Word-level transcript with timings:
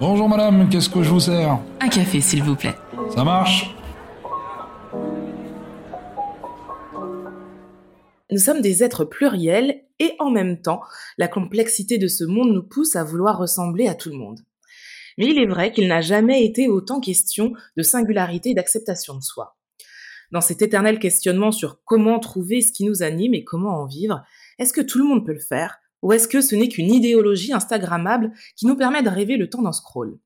Bonjour 0.00 0.28
madame, 0.28 0.68
qu'est-ce 0.68 0.88
que 0.88 1.02
je 1.02 1.10
vous 1.10 1.20
sers? 1.20 1.58
Un 1.80 1.88
café, 1.88 2.20
s'il 2.20 2.42
vous 2.42 2.56
plaît. 2.56 2.74
Ça 3.14 3.24
marche? 3.24 3.74
Nous 8.30 8.38
sommes 8.38 8.60
des 8.60 8.84
êtres 8.84 9.04
pluriels 9.04 9.84
et 9.98 10.12
en 10.18 10.30
même 10.30 10.60
temps, 10.60 10.82
la 11.16 11.28
complexité 11.28 11.98
de 11.98 12.08
ce 12.08 12.24
monde 12.24 12.52
nous 12.52 12.62
pousse 12.62 12.94
à 12.94 13.04
vouloir 13.04 13.38
ressembler 13.38 13.88
à 13.88 13.94
tout 13.94 14.10
le 14.10 14.16
monde. 14.16 14.40
Mais 15.16 15.26
il 15.26 15.38
est 15.38 15.46
vrai 15.46 15.72
qu'il 15.72 15.88
n'a 15.88 16.00
jamais 16.00 16.44
été 16.44 16.68
autant 16.68 17.00
question 17.00 17.52
de 17.76 17.82
singularité 17.82 18.50
et 18.50 18.54
d'acceptation 18.54 19.16
de 19.16 19.22
soi. 19.22 19.56
Dans 20.30 20.40
cet 20.40 20.60
éternel 20.62 20.98
questionnement 20.98 21.50
sur 21.50 21.82
comment 21.84 22.18
trouver 22.18 22.60
ce 22.60 22.70
qui 22.72 22.84
nous 22.84 23.02
anime 23.02 23.34
et 23.34 23.44
comment 23.44 23.80
en 23.80 23.86
vivre, 23.86 24.22
est-ce 24.58 24.72
que 24.72 24.82
tout 24.82 24.98
le 24.98 25.04
monde 25.04 25.24
peut 25.24 25.32
le 25.32 25.40
faire? 25.40 25.78
Ou 26.02 26.12
est-ce 26.12 26.28
que 26.28 26.40
ce 26.40 26.54
n'est 26.54 26.68
qu'une 26.68 26.92
idéologie 26.92 27.52
instagrammable 27.52 28.32
qui 28.56 28.66
nous 28.66 28.76
permet 28.76 29.02
de 29.02 29.08
rêver 29.08 29.36
le 29.36 29.50
temps 29.50 29.62
d'un 29.62 29.72
scroll? 29.72 30.18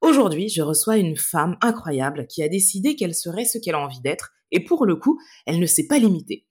Aujourd'hui, 0.00 0.48
je 0.48 0.62
reçois 0.62 0.96
une 0.96 1.16
femme 1.16 1.56
incroyable 1.60 2.26
qui 2.28 2.42
a 2.42 2.48
décidé 2.48 2.94
qu'elle 2.94 3.14
serait 3.14 3.44
ce 3.44 3.58
qu'elle 3.58 3.74
a 3.74 3.80
envie 3.80 4.00
d'être 4.00 4.32
et 4.52 4.64
pour 4.64 4.86
le 4.86 4.96
coup, 4.96 5.18
elle 5.46 5.58
ne 5.58 5.66
s'est 5.66 5.86
pas 5.86 5.98
limitée. 5.98 6.46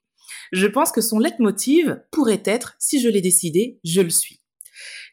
Je 0.52 0.68
pense 0.68 0.92
que 0.92 1.02
son 1.02 1.20
leitmotiv 1.20 2.02
pourrait 2.12 2.44
être 2.46 2.76
si 2.80 3.02
je 3.02 3.10
l'ai 3.10 3.22
décidé, 3.22 3.80
je 3.84 4.02
le 4.02 4.10
suis. 4.10 4.42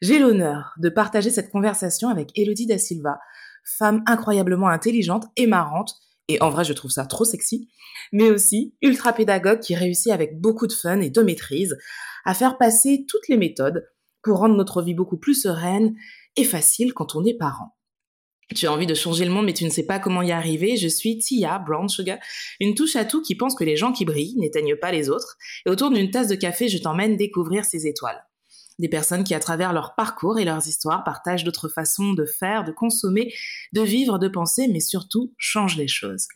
J'ai 0.02 0.18
l'honneur 0.18 0.74
de 0.78 0.88
partager 0.88 1.30
cette 1.30 1.50
conversation 1.50 2.08
avec 2.08 2.30
Elodie 2.36 2.66
Da 2.66 2.78
Silva, 2.78 3.18
femme 3.64 4.02
incroyablement 4.06 4.68
intelligente 4.68 5.26
et 5.36 5.46
marrante, 5.46 5.94
et 6.28 6.40
en 6.42 6.50
vrai 6.50 6.64
je 6.64 6.72
trouve 6.72 6.90
ça 6.90 7.06
trop 7.06 7.24
sexy, 7.24 7.68
mais 8.12 8.30
aussi 8.30 8.74
ultra 8.82 9.12
pédagogue 9.12 9.60
qui 9.60 9.74
réussit 9.74 10.12
avec 10.12 10.40
beaucoup 10.40 10.66
de 10.66 10.72
fun 10.72 11.00
et 11.00 11.10
de 11.10 11.22
maîtrise 11.22 11.76
à 12.24 12.34
faire 12.34 12.58
passer 12.58 13.04
toutes 13.08 13.28
les 13.28 13.36
méthodes 13.36 13.86
pour 14.22 14.38
rendre 14.38 14.56
notre 14.56 14.82
vie 14.82 14.94
beaucoup 14.94 15.18
plus 15.18 15.34
sereine 15.34 15.94
et 16.36 16.44
facile 16.44 16.94
quand 16.94 17.14
on 17.14 17.24
est 17.24 17.36
parent. 17.36 17.76
Tu 18.54 18.66
as 18.66 18.72
envie 18.72 18.86
de 18.86 18.94
changer 18.94 19.24
le 19.24 19.30
monde, 19.30 19.46
mais 19.46 19.54
tu 19.54 19.64
ne 19.64 19.70
sais 19.70 19.86
pas 19.86 19.98
comment 19.98 20.22
y 20.22 20.30
arriver. 20.30 20.76
Je 20.76 20.88
suis 20.88 21.18
Tia 21.18 21.58
Brown 21.58 21.88
Sugar, 21.88 22.18
une 22.60 22.74
touche 22.74 22.96
à 22.96 23.04
tout 23.04 23.22
qui 23.22 23.34
pense 23.34 23.54
que 23.54 23.64
les 23.64 23.76
gens 23.76 23.92
qui 23.92 24.04
brillent 24.04 24.36
n'éteignent 24.36 24.76
pas 24.76 24.92
les 24.92 25.08
autres. 25.08 25.36
Et 25.66 25.70
autour 25.70 25.90
d'une 25.90 26.10
tasse 26.10 26.28
de 26.28 26.34
café, 26.34 26.68
je 26.68 26.78
t'emmène 26.78 27.16
découvrir 27.16 27.64
ces 27.64 27.86
étoiles. 27.86 28.22
Des 28.78 28.88
personnes 28.88 29.24
qui, 29.24 29.34
à 29.34 29.40
travers 29.40 29.72
leur 29.72 29.94
parcours 29.94 30.38
et 30.38 30.44
leurs 30.44 30.66
histoires, 30.66 31.04
partagent 31.04 31.44
d'autres 31.44 31.68
façons 31.68 32.12
de 32.12 32.24
faire, 32.24 32.64
de 32.64 32.72
consommer, 32.72 33.32
de 33.72 33.82
vivre, 33.82 34.18
de 34.18 34.28
penser, 34.28 34.68
mais 34.68 34.80
surtout 34.80 35.32
changent 35.38 35.76
les 35.76 35.88
choses. 35.88 36.26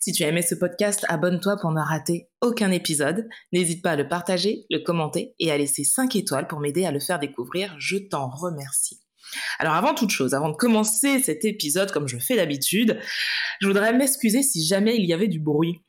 Si 0.00 0.12
tu 0.12 0.24
as 0.24 0.28
aimé 0.28 0.42
ce 0.42 0.54
podcast, 0.54 1.04
abonne-toi 1.08 1.56
pour 1.60 1.72
ne 1.72 1.80
rater 1.80 2.28
aucun 2.40 2.70
épisode. 2.70 3.28
N'hésite 3.52 3.82
pas 3.82 3.92
à 3.92 3.96
le 3.96 4.08
partager, 4.08 4.66
le 4.70 4.78
commenter 4.78 5.34
et 5.38 5.50
à 5.50 5.58
laisser 5.58 5.84
5 5.84 6.14
étoiles 6.16 6.46
pour 6.46 6.60
m'aider 6.60 6.84
à 6.84 6.92
le 6.92 7.00
faire 7.00 7.18
découvrir. 7.18 7.74
Je 7.78 7.96
t'en 7.96 8.28
remercie. 8.28 9.00
Alors 9.58 9.74
avant 9.74 9.94
toute 9.94 10.10
chose, 10.10 10.34
avant 10.34 10.50
de 10.50 10.56
commencer 10.56 11.20
cet 11.20 11.44
épisode 11.44 11.90
comme 11.90 12.08
je 12.08 12.18
fais 12.18 12.36
d'habitude, 12.36 13.00
je 13.60 13.66
voudrais 13.66 13.92
m'excuser 13.92 14.42
si 14.42 14.64
jamais 14.64 14.96
il 14.96 15.06
y 15.06 15.12
avait 15.12 15.28
du 15.28 15.40
bruit. 15.40 15.80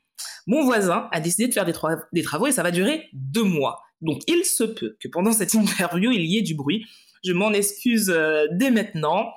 Mon 0.48 0.64
voisin 0.64 1.08
a 1.12 1.20
décidé 1.20 1.48
de 1.48 1.54
faire 1.54 1.66
des, 1.66 2.24
travaux 2.24 2.48
et 2.48 2.52
ça 2.52 2.64
va 2.64 2.72
durer 2.72 3.10
deux 3.14 3.44
mois. 3.44 3.82
Donc 4.02 4.22
il 4.28 4.44
se 4.46 4.64
peut 4.64 4.98
que 5.00 5.08
pendant 5.08 5.32
cette 5.32 5.54
interview, 5.54 6.12
il 6.12 6.26
y 6.26 6.38
ait 6.38 6.42
du 6.42 6.56
bruit. 6.56 6.86
Je 7.24 7.34
m'en 7.34 7.52
excuse 7.52 8.10
euh, 8.10 8.46
dès 8.52 8.72
maintenant. 8.72 9.28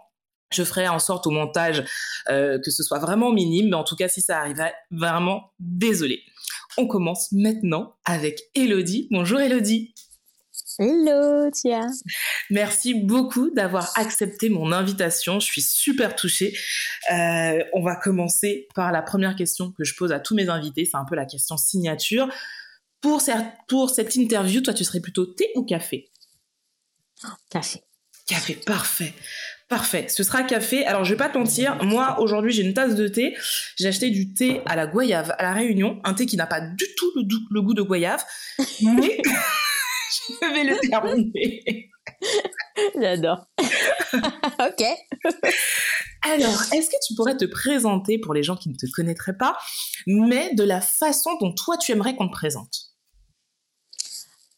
Je 0.53 0.63
ferai 0.63 0.89
en 0.89 0.99
sorte 0.99 1.27
au 1.27 1.31
montage 1.31 1.85
euh, 2.31 2.59
que 2.65 2.71
ce 2.71 2.83
soit 2.83 2.99
vraiment 2.99 3.33
minime, 3.33 3.71
mais 3.71 3.77
en 3.77 3.85
tout 3.85 3.97
cas, 3.97 4.09
si 4.09 4.23
ça 4.23 4.39
arrivait, 4.39 4.73
vraiment 4.91 5.53
désolé. 5.59 6.23
On 6.79 6.87
commence 6.87 7.33
maintenant 7.33 7.97
avec 8.05 8.41
Elodie. 8.55 9.09
Bonjour 9.11 9.41
Elodie. 9.41 9.95
Hello, 10.81 11.51
Tia. 11.51 11.89
Merci 12.51 12.95
beaucoup 12.95 13.51
d'avoir 13.51 13.91
accepté 13.97 14.49
mon 14.49 14.71
invitation. 14.71 15.41
Je 15.41 15.47
suis 15.47 15.61
super 15.61 16.15
touchée. 16.15 16.57
Euh, 17.13 17.65
on 17.73 17.83
va 17.83 17.97
commencer 17.97 18.69
par 18.77 18.93
la 18.93 19.03
première 19.03 19.35
question 19.35 19.73
que 19.73 19.83
je 19.83 19.97
pose 19.97 20.13
à 20.13 20.21
tous 20.21 20.37
mes 20.37 20.49
invités. 20.49 20.85
C'est 20.85 20.97
un 20.97 21.05
peu 21.05 21.17
la 21.17 21.27
question 21.27 21.57
signature. 21.57 22.29
Pour, 23.01 23.21
pour 23.67 23.91
cette 23.91 24.15
interview, 24.15 24.61
toi, 24.61 24.73
tu 24.73 24.85
serais 24.85 25.01
plutôt 25.01 25.27
thé 25.27 25.51
ou 25.57 25.65
café? 25.65 26.13
Café. 27.51 27.83
Café, 28.29 28.55
parfait. 28.55 29.15
Parfait, 29.69 30.07
ce 30.09 30.23
sera 30.23 30.45
café. 30.45 30.87
Alors 30.87 31.05
je 31.05 31.11
vais 31.11 31.19
pas 31.19 31.29
te 31.29 31.37
mentir, 31.37 31.77
moi 31.85 32.21
aujourd'hui 32.21 32.53
j'ai 32.53 32.63
une 32.63 32.73
tasse 32.73 32.95
de 32.95 33.07
thé. 33.07 33.37
J'ai 33.77 33.89
acheté 33.89 34.09
du 34.09 34.33
thé 34.33 34.63
à 34.65 34.77
la 34.77 34.87
goyave 34.87 35.35
à 35.37 35.43
la 35.43 35.53
Réunion, 35.53 36.01
un 36.05 36.15
thé 36.15 36.25
qui 36.25 36.39
n'a 36.39 36.47
pas 36.47 36.63
du 36.63 36.87
tout 36.97 37.13
le, 37.17 37.23
le 37.51 37.61
goût 37.61 37.75
de 37.75 37.83
goyave, 37.83 38.25
mais 38.83 39.21
je 40.43 40.53
vais 40.53 40.65
le 40.65 40.79
terminer. 40.89 41.91
J'adore. 43.01 43.47
ok. 43.59 44.85
Alors, 46.23 46.63
est-ce 46.73 46.91
que 46.91 46.97
tu 47.07 47.15
pourrais 47.15 47.37
te 47.37 47.45
présenter 47.45 48.19
pour 48.19 48.35
les 48.35 48.43
gens 48.43 48.57
qui 48.57 48.69
ne 48.69 48.75
te 48.75 48.87
connaîtraient 48.95 49.37
pas, 49.37 49.57
mais 50.07 50.55
de 50.55 50.65
la 50.65 50.81
façon 50.81 51.31
dont 51.41 51.53
toi 51.53 51.77
tu 51.77 51.93
aimerais 51.93 52.17
qu'on 52.17 52.29
te 52.29 52.33
présente? 52.33 52.89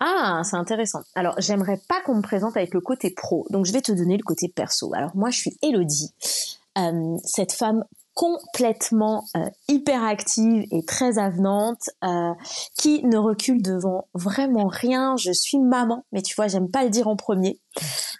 Ah, 0.00 0.40
c'est 0.44 0.56
intéressant. 0.56 1.00
Alors, 1.14 1.34
j'aimerais 1.38 1.78
pas 1.88 2.00
qu'on 2.00 2.16
me 2.16 2.22
présente 2.22 2.56
avec 2.56 2.72
le 2.72 2.80
côté 2.80 3.10
pro, 3.10 3.46
donc 3.50 3.66
je 3.66 3.72
vais 3.72 3.82
te 3.82 3.92
donner 3.92 4.16
le 4.16 4.22
côté 4.22 4.48
perso. 4.48 4.94
Alors, 4.94 5.14
moi, 5.14 5.28
je 5.28 5.38
suis 5.38 5.58
Elodie, 5.62 6.14
euh, 6.78 7.16
cette 7.24 7.52
femme 7.52 7.84
complètement 8.20 9.24
euh, 9.34 9.48
hyperactive 9.66 10.66
et 10.70 10.84
très 10.84 11.18
avenante, 11.18 11.88
euh, 12.04 12.34
qui 12.76 13.02
ne 13.06 13.16
recule 13.16 13.62
devant 13.62 14.08
vraiment 14.12 14.66
rien. 14.66 15.16
Je 15.16 15.32
suis 15.32 15.58
maman, 15.58 16.04
mais 16.12 16.20
tu 16.20 16.34
vois, 16.34 16.46
j'aime 16.46 16.70
pas 16.70 16.84
le 16.84 16.90
dire 16.90 17.08
en 17.08 17.16
premier, 17.16 17.58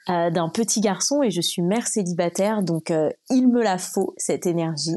euh, 0.08 0.30
d'un 0.30 0.48
petit 0.48 0.80
garçon 0.80 1.22
et 1.22 1.30
je 1.30 1.42
suis 1.42 1.60
mère 1.60 1.86
célibataire, 1.86 2.62
donc 2.62 2.90
il 3.28 3.48
me 3.48 3.62
la 3.62 3.76
faut 3.76 4.14
cette 4.16 4.46
énergie. 4.46 4.96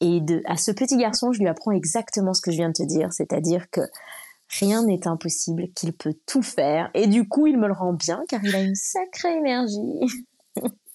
Et 0.00 0.20
à 0.46 0.56
ce 0.56 0.72
petit 0.72 0.96
garçon, 0.96 1.30
je 1.30 1.38
lui 1.38 1.46
apprends 1.46 1.70
exactement 1.70 2.34
ce 2.34 2.42
que 2.42 2.50
je 2.50 2.56
viens 2.56 2.70
de 2.70 2.74
te 2.74 2.82
dire, 2.82 3.12
c'est-à-dire 3.12 3.70
que 3.70 3.82
rien 4.58 4.82
n'est 4.82 5.06
impossible, 5.06 5.68
qu'il 5.76 5.92
peut 5.92 6.14
tout 6.26 6.42
faire, 6.42 6.90
et 6.94 7.06
du 7.06 7.28
coup, 7.28 7.46
il 7.46 7.56
me 7.56 7.68
le 7.68 7.72
rend 7.72 7.92
bien 7.92 8.24
car 8.28 8.40
il 8.42 8.56
a 8.56 8.62
une 8.62 8.74
sacrée 8.74 9.36
énergie. 9.36 10.00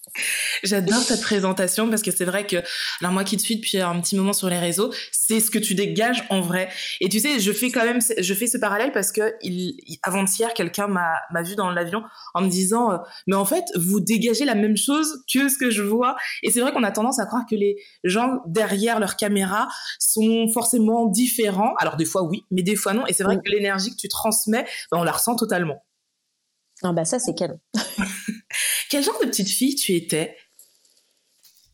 J'adore 0.62 1.00
cette 1.00 1.20
présentation 1.20 1.88
parce 1.88 2.02
que 2.02 2.10
c'est 2.10 2.24
vrai 2.24 2.46
que, 2.46 2.56
alors 3.00 3.12
moi 3.12 3.24
qui 3.24 3.36
te 3.36 3.42
suis 3.42 3.56
depuis 3.56 3.80
un 3.80 4.00
petit 4.00 4.16
moment 4.16 4.32
sur 4.32 4.48
les 4.48 4.58
réseaux, 4.58 4.92
c'est 5.12 5.40
ce 5.40 5.50
que 5.50 5.58
tu 5.58 5.74
dégages 5.74 6.24
en 6.30 6.40
vrai. 6.40 6.68
Et 7.00 7.08
tu 7.08 7.20
sais, 7.20 7.38
je 7.38 7.52
fais 7.52 7.70
quand 7.70 7.84
même, 7.84 8.00
je 8.18 8.34
fais 8.34 8.46
ce 8.46 8.58
parallèle 8.58 8.92
parce 8.92 9.12
que 9.12 9.34
il, 9.42 9.76
avant-hier, 10.02 10.52
quelqu'un 10.54 10.86
m'a, 10.86 11.20
m'a 11.32 11.42
vu 11.42 11.54
dans 11.54 11.70
l'avion 11.70 12.02
en 12.34 12.42
me 12.42 12.48
disant, 12.48 12.92
euh, 12.92 12.98
mais 13.26 13.36
en 13.36 13.44
fait, 13.44 13.64
vous 13.76 14.00
dégagez 14.00 14.44
la 14.44 14.54
même 14.54 14.76
chose 14.76 15.22
que 15.32 15.48
ce 15.48 15.58
que 15.58 15.70
je 15.70 15.82
vois. 15.82 16.16
Et 16.42 16.50
c'est 16.50 16.60
vrai 16.60 16.72
qu'on 16.72 16.84
a 16.84 16.92
tendance 16.92 17.18
à 17.18 17.26
croire 17.26 17.44
que 17.48 17.56
les 17.56 17.76
gens 18.04 18.40
derrière 18.46 19.00
leur 19.00 19.16
caméra 19.16 19.68
sont 19.98 20.48
forcément 20.52 21.06
différents. 21.06 21.74
Alors 21.78 21.96
des 21.96 22.04
fois 22.04 22.22
oui, 22.22 22.44
mais 22.50 22.62
des 22.62 22.76
fois 22.76 22.92
non. 22.92 23.06
Et 23.06 23.12
c'est 23.12 23.24
vrai 23.24 23.36
que 23.36 23.50
l'énergie 23.50 23.90
que 23.90 23.96
tu 23.96 24.08
transmets, 24.08 24.66
ben, 24.90 24.98
on 24.98 25.04
la 25.04 25.12
ressent 25.12 25.36
totalement. 25.36 25.84
Ah 26.82 26.92
bah 26.92 27.04
ça 27.04 27.18
c'est 27.18 27.34
canon. 27.34 27.58
Quel 28.96 29.04
genre 29.04 29.20
de 29.20 29.26
petite 29.26 29.50
fille 29.50 29.74
tu 29.74 29.92
étais? 29.92 30.34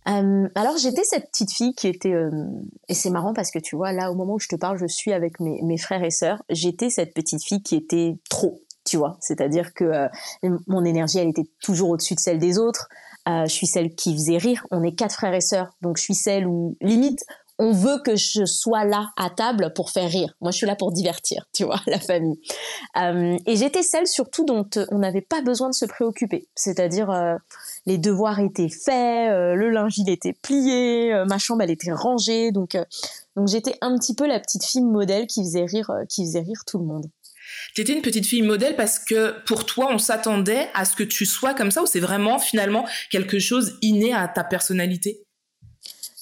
Euh, 0.08 0.48
alors 0.56 0.76
j'étais 0.76 1.04
cette 1.04 1.30
petite 1.30 1.52
fille 1.52 1.72
qui 1.72 1.86
était 1.86 2.12
euh, 2.12 2.32
et 2.88 2.94
c'est 2.94 3.10
marrant 3.10 3.32
parce 3.32 3.52
que 3.52 3.60
tu 3.60 3.76
vois 3.76 3.92
là 3.92 4.10
au 4.10 4.16
moment 4.16 4.34
où 4.34 4.40
je 4.40 4.48
te 4.48 4.56
parle 4.56 4.76
je 4.76 4.88
suis 4.88 5.12
avec 5.12 5.38
mes, 5.38 5.78
frères 5.78 6.02
et 6.02 6.10
sœurs. 6.10 6.42
J'étais 6.50 6.90
cette 6.90 7.14
petite 7.14 7.44
fille 7.44 7.62
qui 7.62 7.76
était 7.76 8.18
trop 8.28 8.60
tu 8.84 8.96
vois. 8.96 9.18
C'est-à-dire 9.20 9.72
que 9.72 9.84
euh, 9.84 10.08
mon 10.66 10.84
énergie 10.84 11.18
elle 11.18 11.28
était 11.28 11.48
toujours 11.62 11.90
au-dessus 11.90 12.16
de 12.16 12.20
celle 12.20 12.40
des 12.40 12.58
autres. 12.58 12.88
Je 13.24 13.46
suis 13.46 13.68
celle 13.68 13.94
qui 13.94 14.14
faisait 14.14 14.38
rire. 14.38 14.66
On 14.72 14.82
est 14.82 14.96
quatre 14.96 15.14
frères 15.14 15.34
et 15.34 15.40
sœurs. 15.40 15.76
Donc 15.80 15.98
je 15.98 16.02
suis 16.02 16.16
celle 16.16 16.48
où 16.48 16.76
limite 16.80 17.24
on 17.62 17.70
veut 17.70 18.00
que 18.04 18.16
je 18.16 18.44
sois 18.44 18.84
là 18.84 19.12
à 19.16 19.30
table 19.30 19.72
pour 19.72 19.90
faire 19.90 20.10
rire. 20.10 20.34
Moi, 20.40 20.50
je 20.50 20.56
suis 20.56 20.66
là 20.66 20.74
pour 20.74 20.90
divertir, 20.90 21.46
tu 21.52 21.62
vois, 21.64 21.80
la 21.86 22.00
famille. 22.00 22.40
Euh, 22.96 23.38
et 23.46 23.56
j'étais 23.56 23.84
celle 23.84 24.08
surtout 24.08 24.44
dont 24.44 24.66
euh, 24.76 24.84
on 24.90 24.98
n'avait 24.98 25.20
pas 25.20 25.42
besoin 25.42 25.70
de 25.70 25.74
se 25.74 25.84
préoccuper. 25.84 26.48
C'est-à-dire, 26.56 27.10
euh, 27.10 27.36
les 27.86 27.98
devoirs 27.98 28.40
étaient 28.40 28.68
faits, 28.68 29.30
le 29.30 29.70
linge 29.70 29.96
il 29.98 30.10
était 30.10 30.32
plié, 30.32 31.24
ma 31.28 31.38
chambre 31.38 31.62
elle 31.62 31.70
était 31.70 31.92
rangée. 31.92 32.50
Donc, 32.50 32.76
donc 33.36 33.48
j'étais 33.48 33.76
un 33.80 33.96
petit 33.96 34.14
peu 34.14 34.26
la 34.26 34.40
petite 34.40 34.64
fille 34.64 34.82
modèle 34.82 35.26
qui 35.26 35.42
faisait 35.42 35.64
rire, 35.64 35.90
qui 36.08 36.24
faisait 36.24 36.40
rire 36.40 36.62
tout 36.66 36.78
le 36.78 36.84
monde. 36.84 37.06
T'étais 37.74 37.92
une 37.92 38.02
petite 38.02 38.26
fille 38.26 38.42
modèle 38.42 38.76
parce 38.76 38.98
que 38.98 39.40
pour 39.46 39.66
toi, 39.66 39.88
on 39.90 39.98
s'attendait 39.98 40.68
à 40.74 40.84
ce 40.84 40.96
que 40.96 41.04
tu 41.04 41.26
sois 41.26 41.54
comme 41.54 41.70
ça 41.70 41.82
ou 41.82 41.86
c'est 41.86 42.00
vraiment 42.00 42.38
finalement 42.38 42.86
quelque 43.10 43.38
chose 43.38 43.78
inné 43.82 44.12
à 44.12 44.28
ta 44.28 44.44
personnalité? 44.44 45.24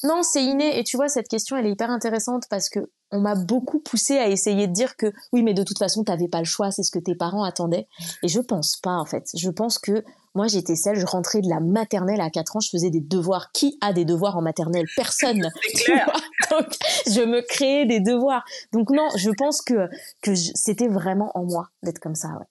Non, 0.03 0.23
c'est 0.23 0.43
inné. 0.43 0.79
Et 0.79 0.85
tu 0.85 0.97
vois, 0.97 1.09
cette 1.09 1.29
question, 1.29 1.57
elle 1.57 1.67
est 1.67 1.73
hyper 1.73 1.91
intéressante 1.91 2.45
parce 2.49 2.69
que 2.69 2.81
on 3.13 3.21
m'a 3.21 3.35
beaucoup 3.35 3.81
poussé 3.81 4.19
à 4.19 4.29
essayer 4.29 4.69
de 4.69 4.73
dire 4.73 4.97
que 4.97 5.13
oui, 5.33 5.43
mais 5.43 5.53
de 5.53 5.65
toute 5.65 5.79
façon, 5.79 6.05
t'avais 6.05 6.29
pas 6.29 6.39
le 6.39 6.45
choix, 6.45 6.71
c'est 6.71 6.85
ce 6.85 6.93
que 6.93 6.99
tes 6.99 7.17
parents 7.17 7.43
attendaient. 7.43 7.89
Et 8.23 8.29
je 8.29 8.41
pense 8.41 8.77
pas, 8.77 8.95
en 8.95 9.05
fait. 9.05 9.25
Je 9.35 9.51
pense 9.51 9.79
que 9.79 10.05
moi, 10.35 10.47
j'étais 10.47 10.77
celle, 10.77 10.97
je 10.97 11.07
rentrais 11.07 11.41
de 11.41 11.49
la 11.49 11.59
maternelle 11.59 12.21
à 12.21 12.31
4 12.31 12.57
ans, 12.57 12.61
je 12.61 12.71
faisais 12.71 12.91
des 12.91 13.01
devoirs. 13.01 13.51
Qui 13.53 13.77
a 13.81 13.93
des 13.93 14.05
devoirs 14.05 14.37
en 14.37 14.43
maternelle? 14.43 14.87
Personne. 14.95 15.41
Donc, 16.51 16.69
je 17.07 17.25
me 17.25 17.43
créais 17.43 17.85
des 17.85 18.01
devoirs. 18.01 18.45
Donc 18.73 18.91
non, 18.91 19.09
je 19.17 19.31
pense 19.31 19.61
que, 19.61 19.89
que 20.23 20.35
c'était 20.35 20.89
vraiment 20.89 21.33
en 21.35 21.45
moi 21.45 21.69
d'être 21.83 21.99
comme 21.99 22.15
ça, 22.15 22.29
ouais. 22.29 22.47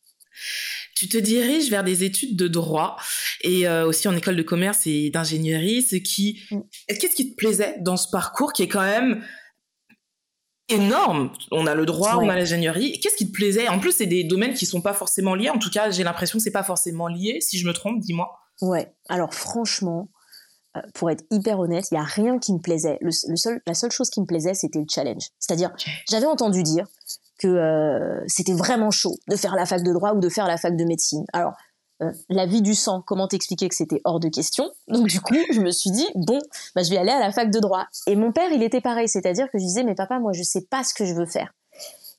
Tu 1.00 1.07
te 1.07 1.18
diriges 1.18 1.69
vers 1.69 1.86
des 1.86 2.04
études 2.04 2.36
de 2.36 2.50
droit 2.50 2.98
et 3.40 3.66
euh, 3.69 3.88
aussi 3.88 4.10
en 4.10 4.16
école 4.18 4.36
de 4.36 4.44
commerce 4.44 4.86
et 4.86 5.10
d'ingénierie. 5.10 5.81
Ce 5.81 5.96
qui, 5.96 6.42
mm. 6.51 6.60
qu'est-ce 6.90 7.16
qui 7.16 7.31
te 7.31 7.36
plaisait 7.38 7.78
dans 7.80 7.96
ce 7.96 8.10
parcours 8.10 8.51
qui 8.51 8.63
est 8.63 8.68
quand 8.68 8.81
même 8.81 9.24
énorme? 10.68 11.31
On 11.51 11.66
a 11.68 11.74
le 11.74 11.86
droit, 11.86 12.18
on 12.18 12.28
a 12.28 12.36
l'ingénierie. 12.36 13.00
Qu'est-ce 13.00 13.16
qui 13.16 13.28
te 13.28 13.31
plaisait? 13.31 13.69
En 13.69 13.80
plus, 13.80 13.94
c'est 13.94 14.07
des 14.07 14.25
domaines 14.25 14.54
qui 14.54 14.66
sont 14.66 14.81
pas 14.81 14.94
forcément 14.94 15.36
liés. 15.36 15.50
En 15.50 15.57
tout 15.57 15.69
cas, 15.69 15.90
j'ai 15.90 16.04
l'impression 16.04 16.38
que 16.38 16.44
c'est 16.44 16.51
pas 16.51 16.63
forcément 16.63 17.07
lié. 17.07 17.38
Si 17.40 17.57
je 17.57 17.66
me 17.66 17.72
trompe, 17.72 18.01
dis-moi. 18.01 18.30
Ouais. 18.62 18.92
Alors 19.07 19.34
franchement, 19.34 20.10
euh, 20.75 20.81
pour 20.96 21.10
être 21.10 21.24
hyper 21.31 21.62
honnête, 21.62 21.86
il 21.92 21.96
y 21.96 21.98
a 21.98 22.04
rien 22.04 22.40
qui 22.40 22.51
me 22.51 22.60
plaisait. 22.60 22.98
Le, 23.00 23.12
seul, 23.12 23.62
la 23.66 23.74
seule 23.74 23.92
chose 23.92 24.10
qui 24.10 24.19
me 24.19 24.25
plaisait, 24.25 24.54
c'était 24.54 24.80
le 24.80 24.86
challenge. 24.94 25.30
C'est-à-dire, 25.40 25.72
j'avais 26.10 26.25
entendu 26.25 26.62
dire 26.62 26.88
que 27.39 27.47
euh, 27.47 28.21
c'était 28.27 28.53
vraiment 28.53 28.91
chaud 28.91 29.15
de 29.27 29.36
faire 29.36 29.56
la 29.56 29.65
fac 29.65 29.83
de 29.83 29.91
droit 29.91 30.13
ou 30.13 30.19
de 30.19 30.30
faire 30.30 30.45
la 30.47 30.57
fac 30.57 30.75
de 30.75 30.83
médecine. 30.83 31.25
Alors, 31.33 31.53
euh, 32.01 32.12
la 32.30 32.45
vie 32.45 32.62
du 32.62 32.75
sang, 32.75 33.01
comment 33.06 33.27
t'expliquer 33.27 33.68
que 33.68 33.75
c'était 33.75 34.01
hors 34.03 34.19
de 34.19 34.30
question? 34.30 34.69
Donc 34.88 35.07
du 35.07 35.19
coup, 35.19 35.36
je 35.51 35.59
me 35.59 35.71
suis 35.71 35.91
dit 35.91 36.07
bon, 36.15 36.39
bah, 36.75 36.83
je 36.83 36.89
vais 36.89 36.97
aller 36.97 37.12
à 37.12 37.19
la 37.19 37.31
fac 37.31 37.50
de 37.50 37.59
droit. 37.59 37.86
Et 38.07 38.15
mon 38.15 38.31
père, 38.31 38.50
il 38.51 38.63
était 38.63 38.81
pareil, 38.81 39.09
c'est-à-dire 39.09 39.47
que 39.51 39.57
je 39.57 39.63
disais 39.63 39.83
mais 39.83 39.95
papa, 39.95 40.19
moi 40.19 40.31
je 40.33 40.44
sais 40.44 40.62
pas 40.69 40.83
ce 40.83 40.94
que 40.94 41.06
je 41.06 41.13
veux 41.13 41.25
faire. 41.25 41.51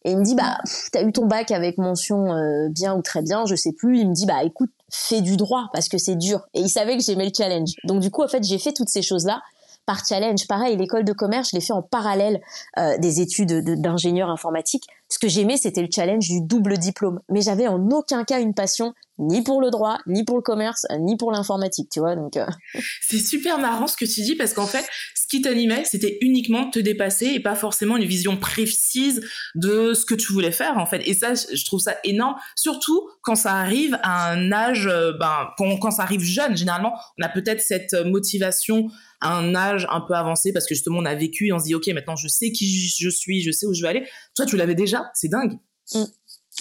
Et 0.04 0.12
il 0.12 0.18
me 0.18 0.24
dit 0.24 0.34
bah 0.34 0.58
t'as 0.92 1.02
eu 1.02 1.12
ton 1.12 1.26
bac 1.26 1.50
avec 1.50 1.76
mention 1.76 2.32
euh, 2.32 2.68
bien 2.70 2.94
ou 2.94 3.02
très 3.02 3.22
bien, 3.22 3.44
je 3.46 3.54
sais 3.54 3.72
plus. 3.72 4.00
Il 4.00 4.08
me 4.08 4.14
dit 4.14 4.26
bah 4.26 4.42
écoute, 4.44 4.70
fais 4.90 5.20
du 5.20 5.36
droit 5.36 5.68
parce 5.72 5.88
que 5.88 5.98
c'est 5.98 6.16
dur. 6.16 6.46
Et 6.54 6.60
il 6.60 6.70
savait 6.70 6.96
que 6.96 7.02
j'aimais 7.02 7.26
le 7.26 7.32
challenge. 7.36 7.72
Donc 7.84 8.00
du 8.00 8.10
coup 8.10 8.22
en 8.22 8.28
fait 8.28 8.42
j'ai 8.42 8.58
fait 8.58 8.72
toutes 8.72 8.88
ces 8.88 9.02
choses 9.02 9.26
là 9.26 9.42
par 9.90 10.06
challenge. 10.06 10.46
Pareil, 10.46 10.76
l'école 10.76 11.04
de 11.04 11.12
commerce, 11.12 11.48
je 11.50 11.56
l'ai 11.56 11.60
fait 11.60 11.72
en 11.72 11.82
parallèle 11.82 12.40
euh, 12.78 12.96
des 12.98 13.20
études 13.20 13.64
d'ingénieur 13.80 14.30
informatique. 14.30 14.84
Ce 15.08 15.18
que 15.18 15.26
j'aimais, 15.26 15.56
c'était 15.56 15.82
le 15.82 15.88
challenge 15.92 16.28
du 16.28 16.40
double 16.42 16.78
diplôme. 16.78 17.18
Mais 17.28 17.40
j'avais 17.40 17.66
en 17.66 17.90
aucun 17.90 18.22
cas 18.22 18.40
une 18.40 18.54
passion 18.54 18.94
ni 19.20 19.42
pour 19.42 19.60
le 19.60 19.70
droit, 19.70 19.98
ni 20.06 20.24
pour 20.24 20.36
le 20.36 20.42
commerce, 20.42 20.86
ni 20.98 21.16
pour 21.16 21.30
l'informatique, 21.30 21.90
tu 21.92 22.00
vois. 22.00 22.16
Donc 22.16 22.36
euh. 22.36 22.46
c'est 23.02 23.18
super 23.18 23.58
marrant 23.58 23.86
ce 23.86 23.96
que 23.96 24.04
tu 24.06 24.22
dis 24.22 24.34
parce 24.34 24.54
qu'en 24.54 24.66
fait, 24.66 24.84
ce 25.14 25.26
qui 25.28 25.42
t'animait, 25.42 25.84
c'était 25.84 26.18
uniquement 26.22 26.70
te 26.70 26.78
dépasser 26.78 27.26
et 27.26 27.40
pas 27.40 27.54
forcément 27.54 27.96
une 27.96 28.06
vision 28.06 28.36
précise 28.36 29.20
de 29.54 29.94
ce 29.94 30.04
que 30.04 30.14
tu 30.14 30.32
voulais 30.32 30.52
faire 30.52 30.78
en 30.78 30.86
fait. 30.86 31.02
Et 31.06 31.14
ça, 31.14 31.34
je 31.34 31.64
trouve 31.64 31.80
ça 31.80 31.96
énorme, 32.04 32.34
surtout 32.56 33.08
quand 33.22 33.36
ça 33.36 33.54
arrive 33.54 33.98
à 34.02 34.30
un 34.30 34.50
âge, 34.52 34.86
euh, 34.86 35.12
ben 35.12 35.50
quand, 35.58 35.76
quand 35.78 35.90
ça 35.90 36.02
arrive 36.02 36.22
jeune. 36.22 36.56
Généralement, 36.56 36.94
on 37.18 37.24
a 37.24 37.28
peut-être 37.28 37.60
cette 37.60 37.94
motivation 38.06 38.88
à 39.20 39.36
un 39.36 39.54
âge 39.54 39.86
un 39.90 40.00
peu 40.00 40.14
avancé 40.14 40.52
parce 40.52 40.66
que 40.66 40.74
justement 40.74 40.98
on 40.98 41.04
a 41.04 41.14
vécu 41.14 41.48
et 41.48 41.52
on 41.52 41.58
se 41.58 41.64
dit 41.64 41.74
ok 41.74 41.88
maintenant 41.88 42.16
je 42.16 42.26
sais 42.26 42.52
qui 42.52 42.88
je 42.88 43.10
suis, 43.10 43.42
je 43.42 43.50
sais 43.50 43.66
où 43.66 43.74
je 43.74 43.82
vais 43.82 43.88
aller. 43.88 44.08
Toi 44.34 44.46
tu 44.46 44.56
l'avais 44.56 44.74
déjà, 44.74 45.10
c'est 45.14 45.28
dingue. 45.28 45.58
Mm. 45.94 46.04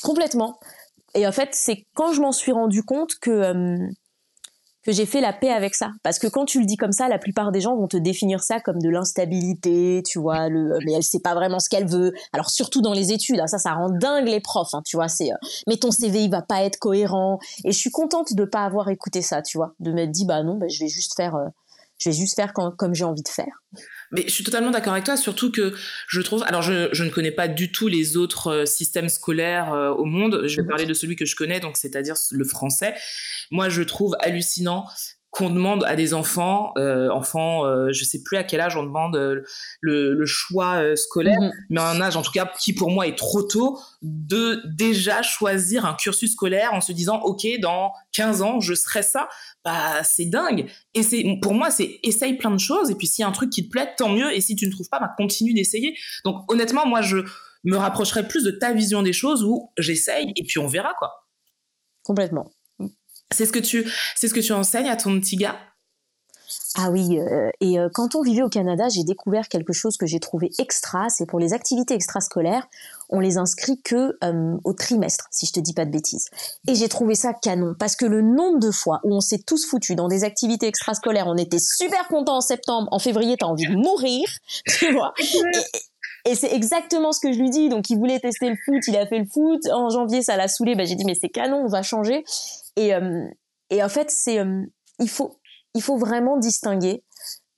Complètement. 0.02 0.60
Et 1.16 1.28
en 1.28 1.32
fait 1.32 1.50
c'est 1.54 1.86
quand 1.94 2.14
je 2.14 2.22
m'en 2.22 2.32
suis 2.32 2.52
rendu 2.52 2.84
compte 2.84 3.16
que 3.20 3.32
euh, 3.32 3.78
que 4.84 4.92
j'ai 4.92 5.06
fait 5.06 5.22
la 5.22 5.34
paix 5.34 5.52
avec 5.52 5.76
ça. 5.76 5.92
Parce 6.04 6.20
que 6.20 6.28
quand 6.28 6.46
tu 6.46 6.60
le 6.60 6.66
dis 6.66 6.78
comme 6.78 6.92
ça, 6.92 7.08
la 7.10 7.20
plupart 7.20 7.52
des 7.52 7.62
gens 7.62 7.76
vont 7.76 7.88
te 7.88 7.98
définir 7.98 8.42
ça 8.42 8.60
comme 8.60 8.80
de 8.80 8.90
l'instabilité, 8.90 10.02
tu 10.06 10.20
vois, 10.20 10.50
le, 10.50 10.78
mais 10.86 10.94
elle 10.94 11.04
sait 11.04 11.20
pas 11.20 11.36
vraiment 11.36 11.60
ce 11.60 11.70
qu'elle 11.70 11.88
veut. 11.88 12.14
Alors 12.34 12.50
surtout 12.50 12.82
dans 12.82 12.94
les 12.94 13.12
études, 13.12 13.40
hein, 13.40 13.48
ça, 13.48 13.58
ça 13.58 13.74
rend 13.74 13.90
dingue 13.90 14.28
les 14.28 14.40
profs, 14.40 14.74
hein, 14.74 14.82
tu 14.86 14.96
vois, 14.96 15.08
c'est, 15.08 15.32
euh, 15.32 15.38
mais 15.68 15.78
ton 15.78 15.92
CV, 15.92 16.24
il 16.24 16.32
va 16.32 16.42
pas 16.42 16.64
être 16.64 16.78
cohérent. 16.78 17.40
Et 17.66 17.72
je 17.72 17.78
suis 17.78 17.92
contente 17.92 18.34
de 18.34 18.46
pas 18.46 18.64
avoir 18.64 18.90
écouté 18.90 19.22
ça, 19.22 19.42
tu 19.42 19.58
vois, 19.58 19.74
de 19.80 19.92
m'être 19.92 20.12
dit, 20.12 20.26
bah 20.26 20.44
non, 20.44 20.58
bah, 20.58 20.68
je 20.70 20.80
vais 20.80 20.90
juste 20.90 21.16
faire, 21.16 21.36
euh, 21.36 21.48
je 22.00 22.10
vais 22.10 22.16
juste 22.16 22.36
faire 22.36 22.54
comme 22.54 22.96
j'ai 22.96 23.04
envie 23.04 23.24
de 23.24 23.28
faire. 23.28 23.62
Mais 24.12 24.24
je 24.28 24.32
suis 24.32 24.44
totalement 24.44 24.72
d'accord 24.72 24.94
avec 24.94 25.06
toi, 25.06 25.18
surtout 25.18 25.52
que 25.52 25.74
je 26.08 26.22
trouve, 26.22 26.44
alors 26.44 26.62
je, 26.62 26.90
je, 26.94 27.04
ne 27.04 27.10
connais 27.10 27.32
pas 27.32 27.48
du 27.48 27.72
tout 27.72 27.88
les 27.88 28.18
autres 28.18 28.48
euh, 28.48 28.66
systèmes 28.66 29.10
scolaires 29.10 29.74
euh, 29.74 29.92
au 29.92 30.06
monde, 30.06 30.44
je 30.48 30.56
vais 30.58 30.64
mhm. 30.64 30.68
parler 30.68 30.86
de 30.86 30.94
celui 30.94 31.16
que 31.16 31.26
je 31.26 31.36
connais, 31.36 31.60
donc 31.60 31.78
c'est-à-dire 31.78 32.16
le 32.32 32.44
français. 32.44 32.96
Moi, 33.52 33.70
je 33.70 33.82
trouve 33.84 34.16
hallucinant 34.20 34.86
qu'on 35.32 35.52
demande 35.52 35.84
à 35.84 35.96
des 35.96 36.14
enfants, 36.16 36.74
euh, 36.78 37.10
enfants, 37.10 37.64
euh, 37.64 37.92
je 37.92 38.04
sais 38.04 38.24
plus 38.24 38.38
à 38.38 38.44
quel 38.44 38.62
âge 38.62 38.76
on 38.76 38.84
demande 38.84 39.16
euh, 39.16 39.44
le, 39.80 40.16
le, 40.16 40.26
choix 40.26 40.82
euh, 40.82 40.96
scolaire, 40.96 41.40
mhm. 41.40 41.52
mais 41.70 41.82
un 41.82 42.02
âge 42.02 42.18
en 42.18 42.24
tout 42.24 42.32
cas 42.32 42.52
qui 42.60 42.74
pour 42.74 42.90
moi 42.90 43.06
est 43.08 43.18
trop 43.18 43.44
tôt, 43.44 43.80
de 44.02 44.62
déjà 44.66 45.22
choisir 45.22 45.86
un 45.86 45.94
cursus 45.94 46.34
scolaire 46.34 46.74
en 46.74 46.82
se 46.82 46.92
disant 46.94 47.20
ok 47.22 47.46
dans 47.62 47.92
15 48.14 48.42
ans 48.42 48.60
je 48.60 48.74
serai 48.74 49.04
ça, 49.04 49.30
bah 49.64 50.04
c'est 50.04 50.26
dingue. 50.26 50.68
Et 50.96 51.04
c'est 51.04 51.24
pour 51.42 51.54
moi 51.54 51.70
c'est 51.70 52.00
essaye 52.02 52.36
plein 52.36 52.52
de 52.52 52.60
choses 52.60 52.90
et 52.90 52.96
puis 52.96 53.06
s'il 53.06 53.22
y 53.22 53.26
a 53.26 53.28
un 53.28 53.34
truc 53.34 53.52
qui 53.52 53.66
te 53.66 53.70
plaît 53.70 53.94
tant 53.98 54.10
mieux 54.10 54.34
et 54.34 54.42
si 54.42 54.56
tu 54.56 54.66
ne 54.66 54.72
trouves 54.72 54.90
pas 54.90 55.00
bah 55.00 55.12
continue 55.16 55.54
d'essayer. 55.54 55.96
Donc 56.26 56.52
honnêtement 56.52 56.88
moi 56.88 57.02
je 57.02 57.18
me 57.64 57.78
rapprocherai 57.78 58.28
plus 58.28 58.44
de 58.44 58.52
ta 58.52 58.74
vision 58.74 59.04
des 59.04 59.14
choses 59.14 59.44
où 59.44 59.70
j'essaye 59.78 60.34
et 60.36 60.44
puis 60.44 60.58
on 60.58 60.68
verra 60.68 60.94
quoi. 60.98 61.28
Complètement. 62.04 62.50
C'est 63.32 63.46
ce 63.46 63.52
que 63.52 63.60
tu, 63.60 63.86
c'est 64.16 64.28
ce 64.28 64.34
que 64.34 64.40
tu 64.40 64.54
enseignes 64.54 64.90
à 64.90 64.96
ton 64.96 65.20
petit 65.20 65.36
gars? 65.36 65.58
Ah 66.76 66.92
oui, 66.92 67.20
euh, 67.20 67.50
et 67.62 67.80
euh, 67.80 67.90
quand 67.94 68.16
on 68.16 68.22
vivait 68.22 68.42
au 68.44 68.50
Canada, 68.50 68.90
j'ai 68.90 69.04
découvert 69.04 69.50
quelque 69.50 69.74
chose 69.74 69.98
que 69.98 70.06
j'ai 70.06 70.20
trouvé 70.20 70.52
extra, 70.60 71.10
c'est 71.10 71.26
pour 71.26 71.40
les 71.40 71.54
activités 71.54 71.96
extrascolaires, 71.96 72.68
on 73.10 73.20
les 73.20 73.38
inscrit 73.38 73.82
que 73.82 74.18
euh, 74.24 74.56
au 74.64 74.74
trimestre, 74.74 75.28
si 75.32 75.48
je 75.48 75.52
te 75.52 75.60
dis 75.60 75.74
pas 75.74 75.86
de 75.86 75.92
bêtises. 75.92 76.30
Et 76.68 76.76
j'ai 76.76 76.88
trouvé 76.88 77.16
ça 77.16 77.34
canon, 77.34 77.76
parce 77.78 77.96
que 77.96 78.06
le 78.06 78.22
nombre 78.22 78.60
de 78.60 78.72
fois 78.72 79.00
où 79.04 79.16
on 79.16 79.20
s'est 79.20 79.44
tous 79.46 79.66
foutus 79.66 79.96
dans 79.96 80.08
des 80.08 80.24
activités 80.24 80.68
extrascolaires, 80.68 81.28
on 81.28 81.38
était 81.38 81.60
super 81.60 82.08
contents 82.08 82.38
en 82.38 82.42
septembre, 82.42 82.88
en 82.92 83.00
février 83.00 83.36
t'as 83.38 83.48
envie 83.48 83.68
de 83.68 83.76
mourir, 83.76 84.30
tu 84.68 84.94
vois. 84.94 85.14
Et, 85.20 85.80
c'est 86.36 86.54
exactement 86.54 87.12
ce 87.12 87.20
que 87.20 87.32
je 87.32 87.40
lui 87.40 87.50
dis. 87.50 87.70
Donc, 87.70 87.90
il 87.90 87.98
voulait 87.98 88.20
tester 88.20 88.50
le 88.50 88.56
foot, 88.66 88.82
il 88.88 88.98
a 88.98 89.06
fait 89.08 89.20
le 89.20 89.26
foot. 89.26 89.62
En 89.72 89.90
janvier, 89.90 90.22
ça 90.22 90.36
l'a 90.38 90.48
saoulé. 90.48 90.76
Bah, 90.76 90.86
j'ai 90.86 90.96
dit, 90.96 91.06
mais 91.06 91.16
c'est 91.16 91.30
canon, 91.30 91.64
on 91.66 91.68
va 91.68 91.82
changer. 91.82 92.24
Et, 92.76 92.94
euh, 92.94 93.26
et 93.70 93.84
en 93.84 93.90
fait, 93.90 94.12
c'est 94.12 94.40
euh, 94.40 94.64
il 95.00 95.10
faut 95.10 95.40
il 95.76 95.82
faut 95.82 95.98
vraiment 95.98 96.38
distinguer 96.38 97.04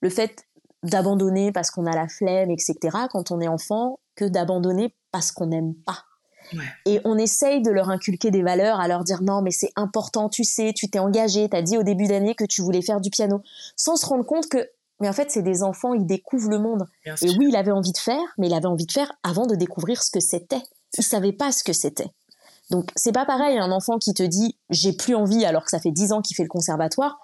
le 0.00 0.10
fait 0.10 0.44
d'abandonner 0.82 1.52
parce 1.52 1.70
qu'on 1.70 1.86
a 1.86 1.94
la 1.94 2.08
flemme, 2.08 2.50
etc. 2.50 2.76
Quand 3.10 3.30
on 3.30 3.40
est 3.40 3.48
enfant, 3.48 4.00
que 4.16 4.24
d'abandonner 4.24 4.94
parce 5.10 5.32
qu'on 5.32 5.46
n'aime 5.46 5.74
pas. 5.74 6.04
Et 6.84 7.00
on 7.04 7.16
essaye 7.16 7.62
de 7.62 7.70
leur 7.70 7.88
inculquer 7.88 8.30
des 8.30 8.42
valeurs, 8.42 8.78
à 8.78 8.88
leur 8.88 9.04
dire 9.04 9.22
non, 9.22 9.40
mais 9.40 9.50
c'est 9.50 9.70
important, 9.76 10.28
tu 10.28 10.44
sais, 10.44 10.72
tu 10.74 10.90
t'es 10.90 10.98
engagé, 10.98 11.48
t'as 11.48 11.62
dit 11.62 11.78
au 11.78 11.82
début 11.82 12.06
d'année 12.06 12.34
que 12.34 12.44
tu 12.44 12.60
voulais 12.60 12.82
faire 12.82 13.00
du 13.00 13.08
piano, 13.08 13.40
sans 13.76 13.96
se 13.96 14.04
rendre 14.04 14.26
compte 14.26 14.48
que, 14.48 14.68
mais 15.02 15.08
en 15.08 15.12
fait, 15.12 15.32
c'est 15.32 15.42
des 15.42 15.64
enfants, 15.64 15.94
ils 15.94 16.06
découvrent 16.06 16.48
le 16.48 16.60
monde. 16.60 16.86
et 17.04 17.10
oui, 17.36 17.46
il 17.48 17.56
avait 17.56 17.72
envie 17.72 17.90
de 17.90 17.98
faire, 17.98 18.22
mais 18.38 18.46
il 18.46 18.54
avait 18.54 18.66
envie 18.66 18.86
de 18.86 18.92
faire 18.92 19.12
avant 19.24 19.46
de 19.46 19.56
découvrir 19.56 20.00
ce 20.00 20.12
que 20.12 20.20
c'était. 20.20 20.62
Il 20.96 21.02
savait 21.02 21.32
pas 21.32 21.50
ce 21.50 21.64
que 21.64 21.72
c'était. 21.72 22.12
Donc 22.70 22.88
c'est 22.94 23.10
pas 23.10 23.26
pareil 23.26 23.58
un 23.58 23.72
enfant 23.72 23.98
qui 23.98 24.14
te 24.14 24.22
dit 24.22 24.56
j'ai 24.70 24.92
plus 24.92 25.16
envie 25.16 25.44
alors 25.44 25.64
que 25.64 25.70
ça 25.70 25.80
fait 25.80 25.90
dix 25.90 26.12
ans 26.12 26.22
qu'il 26.22 26.36
fait 26.36 26.44
le 26.44 26.48
conservatoire 26.48 27.18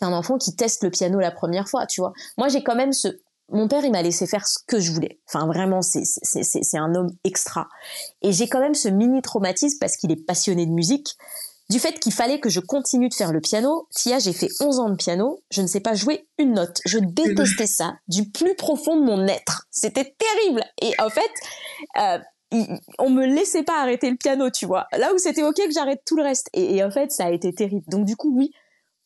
qu'un 0.00 0.12
enfant 0.12 0.36
qui 0.38 0.56
teste 0.56 0.82
le 0.82 0.90
piano 0.90 1.20
la 1.20 1.30
première 1.30 1.68
fois, 1.68 1.86
tu 1.86 2.00
vois. 2.00 2.12
Moi 2.36 2.48
j'ai 2.48 2.64
quand 2.64 2.74
même 2.74 2.92
ce 2.92 3.08
mon 3.48 3.68
père 3.68 3.84
il 3.84 3.92
m'a 3.92 4.02
laissé 4.02 4.26
faire 4.26 4.46
ce 4.46 4.58
que 4.66 4.80
je 4.80 4.90
voulais. 4.90 5.20
Enfin 5.28 5.46
vraiment 5.46 5.82
c'est 5.82 6.02
c'est 6.04 6.42
c'est 6.42 6.78
un 6.78 6.94
homme 6.96 7.10
extra. 7.22 7.68
Et 8.22 8.32
j'ai 8.32 8.48
quand 8.48 8.60
même 8.60 8.74
ce 8.74 8.88
mini 8.88 9.22
traumatisme 9.22 9.78
parce 9.78 9.96
qu'il 9.96 10.10
est 10.10 10.26
passionné 10.26 10.66
de 10.66 10.72
musique 10.72 11.16
du 11.70 11.78
fait 11.78 12.00
qu'il 12.00 12.12
fallait 12.12 12.40
que 12.40 12.48
je 12.48 12.58
continue 12.58 13.08
de 13.08 13.14
faire 13.14 13.32
le 13.32 13.40
piano. 13.40 13.86
Tia, 13.94 14.18
j'ai 14.18 14.32
fait 14.32 14.48
11 14.60 14.80
ans 14.80 14.90
de 14.90 14.96
piano, 14.96 15.40
je 15.52 15.62
ne 15.62 15.68
sais 15.68 15.78
pas 15.78 15.94
jouer 15.94 16.26
une 16.36 16.54
note. 16.54 16.80
Je 16.84 16.98
détestais 16.98 17.68
ça 17.68 17.94
du 18.08 18.28
plus 18.28 18.56
profond 18.56 18.96
de 18.96 19.04
mon 19.04 19.26
être. 19.28 19.68
C'était 19.70 20.16
terrible. 20.18 20.64
Et 20.82 20.92
en 21.00 21.08
fait, 21.08 21.30
euh, 21.96 22.18
on 22.98 23.10
me 23.10 23.24
laissait 23.24 23.62
pas 23.62 23.80
arrêter 23.80 24.10
le 24.10 24.16
piano, 24.16 24.50
tu 24.50 24.66
vois. 24.66 24.88
Là 24.98 25.14
où 25.14 25.18
c'était 25.18 25.44
ok 25.44 25.54
que 25.54 25.72
j'arrête 25.72 26.02
tout 26.04 26.16
le 26.16 26.24
reste. 26.24 26.50
Et, 26.54 26.82
en 26.82 26.90
fait, 26.90 27.12
ça 27.12 27.26
a 27.26 27.30
été 27.30 27.52
terrible. 27.54 27.84
Donc 27.86 28.04
du 28.04 28.16
coup, 28.16 28.36
oui, 28.36 28.50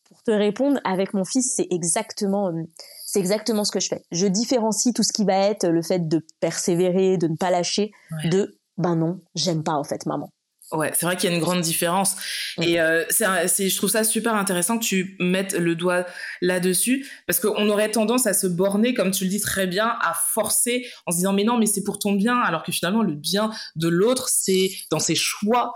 pour 0.05 0.23
te 0.23 0.31
répondre, 0.31 0.79
avec 0.83 1.13
mon 1.13 1.23
fils, 1.23 1.53
c'est 1.55 1.67
exactement, 1.69 2.47
euh, 2.47 2.63
c'est 3.05 3.19
exactement 3.19 3.63
ce 3.63 3.71
que 3.71 3.79
je 3.79 3.89
fais. 3.89 4.03
Je 4.11 4.25
différencie 4.25 4.91
tout 4.91 5.03
ce 5.03 5.13
qui 5.13 5.23
va 5.23 5.37
être 5.37 5.67
le 5.67 5.83
fait 5.83 6.07
de 6.07 6.25
persévérer, 6.39 7.17
de 7.17 7.27
ne 7.27 7.35
pas 7.35 7.51
lâcher, 7.51 7.91
de 8.31 8.57
ben 8.77 8.95
non, 8.95 9.19
j'aime 9.35 9.63
pas 9.63 9.73
en 9.73 9.83
fait 9.83 10.05
maman. 10.07 10.31
Ouais, 10.75 10.91
c'est 10.93 11.05
vrai 11.05 11.15
qu'il 11.15 11.29
y 11.29 11.33
a 11.33 11.35
une 11.35 11.41
grande 11.41 11.61
différence. 11.61 12.15
Et 12.61 12.79
euh, 12.79 13.03
c'est, 13.09 13.69
je 13.69 13.77
trouve 13.77 13.89
ça 13.89 14.03
super 14.03 14.35
intéressant 14.35 14.77
que 14.77 14.83
tu 14.83 15.15
mettes 15.19 15.53
le 15.53 15.75
doigt 15.75 16.05
là-dessus, 16.41 17.07
parce 17.27 17.39
qu'on 17.39 17.69
aurait 17.69 17.91
tendance 17.91 18.27
à 18.27 18.33
se 18.33 18.47
borner, 18.47 18.93
comme 18.93 19.11
tu 19.11 19.23
le 19.23 19.29
dis 19.29 19.41
très 19.41 19.67
bien, 19.67 19.87
à 20.01 20.13
forcer 20.13 20.85
en 21.05 21.11
se 21.11 21.17
disant 21.17 21.33
mais 21.33 21.43
non, 21.43 21.57
mais 21.57 21.65
c'est 21.65 21.83
pour 21.83 21.99
ton 21.99 22.13
bien, 22.13 22.37
alors 22.37 22.63
que 22.63 22.71
finalement 22.71 23.03
le 23.03 23.13
bien 23.13 23.51
de 23.75 23.87
l'autre, 23.87 24.29
c'est 24.29 24.71
dans 24.91 24.99
ses 24.99 25.15
choix 25.15 25.73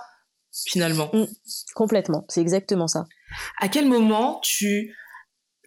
finalement. 0.68 1.10
Mm. 1.13 1.25
complètement, 1.75 2.25
c'est 2.27 2.41
exactement 2.41 2.88
ça. 2.88 3.06
À 3.60 3.68
quel 3.70 3.88
moment 3.88 4.39
tu 4.44 4.96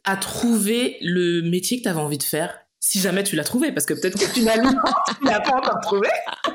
as 0.04 0.16
trouvé 0.16 0.98
le 1.00 1.42
métier 1.42 1.78
que 1.78 1.84
tu 1.84 1.88
avais 1.88 2.00
envie 2.00 2.18
de 2.18 2.22
faire 2.24 2.58
si 2.80 2.98
jamais 2.98 3.22
tu 3.22 3.36
l'as 3.36 3.44
trouvé, 3.44 3.70
parce 3.70 3.86
que 3.86 3.94
peut-être 3.94 4.18
que 4.18 4.26
finalement, 4.26 4.72
tu 5.20 5.24
l'as 5.24 5.40
pas 5.40 5.54
encore 5.56 5.80
trouvé. 5.80 6.08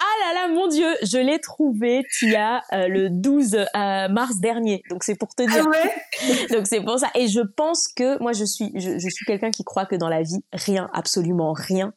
Ah 0.00 0.32
là 0.32 0.34
là, 0.34 0.54
mon 0.54 0.68
Dieu, 0.68 0.86
je 1.02 1.18
l'ai 1.18 1.40
trouvé, 1.40 2.04
tu 2.18 2.34
as 2.36 2.62
euh, 2.72 2.86
le 2.88 3.10
12 3.10 3.54
euh, 3.54 4.08
mars 4.08 4.38
dernier. 4.38 4.82
Donc 4.90 5.02
c'est 5.02 5.16
pour 5.16 5.34
te 5.34 5.42
dire. 5.42 5.66
Ah 5.66 5.68
ouais? 5.68 6.46
Donc 6.50 6.66
c'est 6.66 6.80
pour 6.82 6.98
ça. 6.98 7.10
Et 7.14 7.26
je 7.26 7.40
pense 7.40 7.88
que 7.88 8.20
moi 8.22 8.32
je 8.32 8.44
suis, 8.44 8.70
je, 8.76 9.08
suis 9.08 9.24
quelqu'un 9.26 9.50
qui 9.50 9.64
croit 9.64 9.86
que 9.86 9.96
dans 9.96 10.08
la 10.08 10.22
vie, 10.22 10.44
rien, 10.52 10.88
absolument 10.92 11.52
rien, 11.52 11.92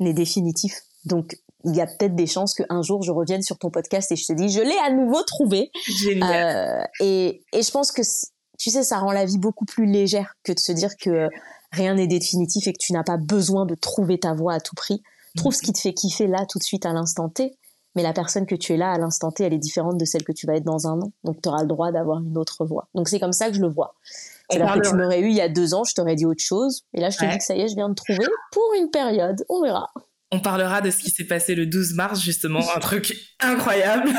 n'est 0.00 0.14
définitif. 0.14 0.80
Donc 1.04 1.36
il 1.64 1.76
y 1.76 1.80
a 1.80 1.86
peut-être 1.86 2.16
des 2.16 2.26
chances 2.26 2.54
qu'un 2.54 2.82
jour 2.82 3.02
je 3.02 3.12
revienne 3.12 3.42
sur 3.42 3.58
ton 3.58 3.70
podcast 3.70 4.10
et 4.12 4.16
je 4.16 4.26
te 4.26 4.32
dis 4.32 4.48
je 4.48 4.60
l'ai 4.60 4.78
à 4.84 4.90
nouveau 4.90 5.22
trouvé. 5.22 5.70
Génial. 5.86 6.82
Euh, 6.82 6.84
et, 7.00 7.44
et 7.52 7.62
je 7.62 7.70
pense 7.70 7.92
que 7.92 8.02
tu 8.58 8.70
sais, 8.70 8.82
ça 8.82 8.98
rend 8.98 9.12
la 9.12 9.24
vie 9.24 9.38
beaucoup 9.38 9.64
plus 9.64 9.86
légère 9.86 10.34
que 10.42 10.52
de 10.52 10.58
se 10.58 10.72
dire 10.72 10.96
que 10.96 11.28
rien 11.72 11.94
n'est 11.94 12.06
définitif 12.06 12.66
et 12.66 12.72
que 12.72 12.78
tu 12.80 12.92
n'as 12.92 13.02
pas 13.02 13.16
besoin 13.16 13.66
de 13.66 13.74
trouver 13.74 14.18
ta 14.18 14.32
voie 14.32 14.54
à 14.54 14.60
tout 14.60 14.74
prix. 14.74 15.02
Trouve 15.36 15.54
ce 15.54 15.62
qui 15.62 15.72
te 15.72 15.78
fait 15.78 15.92
kiffer 15.92 16.26
là 16.26 16.46
tout 16.48 16.58
de 16.58 16.64
suite 16.64 16.86
à 16.86 16.92
l'instant 16.92 17.28
T. 17.28 17.56
Mais 17.96 18.02
la 18.02 18.12
personne 18.12 18.46
que 18.46 18.56
tu 18.56 18.72
es 18.72 18.76
là 18.76 18.90
à 18.92 18.98
l'instant 18.98 19.30
T, 19.30 19.44
elle 19.44 19.52
est 19.52 19.58
différente 19.58 19.98
de 19.98 20.04
celle 20.04 20.24
que 20.24 20.32
tu 20.32 20.46
vas 20.46 20.56
être 20.56 20.64
dans 20.64 20.88
un 20.88 21.00
an. 21.00 21.12
Donc 21.22 21.40
tu 21.40 21.48
auras 21.48 21.62
le 21.62 21.68
droit 21.68 21.92
d'avoir 21.92 22.20
une 22.20 22.36
autre 22.36 22.64
voie. 22.64 22.88
Donc 22.94 23.08
c'est 23.08 23.20
comme 23.20 23.32
ça 23.32 23.48
que 23.48 23.54
je 23.54 23.60
le 23.60 23.68
vois. 23.68 23.94
Alors 24.50 24.74
que 24.74 24.88
tu 24.88 24.94
m'aurais 24.94 25.20
eu 25.20 25.28
il 25.28 25.34
y 25.34 25.40
a 25.40 25.48
deux 25.48 25.74
ans, 25.74 25.84
je 25.84 25.94
t'aurais 25.94 26.16
dit 26.16 26.26
autre 26.26 26.42
chose. 26.42 26.84
Et 26.92 27.00
là, 27.00 27.10
je 27.10 27.18
te 27.18 27.24
dis 27.24 27.38
que 27.38 27.44
ça 27.44 27.54
y 27.54 27.60
est, 27.60 27.68
je 27.68 27.74
viens 27.74 27.88
de 27.88 27.94
trouver 27.94 28.26
pour 28.52 28.64
une 28.78 28.90
période. 28.90 29.44
On 29.48 29.62
verra. 29.62 29.92
On 30.34 30.40
parlera 30.40 30.80
de 30.80 30.90
ce 30.90 30.98
qui 30.98 31.10
s'est 31.10 31.26
passé 31.26 31.54
le 31.54 31.64
12 31.64 31.94
mars, 31.94 32.20
justement, 32.20 32.58
un 32.74 32.80
truc 32.80 33.16
incroyable. 33.38 34.10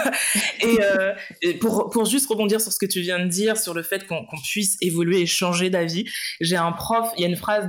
Et, 0.62 0.78
euh, 0.82 1.14
pour, 1.60 1.90
pour 1.90 2.06
juste 2.06 2.30
rebondir 2.30 2.62
sur 2.62 2.72
ce 2.72 2.80
que 2.80 2.86
tu 2.86 3.02
viens 3.02 3.20
de 3.20 3.28
dire, 3.28 3.58
sur 3.58 3.74
le 3.74 3.84
fait 3.84 4.08
qu'on 4.08 4.26
puisse 4.42 4.78
évoluer 4.80 5.20
et 5.20 5.26
changer 5.26 5.70
d'avis, 5.70 6.06
j'ai 6.40 6.56
un 6.56 6.72
prof, 6.72 7.10
il 7.18 7.22
y 7.22 7.26
a 7.26 7.28
une 7.28 7.36
phrase 7.36 7.68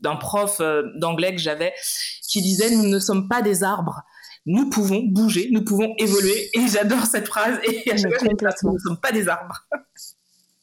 d'un 0.00 0.16
prof 0.16 0.56
euh, 0.60 0.84
d'anglais 0.96 1.34
que 1.34 1.40
j'avais 1.40 1.74
qui 2.30 2.40
disait 2.40 2.70
«Nous 2.76 2.88
ne 2.88 2.98
sommes 2.98 3.28
pas 3.28 3.42
des 3.42 3.62
arbres, 3.62 4.00
nous 4.46 4.70
pouvons 4.70 5.02
bouger, 5.04 5.50
nous 5.52 5.62
pouvons 5.62 5.94
évoluer. 5.98 6.48
Et 6.54 6.66
j'adore 6.68 7.04
cette 7.04 7.26
phrase. 7.26 7.58
Et 7.64 7.92
à 7.92 7.96
chaque 7.98 8.18
fois, 8.18 8.28
nous 8.62 8.72
ne 8.72 8.78
sommes 8.78 9.00
pas 9.00 9.12
des 9.12 9.28
arbres. 9.28 9.66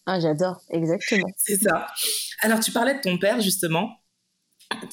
Ah, 0.08 0.20
j'adore, 0.20 0.60
exactement. 0.72 1.28
C'est 1.38 1.58
ça. 1.58 1.86
Alors, 2.42 2.60
tu 2.60 2.72
parlais 2.72 2.96
de 2.96 3.02
ton 3.02 3.20
père, 3.20 3.40
justement, 3.42 3.99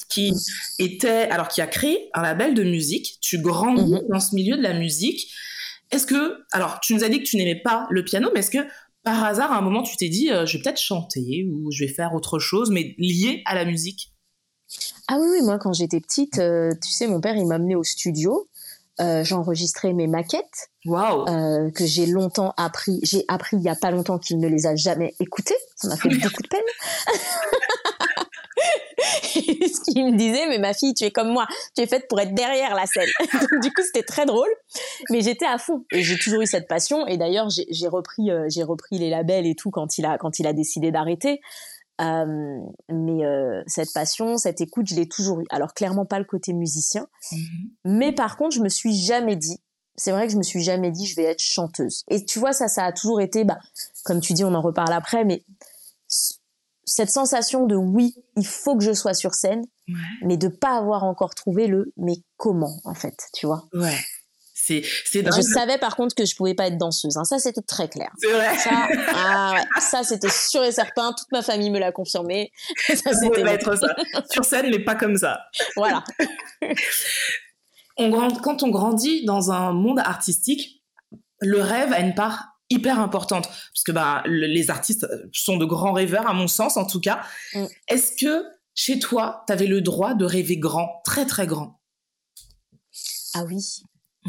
qui 0.09 0.33
était, 0.79 1.29
alors, 1.29 1.47
qui 1.47 1.61
a 1.61 1.67
créé 1.67 2.09
un 2.13 2.21
label 2.21 2.53
de 2.53 2.63
musique. 2.63 3.17
Tu 3.21 3.39
grandis 3.39 3.93
mhm. 3.93 4.07
dans 4.09 4.19
ce 4.19 4.35
milieu 4.35 4.57
de 4.57 4.61
la 4.61 4.73
musique. 4.73 5.31
Est-ce 5.91 6.05
que, 6.05 6.37
alors, 6.51 6.79
tu 6.81 6.93
nous 6.93 7.03
as 7.03 7.09
dit 7.09 7.19
que 7.19 7.23
tu 7.23 7.37
n'aimais 7.37 7.61
pas 7.61 7.87
le 7.89 8.03
piano, 8.03 8.29
mais 8.33 8.41
est-ce 8.41 8.51
que, 8.51 8.67
par 9.03 9.23
hasard, 9.23 9.51
à 9.51 9.57
un 9.57 9.61
moment, 9.61 9.83
tu 9.83 9.95
t'es 9.95 10.09
dit, 10.09 10.31
euh, 10.31 10.45
je 10.45 10.57
vais 10.57 10.63
peut-être 10.63 10.81
chanter 10.81 11.47
ou 11.49 11.71
je 11.71 11.85
vais 11.85 11.91
faire 11.91 12.13
autre 12.13 12.39
chose, 12.39 12.71
mais 12.71 12.95
lié 12.97 13.41
à 13.45 13.55
la 13.55 13.65
musique? 13.65 14.13
Ah 15.07 15.17
oui, 15.19 15.27
oui, 15.31 15.45
moi, 15.45 15.57
quand 15.57 15.71
j'étais 15.71 16.01
petite, 16.01 16.39
euh, 16.39 16.71
tu 16.83 16.91
sais, 16.91 17.07
mon 17.07 17.21
père, 17.21 17.35
il 17.37 17.45
m'a 17.47 17.55
amené 17.55 17.75
au 17.75 17.83
studio 17.83 18.49
euh, 18.99 19.23
j'enregistrais 19.23 19.93
mes 19.93 20.07
maquettes 20.07 20.71
euh, 20.87 21.69
que 21.69 21.85
j'ai 21.85 22.07
longtemps 22.07 22.55
appris. 22.57 22.99
J'ai 23.03 23.25
appris 23.27 23.57
il 23.57 23.61
y 23.61 23.69
a 23.69 23.75
pas 23.75 23.91
longtemps 23.91 24.17
qu'il 24.17 24.39
ne 24.39 24.47
les 24.47 24.65
a 24.65 24.75
jamais 24.75 25.13
écoutées. 25.19 25.57
Ça 25.75 25.87
m'a 25.87 25.97
fait 25.97 26.09
beaucoup 26.23 26.41
de 26.41 26.47
peine. 26.47 26.59
ce 28.97 29.91
qu'il 29.91 30.05
me 30.05 30.17
disait, 30.17 30.47
mais 30.47 30.59
ma 30.59 30.73
fille, 30.73 30.93
tu 30.93 31.03
es 31.03 31.11
comme 31.11 31.29
moi, 31.29 31.47
tu 31.75 31.81
es 31.81 31.87
faite 31.87 32.07
pour 32.07 32.19
être 32.19 32.33
derrière 32.33 32.75
la 32.75 32.85
scène. 32.85 33.09
Donc, 33.33 33.61
du 33.61 33.71
coup, 33.71 33.81
c'était 33.83 34.03
très 34.03 34.25
drôle, 34.25 34.49
mais 35.09 35.21
j'étais 35.21 35.45
à 35.45 35.57
fond 35.57 35.85
et 35.91 36.03
j'ai 36.03 36.17
toujours 36.17 36.41
eu 36.41 36.47
cette 36.47 36.67
passion. 36.67 37.05
Et 37.07 37.17
d'ailleurs, 37.17 37.49
j'ai 37.49 37.87
repris, 37.87 38.31
euh, 38.31 38.47
j'ai 38.49 38.63
repris 38.63 38.97
les 38.97 39.09
labels 39.09 39.45
et 39.45 39.55
tout 39.55 39.71
quand 39.71 39.97
il 39.97 40.05
a, 40.05 40.17
quand 40.17 40.39
il 40.39 40.47
a 40.47 40.53
décidé 40.53 40.91
d'arrêter. 40.91 41.41
Euh, 41.99 42.59
mais 42.89 43.25
euh, 43.25 43.63
cette 43.65 43.91
passion, 43.93 44.37
cette 44.37 44.61
écoute, 44.61 44.87
je 44.87 44.95
l'ai 44.95 45.07
toujours 45.07 45.41
eu. 45.41 45.45
Alors 45.49 45.73
clairement 45.73 46.05
pas 46.05 46.19
le 46.19 46.25
côté 46.25 46.53
musicien, 46.53 47.07
mhm. 47.31 47.69
mais 47.85 48.11
par 48.11 48.37
contre, 48.37 48.55
je 48.55 48.61
me 48.61 48.69
suis 48.69 48.95
jamais 48.95 49.35
dit. 49.35 49.59
C'est 49.95 50.11
vrai 50.11 50.27
que 50.27 50.33
je 50.33 50.37
me 50.37 50.43
suis 50.43 50.61
jamais 50.61 50.91
dit 50.91 51.07
je 51.07 51.15
vais 51.15 51.23
être 51.23 51.41
chanteuse. 51.41 52.03
Et 52.09 52.23
tu 52.23 52.37
vois 52.37 52.53
ça, 52.53 52.67
ça 52.67 52.83
a 52.85 52.91
toujours 52.91 53.19
été, 53.19 53.45
bah, 53.45 53.57
comme 54.05 54.19
tu 54.19 54.33
dis, 54.33 54.43
on 54.43 54.53
en 54.53 54.61
reparle 54.61 54.93
après, 54.93 55.25
mais 55.25 55.43
cette 56.87 57.11
sensation 57.11 57.67
de 57.67 57.75
oui, 57.75 58.15
il 58.37 58.47
faut 58.47 58.77
que 58.77 58.83
je 58.83 58.93
sois 58.93 59.13
sur 59.13 59.33
scène, 59.33 59.65
mais 60.23 60.37
de 60.37 60.47
pas 60.47 60.77
avoir 60.77 61.03
encore 61.03 61.35
trouvé 61.35 61.67
le 61.67 61.91
mais 61.97 62.15
comment 62.37 62.79
en 62.85 62.95
fait, 62.95 63.15
tu 63.33 63.45
vois? 63.45 63.67
Ouais. 63.73 63.97
C'est, 64.53 64.83
je 64.83 65.41
savais 65.41 65.77
par 65.77 65.95
contre 65.95 66.13
que 66.13 66.25
je 66.25 66.35
pouvais 66.35 66.53
pas 66.53 66.67
être 66.67 66.77
danseuse. 66.77 67.15
Hein. 67.15 67.23
Ça, 67.23 67.39
c'était 67.39 67.61
très 67.61 67.87
clair. 67.87 68.09
C'est 68.17 68.31
vrai. 68.31 68.57
Ça, 68.57 68.87
ah 69.15 69.55
ça, 69.79 70.03
c'était 70.03 70.29
sûr 70.29 70.61
et 70.61 70.73
certain. 70.73 71.13
Toute 71.13 71.31
ma 71.31 71.41
famille 71.41 71.69
me 71.69 71.79
l'a 71.79 71.93
confirmé. 71.93 72.51
Ça, 72.87 73.13
c'était 73.13 73.43
pas 73.43 73.53
être 73.53 73.77
ça. 73.77 73.87
Sur 74.29 74.43
scène, 74.43 74.69
mais 74.69 74.79
pas 74.79 74.95
comme 74.95 75.15
ça. 75.15 75.39
Voilà. 75.77 76.03
on 77.97 78.09
grand... 78.09 78.41
Quand 78.41 78.61
on 78.63 78.69
grandit 78.69 79.23
dans 79.23 79.51
un 79.51 79.71
monde 79.71 79.99
artistique, 79.99 80.83
le 81.39 81.61
rêve 81.61 81.93
a 81.93 82.01
une 82.01 82.13
part 82.13 82.56
hyper 82.69 82.99
importante 82.99 83.47
parce 83.47 83.83
que 83.85 83.91
bah, 83.91 84.23
les 84.25 84.69
artistes 84.69 85.07
sont 85.33 85.57
de 85.57 85.65
grands 85.65 85.93
rêveurs 85.93 86.27
à 86.27 86.33
mon 86.33 86.47
sens 86.47 86.77
en 86.77 86.85
tout 86.85 86.99
cas. 86.99 87.21
Mm. 87.53 87.65
Est-ce 87.87 88.13
que 88.19 88.45
chez 88.75 88.99
toi, 88.99 89.43
tu 89.47 89.53
avais 89.53 89.67
le 89.67 89.81
droit 89.81 90.13
de 90.13 90.25
rêver 90.25 90.57
grand, 90.57 91.01
très 91.03 91.25
très 91.25 91.47
grand? 91.47 91.79
Ah 93.33 93.43
oui, 93.45 93.81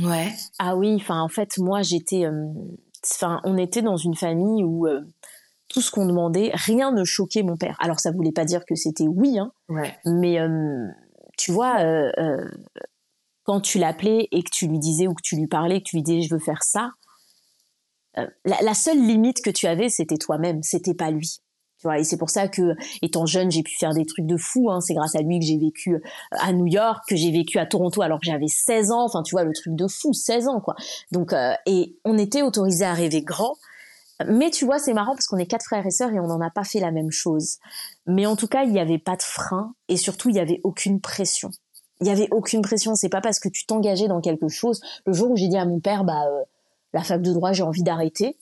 Ouais. 0.02 0.32
Ah 0.58 0.76
oui, 0.76 0.94
enfin 0.94 1.20
en 1.20 1.28
fait 1.28 1.58
moi 1.58 1.82
j'étais, 1.82 2.24
euh, 2.24 2.46
enfin 3.12 3.40
on 3.44 3.56
était 3.56 3.82
dans 3.82 3.96
une 3.96 4.14
famille 4.14 4.62
où 4.62 4.86
euh, 4.86 5.00
tout 5.68 5.80
ce 5.80 5.90
qu'on 5.90 6.06
demandait, 6.06 6.50
rien 6.54 6.92
ne 6.92 7.04
choquait 7.04 7.42
mon 7.42 7.56
père. 7.56 7.76
Alors 7.80 7.98
ça 7.98 8.12
voulait 8.12 8.32
pas 8.32 8.44
dire 8.44 8.64
que 8.64 8.74
c'était 8.74 9.08
oui, 9.08 9.38
hein, 9.38 9.52
ouais. 9.68 9.96
mais 10.04 10.40
euh, 10.40 10.86
tu 11.36 11.52
vois 11.52 11.78
quand 13.44 13.60
tu 13.60 13.78
l'appelais 13.78 14.28
et 14.30 14.42
que 14.42 14.50
tu 14.52 14.68
lui 14.68 14.78
disais 14.78 15.08
ou 15.08 15.14
que 15.14 15.22
tu 15.22 15.36
lui 15.36 15.46
parlais, 15.46 15.80
que 15.80 15.88
tu 15.88 15.96
lui 15.96 16.02
disais 16.02 16.22
je 16.22 16.34
veux 16.34 16.40
faire 16.40 16.62
ça, 16.62 16.92
la, 18.44 18.74
seule 18.74 18.98
limite 18.98 19.42
que 19.42 19.50
tu 19.50 19.66
avais 19.66 19.88
c'était 19.88 20.16
toi-même, 20.16 20.62
c'était 20.62 20.94
pas 20.94 21.10
lui. 21.10 21.40
Tu 21.78 21.86
vois, 21.86 22.00
et 22.00 22.04
c'est 22.04 22.16
pour 22.16 22.30
ça 22.30 22.48
que, 22.48 22.74
étant 23.02 23.24
jeune, 23.24 23.52
j'ai 23.52 23.62
pu 23.62 23.76
faire 23.78 23.94
des 23.94 24.04
trucs 24.04 24.26
de 24.26 24.36
fou. 24.36 24.68
Hein. 24.68 24.80
C'est 24.80 24.94
grâce 24.94 25.14
à 25.14 25.22
lui 25.22 25.38
que 25.38 25.46
j'ai 25.46 25.58
vécu 25.58 25.94
euh, 25.94 26.00
à 26.32 26.52
New 26.52 26.66
York, 26.66 27.04
que 27.08 27.14
j'ai 27.14 27.30
vécu 27.30 27.58
à 27.58 27.66
Toronto 27.66 28.02
alors 28.02 28.18
que 28.18 28.26
j'avais 28.26 28.48
16 28.48 28.90
ans. 28.90 29.04
Enfin, 29.04 29.22
tu 29.22 29.36
vois, 29.36 29.44
le 29.44 29.52
truc 29.52 29.76
de 29.76 29.86
fou, 29.86 30.12
16 30.12 30.48
ans, 30.48 30.60
quoi. 30.60 30.74
Donc, 31.12 31.32
euh, 31.32 31.52
et 31.66 31.96
on 32.04 32.18
était 32.18 32.42
autorisé 32.42 32.84
à 32.84 32.94
rêver 32.94 33.22
grand. 33.22 33.54
Mais 34.26 34.50
tu 34.50 34.64
vois, 34.64 34.80
c'est 34.80 34.92
marrant 34.92 35.12
parce 35.12 35.28
qu'on 35.28 35.36
est 35.36 35.46
quatre 35.46 35.64
frères 35.64 35.86
et 35.86 35.92
sœurs 35.92 36.12
et 36.12 36.18
on 36.18 36.26
n'en 36.26 36.40
a 36.40 36.50
pas 36.50 36.64
fait 36.64 36.80
la 36.80 36.90
même 36.90 37.12
chose. 37.12 37.58
Mais 38.06 38.26
en 38.26 38.34
tout 38.34 38.48
cas, 38.48 38.64
il 38.64 38.72
n'y 38.72 38.80
avait 38.80 38.98
pas 38.98 39.14
de 39.14 39.22
frein 39.22 39.74
et 39.88 39.96
surtout, 39.96 40.30
il 40.30 40.32
n'y 40.32 40.40
avait 40.40 40.60
aucune 40.64 41.00
pression. 41.00 41.50
Il 42.00 42.04
n'y 42.04 42.10
avait 42.10 42.28
aucune 42.32 42.62
pression. 42.62 42.96
C'est 42.96 43.08
pas 43.08 43.20
parce 43.20 43.38
que 43.38 43.48
tu 43.48 43.66
t'engageais 43.66 44.08
dans 44.08 44.20
quelque 44.20 44.48
chose. 44.48 44.80
Le 45.06 45.12
jour 45.12 45.30
où 45.30 45.36
j'ai 45.36 45.46
dit 45.46 45.56
à 45.56 45.64
mon 45.64 45.78
père, 45.78 46.02
bah, 46.02 46.24
euh, 46.26 46.42
la 46.92 47.02
fac 47.02 47.22
de 47.22 47.32
droit, 47.32 47.52
j'ai 47.52 47.62
envie 47.62 47.82
d'arrêter. 47.82 48.38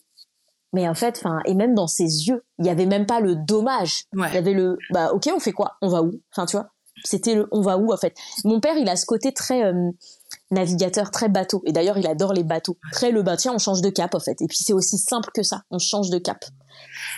Mais 0.72 0.88
en 0.88 0.94
fait 0.94 1.16
enfin 1.18 1.40
et 1.46 1.54
même 1.54 1.74
dans 1.74 1.86
ses 1.86 2.26
yeux 2.26 2.44
il 2.58 2.66
y 2.66 2.68
avait 2.68 2.86
même 2.86 3.06
pas 3.06 3.20
le 3.20 3.36
dommage. 3.36 4.04
Il 4.12 4.20
y 4.20 4.36
avait 4.36 4.52
le 4.52 4.76
bah 4.90 5.12
ok 5.12 5.30
on 5.34 5.38
fait 5.38 5.52
quoi? 5.52 5.76
On 5.80 5.88
va 5.88 6.02
où? 6.02 6.20
Enfin 6.32 6.44
tu 6.44 6.56
vois? 6.56 6.68
C'était 7.04 7.34
le 7.34 7.46
on 7.52 7.60
va 7.60 7.78
où 7.78 7.92
en 7.92 7.96
fait? 7.96 8.14
Mon 8.44 8.60
père 8.60 8.76
il 8.76 8.88
a 8.88 8.96
ce 8.96 9.06
côté 9.06 9.32
très 9.32 9.64
euh, 9.64 9.90
navigateur 10.50 11.10
très 11.10 11.28
bateau. 11.28 11.62
Et 11.66 11.72
d'ailleurs 11.72 11.98
il 11.98 12.06
adore 12.06 12.32
les 12.32 12.42
bateaux. 12.42 12.76
Très 12.92 13.10
le 13.10 13.22
bah 13.22 13.36
tiens 13.36 13.54
on 13.54 13.58
change 13.58 13.80
de 13.80 13.90
cap 13.90 14.14
en 14.14 14.20
fait. 14.20 14.42
Et 14.42 14.46
puis 14.48 14.58
c'est 14.60 14.72
aussi 14.72 14.98
simple 14.98 15.30
que 15.32 15.42
ça. 15.42 15.62
On 15.70 15.78
change 15.78 16.10
de 16.10 16.18
cap. 16.18 16.44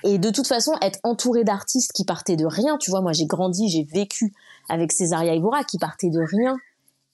Et 0.04 0.18
de 0.18 0.30
toute 0.30 0.47
façon 0.47 0.73
être 0.82 1.00
entouré 1.02 1.42
d'artistes 1.42 1.92
qui 1.92 2.04
partaient 2.04 2.37
de 2.37 2.47
rien 2.47 2.76
tu 2.78 2.90
vois 2.90 3.00
moi 3.00 3.12
j'ai 3.12 3.26
grandi 3.26 3.68
j'ai 3.68 3.85
vécu 3.85 4.35
avec 4.68 4.92
Césaria 4.92 5.35
Evora 5.35 5.64
qui 5.64 5.78
partait 5.78 6.11
de 6.11 6.20
rien 6.20 6.54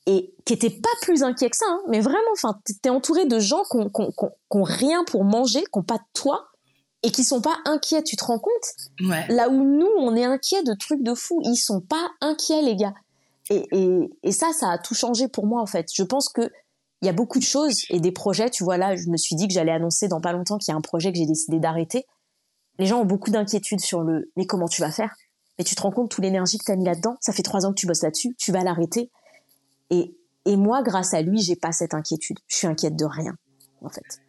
et 0.06 0.34
qui 0.44 0.52
était 0.52 0.70
pas 0.70 0.90
plus 1.02 1.22
inquiet 1.22 1.48
que 1.48 1.56
ça, 1.56 1.64
hein, 1.68 1.80
mais 1.88 2.00
vraiment, 2.00 2.18
enfin, 2.32 2.60
t'es 2.82 2.90
entouré 2.90 3.24
de 3.24 3.38
gens 3.38 3.62
qui 3.70 3.78
ont, 3.78 4.62
rien 4.62 5.04
pour 5.04 5.24
manger, 5.24 5.60
qui 5.60 5.78
n'ont 5.78 5.82
pas 5.82 5.96
de 5.96 6.04
toit, 6.12 6.48
et 7.02 7.10
qui 7.10 7.24
sont 7.24 7.40
pas 7.40 7.56
inquiets, 7.64 8.02
tu 8.02 8.16
te 8.16 8.24
rends 8.24 8.38
compte? 8.38 8.64
Ouais. 9.00 9.26
Là 9.28 9.48
où 9.48 9.62
nous, 9.62 9.90
on 9.98 10.16
est 10.16 10.24
inquiets 10.24 10.62
de 10.62 10.74
trucs 10.74 11.02
de 11.02 11.14
fou, 11.14 11.40
ils 11.44 11.56
sont 11.56 11.80
pas 11.80 12.10
inquiets, 12.20 12.62
les 12.62 12.76
gars. 12.76 12.94
Et, 13.50 13.66
et, 13.72 14.10
et 14.22 14.32
ça, 14.32 14.52
ça 14.58 14.70
a 14.70 14.78
tout 14.78 14.94
changé 14.94 15.28
pour 15.28 15.46
moi, 15.46 15.60
en 15.60 15.66
fait. 15.66 15.86
Je 15.92 16.02
pense 16.02 16.30
que 16.30 16.50
il 17.02 17.06
y 17.06 17.10
a 17.10 17.12
beaucoup 17.12 17.38
de 17.38 17.44
choses 17.44 17.84
et 17.90 18.00
des 18.00 18.12
projets, 18.12 18.48
tu 18.48 18.64
vois, 18.64 18.78
là, 18.78 18.96
je 18.96 19.10
me 19.10 19.18
suis 19.18 19.36
dit 19.36 19.46
que 19.46 19.52
j'allais 19.52 19.72
annoncer 19.72 20.08
dans 20.08 20.22
pas 20.22 20.32
longtemps 20.32 20.56
qu'il 20.56 20.72
y 20.72 20.74
a 20.74 20.78
un 20.78 20.80
projet 20.80 21.12
que 21.12 21.18
j'ai 21.18 21.26
décidé 21.26 21.58
d'arrêter. 21.58 22.06
Les 22.78 22.86
gens 22.86 23.02
ont 23.02 23.04
beaucoup 23.04 23.30
d'inquiétudes 23.30 23.80
sur 23.80 24.00
le 24.00 24.32
«mais 24.36 24.46
comment 24.46 24.68
tu 24.68 24.80
vas 24.80 24.90
faire?» 24.90 25.14
Mais 25.58 25.64
tu 25.64 25.74
te 25.74 25.82
rends 25.82 25.90
compte 25.90 26.10
toute 26.10 26.24
l'énergie 26.24 26.56
que 26.56 26.64
tu 26.64 26.72
as 26.72 26.76
mis 26.76 26.86
là-dedans, 26.86 27.16
ça 27.20 27.32
fait 27.32 27.42
trois 27.42 27.66
ans 27.66 27.70
que 27.70 27.78
tu 27.78 27.86
bosses 27.86 28.02
là-dessus, 28.02 28.34
tu 28.38 28.52
vas 28.52 28.64
l'arrêter 28.64 29.10
et, 29.90 30.16
et 30.46 30.56
moi, 30.56 30.82
grâce 30.82 31.14
à 31.14 31.22
lui, 31.22 31.40
j'ai 31.40 31.56
pas 31.56 31.72
cette 31.72 31.94
inquiétude. 31.94 32.38
Je 32.48 32.56
suis 32.56 32.66
inquiète 32.66 32.96
de 32.96 33.04
rien, 33.04 33.36
en 33.82 33.88
fait. 33.88 34.20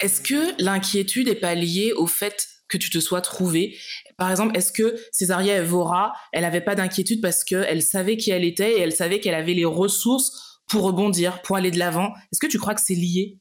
Est-ce 0.00 0.20
que 0.20 0.62
l'inquiétude 0.62 1.28
est 1.28 1.40
pas 1.40 1.54
liée 1.54 1.92
au 1.96 2.06
fait 2.06 2.46
que 2.68 2.76
tu 2.76 2.90
te 2.90 2.98
sois 2.98 3.20
trouvé 3.20 3.76
Par 4.16 4.30
exemple, 4.30 4.56
est-ce 4.56 4.72
que 4.72 4.96
Césaria 5.12 5.58
Evora, 5.58 6.12
elle 6.32 6.44
avait 6.44 6.60
pas 6.60 6.74
d'inquiétude 6.74 7.22
parce 7.22 7.44
qu'elle 7.44 7.82
savait 7.82 8.16
qui 8.16 8.30
elle 8.30 8.44
était 8.44 8.72
et 8.72 8.80
elle 8.80 8.92
savait 8.92 9.20
qu'elle 9.20 9.34
avait 9.34 9.54
les 9.54 9.64
ressources 9.64 10.60
pour 10.68 10.82
rebondir, 10.82 11.40
pour 11.42 11.56
aller 11.56 11.70
de 11.70 11.78
l'avant? 11.78 12.12
Est-ce 12.32 12.40
que 12.40 12.46
tu 12.46 12.58
crois 12.58 12.74
que 12.74 12.82
c'est 12.84 12.94
lié? 12.94 13.38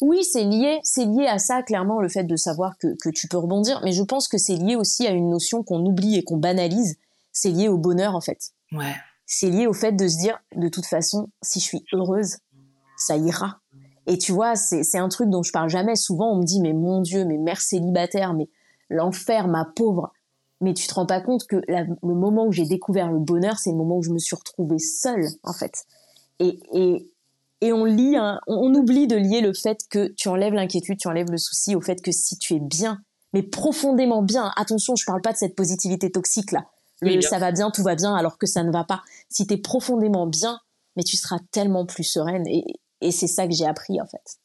Oui, 0.00 0.24
c'est 0.24 0.44
lié, 0.44 0.78
c'est 0.84 1.04
lié 1.04 1.26
à 1.26 1.38
ça 1.38 1.62
clairement 1.62 2.00
le 2.00 2.08
fait 2.08 2.24
de 2.24 2.36
savoir 2.36 2.78
que, 2.78 2.96
que 3.02 3.10
tu 3.10 3.26
peux 3.28 3.36
rebondir, 3.36 3.80
mais 3.84 3.92
je 3.92 4.02
pense 4.02 4.28
que 4.28 4.38
c'est 4.38 4.54
lié 4.54 4.76
aussi 4.76 5.06
à 5.06 5.10
une 5.10 5.28
notion 5.28 5.62
qu'on 5.62 5.84
oublie 5.84 6.16
et 6.16 6.22
qu'on 6.22 6.36
banalise. 6.36 6.96
C'est 7.32 7.50
lié 7.50 7.68
au 7.68 7.78
bonheur 7.78 8.14
en 8.14 8.20
fait. 8.20 8.52
Ouais 8.72 8.94
c'est 9.28 9.50
lié 9.50 9.66
au 9.66 9.74
fait 9.74 9.92
de 9.92 10.08
se 10.08 10.16
dire, 10.16 10.38
de 10.56 10.68
toute 10.68 10.86
façon, 10.86 11.28
si 11.42 11.60
je 11.60 11.64
suis 11.64 11.84
heureuse, 11.92 12.38
ça 12.96 13.16
ira. 13.16 13.60
Et 14.06 14.16
tu 14.16 14.32
vois, 14.32 14.56
c'est 14.56 14.98
un 14.98 15.08
truc 15.10 15.28
dont 15.28 15.42
je 15.42 15.52
parle 15.52 15.68
jamais. 15.68 15.94
Souvent, 15.94 16.32
on 16.32 16.38
me 16.38 16.44
dit, 16.44 16.62
mais 16.62 16.72
mon 16.72 17.02
Dieu, 17.02 17.26
mais 17.26 17.36
mère 17.36 17.60
célibataire, 17.60 18.32
mais 18.32 18.48
l'enfer, 18.88 19.46
ma 19.46 19.66
pauvre. 19.66 20.12
Mais 20.62 20.72
tu 20.72 20.88
te 20.88 20.94
rends 20.94 21.04
pas 21.04 21.20
compte 21.20 21.46
que 21.46 21.56
le 21.56 22.14
moment 22.14 22.46
où 22.46 22.52
j'ai 22.52 22.64
découvert 22.64 23.12
le 23.12 23.18
bonheur, 23.18 23.58
c'est 23.58 23.70
le 23.70 23.76
moment 23.76 23.98
où 23.98 24.02
je 24.02 24.10
me 24.10 24.18
suis 24.18 24.34
retrouvée 24.34 24.78
seule, 24.78 25.26
en 25.42 25.52
fait. 25.52 25.84
Et, 26.40 26.58
et, 26.72 27.10
et 27.60 27.72
on 27.74 27.84
lit, 27.84 28.16
on 28.46 28.74
oublie 28.74 29.06
de 29.06 29.16
lier 29.16 29.42
le 29.42 29.52
fait 29.52 29.78
que 29.90 30.08
tu 30.08 30.28
enlèves 30.28 30.54
l'inquiétude, 30.54 30.98
tu 30.98 31.06
enlèves 31.06 31.30
le 31.30 31.38
souci 31.38 31.76
au 31.76 31.82
fait 31.82 32.00
que 32.00 32.12
si 32.12 32.38
tu 32.38 32.54
es 32.54 32.60
bien, 32.60 33.02
mais 33.34 33.42
profondément 33.42 34.22
bien, 34.22 34.52
attention, 34.56 34.96
je 34.96 35.04
parle 35.04 35.20
pas 35.20 35.32
de 35.32 35.36
cette 35.36 35.54
positivité 35.54 36.10
toxique 36.10 36.50
là. 36.50 36.64
Le 37.00 37.20
ça 37.20 37.38
va 37.38 37.52
bien, 37.52 37.70
tout 37.70 37.82
va 37.82 37.94
bien, 37.94 38.14
alors 38.14 38.38
que 38.38 38.46
ça 38.46 38.62
ne 38.64 38.72
va 38.72 38.84
pas. 38.84 39.02
Si 39.28 39.46
tu 39.46 39.54
es 39.54 39.56
profondément 39.58 40.26
bien, 40.26 40.60
mais 40.96 41.04
tu 41.04 41.16
seras 41.16 41.38
tellement 41.52 41.86
plus 41.86 42.04
sereine. 42.04 42.46
Et, 42.46 42.64
et 43.00 43.12
c'est 43.12 43.28
ça 43.28 43.46
que 43.46 43.54
j'ai 43.54 43.66
appris 43.66 44.00
en 44.00 44.06
fait. 44.06 44.38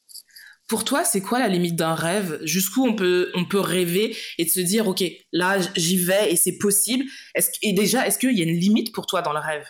Pour 0.69 0.85
toi, 0.85 1.03
c'est 1.03 1.21
quoi 1.21 1.39
la 1.39 1.49
limite 1.49 1.75
d'un 1.75 1.93
rêve? 1.93 2.39
Jusqu'où 2.43 2.85
on 2.85 2.95
peut 2.95 3.31
on 3.35 3.45
peut 3.45 3.59
rêver 3.59 4.15
et 4.37 4.45
de 4.45 4.49
se 4.49 4.61
dire 4.61 4.87
ok, 4.87 5.03
là 5.31 5.57
j'y 5.75 5.97
vais 5.97 6.31
et 6.31 6.35
c'est 6.35 6.57
possible. 6.57 7.03
Est-ce 7.35 7.49
et 7.61 7.73
déjà 7.73 8.07
est-ce 8.07 8.17
qu'il 8.17 8.37
y 8.37 8.41
a 8.41 8.45
une 8.45 8.57
limite 8.57 8.93
pour 8.93 9.05
toi 9.05 9.21
dans 9.21 9.33
le 9.33 9.39
rêve? 9.39 9.65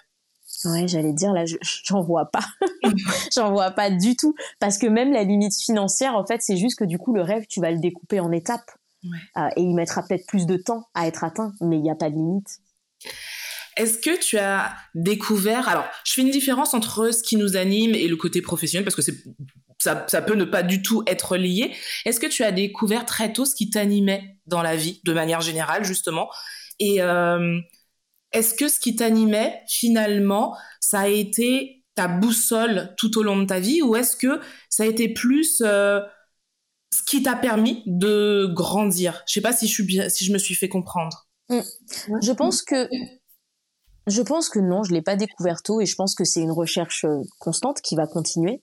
Ouais, 0.66 0.88
j'allais 0.88 1.14
dire 1.14 1.34
là, 1.34 1.44
j'en 1.84 2.02
vois 2.02 2.26
pas, 2.32 2.46
j'en 3.36 3.52
vois 3.52 3.72
pas 3.72 3.90
du 3.90 4.16
tout, 4.16 4.34
parce 4.60 4.78
que 4.78 4.88
même 4.88 5.12
la 5.12 5.24
limite 5.24 5.56
financière, 5.56 6.16
en 6.16 6.26
fait, 6.26 6.42
c'est 6.42 6.56
juste 6.56 6.80
que 6.80 6.86
du 6.86 6.98
coup 6.98 7.14
le 7.14 7.22
rêve, 7.22 7.46
tu 7.50 7.60
vas 7.60 7.72
le 7.72 7.80
découper 7.80 8.22
en 8.22 8.32
étapes, 8.32 8.72
euh, 9.04 9.50
et 9.58 9.62
il 9.62 9.76
mettra 9.76 10.04
peut-être 10.04 10.26
plus 10.26 10.46
de 10.46 10.56
temps 10.56 10.88
à 10.94 11.08
être 11.08 11.24
atteint, 11.26 11.54
mais 11.60 11.78
il 11.78 11.82
n'y 11.82 11.92
a 11.92 11.96
pas 11.96 12.10
de 12.10 12.16
limite. 12.16 12.60
Est-ce 13.76 13.98
que 13.98 14.20
tu 14.20 14.38
as 14.38 14.76
découvert 14.94 15.68
alors 15.68 15.86
je 16.06 16.14
fais 16.14 16.22
une 16.22 16.30
différence 16.30 16.74
entre 16.74 17.12
ce 17.12 17.24
qui 17.24 17.38
nous 17.38 17.58
anime 17.58 17.96
et 17.96 18.08
le 18.08 18.16
côté 18.16 18.42
professionnel 18.42 18.86
parce 18.86 18.96
que 18.96 19.02
c'est 19.02 19.24
ça, 19.84 20.22
peut 20.22 20.36
ne 20.36 20.46
pas 20.46 20.64
du 20.64 20.82
tout 20.82 21.04
être 21.08 21.38
lié. 21.38 21.76
Est-ce 22.06 22.20
que 22.20 22.28
tu 22.28 22.44
as 22.44 22.52
découvert 22.52 23.06
très 23.06 23.34
tôt 23.34 23.46
ce 23.46 23.56
qui 23.56 23.70
t'animait 23.70 24.38
dans 24.48 24.62
la 24.62 24.76
vie, 24.76 25.02
de 25.04 25.14
manière 25.14 25.42
générale 25.42 25.84
justement? 25.84 26.30
Et 26.80 27.02
euh, 27.02 27.60
est-ce 28.32 28.54
que 28.54 28.68
ce 28.68 28.80
qui 28.80 28.96
t'animait 28.96 29.62
finalement, 29.68 30.56
ça 30.80 31.02
a 31.02 31.08
été 31.08 31.84
ta 31.96 32.08
boussole 32.08 32.94
tout 32.98 33.18
au 33.20 33.24
long 33.24 33.38
de 33.38 33.46
ta 33.46 33.60
vie, 33.60 33.82
ou 33.82 33.96
est-ce 33.96 34.16
que 34.16 34.40
ça 34.70 34.84
a 34.84 34.86
été 34.88 35.10
plus 35.10 35.62
euh, 35.66 36.02
ce 36.94 37.04
qui 37.04 37.22
t'a 37.22 37.36
permis 37.36 37.84
de 37.86 38.50
grandir? 38.52 39.24
Je 39.28 39.34
sais 39.34 39.42
pas 39.42 39.54
si 39.54 39.68
je 39.68 40.34
me 40.34 40.38
suis 40.38 40.56
fait 40.56 40.70
comprendre. 40.70 41.23
Mmh. 41.50 41.60
Je 42.22 42.32
pense 42.32 42.62
que 42.62 42.88
je 44.08 44.22
pense 44.22 44.50
que 44.50 44.60
non, 44.60 44.84
je 44.84 44.94
l'ai 44.94 45.02
pas 45.02 45.16
découvert 45.16 45.62
tôt 45.62 45.80
et 45.80 45.86
je 45.86 45.96
pense 45.96 46.16
que 46.16 46.26
c'est 46.26 46.42
une 46.42 46.52
recherche 46.52 47.06
euh, 47.06 47.22
constante 47.40 47.82
qui 47.82 47.96
va 47.96 48.06
continuer. 48.06 48.62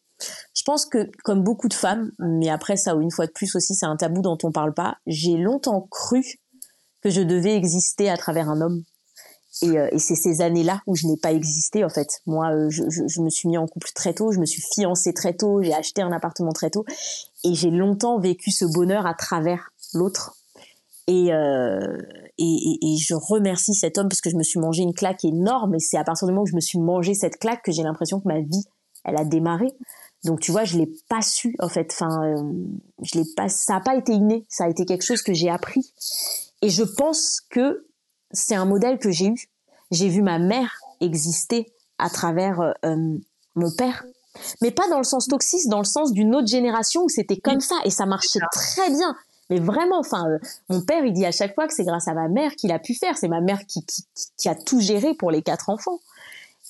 Je 0.54 0.62
pense 0.64 0.84
que, 0.84 1.10
comme 1.24 1.42
beaucoup 1.42 1.68
de 1.68 1.74
femmes, 1.74 2.10
mais 2.18 2.50
après 2.50 2.76
ça, 2.76 2.92
une 2.92 3.10
fois 3.10 3.26
de 3.26 3.32
plus 3.32 3.54
aussi, 3.56 3.74
c'est 3.74 3.86
un 3.86 3.96
tabou 3.96 4.20
dont 4.20 4.36
on 4.42 4.52
parle 4.52 4.74
pas, 4.74 4.96
j'ai 5.06 5.38
longtemps 5.38 5.86
cru 5.90 6.22
que 7.00 7.08
je 7.08 7.22
devais 7.22 7.56
exister 7.56 8.10
à 8.10 8.18
travers 8.18 8.50
un 8.50 8.60
homme. 8.60 8.82
Et, 9.62 9.78
euh, 9.78 9.88
et 9.92 9.98
c'est 9.98 10.14
ces 10.14 10.42
années-là 10.42 10.82
où 10.86 10.94
je 10.94 11.06
n'ai 11.06 11.16
pas 11.16 11.32
existé, 11.32 11.84
en 11.84 11.88
fait. 11.88 12.20
Moi, 12.26 12.50
euh, 12.50 12.68
je, 12.68 12.84
je, 12.90 13.02
je, 13.08 13.20
me 13.22 13.30
suis 13.30 13.48
mis 13.48 13.56
en 13.56 13.66
couple 13.66 13.88
très 13.94 14.12
tôt, 14.12 14.32
je 14.32 14.38
me 14.38 14.46
suis 14.46 14.62
fiancée 14.74 15.14
très 15.14 15.34
tôt, 15.34 15.62
j'ai 15.62 15.74
acheté 15.74 16.02
un 16.02 16.12
appartement 16.12 16.52
très 16.52 16.70
tôt. 16.70 16.84
Et 17.44 17.54
j'ai 17.54 17.70
longtemps 17.70 18.20
vécu 18.20 18.50
ce 18.50 18.66
bonheur 18.66 19.06
à 19.06 19.14
travers 19.14 19.70
l'autre. 19.94 20.36
Et, 21.06 21.32
euh, 21.32 21.98
et, 22.40 22.78
et, 22.82 22.94
et, 22.94 22.96
je 22.96 23.14
remercie 23.14 23.74
cet 23.74 23.98
homme 23.98 24.08
parce 24.08 24.20
que 24.20 24.30
je 24.30 24.36
me 24.36 24.42
suis 24.42 24.58
mangé 24.58 24.82
une 24.82 24.94
claque 24.94 25.24
énorme. 25.24 25.74
Et 25.74 25.78
c'est 25.78 25.98
à 25.98 26.04
partir 26.04 26.26
du 26.26 26.32
moment 26.32 26.44
où 26.44 26.46
je 26.46 26.54
me 26.54 26.60
suis 26.60 26.78
mangé 26.78 27.14
cette 27.14 27.38
claque 27.38 27.62
que 27.62 27.70
j'ai 27.70 27.82
l'impression 27.82 28.18
que 28.18 28.26
ma 28.26 28.40
vie, 28.40 28.64
elle 29.04 29.16
a 29.16 29.24
démarré. 29.24 29.68
Donc 30.24 30.40
tu 30.40 30.50
vois, 30.50 30.64
je 30.64 30.78
l'ai 30.78 30.90
pas 31.08 31.22
su 31.22 31.54
en 31.60 31.68
fait. 31.68 31.90
Enfin, 31.92 32.24
euh, 32.24 32.52
je 33.02 33.18
l'ai 33.18 33.24
pas. 33.36 33.48
Ça 33.48 33.76
a 33.76 33.80
pas 33.80 33.94
été 33.94 34.12
inné. 34.12 34.46
Ça 34.48 34.64
a 34.64 34.68
été 34.68 34.84
quelque 34.86 35.04
chose 35.04 35.22
que 35.22 35.34
j'ai 35.34 35.50
appris. 35.50 35.92
Et 36.62 36.70
je 36.70 36.82
pense 36.82 37.40
que 37.50 37.86
c'est 38.32 38.54
un 38.54 38.66
modèle 38.66 38.98
que 38.98 39.10
j'ai 39.10 39.26
eu. 39.26 39.48
J'ai 39.90 40.08
vu 40.08 40.22
ma 40.22 40.38
mère 40.38 40.78
exister 41.00 41.72
à 41.98 42.10
travers 42.10 42.60
euh, 42.60 42.72
euh, 42.84 43.18
mon 43.54 43.70
père, 43.76 44.04
mais 44.62 44.70
pas 44.70 44.88
dans 44.88 44.98
le 44.98 45.04
sens 45.04 45.26
toxique, 45.26 45.68
dans 45.68 45.78
le 45.78 45.84
sens 45.84 46.12
d'une 46.12 46.34
autre 46.34 46.46
génération 46.46 47.02
où 47.02 47.08
c'était 47.08 47.38
comme 47.38 47.60
ça 47.60 47.76
et 47.84 47.90
ça 47.90 48.06
marchait 48.06 48.38
très 48.52 48.88
bien. 48.90 49.14
Mais 49.50 49.58
vraiment, 49.58 49.98
enfin, 49.98 50.24
mon 50.68 50.80
père, 50.80 51.04
il 51.04 51.12
dit 51.12 51.26
à 51.26 51.32
chaque 51.32 51.54
fois 51.54 51.66
que 51.66 51.74
c'est 51.74 51.84
grâce 51.84 52.08
à 52.08 52.14
ma 52.14 52.28
mère 52.28 52.54
qu'il 52.54 52.72
a 52.72 52.78
pu 52.78 52.94
faire. 52.94 53.18
C'est 53.18 53.28
ma 53.28 53.40
mère 53.40 53.66
qui, 53.66 53.84
qui, 53.84 54.04
qui 54.38 54.48
a 54.48 54.54
tout 54.54 54.80
géré 54.80 55.14
pour 55.14 55.30
les 55.30 55.42
quatre 55.42 55.68
enfants. 55.68 55.98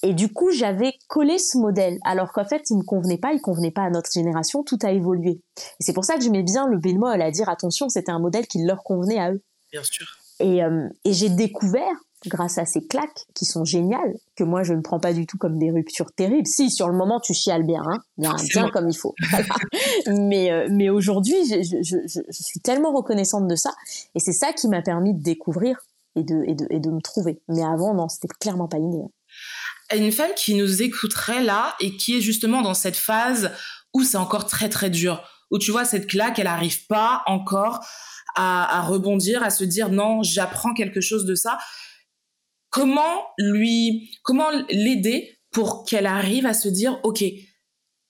Et 0.02 0.14
du 0.14 0.33
coup, 0.33 0.50
j'avais 0.50 0.94
collé 1.09 1.38
ce 1.38 1.59
modèle, 1.59 1.98
alors 2.05 2.33
qu'en 2.33 2.46
fait, 2.46 2.70
il 2.70 2.78
me 2.78 2.83
convenait 2.83 3.18
pas, 3.18 3.33
il 3.35 3.40
convenait 3.40 3.70
pas 3.70 3.83
à 3.83 3.90
notre 3.90 4.11
génération, 4.11 4.62
tout 4.62 4.78
a 4.83 4.92
évolué. 4.92 5.42
Et 5.59 5.83
c'est 5.83 5.92
pour 5.92 6.07
ça 6.07 6.16
que 6.16 6.24
je 6.24 6.31
mets 6.31 6.42
bien 6.42 6.66
le 6.66 6.78
bémol 6.78 7.20
à 7.20 7.31
dire, 7.31 7.50
attention, 7.50 7.90
c'était 7.90 8.11
un 8.11 8.18
modèle 8.18 8.46
qui 8.46 8.64
leur 8.64 8.83
convenait 8.83 9.18
à 9.18 9.33
eux. 9.33 9.42
Bien 9.70 9.83
sûr. 9.83 10.07
Et, 10.38 10.64
euh, 10.64 10.88
et 11.05 11.12
j'ai 11.12 11.28
découvert, 11.28 11.92
grâce 12.26 12.59
à 12.59 12.64
ces 12.64 12.87
claques, 12.87 13.26
qui 13.35 13.44
sont 13.44 13.64
géniales, 13.64 14.14
que 14.37 14.44
moi, 14.44 14.62
je 14.62 14.74
ne 14.74 14.83
prends 14.83 15.00
pas 15.00 15.12
du 15.12 15.26
tout 15.26 15.38
comme 15.38 15.59
des 15.59 15.70
ruptures 15.70 16.12
terribles. 16.12 16.46
Si, 16.46 16.70
sur 16.70 16.88
le 16.88 16.94
moment, 16.94 17.20
tu 17.20 17.33
chiales 17.33 17.64
bien, 17.64 17.83
hein, 17.85 17.98
bien, 18.18 18.35
bien 18.52 18.70
comme 18.70 18.88
il 18.88 18.96
faut. 18.96 19.14
mais 20.06 20.50
euh, 20.52 20.68
mais 20.70 20.90
aujourd'hui, 20.90 21.37
je, 21.48 21.62
je, 21.62 21.83
je, 21.83 22.20
je 22.28 22.42
suis 22.42 22.61
tellement 22.61 22.92
reconnaissante 22.92 23.48
de 23.48 23.56
ça. 23.56 23.72
Et 24.14 24.20
c'est 24.20 24.33
ça 24.33 24.52
qui 24.52 24.68
m'a 24.68 24.83
permis 24.83 25.14
de 25.14 25.22
découvrir 25.22 25.78
et 26.16 26.22
de, 26.22 26.44
et, 26.46 26.54
de, 26.54 26.66
et 26.70 26.80
de 26.80 26.90
me 26.90 27.00
trouver. 27.00 27.40
Mais 27.48 27.62
avant, 27.62 27.94
non, 27.94 28.09
c'était 28.09 28.28
clairement 28.28 28.68
pas 28.68 28.78
inné 28.78 29.04
une 29.96 30.12
femme 30.12 30.30
qui 30.37 30.54
nous 30.54 30.83
écouterait 30.83 31.42
là 31.42 31.74
et 31.80 31.96
qui 31.96 32.16
est 32.16 32.20
justement 32.20 32.62
dans 32.62 32.74
cette 32.74 32.96
phase 32.96 33.50
où 33.92 34.04
c'est 34.04 34.16
encore 34.16 34.46
très 34.46 34.68
très 34.68 34.90
dur, 34.90 35.22
où 35.50 35.59
tu 35.59 35.72
vois 35.72 35.85
cette 35.85 36.06
claque, 36.06 36.38
elle 36.38 36.44
n'arrive 36.44 36.87
pas 36.87 37.22
encore 37.26 37.80
à, 38.37 38.78
à, 38.78 38.83
rebondir, 38.83 39.42
à 39.42 39.50
se 39.50 39.64
dire 39.64 39.88
non, 39.88 40.22
j'apprends 40.22 40.74
quelque 40.74 41.00
chose 41.00 41.24
de 41.24 41.35
ça. 41.35 41.59
Comment 42.70 43.26
lui, 43.38 44.18
comment 44.22 44.50
l'aider 44.70 45.38
pour 45.50 45.85
qu'elle 45.85 46.06
arrive 46.06 46.46
à 46.46 46.54
se 46.54 46.68
dire 46.68 47.00
ok, 47.02 47.24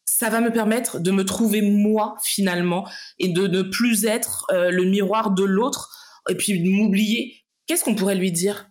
ça 0.04 0.28
va 0.28 0.40
me 0.40 0.52
permettre 0.52 0.98
de 0.98 1.10
me 1.10 1.24
trouver 1.24 1.62
moi 1.62 2.16
finalement 2.22 2.86
et 3.18 3.28
de 3.28 3.46
ne 3.46 3.62
plus 3.62 4.04
être 4.04 4.46
euh, 4.50 4.70
le 4.70 4.84
miroir 4.84 5.30
de 5.30 5.44
l'autre 5.44 5.90
et 6.28 6.34
puis 6.34 6.62
m'oublier. 6.68 7.36
Qu'est-ce 7.66 7.84
qu'on 7.84 7.94
pourrait 7.94 8.16
lui 8.16 8.32
dire? 8.32 8.68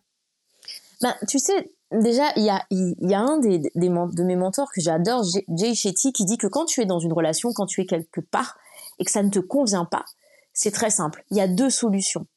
Ben, 1.01 1.15
tu 1.27 1.39
sais, 1.39 1.71
déjà, 1.91 2.31
il 2.35 2.43
y 2.43 2.49
a, 2.49 2.65
y 2.69 3.13
a 3.13 3.19
un 3.19 3.39
des, 3.39 3.57
des, 3.57 3.89
de 3.89 4.23
mes 4.23 4.35
mentors 4.35 4.71
que 4.73 4.81
j'adore, 4.81 5.23
Jay 5.47 5.73
Shetty, 5.73 6.11
qui 6.13 6.25
dit 6.25 6.37
que 6.37 6.47
quand 6.47 6.65
tu 6.65 6.81
es 6.81 6.85
dans 6.85 6.99
une 6.99 7.13
relation, 7.13 7.51
quand 7.53 7.65
tu 7.65 7.81
es 7.81 7.85
quelque 7.85 8.21
part 8.21 8.57
et 8.99 9.05
que 9.05 9.11
ça 9.11 9.23
ne 9.23 9.29
te 9.29 9.39
convient 9.39 9.85
pas, 9.85 10.05
c'est 10.53 10.71
très 10.71 10.89
simple. 10.89 11.23
Il 11.31 11.37
y 11.37 11.41
a 11.41 11.47
deux 11.47 11.69
solutions. 11.69 12.27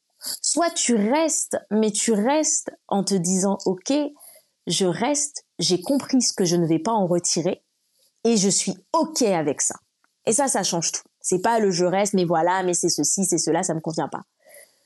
Soit 0.41 0.71
tu 0.71 0.95
restes, 0.95 1.57
mais 1.71 1.91
tu 1.91 2.11
restes 2.11 2.71
en 2.87 3.03
te 3.03 3.15
disant, 3.15 3.57
OK, 3.65 3.93
je 4.67 4.85
reste, 4.85 5.45
j'ai 5.59 5.81
compris 5.81 6.21
ce 6.21 6.33
que 6.33 6.45
je 6.45 6.55
ne 6.55 6.65
vais 6.65 6.79
pas 6.79 6.91
en 6.91 7.07
retirer 7.07 7.63
et 8.23 8.37
je 8.37 8.49
suis 8.49 8.73
OK 8.93 9.21
avec 9.23 9.61
ça. 9.61 9.75
Et 10.25 10.31
ça, 10.31 10.47
ça 10.47 10.63
change 10.63 10.91
tout. 10.91 11.03
C'est 11.19 11.41
pas 11.41 11.59
le 11.59 11.71
je 11.71 11.85
reste, 11.85 12.13
mais 12.13 12.25
voilà, 12.25 12.63
mais 12.63 12.73
c'est 12.73 12.89
ceci, 12.89 13.25
c'est 13.25 13.37
cela, 13.37 13.63
ça 13.63 13.73
me 13.73 13.81
convient 13.81 14.07
pas. 14.07 14.21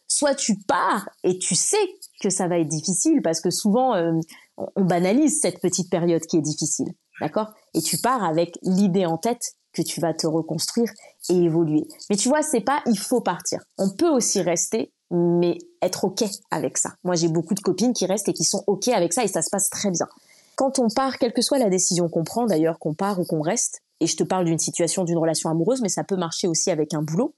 Soit 0.07 0.35
tu 0.35 0.57
pars 0.67 1.09
et 1.23 1.37
tu 1.37 1.55
sais 1.55 1.77
que 2.21 2.29
ça 2.29 2.47
va 2.47 2.57
être 2.59 2.67
difficile 2.67 3.21
parce 3.21 3.41
que 3.41 3.51
souvent, 3.51 3.93
euh, 3.95 4.13
on 4.57 4.83
banalise 4.83 5.41
cette 5.41 5.59
petite 5.59 5.91
période 5.91 6.25
qui 6.25 6.37
est 6.37 6.41
difficile, 6.41 6.87
d'accord? 7.21 7.53
Et 7.73 7.81
tu 7.81 7.97
pars 7.97 8.23
avec 8.23 8.57
l'idée 8.63 9.05
en 9.05 9.17
tête 9.17 9.53
que 9.73 9.81
tu 9.81 9.99
vas 9.99 10.13
te 10.13 10.25
reconstruire 10.25 10.89
et 11.29 11.35
évoluer. 11.35 11.85
Mais 12.09 12.15
tu 12.15 12.29
vois, 12.29 12.41
c'est 12.41 12.61
pas 12.61 12.81
il 12.87 12.97
faut 12.97 13.21
partir. 13.21 13.59
On 13.77 13.89
peut 13.91 14.09
aussi 14.09 14.41
rester, 14.41 14.91
mais 15.11 15.57
être 15.81 16.05
ok 16.05 16.23
avec 16.51 16.77
ça. 16.77 16.95
Moi, 17.03 17.15
j'ai 17.15 17.27
beaucoup 17.27 17.53
de 17.53 17.59
copines 17.61 17.93
qui 17.93 18.05
restent 18.05 18.29
et 18.29 18.33
qui 18.33 18.43
sont 18.43 18.63
ok 18.67 18.87
avec 18.89 19.13
ça 19.13 19.23
et 19.23 19.27
ça 19.27 19.41
se 19.41 19.49
passe 19.49 19.69
très 19.69 19.91
bien. 19.91 20.07
Quand 20.55 20.79
on 20.79 20.89
part, 20.89 21.17
quelle 21.17 21.33
que 21.33 21.41
soit 21.41 21.59
la 21.59 21.69
décision 21.69 22.09
qu'on 22.09 22.23
prend, 22.23 22.45
d'ailleurs, 22.45 22.79
qu'on 22.79 22.93
part 22.93 23.19
ou 23.19 23.25
qu'on 23.25 23.41
reste, 23.41 23.81
et 23.99 24.07
je 24.07 24.15
te 24.15 24.23
parle 24.23 24.45
d'une 24.45 24.59
situation, 24.59 25.03
d'une 25.03 25.17
relation 25.17 25.49
amoureuse, 25.49 25.81
mais 25.81 25.89
ça 25.89 26.03
peut 26.03 26.17
marcher 26.17 26.47
aussi 26.47 26.71
avec 26.71 26.93
un 26.93 27.01
boulot. 27.01 27.35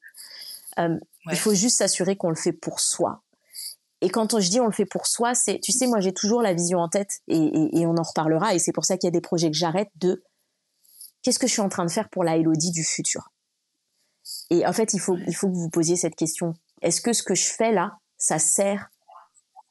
Euh, 0.77 0.89
ouais. 0.89 0.99
Il 1.31 1.37
faut 1.37 1.53
juste 1.53 1.77
s'assurer 1.77 2.15
qu'on 2.15 2.29
le 2.29 2.35
fait 2.35 2.53
pour 2.53 2.79
soi, 2.79 3.21
et 4.01 4.09
quand 4.09 4.39
je 4.39 4.49
dis 4.49 4.59
on 4.61 4.65
le 4.65 4.71
fait 4.71 4.85
pour 4.85 5.07
soi, 5.07 5.35
c'est, 5.35 5.59
tu 5.59 5.73
sais, 5.73 5.85
moi 5.85 5.99
j'ai 5.99 6.13
toujours 6.13 6.41
la 6.41 6.53
vision 6.53 6.79
en 6.79 6.87
tête 6.87 7.19
et, 7.27 7.37
et, 7.37 7.81
et 7.81 7.85
on 7.85 7.97
en 7.97 8.03
reparlera. 8.03 8.55
Et 8.55 8.59
c'est 8.59 8.71
pour 8.71 8.85
ça 8.85 8.97
qu'il 8.97 9.07
y 9.07 9.09
a 9.09 9.11
des 9.11 9.21
projets 9.21 9.51
que 9.51 9.57
j'arrête 9.57 9.89
de 9.97 10.23
qu'est-ce 11.21 11.39
que 11.39 11.47
je 11.47 11.51
suis 11.51 11.61
en 11.61 11.69
train 11.69 11.85
de 11.85 11.91
faire 11.91 12.07
pour 12.09 12.23
la 12.23 12.37
Elodie 12.37 12.71
du 12.71 12.83
futur? 12.83 13.29
Et 14.49 14.65
en 14.65 14.73
fait, 14.73 14.93
il 14.93 14.99
faut, 14.99 15.17
il 15.27 15.35
faut 15.35 15.49
que 15.49 15.55
vous 15.55 15.69
posiez 15.69 15.97
cette 15.97 16.15
question. 16.15 16.53
Est-ce 16.81 17.01
que 17.01 17.13
ce 17.13 17.23
que 17.23 17.35
je 17.35 17.51
fais 17.51 17.71
là, 17.71 17.97
ça 18.17 18.39
sert 18.39 18.89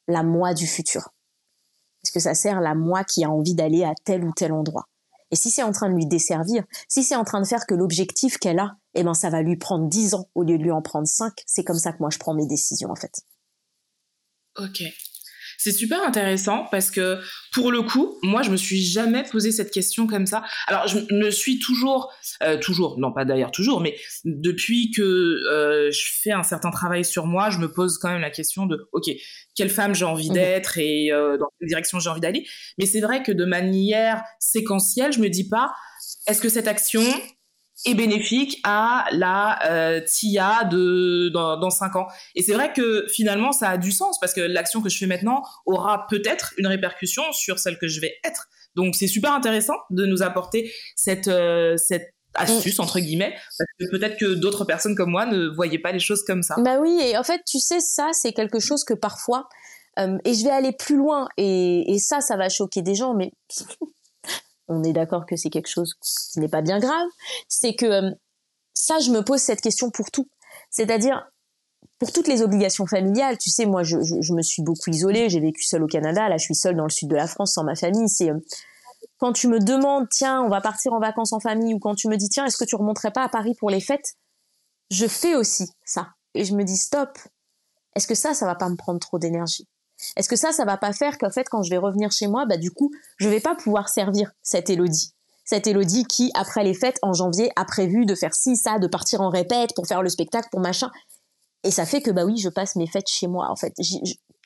la 0.07 0.23
moi 0.23 0.53
du 0.53 0.67
futur? 0.67 1.09
Est-ce 2.03 2.11
que 2.11 2.19
ça 2.19 2.33
sert 2.33 2.61
la 2.61 2.75
moi 2.75 3.03
qui 3.03 3.23
a 3.23 3.29
envie 3.29 3.55
d'aller 3.55 3.83
à 3.83 3.93
tel 4.05 4.23
ou 4.23 4.31
tel 4.33 4.53
endroit? 4.53 4.87
Et 5.31 5.35
si 5.35 5.51
c'est 5.51 5.63
en 5.63 5.71
train 5.71 5.89
de 5.89 5.95
lui 5.95 6.07
desservir, 6.07 6.63
si 6.87 7.03
c'est 7.03 7.15
en 7.15 7.23
train 7.23 7.41
de 7.41 7.45
faire 7.45 7.65
que 7.67 7.75
l'objectif 7.75 8.37
qu'elle 8.37 8.59
a, 8.59 8.77
eh 8.95 9.03
ben 9.03 9.13
ça 9.13 9.29
va 9.29 9.41
lui 9.41 9.57
prendre 9.57 9.87
10 9.87 10.15
ans 10.15 10.27
au 10.33 10.43
lieu 10.43 10.57
de 10.57 10.63
lui 10.63 10.71
en 10.71 10.81
prendre 10.81 11.07
5, 11.07 11.33
c'est 11.45 11.63
comme 11.63 11.77
ça 11.77 11.93
que 11.93 11.99
moi 11.99 12.09
je 12.09 12.17
prends 12.17 12.33
mes 12.33 12.47
décisions 12.47 12.89
en 12.89 12.95
fait. 12.95 13.21
Ok. 14.57 14.81
C'est 15.59 15.73
super 15.73 16.01
intéressant 16.07 16.65
parce 16.71 16.89
que 16.89 17.19
pour 17.53 17.69
le 17.69 17.81
coup, 17.81 18.17
moi, 18.23 18.43
je 18.43 18.49
me 18.49 18.55
suis 18.55 18.81
jamais 18.81 19.23
posé 19.29 19.51
cette 19.51 19.71
question 19.71 20.07
comme 20.07 20.25
ça. 20.25 20.41
Alors, 20.67 20.87
je 20.87 20.99
me 21.13 21.29
suis 21.31 21.59
toujours, 21.59 22.13
euh, 22.43 22.57
toujours, 22.57 22.97
non 22.97 23.11
pas 23.11 23.25
d'ailleurs 23.25 23.51
toujours, 23.51 23.81
mais 23.81 23.97
depuis 24.23 24.91
que 24.91 25.01
euh, 25.01 25.91
je 25.91 26.01
fais 26.23 26.31
un 26.31 26.43
certain 26.43 26.71
travail 26.71 27.03
sur 27.03 27.25
moi, 27.25 27.49
je 27.49 27.57
me 27.57 27.69
pose 27.69 27.97
quand 27.97 28.09
même 28.09 28.21
la 28.21 28.29
question 28.29 28.67
de, 28.67 28.87
ok, 28.93 29.11
quelle 29.53 29.69
femme 29.69 29.93
j'ai 29.93 30.05
envie 30.05 30.29
mmh. 30.29 30.33
d'être 30.33 30.77
et 30.77 31.11
euh, 31.11 31.37
dans 31.37 31.49
quelle 31.59 31.67
direction 31.67 31.99
j'ai 31.99 32.09
envie 32.09 32.21
d'aller. 32.21 32.47
Mais 32.77 32.85
c'est 32.85 33.01
vrai 33.01 33.21
que 33.21 33.33
de 33.33 33.43
manière 33.43 34.23
séquentielle, 34.39 35.11
je 35.11 35.19
me 35.19 35.27
dis 35.27 35.49
pas, 35.49 35.73
est-ce 36.25 36.41
que 36.41 36.47
cette 36.47 36.69
action 36.69 37.03
est 37.85 37.93
bénéfique 37.93 38.59
à 38.63 39.05
la 39.11 39.59
euh, 39.69 40.01
TIA 40.01 40.65
de 40.65 41.29
dans, 41.29 41.57
dans 41.57 41.69
5 41.69 41.95
ans. 41.95 42.07
Et 42.35 42.43
c'est 42.43 42.53
vrai 42.53 42.73
que 42.73 43.05
finalement 43.09 43.51
ça 43.51 43.69
a 43.69 43.77
du 43.77 43.91
sens 43.91 44.19
parce 44.19 44.33
que 44.33 44.41
l'action 44.41 44.81
que 44.81 44.89
je 44.89 44.97
fais 44.97 45.05
maintenant 45.05 45.43
aura 45.65 46.07
peut-être 46.07 46.53
une 46.57 46.67
répercussion 46.67 47.23
sur 47.31 47.59
celle 47.59 47.77
que 47.77 47.87
je 47.87 48.01
vais 48.01 48.13
être. 48.23 48.47
Donc 48.75 48.95
c'est 48.95 49.07
super 49.07 49.33
intéressant 49.33 49.75
de 49.89 50.05
nous 50.05 50.23
apporter 50.23 50.71
cette 50.95 51.27
euh, 51.27 51.77
cette 51.77 52.13
astuce 52.35 52.77
mm. 52.77 52.81
entre 52.81 52.99
guillemets 52.99 53.35
parce 53.57 53.69
que 53.79 53.97
peut-être 53.97 54.17
que 54.17 54.33
d'autres 54.35 54.65
personnes 54.65 54.95
comme 54.95 55.11
moi 55.11 55.25
ne 55.25 55.47
voyaient 55.47 55.79
pas 55.79 55.91
les 55.91 55.99
choses 55.99 56.23
comme 56.23 56.43
ça. 56.43 56.55
Bah 56.59 56.79
oui 56.79 56.99
et 57.01 57.17
en 57.17 57.23
fait 57.23 57.41
tu 57.47 57.59
sais 57.59 57.79
ça 57.79 58.09
c'est 58.13 58.33
quelque 58.33 58.59
chose 58.59 58.83
que 58.83 58.93
parfois 58.93 59.47
euh, 59.97 60.17
et 60.25 60.33
je 60.33 60.43
vais 60.43 60.51
aller 60.51 60.71
plus 60.71 60.97
loin 60.97 61.27
et, 61.37 61.91
et 61.91 61.97
ça 61.97 62.21
ça 62.21 62.37
va 62.37 62.49
choquer 62.49 62.81
des 62.81 62.95
gens 62.95 63.13
mais 63.13 63.31
on 64.69 64.83
est 64.83 64.93
d'accord 64.93 65.25
que 65.25 65.35
c'est 65.35 65.49
quelque 65.49 65.67
chose 65.67 65.95
qui 66.01 66.39
n'est 66.39 66.47
pas 66.47 66.61
bien 66.61 66.79
grave, 66.79 67.07
c'est 67.47 67.75
que 67.75 67.85
euh, 67.85 68.11
ça, 68.73 68.99
je 68.99 69.11
me 69.11 69.23
pose 69.23 69.41
cette 69.41 69.61
question 69.61 69.89
pour 69.89 70.11
tout. 70.11 70.29
C'est-à-dire, 70.69 71.27
pour 71.97 72.11
toutes 72.13 72.27
les 72.27 72.41
obligations 72.41 72.85
familiales, 72.85 73.37
tu 73.37 73.49
sais, 73.49 73.65
moi, 73.65 73.83
je, 73.83 73.97
me 73.97 74.41
suis 74.41 74.63
beaucoup 74.63 74.89
isolée, 74.89 75.29
j'ai 75.29 75.39
vécu 75.39 75.63
seule 75.63 75.83
au 75.83 75.87
Canada, 75.87 76.29
là, 76.29 76.37
je 76.37 76.45
suis 76.45 76.55
seule 76.55 76.75
dans 76.75 76.85
le 76.85 76.89
sud 76.89 77.09
de 77.09 77.15
la 77.15 77.27
France 77.27 77.53
sans 77.53 77.63
ma 77.63 77.75
famille. 77.75 78.07
C'est 78.07 78.29
euh, 78.29 78.39
quand 79.17 79.33
tu 79.33 79.47
me 79.47 79.59
demandes, 79.59 80.07
tiens, 80.09 80.41
on 80.41 80.49
va 80.49 80.61
partir 80.61 80.93
en 80.93 80.99
vacances 80.99 81.33
en 81.33 81.39
famille, 81.39 81.73
ou 81.73 81.79
quand 81.79 81.95
tu 81.95 82.07
me 82.07 82.15
dis, 82.15 82.29
tiens, 82.29 82.45
est-ce 82.45 82.57
que 82.57 82.65
tu 82.65 82.75
remonterais 82.75 83.11
pas 83.11 83.23
à 83.23 83.29
Paris 83.29 83.55
pour 83.59 83.69
les 83.69 83.81
fêtes 83.81 84.15
Je 84.91 85.07
fais 85.07 85.35
aussi 85.35 85.69
ça. 85.83 86.09
Et 86.35 86.45
je 86.45 86.55
me 86.55 86.63
dis, 86.63 86.77
stop, 86.77 87.17
est-ce 87.95 88.07
que 88.07 88.15
ça, 88.15 88.33
ça 88.33 88.45
va 88.45 88.55
pas 88.55 88.69
me 88.69 88.75
prendre 88.75 88.99
trop 88.99 89.17
d'énergie? 89.17 89.67
Est-ce 90.15 90.29
que 90.29 90.35
ça, 90.35 90.51
ça 90.51 90.65
va 90.65 90.77
pas 90.77 90.93
faire 90.93 91.17
qu'en 91.17 91.29
fait, 91.29 91.47
quand 91.49 91.63
je 91.63 91.69
vais 91.69 91.77
revenir 91.77 92.11
chez 92.11 92.27
moi, 92.27 92.45
bah 92.45 92.57
du 92.57 92.71
coup, 92.71 92.91
je 93.17 93.29
vais 93.29 93.39
pas 93.39 93.55
pouvoir 93.55 93.89
servir 93.89 94.31
cette 94.41 94.69
Élodie 94.69 95.13
cette 95.49 95.65
Élodie 95.65 96.05
qui, 96.05 96.29
après 96.35 96.63
les 96.63 96.75
fêtes, 96.75 96.99
en 97.01 97.11
janvier, 97.11 97.51
a 97.55 97.65
prévu 97.65 98.05
de 98.05 98.13
faire 98.13 98.35
ci, 98.35 98.55
ça, 98.55 98.77
de 98.77 98.85
partir 98.85 99.21
en 99.21 99.29
répète 99.29 99.71
pour 99.75 99.87
faire 99.87 100.03
le 100.03 100.09
spectacle, 100.09 100.47
pour 100.51 100.59
machin. 100.59 100.91
Et 101.63 101.71
ça 101.71 101.87
fait 101.87 102.01
que, 102.01 102.11
bah 102.11 102.23
oui, 102.23 102.37
je 102.37 102.49
passe 102.49 102.75
mes 102.75 102.85
fêtes 102.85 103.09
chez 103.09 103.25
moi. 103.25 103.49
En 103.49 103.55
fait, 103.55 103.73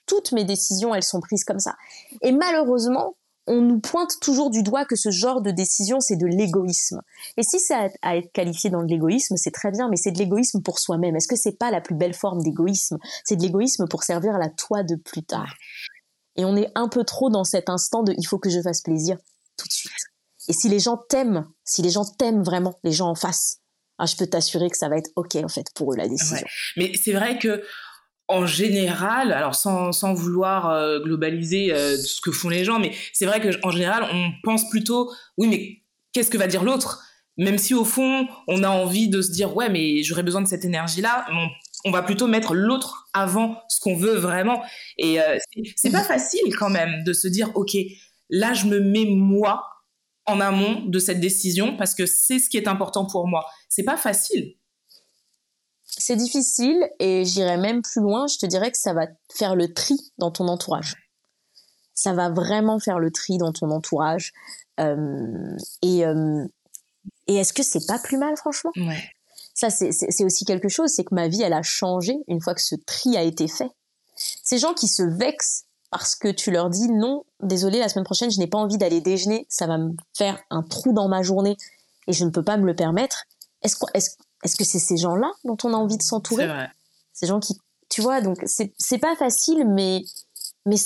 toutes 0.08 0.32
mes 0.32 0.46
décisions, 0.46 0.96
elles 0.96 1.04
sont 1.04 1.20
prises 1.20 1.44
comme 1.44 1.60
ça. 1.60 1.76
Et 2.22 2.32
malheureusement, 2.32 3.16
on 3.45 3.62
nous 3.62 3.79
pointe 3.79 4.19
toujours 4.21 4.49
du 4.49 4.63
doigt 4.63 4.86
que 4.86 4.95
ce 4.95 5.12
genre 5.12 5.41
de 5.41 5.51
décision, 5.51 5.99
c'est 5.99 6.15
de 6.15 6.25
l'égoïsme. 6.25 7.01
Et 7.38 7.43
si 7.43 7.60
c'est 7.60 7.91
à, 8.01 8.17
être 8.17 8.32
qualifié 8.32 8.69
dans 8.69 8.84
de 8.84 8.88
l'égoïsme, 8.88 9.36
c'est 9.36 9.51
très 9.51 9.71
bien, 9.71 9.89
mais 9.89 9.97
c'est 9.97 10.12
de 10.12 10.17
l'égoïsme 10.17 10.62
pour 10.62 10.79
soi-même. 10.79 11.15
Est-ce 11.15 11.27
que 11.27 11.36
c'est 11.36 11.58
pas 11.58 11.71
la 11.71 11.82
plus 11.82 11.95
belle 11.95 12.13
forme 12.13 12.41
d'égoïsme? 12.41 12.97
C'est 13.25 13.36
de 13.36 13.41
l'égoïsme 13.41 13.88
pour 13.88 14.03
servir 14.03 14.38
la 14.38 14.49
toi 14.49 14.84
de 14.84 14.95
plus 14.95 15.23
tard. 15.23 15.53
Et 16.36 16.45
on 16.45 16.56
est 16.56 16.71
un 16.75 16.88
peu 16.88 17.03
trop 17.03 17.29
dans 17.29 17.43
cet 17.43 17.69
instant 17.69 18.03
de 18.03 18.13
il 18.17 18.25
faut 18.25 18.39
que 18.39 18.49
je 18.49 18.62
fasse 18.62 18.82
plaisir 18.82 19.17
tout 19.58 19.67
de 19.67 19.73
suite. 19.73 19.91
Et 20.47 20.53
si 20.53 20.69
les 20.69 20.79
gens 20.79 20.97
t'aiment, 20.97 21.45
si 21.63 21.82
les 21.82 21.89
gens 21.89 22.06
t'aiment 22.06 22.43
vraiment, 22.43 22.79
les 22.84 22.91
gens 22.91 23.10
en 23.10 23.15
face, 23.15 23.60
ah, 23.97 24.06
je 24.06 24.15
peux 24.15 24.27
t'assurer 24.27 24.69
que 24.69 24.77
ça 24.77 24.89
va 24.89 24.97
être 24.97 25.12
ok 25.15 25.36
en 25.36 25.47
fait 25.47 25.67
pour 25.75 25.93
eux 25.93 25.95
la 25.95 26.08
décision. 26.08 26.45
Mais 26.77 26.91
c'est 26.95 27.13
vrai 27.13 27.38
que 27.38 27.63
en 28.34 28.48
général, 28.48 29.32
alors 29.32 29.54
sans, 29.54 29.91
sans 29.91 30.13
vouloir 30.13 30.69
euh, 30.72 31.00
globaliser 31.00 31.72
euh, 31.72 31.96
ce 31.98 32.19
que 32.19 32.32
font 32.32 32.50
les 32.50 32.65
gens, 32.65 32.80
mais 32.80 32.91
c'est 33.13 33.26
vrai 33.26 33.39
qu'en 33.39 33.69
général, 33.69 34.08
on 34.12 34.32
pense 34.43 34.67
plutôt, 34.69 35.12
oui, 35.38 35.48
mais 35.48 35.84
qu'est-ce 36.12 36.32
que 36.32 36.38
va 36.38 36.48
dire 36.48 36.63
l'autre? 36.63 37.04
Même 37.38 37.60
si 37.60 37.76
au 37.76 37.86
fond, 37.86 38.28
on 38.48 38.63
a 38.63 38.69
envie 38.69 39.08
de 39.08 39.22
se 39.22 39.32
dire, 39.32 39.56
ouais, 39.56 39.69
mais 39.69 40.02
j'aurais 40.02 40.24
besoin 40.24 40.41
de 40.41 40.48
cette 40.48 40.65
énergie-là, 40.65 41.26
on, 41.86 41.91
va 41.91 42.02
plutôt 42.02 42.28
mettre 42.28 42.56
l'autre 42.56 43.08
avant 43.13 43.62
ce 43.69 43.80
qu'on 43.80 43.96
veut 43.96 44.15
vraiment. 44.15 44.63
Et 44.98 45.19
euh, 45.19 45.38
c'est 45.76 45.91
pas 45.91 46.04
facile 46.04 46.56
quand 46.58 46.69
même 46.69 47.04
de 47.04 47.13
se 47.13 47.28
dire, 47.28 47.52
ok, 47.56 47.76
là, 48.30 48.54
je 48.54 48.65
me 48.65 48.80
mets 48.80 49.06
moi 49.06 49.63
en 50.26 50.39
amont 50.39 50.86
de 50.86 51.00
cette 51.00 51.19
décision 51.19 51.76
parce 51.78 51.93
que 51.93 52.06
c'est 52.06 52.39
ce 52.39 52.50
qui 52.50 52.58
est 52.58 52.67
important 52.67 53.06
pour 53.06 53.28
moi. 53.28 53.46
C'est 53.69 53.84
pas 53.84 53.98
facile 53.98 54.56
c'est 55.97 56.15
difficile 56.15 56.89
et 56.99 57.25
j'irai 57.25 57.58
même 57.58 57.82
plus 57.82 58.01
loin. 58.01 58.27
Je 58.27 58.38
te 58.38 58.45
dirais 58.45 58.71
que 58.71 58.77
ça 58.77 58.93
va 58.93 59.08
faire 59.34 59.56
le 59.56 59.73
tri 59.73 59.95
dans 60.17 60.32
ton 60.32 60.47
entourage. 60.47 60.95
Ça 61.93 62.13
va 62.13 62.29
vraiment 62.29 62.79
faire 62.79 62.99
le 62.99 63.12
tri 63.12 63.38
dans 63.38 63.53
ton 63.53 63.69
entourage. 63.69 64.34
Euh, 64.79 65.56
et, 65.82 66.06
euh, 66.06 66.45
et 67.27 67.36
est-ce 67.36 67.53
que 67.53 67.63
c'est 67.63 67.86
pas 67.86 67.99
plus 67.99 68.17
mal, 68.17 68.36
franchement? 68.38 68.71
Ouais. 68.75 69.03
Ça, 69.53 69.69
c'est 69.69 70.23
aussi 70.23 70.45
quelque 70.45 70.67
chose. 70.67 70.89
C'est 70.89 71.03
que 71.03 71.13
ma 71.13 71.27
vie, 71.27 71.43
elle 71.43 71.53
a 71.53 71.62
changé 71.62 72.17
une 72.27 72.41
fois 72.41 72.56
que 72.56 72.62
ce 72.62 72.75
tri 72.75 73.15
a 73.15 73.21
été 73.21 73.47
fait. 73.47 73.69
Ces 74.15 74.58
gens 74.58 74.73
qui 74.73 74.88
se 74.88 75.03
vexent 75.03 75.65
parce 75.91 76.15
que 76.15 76.29
tu 76.29 76.49
leur 76.49 76.71
dis 76.71 76.89
non, 76.89 77.23
désolé, 77.39 77.77
la 77.77 77.88
semaine 77.88 78.03
prochaine, 78.03 78.32
je 78.32 78.39
n'ai 78.39 78.47
pas 78.47 78.58
envie 78.58 78.79
d'aller 78.79 78.99
déjeuner, 78.99 79.45
ça 79.47 79.67
va 79.67 79.77
me 79.77 79.91
faire 80.17 80.41
un 80.49 80.63
trou 80.63 80.91
dans 80.91 81.08
ma 81.08 81.21
journée 81.21 81.56
et 82.08 82.13
je 82.13 82.25
ne 82.25 82.32
peux 82.32 82.43
pas 82.43 82.58
me 82.58 82.65
le 82.65 82.75
permettre. 82.75 83.25
Est-ce 83.62 83.77
est 83.93 84.17
est-ce 84.43 84.56
que 84.56 84.63
c'est 84.63 84.79
ces 84.79 84.97
gens-là 84.97 85.32
dont 85.43 85.58
on 85.63 85.73
a 85.73 85.77
envie 85.77 85.97
de 85.97 86.03
s'entourer? 86.03 86.47
Ces 87.13 87.27
gens 87.27 87.39
qui, 87.39 87.60
tu 87.89 88.01
vois, 88.01 88.21
donc 88.21 88.39
c'est 88.45 88.97
pas 88.97 89.15
facile, 89.15 89.67
mais 89.67 90.03
mais 90.65 90.77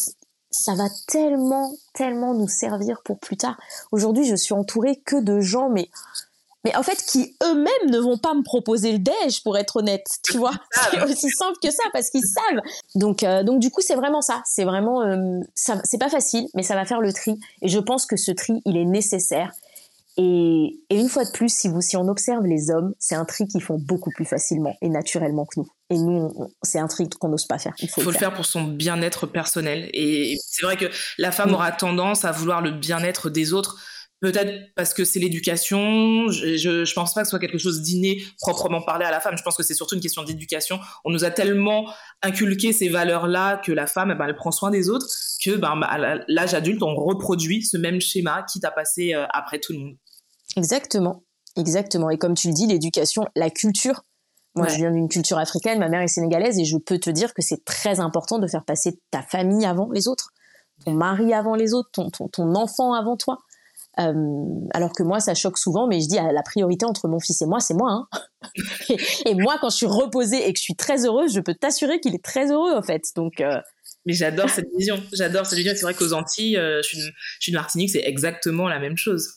ça 0.49 0.75
va 0.75 0.87
tellement 1.07 1.71
tellement 1.93 2.33
nous 2.33 2.47
servir 2.47 3.01
pour 3.03 3.19
plus 3.19 3.37
tard. 3.37 3.57
Aujourd'hui, 3.91 4.25
je 4.25 4.35
suis 4.35 4.53
entourée 4.53 5.01
que 5.05 5.17
de 5.17 5.39
gens, 5.39 5.69
mais 5.69 5.89
mais 6.63 6.75
en 6.75 6.83
fait 6.83 7.03
qui 7.05 7.35
eux-mêmes 7.43 7.91
ne 7.91 7.99
vont 7.99 8.17
pas 8.17 8.33
me 8.33 8.43
proposer 8.43 8.91
le 8.91 8.99
déj 8.99 9.41
pour 9.43 9.57
être 9.57 9.77
honnête, 9.77 10.05
tu 10.23 10.37
vois. 10.37 10.53
C'est 10.91 11.01
aussi 11.01 11.29
simple 11.29 11.57
que 11.63 11.71
ça 11.71 11.83
parce 11.93 12.09
qu'ils 12.09 12.25
savent. 12.25 12.61
Donc 12.95 13.23
euh, 13.23 13.43
donc 13.43 13.59
du 13.59 13.71
coup, 13.71 13.81
c'est 13.81 13.95
vraiment 13.95 14.21
ça, 14.21 14.41
c'est 14.45 14.65
vraiment 14.65 15.01
euh, 15.01 15.39
ça 15.55 15.79
c'est 15.83 15.99
pas 15.99 16.09
facile, 16.09 16.47
mais 16.55 16.63
ça 16.63 16.75
va 16.75 16.85
faire 16.85 17.01
le 17.01 17.13
tri 17.13 17.39
et 17.61 17.67
je 17.67 17.79
pense 17.79 18.05
que 18.05 18.17
ce 18.17 18.31
tri, 18.31 18.61
il 18.65 18.77
est 18.77 18.85
nécessaire 18.85 19.53
et, 20.17 20.79
une 20.89 21.09
fois 21.09 21.25
de 21.25 21.31
plus, 21.31 21.53
si, 21.53 21.67
vous, 21.67 21.81
si 21.81 21.95
on 21.95 22.07
observe 22.07 22.43
les 22.45 22.71
hommes, 22.71 22.93
c'est 22.97 23.13
un 23.13 23.25
tri 23.25 23.47
qu'ils 23.47 23.61
font 23.61 23.77
beaucoup 23.77 24.09
plus 24.09 24.25
facilement 24.25 24.75
et 24.81 24.89
naturellement 24.89 25.45
que 25.45 25.59
nous. 25.59 25.67
Et 25.91 25.97
nous, 25.97 26.33
c'est 26.63 26.79
un 26.79 26.87
tri 26.87 27.07
qu'on 27.07 27.29
n'ose 27.29 27.45
pas 27.45 27.59
faire. 27.59 27.73
Il 27.79 27.89
faut, 27.89 28.01
le, 28.01 28.11
faire. 28.11 28.33
pour 28.33 28.45
son 28.45 28.63
bien-être 28.63 29.27
personnel. 29.27 29.89
Et 29.93 30.37
c'est 30.43 30.65
vrai 30.65 30.75
que 30.75 30.87
la 31.19 31.31
femme 31.31 31.53
aura 31.53 31.71
tendance 31.71 32.25
à 32.25 32.31
vouloir 32.31 32.61
le 32.61 32.71
bien-être 32.71 33.29
des 33.29 33.53
autres. 33.53 33.79
Peut-être 34.19 34.73
parce 34.75 34.95
que 34.95 35.05
c'est 35.05 35.19
l'éducation. 35.19 36.29
Je, 36.29 36.57
je, 36.57 36.93
pense 36.95 37.13
pas 37.13 37.21
que 37.21 37.27
ce 37.27 37.29
soit 37.29 37.39
quelque 37.39 37.59
chose 37.59 37.83
d'inné 37.83 38.23
proprement 38.39 38.81
parlé 38.81 39.05
à 39.05 39.11
la 39.11 39.19
femme. 39.19 39.37
Je 39.37 39.43
pense 39.43 39.55
que 39.55 39.61
c'est 39.61 39.75
surtout 39.75 39.93
une 39.93 40.01
question 40.01 40.23
d'éducation. 40.23 40.79
On 41.05 41.11
nous 41.11 41.25
a 41.25 41.29
tellement 41.29 41.93
inculqué 42.23 42.73
ces 42.73 42.89
valeurs-là 42.89 43.57
que 43.57 43.71
la 43.71 43.85
femme, 43.85 44.09
eh 44.11 44.15
ben, 44.15 44.25
elle 44.27 44.35
prend 44.35 44.49
soin 44.49 44.71
des 44.71 44.89
autres 44.89 45.05
que, 45.45 45.51
ben, 45.51 45.79
à 45.83 46.15
l'âge 46.27 46.55
adulte, 46.55 46.81
on 46.81 46.95
reproduit 46.95 47.63
ce 47.63 47.77
même 47.77 48.01
schéma 48.01 48.43
quitte 48.51 48.65
à 48.65 48.71
passer 48.71 49.13
euh, 49.13 49.27
après 49.29 49.59
tout 49.59 49.73
le 49.73 49.79
monde. 49.79 49.97
Exactement, 50.55 51.23
exactement. 51.55 52.09
Et 52.09 52.17
comme 52.17 52.35
tu 52.35 52.47
le 52.47 52.53
dis, 52.53 52.67
l'éducation, 52.67 53.25
la 53.35 53.49
culture. 53.49 54.03
Moi, 54.55 54.67
je 54.69 54.77
viens 54.77 54.89
d'une 54.89 55.07
culture 55.07 55.37
africaine, 55.37 55.77
ma 55.77 55.87
mère 55.87 56.01
est 56.01 56.07
sénégalaise, 56.07 56.57
et 56.57 56.65
je 56.65 56.77
peux 56.77 56.97
te 56.97 57.11
dire 57.11 57.35
que 57.35 57.43
c'est 57.43 57.63
très 57.63 57.99
important 57.99 58.39
de 58.39 58.47
faire 58.47 58.65
passer 58.65 58.99
ta 59.11 59.21
famille 59.21 59.67
avant 59.67 59.91
les 59.91 60.07
autres, 60.07 60.31
ton 60.83 60.93
mari 60.93 61.31
avant 61.31 61.53
les 61.53 61.75
autres, 61.75 61.91
ton, 61.91 62.09
ton, 62.09 62.55
enfant 62.55 62.93
avant 62.93 63.17
toi. 63.17 63.37
Euh, 63.99 64.13
alors 64.73 64.93
que 64.93 65.03
moi, 65.03 65.19
ça 65.19 65.35
choque 65.35 65.59
souvent, 65.59 65.87
mais 65.87 66.01
je 66.01 66.07
dis 66.07 66.15
la 66.15 66.41
priorité 66.41 66.87
entre 66.87 67.07
mon 67.07 67.19
fils 67.19 67.39
et 67.43 67.45
moi, 67.45 67.59
c'est 67.59 67.75
moi. 67.75 67.91
Hein. 67.91 68.19
et, 69.25 69.35
moi, 69.35 69.57
quand 69.61 69.69
je 69.69 69.75
suis 69.75 69.85
reposée 69.85 70.47
et 70.47 70.53
que 70.53 70.57
je 70.57 70.63
suis 70.63 70.75
très 70.75 71.05
heureuse, 71.05 71.33
je 71.33 71.39
peux 71.39 71.53
t'assurer 71.53 71.99
qu'il 71.99 72.15
est 72.15 72.23
très 72.23 72.51
heureux, 72.51 72.73
en 72.73 72.81
fait. 72.81 73.03
Donc, 73.15 73.41
euh, 73.41 73.59
mais 74.07 74.13
j'adore 74.13 74.49
cette 74.49 74.69
vision. 74.75 75.03
J'adore 75.11 75.45
cette 75.45 75.57
vision. 75.57 75.73
C'est 75.75 75.81
vrai 75.81 75.93
qu'aux 75.93 76.13
Antilles, 76.13 76.57
euh, 76.57 76.81
je, 76.81 76.97
suis 77.39 77.51
de, 77.51 77.57
Martinique, 77.57 77.89
c'est 77.89 78.03
exactement 78.05 78.69
la 78.69 78.79
même 78.79 78.97
chose. 78.97 79.33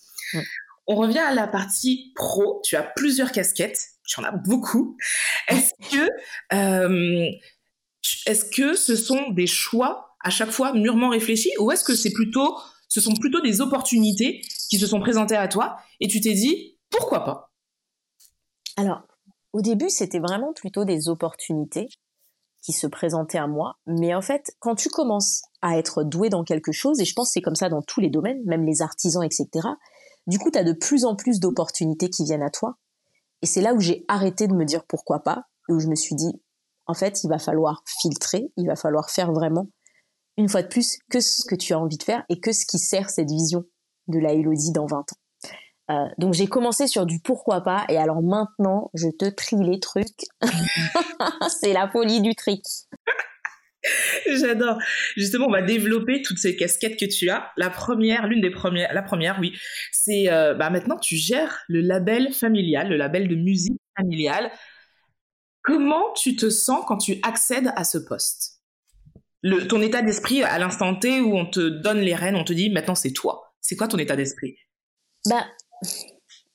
On 0.91 0.97
revient 0.97 1.21
à 1.21 1.33
la 1.33 1.47
partie 1.47 2.13
pro. 2.17 2.61
Tu 2.65 2.75
as 2.75 2.83
plusieurs 2.83 3.31
casquettes. 3.31 3.79
Tu 4.09 4.19
en 4.19 4.25
as 4.25 4.33
beaucoup. 4.33 4.97
Est-ce 5.47 5.71
que, 5.89 6.11
euh, 6.53 7.31
est-ce 8.27 8.45
que 8.45 8.75
ce 8.75 8.97
sont 8.97 9.31
des 9.31 9.47
choix 9.47 10.17
à 10.25 10.31
chaque 10.31 10.51
fois 10.51 10.73
mûrement 10.73 11.11
réfléchis 11.11 11.53
ou 11.61 11.71
est-ce 11.71 11.85
que 11.85 11.95
c'est 11.95 12.13
plutôt, 12.13 12.59
ce 12.89 13.01
sont 13.01 13.15
plutôt 13.15 13.41
des 13.41 13.61
opportunités 13.61 14.41
qui 14.69 14.81
se 14.81 14.87
sont 14.89 14.99
présentées 14.99 15.37
à 15.37 15.47
toi 15.47 15.77
et 16.01 16.09
tu 16.09 16.21
t'es 16.21 16.35
dit 16.35 16.77
pourquoi 16.91 17.25
pas? 17.25 17.53
Alors, 18.77 19.03
au 19.53 19.61
début, 19.61 19.91
c'était 19.91 20.19
vraiment 20.19 20.53
plutôt 20.53 20.85
des 20.85 21.09
opportunités 21.09 21.89
qui 22.63 22.73
se 22.73 22.89
présentaient 22.89 23.39
à 23.39 23.47
moi. 23.47 23.77
Mais 23.87 24.13
en 24.13 24.23
fait, 24.23 24.57
quand 24.59 24.75
tu 24.75 24.89
commences 24.89 25.43
à 25.63 25.79
être 25.79 26.03
doué 26.03 26.31
dans 26.31 26.43
quelque 26.43 26.73
chose, 26.73 27.01
et 27.01 27.05
je 27.05 27.15
pense 27.15 27.29
que 27.29 27.35
c'est 27.35 27.43
comme 27.43 27.55
ça 27.55 27.69
dans 27.69 27.81
tous 27.81 28.01
les 28.01 28.11
domaines, 28.11 28.43
même 28.45 28.67
les 28.67 28.83
artisans, 28.83 29.23
etc., 29.23 29.69
du 30.27 30.39
coup, 30.39 30.51
tu 30.51 30.59
as 30.59 30.65
de 30.65 30.73
plus 30.73 31.05
en 31.05 31.17
plus 31.17 31.41
d'opportunités 31.41 32.09
qui 32.11 32.25
viennent 32.25 32.43
à 32.43 32.51
toi. 32.51 32.77
Et 33.43 33.47
c'est 33.47 33.61
là 33.61 33.75
où 33.75 33.81
j'ai 33.81 34.05
arrêté 34.09 34.47
de 34.47 34.55
me 34.55 34.65
dire 34.65 34.85
pourquoi 34.85 35.21
pas, 35.21 35.45
et 35.69 35.73
où 35.73 35.81
je 35.81 35.89
me 35.89 35.95
suis 35.95 36.15
dit, 36.15 36.41
en 36.87 36.95
fait, 36.95 37.25
il 37.25 37.29
va 37.29 37.39
falloir 37.39 37.83
filtrer, 37.87 38.53
il 38.57 38.67
va 38.67 38.77
falloir 38.77 39.11
faire 39.11 39.33
vraiment 39.33 39.69
une 40.37 40.49
fois 40.49 40.63
de 40.63 40.69
plus, 40.69 40.99
que 41.11 41.21
ce 41.21 41.45
que 41.45 41.55
tu 41.55 41.73
as 41.75 41.79
envie 41.79 41.99
de 41.99 42.03
faire 42.03 42.25
et 42.29 42.41
que 42.41 42.53
ce 42.53 42.65
qui 42.65 42.79
sert 42.79 43.11
cette 43.11 43.31
vision 43.31 43.65
de 44.09 44.19
la 44.19 44.33
Elodie 44.33 44.73
dans 44.73 44.87
20 44.87 44.99
ans. 44.99 45.05
Euh, 45.91 46.09
donc 46.19 46.35
j'ai 46.35 46.47
commencé 46.47 46.87
sur 46.87 47.05
du 47.05 47.21
pourquoi 47.21 47.63
pas 47.63 47.85
et 47.89 47.97
alors 47.97 48.23
maintenant 48.23 48.91
je 48.95 49.09
te 49.09 49.27
trie 49.27 49.57
les 49.57 49.81
trucs. 49.81 50.25
c'est 51.61 51.73
la 51.73 51.89
folie 51.89 52.21
du 52.21 52.35
tri. 52.35 52.63
J'adore. 54.27 54.79
Justement, 55.17 55.47
on 55.47 55.53
va 55.53 55.63
développer 55.63 56.23
toutes 56.23 56.39
ces 56.39 56.57
casquettes 56.57 56.99
que 56.99 57.07
tu 57.07 57.31
as. 57.31 57.51
La 57.57 57.71
première, 57.71 58.27
l'une 58.27 58.41
des 58.41 58.51
premières, 58.51 58.93
la 58.93 59.03
première, 59.03 59.39
oui, 59.41 59.53
c'est 59.93 60.31
euh, 60.31 60.55
bah 60.55 60.71
maintenant 60.71 60.99
tu 60.99 61.17
gères 61.17 61.63
le 61.69 61.81
label 61.81 62.33
familial, 62.33 62.89
le 62.89 62.97
label 62.97 63.29
de 63.29 63.35
musique 63.35 63.81
familiale. 63.97 64.51
Comment 65.63 66.13
tu 66.15 66.37
te 66.37 66.49
sens 66.49 66.85
quand 66.87 66.99
tu 66.99 67.19
accèdes 67.23 67.73
à 67.77 67.85
ce 67.85 67.99
poste? 67.99 68.61
Le, 69.43 69.67
Ton 69.67 69.81
état 69.81 70.03
d'esprit 70.03 70.43
à 70.43 70.59
l'instant 70.59 70.95
T 70.95 71.21
où 71.21 71.37
on 71.37 71.47
te 71.47 71.69
donne 71.69 72.01
les 72.01 72.15
rênes, 72.15 72.37
on 72.37 72.45
te 72.45 72.53
dit 72.53 72.71
maintenant 72.71 72.95
c'est 72.95 73.13
toi. 73.13 73.55
C'est 73.61 73.77
quoi 73.77 73.89
ton 73.89 73.99
état 73.99 74.17
d'esprit? 74.17 74.57
Bah 75.27 75.47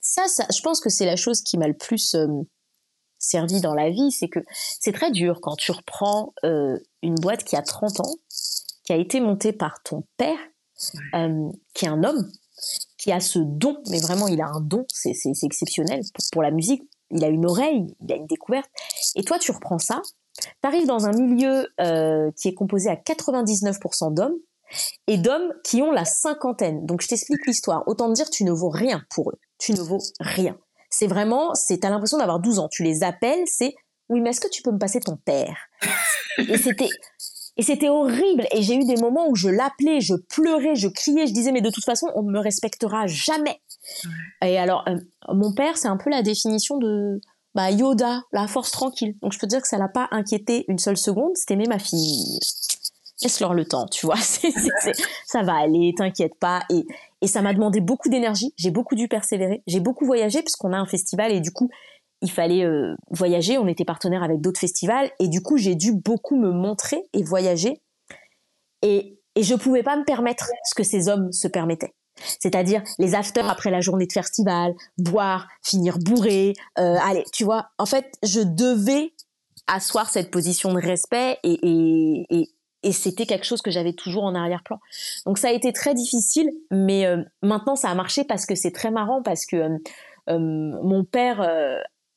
ça, 0.02 0.28
ça, 0.28 0.46
je 0.56 0.62
pense 0.62 0.82
que 0.82 0.90
c'est 0.90 1.06
la 1.06 1.16
chose 1.16 1.42
qui 1.42 1.58
m'a 1.58 1.68
le 1.68 1.76
plus 1.76 2.14
euh, 2.14 2.28
servi 3.26 3.62
dans 3.62 3.74
la 3.74 3.90
vie, 3.90 4.12
c'est 4.12 4.28
que 4.28 4.40
c'est 4.80 4.92
très 4.92 5.12
dur 5.12 5.40
quand 5.42 5.56
tu 5.56 5.72
reprends 5.72 6.34
euh, 6.44 6.78
une 7.02 7.16
boîte 7.16 7.44
qui 7.44 7.56
a 7.56 7.62
30 7.62 8.00
ans, 8.02 8.16
qui 8.84 8.94
a 8.94 8.98
été 8.98 9.20
montée 9.20 9.54
par 9.54 9.82
ton 9.84 10.04
père, 10.18 10.38
euh, 11.16 11.50
qui 11.74 11.86
est 11.86 11.90
un 11.90 12.04
homme, 12.04 12.32
qui 12.98 13.12
a 13.12 13.20
ce 13.20 13.40
don, 13.40 13.78
mais 13.90 14.00
vraiment 14.00 14.28
il 14.28 14.42
a 14.42 14.48
un 14.48 14.62
don, 14.62 14.86
c'est 14.88 15.14
exceptionnel 15.44 16.02
pour, 16.32 16.42
la 16.42 16.52
musique, 16.52 16.84
il 17.12 17.24
a 17.24 17.28
une 17.28 17.46
oreille, 17.46 17.96
il 18.02 18.14
a 18.14 18.16
une 18.16 18.28
découverte, 18.28 18.70
et 19.16 19.24
toi 19.24 19.40
tu 19.40 19.52
reprends 19.52 19.80
ça, 19.80 20.02
tu 20.40 20.44
arrives 20.64 20.88
dans 20.88 21.06
un 21.06 21.12
milieu 21.12 21.68
euh, 21.80 22.32
qui 22.38 22.50
est 22.50 22.54
composé 22.54 22.90
à 22.90 22.96
99% 22.96 24.14
d'hommes, 24.14 24.38
et 25.08 25.18
d'hommes 25.18 25.54
qui 25.64 25.82
ont 25.82 25.92
la 25.92 26.06
cinquantaine. 26.06 26.86
Donc 26.86 27.02
je 27.02 27.08
t'explique 27.08 27.46
l'histoire. 27.46 27.88
Autant 27.88 28.10
te 28.10 28.14
dire, 28.14 28.30
tu 28.30 28.44
ne 28.44 28.52
vaux 28.52 28.70
rien 28.70 29.04
pour 29.10 29.30
eux. 29.30 29.40
Tu 29.60 29.74
ne 29.74 29.80
vaux 29.80 30.02
rien. 30.20 30.58
C'est 30.98 31.08
vraiment, 31.08 31.54
c'est, 31.56 31.80
t'as 31.80 31.90
l'impression 31.90 32.18
d'avoir 32.18 32.40
12 32.40 32.60
ans. 32.60 32.70
Tu 32.70 32.84
les 32.84 33.04
appelles, 33.04 33.44
c'est, 33.48 33.76
oui, 34.08 34.22
mais 34.22 34.30
est-ce 34.30 34.40
que 34.40 34.48
tu 34.48 34.62
peux 34.62 34.72
me 34.72 34.78
passer 34.78 35.02
ton 35.02 35.18
père? 35.18 35.58
et 36.38 36.58
c'était, 36.58 36.88
et 37.58 37.64
c'était 37.64 37.90
horrible. 37.90 38.48
Et 38.52 38.62
j'ai 38.62 38.76
eu 38.76 38.86
des 38.86 38.96
moments 38.96 39.28
où 39.28 39.36
je 39.36 39.50
l'appelais, 39.50 40.00
je 40.00 40.16
pleurais, 40.16 40.76
je 40.76 40.88
criais, 40.88 41.28
je 41.28 41.34
disais, 41.34 41.52
mais 41.52 41.60
de 41.60 41.70
toute 41.70 41.84
façon, 41.84 42.10
on 42.16 42.24
ne 42.24 42.32
me 42.32 42.40
respectera 42.40 43.08
jamais. 43.08 43.60
Et 44.42 44.58
alors, 44.58 44.86
euh, 44.88 44.98
mon 45.34 45.54
père, 45.54 45.76
c'est 45.76 45.90
un 45.90 45.98
peu 45.98 46.10
la 46.10 46.22
définition 46.22 46.78
de, 46.78 47.20
bah, 47.56 47.72
Yoda, 47.72 48.22
la 48.32 48.48
force 48.48 48.72
tranquille. 48.72 49.16
Donc 49.22 49.34
je 49.34 49.40
peux 49.40 49.48
dire 49.48 49.62
que 49.62 49.68
ça 49.68 49.78
l'a 49.78 49.90
pas 49.90 50.08
inquiété 50.12 50.64
une 50.70 50.80
seule 50.80 50.98
seconde. 50.98 51.36
C'était 51.36 51.58
mais 51.58 51.68
ma 51.68 51.80
fille. 51.80 52.40
Laisse-leur 53.22 53.54
le 53.54 53.66
temps, 53.66 53.88
tu 53.88 54.06
vois. 54.06 54.18
ça 55.26 55.44
va 55.44 55.56
aller, 55.56 55.94
t'inquiète 55.98 56.36
pas. 56.40 56.64
Et, 56.70 56.86
et 57.26 57.28
ça 57.28 57.42
m'a 57.42 57.56
demandé 57.56 57.82
beaucoup 57.82 58.08
d'énergie. 58.08 58.54
J'ai 58.56 58.70
beaucoup 58.70 58.94
dû 58.94 59.08
persévérer. 59.08 59.64
J'ai 59.66 59.80
beaucoup 59.80 60.06
voyagé 60.06 60.44
parce 60.44 60.56
qu'on 60.56 60.72
a 60.74 60.78
un 60.78 60.86
festival 60.86 61.32
et 61.32 61.40
du 61.40 61.50
coup, 61.50 61.72
il 62.22 62.30
fallait 62.30 62.64
euh, 62.64 62.94
voyager. 63.10 63.58
On 63.58 63.66
était 63.68 63.84
partenaire 63.84 64.22
avec 64.22 64.42
d'autres 64.42 64.60
festivals 64.60 65.10
et 65.20 65.28
du 65.28 65.42
coup, 65.42 65.58
j'ai 65.58 65.74
dû 65.74 65.92
beaucoup 65.92 66.40
me 66.40 66.52
montrer 66.52 67.02
et 67.14 67.24
voyager. 67.24 67.82
Et, 68.84 69.18
et 69.34 69.42
je 69.42 69.56
pouvais 69.56 69.82
pas 69.82 69.98
me 69.98 70.06
permettre 70.06 70.52
ce 70.66 70.76
que 70.76 70.84
ces 70.84 71.10
hommes 71.10 71.32
se 71.32 71.48
permettaient. 71.48 71.96
C'est-à-dire 72.40 72.84
les 73.00 73.16
afters 73.16 73.50
après 73.50 73.72
la 73.72 73.82
journée 73.82 74.06
de 74.06 74.14
festival, 74.14 74.76
boire, 75.00 75.48
finir 75.64 75.98
bourré, 75.98 76.54
euh, 76.78 76.96
allez, 77.02 77.24
tu 77.34 77.44
vois. 77.44 77.70
En 77.80 77.88
fait, 77.88 78.06
je 78.22 78.42
devais 78.42 79.14
asseoir 79.66 80.12
cette 80.12 80.30
position 80.30 80.72
de 80.74 80.80
respect 80.80 81.40
et, 81.42 81.58
et, 82.30 82.50
et 82.86 82.92
c'était 82.92 83.26
quelque 83.26 83.46
chose 83.46 83.62
que 83.62 83.72
j'avais 83.72 83.94
toujours 83.94 84.24
en 84.24 84.36
arrière-plan. 84.36 84.80
Donc 85.26 85.40
ça 85.40 85.50
a 85.50 85.52
été 85.52 85.74
très 85.74 85.96
difficile, 85.96 86.52
mais 86.72 87.06
euh, 87.08 87.24
maintenant 87.42 87.76
ça 87.76 87.90
a 87.90 87.96
marché 87.96 88.24
parce 88.24 88.46
que 88.46 88.54
c'est 88.56 88.72
très 88.72 88.92
marrant 88.92 89.24
parce 89.24 89.46
que 89.46 89.56
euh, 89.56 89.78
euh, 90.30 90.40
mon 90.40 91.04
père 91.04 91.46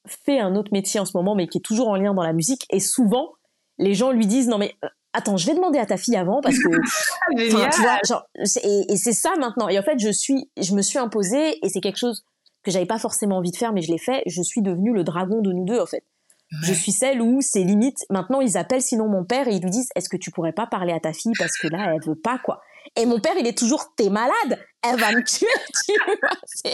fait 0.06 0.38
un 0.38 0.54
autre 0.54 0.70
métier 0.72 1.00
en 1.00 1.04
ce 1.04 1.16
moment, 1.16 1.34
mais 1.34 1.48
qui 1.48 1.58
est 1.58 1.62
toujours 1.62 1.88
en 1.88 1.96
lien 1.96 2.14
dans 2.14 2.22
la 2.22 2.34
musique 2.34 2.66
et 2.70 2.80
souvent 2.80 3.32
les 3.78 3.94
gens 3.94 4.10
lui 4.10 4.26
disent 4.26 4.48
non 4.48 4.58
mais 4.58 4.74
attends 5.12 5.36
je 5.36 5.46
vais 5.46 5.54
demander 5.54 5.78
à 5.78 5.86
ta 5.86 5.96
fille 5.96 6.16
avant 6.16 6.40
parce 6.40 6.58
que 6.58 6.68
tu 7.74 7.80
vois 7.80 7.98
genre 8.06 8.26
et, 8.36 8.92
et 8.92 8.96
c'est 8.96 9.12
ça 9.12 9.34
maintenant 9.38 9.68
et 9.68 9.78
en 9.78 9.82
fait 9.82 9.98
je 9.98 10.10
suis 10.10 10.50
je 10.60 10.74
me 10.74 10.82
suis 10.82 10.98
imposée 10.98 11.58
et 11.64 11.68
c'est 11.68 11.80
quelque 11.80 11.98
chose 11.98 12.24
que 12.62 12.70
j'avais 12.70 12.86
pas 12.86 12.98
forcément 12.98 13.36
envie 13.36 13.52
de 13.52 13.56
faire 13.56 13.72
mais 13.72 13.82
je 13.82 13.90
l'ai 13.90 13.98
fait. 13.98 14.22
Je 14.26 14.42
suis 14.42 14.62
devenue 14.62 14.92
le 14.92 15.04
dragon 15.04 15.40
de 15.40 15.52
nous 15.52 15.64
deux 15.64 15.80
en 15.80 15.86
fait 15.86 16.04
je 16.62 16.72
suis 16.72 16.92
celle 16.92 17.20
où 17.20 17.40
c'est 17.40 17.62
limite. 17.62 18.06
Maintenant, 18.10 18.40
ils 18.40 18.56
appellent 18.56 18.82
sinon 18.82 19.08
mon 19.08 19.24
père 19.24 19.48
et 19.48 19.54
ils 19.54 19.62
lui 19.62 19.70
disent 19.70 19.90
Est-ce 19.94 20.08
que 20.08 20.16
tu 20.16 20.30
pourrais 20.30 20.52
pas 20.52 20.66
parler 20.66 20.92
à 20.92 21.00
ta 21.00 21.12
fille 21.12 21.32
parce 21.38 21.56
que 21.58 21.68
là, 21.68 21.92
elle 21.94 22.02
veut 22.02 22.18
pas 22.18 22.38
quoi. 22.38 22.62
Et 22.96 23.04
mon 23.04 23.20
père, 23.20 23.34
il 23.38 23.46
est 23.46 23.56
toujours 23.56 23.92
T'es 23.96 24.08
malade, 24.08 24.58
elle 24.82 24.98
va 24.98 25.12
me 25.12 25.22
tuer, 25.22 25.46
tu 25.86 25.92
vois. 26.22 26.72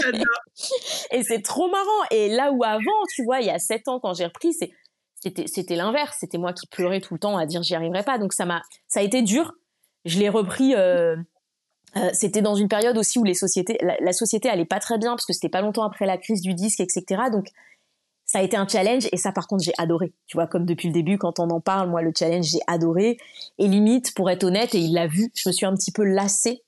Et 1.10 1.24
c'est 1.24 1.42
trop 1.42 1.68
marrant. 1.68 2.04
Et 2.10 2.28
là 2.28 2.52
où 2.52 2.62
avant, 2.62 3.04
tu 3.14 3.24
vois, 3.24 3.40
il 3.40 3.46
y 3.46 3.50
a 3.50 3.58
sept 3.58 3.88
ans 3.88 3.98
quand 3.98 4.14
j'ai 4.14 4.26
repris, 4.26 4.52
c'est 4.52 4.70
c'était 5.46 5.76
l'inverse. 5.76 6.18
C'était 6.20 6.38
moi 6.38 6.52
qui 6.52 6.66
pleurais 6.66 7.00
tout 7.00 7.14
le 7.14 7.20
temps 7.20 7.36
à 7.38 7.46
dire 7.46 7.62
j'y 7.62 7.74
arriverai 7.74 8.04
pas. 8.04 8.18
Donc 8.18 8.32
ça 8.32 8.44
m'a 8.44 8.62
ça 8.86 9.00
a 9.00 9.02
été 9.02 9.22
dur. 9.22 9.54
Je 10.04 10.18
l'ai 10.18 10.28
repris. 10.28 10.74
Euh, 10.74 11.16
euh, 11.96 12.10
c'était 12.12 12.42
dans 12.42 12.56
une 12.56 12.68
période 12.68 12.98
aussi 12.98 13.18
où 13.20 13.24
les 13.24 13.34
sociétés, 13.34 13.78
la, 13.80 13.96
la 14.00 14.12
société 14.12 14.48
allait 14.48 14.64
pas 14.64 14.80
très 14.80 14.98
bien 14.98 15.12
parce 15.12 15.24
que 15.24 15.32
c'était 15.32 15.48
pas 15.48 15.60
longtemps 15.60 15.84
après 15.84 16.06
la 16.06 16.18
crise 16.18 16.42
du 16.42 16.52
disque, 16.52 16.80
etc. 16.80 17.22
Donc 17.30 17.46
ça 18.34 18.40
a 18.40 18.42
été 18.42 18.56
un 18.56 18.66
challenge 18.66 19.06
et 19.12 19.16
ça 19.16 19.30
par 19.30 19.46
contre 19.46 19.62
j'ai 19.62 19.74
adoré. 19.78 20.12
Tu 20.26 20.36
vois, 20.36 20.48
comme 20.48 20.66
depuis 20.66 20.88
le 20.88 20.92
début 20.92 21.18
quand 21.18 21.38
on 21.38 21.50
en 21.50 21.60
parle, 21.60 21.88
moi 21.88 22.02
le 22.02 22.10
challenge 22.18 22.46
j'ai 22.46 22.58
adoré 22.66 23.16
et 23.58 23.68
limite 23.68 24.12
pour 24.12 24.28
être 24.28 24.42
honnête 24.42 24.74
et 24.74 24.80
il 24.80 24.92
l'a 24.92 25.06
vu, 25.06 25.30
je 25.36 25.48
me 25.48 25.52
suis 25.52 25.64
un 25.66 25.74
petit 25.74 25.92
peu 25.92 26.02
lassée 26.02 26.64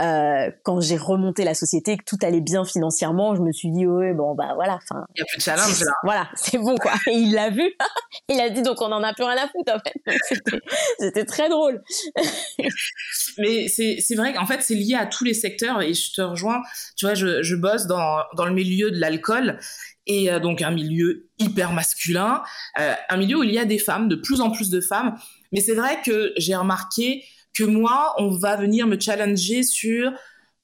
euh, 0.00 0.50
quand 0.64 0.80
j'ai 0.80 0.96
remonté 0.96 1.44
la 1.44 1.54
société, 1.54 1.96
que 1.96 2.02
tout 2.04 2.18
allait 2.22 2.40
bien 2.40 2.64
financièrement, 2.64 3.36
je 3.36 3.40
me 3.40 3.52
suis 3.52 3.70
dit 3.70 3.86
ouais 3.86 4.14
bon 4.14 4.34
bah 4.34 4.54
voilà, 4.56 4.80
enfin 4.82 5.04
il 5.14 5.20
y 5.20 5.22
a 5.22 5.26
plus 5.26 5.38
de 5.38 5.42
challenge 5.42 5.80
là. 5.80 5.92
Voilà, 6.02 6.28
c'est 6.34 6.58
bon 6.58 6.74
quoi. 6.74 6.92
Et 7.06 7.12
il 7.12 7.32
l'a 7.32 7.50
vu, 7.50 7.62
il 8.28 8.40
a 8.40 8.50
dit 8.50 8.62
donc 8.62 8.82
on 8.82 8.90
en 8.90 9.04
a 9.04 9.14
plus 9.14 9.24
rien 9.24 9.36
à 9.44 9.46
foutre 9.46 9.74
en 9.74 9.78
fait. 9.78 10.18
C'était 10.98 11.24
très 11.24 11.48
drôle. 11.48 11.84
Mais 13.38 13.68
c'est 13.68 14.16
vrai 14.16 14.34
qu'en 14.34 14.44
fait 14.44 14.60
c'est 14.60 14.74
lié 14.74 14.96
à 14.96 15.06
tous 15.06 15.22
les 15.22 15.34
secteurs 15.34 15.80
et 15.82 15.94
je 15.94 16.12
te 16.12 16.20
rejoins. 16.20 16.62
Tu 16.96 17.06
vois, 17.06 17.14
je 17.14 17.44
je 17.44 17.54
bosse 17.54 17.86
dans 17.86 18.24
dans 18.36 18.46
le 18.46 18.52
milieu 18.52 18.90
de 18.90 18.98
l'alcool 18.98 19.60
et 20.06 20.30
euh, 20.30 20.38
donc 20.38 20.62
un 20.62 20.70
milieu 20.70 21.28
hyper 21.38 21.72
masculin, 21.72 22.42
euh, 22.78 22.94
un 23.08 23.16
milieu 23.16 23.38
où 23.38 23.42
il 23.42 23.52
y 23.52 23.58
a 23.58 23.64
des 23.64 23.78
femmes, 23.78 24.08
de 24.08 24.16
plus 24.16 24.40
en 24.40 24.50
plus 24.50 24.70
de 24.70 24.80
femmes. 24.80 25.16
Mais 25.52 25.60
c'est 25.60 25.74
vrai 25.74 26.00
que 26.04 26.32
j'ai 26.36 26.54
remarqué 26.54 27.24
que 27.54 27.64
moi, 27.64 28.14
on 28.18 28.30
va 28.30 28.56
venir 28.56 28.86
me 28.86 28.98
challenger 28.98 29.62
sur 29.62 30.12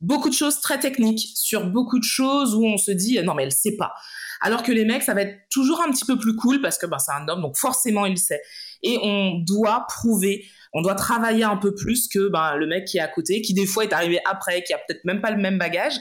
beaucoup 0.01 0.29
de 0.29 0.35
choses 0.35 0.61
très 0.61 0.79
techniques, 0.79 1.33
sur 1.35 1.67
beaucoup 1.67 1.99
de 1.99 2.05
choses 2.05 2.55
où 2.55 2.65
on 2.65 2.77
se 2.77 2.91
dit 2.91 3.21
non 3.23 3.35
mais 3.35 3.45
elle 3.45 3.53
sait 3.53 3.77
pas. 3.77 3.95
Alors 4.41 4.65
que 4.65 4.73
les 4.73 4.85
mecs, 4.85 5.05
ça 5.05 5.15
va 5.15 5.23
être 5.23 5.49
toujours 5.51 5.81
un 5.81 5.91
petit 5.91 6.05
peu 6.05 6.19
plus 6.19 6.35
cool 6.35 6.61
parce 6.61 6.77
que 6.77 6.87
ben, 6.87 6.99
c'est 6.99 7.13
un 7.13 7.27
homme, 7.29 7.43
donc 7.43 7.57
forcément 7.57 8.07
il 8.07 8.19
sait. 8.19 8.43
Et 8.83 8.99
on 9.01 9.39
doit 9.39 9.87
prouver, 9.89 10.45
on 10.73 10.83
doit 10.83 10.95
travailler 10.95 11.45
un 11.45 11.57
peu 11.57 11.75
plus 11.75 12.09
que 12.09 12.29
ben, 12.29 12.57
le 12.57 12.67
mec 12.67 12.87
qui 12.87 12.99
est 12.99 13.01
à 13.01 13.09
côté, 13.09 13.43
qui 13.43 13.55
des 13.55 13.67
fois 13.67 13.85
est 13.85 13.93
arrivé 13.93 14.21
après, 14.29 14.63
qui 14.63 14.73
a 14.73 14.79
peut-être 14.79 15.05
même 15.05 15.21
pas 15.21 15.31
le 15.31 15.41
même 15.41 15.59
bagage, 15.59 15.95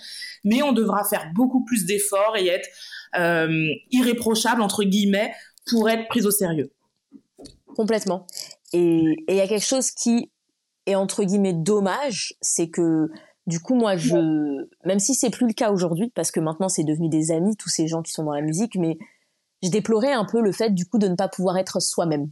mais 0.43 0.62
on 0.62 0.71
devra 0.71 1.03
faire 1.03 1.31
beaucoup 1.36 1.63
plus 1.63 1.86
d'efforts 1.86 2.38
et 2.38 2.47
être 2.47 2.69
euh, 3.17 3.67
irréprochable 3.91 4.62
entre 4.62 4.84
guillemets 4.84 5.34
pour 5.65 5.89
être 5.89 6.07
prise 6.07 6.25
au 6.25 6.31
sérieux. 6.31 6.71
Complètement. 7.75 8.25
Et 8.73 9.03
il 9.27 9.36
y 9.36 9.41
a 9.41 9.47
quelque 9.47 9.65
chose 9.65 9.91
qui 9.91 10.31
est 10.86 10.95
entre 10.95 11.23
guillemets 11.23 11.53
dommage, 11.53 12.34
c'est 12.41 12.69
que 12.69 13.10
du 13.47 13.60
coup 13.60 13.75
moi 13.75 13.97
je, 13.97 14.15
même 14.86 14.99
si 14.99 15.15
c'est 15.15 15.29
plus 15.29 15.47
le 15.47 15.53
cas 15.53 15.71
aujourd'hui 15.71 16.12
parce 16.15 16.31
que 16.31 16.39
maintenant 16.39 16.69
c'est 16.69 16.84
devenu 16.84 17.10
des 17.10 17.31
amis 17.31 17.57
tous 17.57 17.69
ces 17.69 17.88
gens 17.88 18.01
qui 18.01 18.12
sont 18.12 18.23
dans 18.23 18.34
la 18.34 18.41
musique, 18.41 18.75
mais 18.75 18.97
je 19.62 19.69
déplorais 19.69 20.13
un 20.13 20.25
peu 20.25 20.41
le 20.41 20.51
fait 20.51 20.73
du 20.73 20.86
coup 20.86 20.97
de 20.97 21.07
ne 21.07 21.15
pas 21.15 21.27
pouvoir 21.27 21.57
être 21.57 21.81
soi-même 21.81 22.29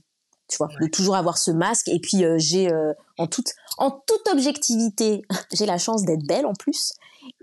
tu 0.49 0.57
vois, 0.57 0.67
de 0.81 0.88
toujours 0.88 1.15
avoir 1.15 1.38
ce 1.38 1.51
masque. 1.51 1.88
Et 1.88 1.99
puis 1.99 2.25
euh, 2.25 2.35
j'ai 2.38 2.71
euh, 2.71 2.93
en 3.17 3.27
toute 3.27 3.53
en 3.77 3.91
toute 3.91 4.27
objectivité, 4.31 5.21
j'ai 5.53 5.65
la 5.65 5.77
chance 5.77 6.03
d'être 6.03 6.25
belle 6.27 6.45
en 6.45 6.53
plus. 6.53 6.93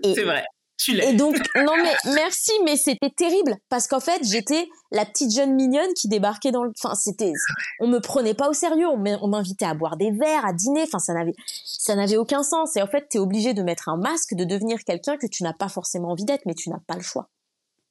C'est 0.03 0.23
vrai. 0.23 0.45
Et 0.89 1.13
donc, 1.13 1.35
non 1.55 1.73
mais 1.81 1.95
merci, 2.13 2.51
mais 2.63 2.77
c'était 2.77 3.09
terrible 3.09 3.55
parce 3.69 3.87
qu'en 3.87 3.99
fait, 3.99 4.21
j'étais 4.23 4.67
la 4.91 5.05
petite 5.05 5.33
jeune 5.33 5.55
mignonne 5.55 5.91
qui 5.99 6.07
débarquait 6.07 6.51
dans 6.51 6.63
le. 6.63 6.71
Enfin, 6.81 6.93
c'était, 6.95 7.33
on 7.79 7.87
me 7.87 7.99
prenait 7.99 8.35
pas 8.35 8.49
au 8.49 8.53
sérieux. 8.53 8.87
On 8.87 9.27
m'invitait 9.27 9.65
à 9.65 9.73
boire 9.73 9.97
des 9.97 10.11
verres, 10.11 10.45
à 10.45 10.53
dîner. 10.53 10.83
Enfin, 10.83 10.99
ça 10.99 11.13
n'avait, 11.13 11.33
ça 11.65 11.95
n'avait 11.95 12.17
aucun 12.17 12.43
sens. 12.43 12.75
Et 12.75 12.81
en 12.81 12.87
fait, 12.87 13.07
t'es 13.09 13.19
obligé 13.19 13.53
de 13.53 13.63
mettre 13.63 13.89
un 13.89 13.97
masque, 13.97 14.35
de 14.35 14.43
devenir 14.43 14.83
quelqu'un 14.85 15.17
que 15.17 15.27
tu 15.27 15.43
n'as 15.43 15.53
pas 15.53 15.69
forcément 15.69 16.09
envie 16.09 16.25
d'être, 16.25 16.45
mais 16.45 16.53
tu 16.53 16.69
n'as 16.69 16.79
pas 16.85 16.95
le 16.95 17.03
choix. 17.03 17.27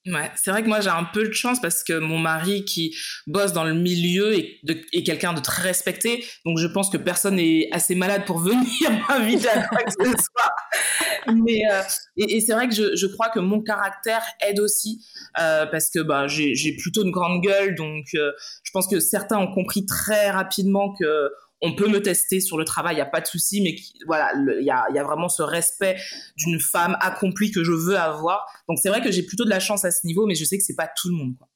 Ouais, 0.07 0.31
c'est 0.37 0.53
vrai 0.53 0.63
que 0.63 0.69
moi 0.69 0.81
j'ai 0.81 0.91
un 0.91 1.03
peu 1.03 1.27
de 1.27 1.33
chance 1.33 1.61
parce 1.61 1.83
que 1.83 1.99
mon 1.99 2.19
mari 2.19 2.65
qui 2.65 2.95
bosse 3.27 3.53
dans 3.53 3.65
le 3.65 3.75
milieu 3.75 4.35
est, 4.35 4.61
est 4.93 5.03
quelqu'un 5.03 5.33
de 5.33 5.41
très 5.41 5.63
respecté, 5.63 6.25
donc 6.45 6.59
je 6.59 6.67
pense 6.69 6.91
que 6.91 6.97
personne 6.97 7.37
n'est 7.37 7.69
assez 7.73 7.97
malade 7.97 8.25
pour 8.25 8.39
venir 8.41 8.65
m'inviter 9.09 9.49
à 9.49 9.67
quoi 9.67 9.83
que 9.83 9.91
ce 9.91 10.11
soit. 10.11 11.35
Mais 11.35 11.61
euh, 11.73 11.83
et, 12.17 12.41
c'est 12.41 12.53
vrai 12.53 12.69
que 12.69 12.75
je, 12.75 12.95
je, 12.95 13.07
crois 13.09 13.31
que 13.31 13.41
mon 13.41 13.61
caractère 13.61 14.23
aide 14.47 14.61
aussi 14.61 15.05
euh, 15.41 15.67
parce 15.67 15.91
que 15.91 15.99
bah 15.99 16.29
j'ai 16.29 16.77
plutôt 16.77 17.03
une 17.03 17.11
grande 17.11 17.43
gueule, 17.43 17.75
donc 17.75 18.07
euh, 18.15 18.31
je 18.63 18.71
pense 18.71 18.87
que 18.87 19.01
certains 19.01 19.39
ont 19.39 19.53
compris 19.53 19.87
très 19.87 20.31
rapidement 20.31 20.95
que 20.95 21.31
on 21.63 21.75
peut 21.75 21.89
me 21.89 22.03
tester 22.03 22.41
sur 22.41 22.59
le 22.59 22.65
travail, 22.65 22.97
il 22.97 22.99
y 22.99 23.03
a 23.03 23.07
pas 23.07 23.21
de 23.21 23.27
souci, 23.27 23.63
mais 23.63 23.77
voilà, 24.07 24.33
il 24.35 24.65
y 24.65 24.71
a, 24.71 24.87
y 24.93 24.99
a 24.99 25.05
vraiment 25.05 25.29
ce 25.29 25.43
respect 25.43 25.97
d'une 26.37 26.61
femme 26.61 26.97
accomplie 27.01 27.51
que 27.51 27.65
je 27.65 27.73
veux 27.73 27.97
avoir. 27.97 28.47
Donc 28.69 28.79
c'est 28.79 28.89
vrai 28.89 29.03
que 29.03 29.11
j'ai 29.11 29.23
plutôt 29.23 29.45
de 29.45 29.51
la 29.51 29.61
chance 29.61 29.85
à 29.85 29.91
ce 29.91 30.07
niveau, 30.07 30.27
mais 30.27 30.35
je 30.35 30.45
sais 30.45 30.59
que 30.59 30.65
c'est 30.65 30.77
pas 30.77 30.89
tout 30.89 31.09
le 31.09 31.15
monde. 31.15 31.35
Quoi. 31.39 31.49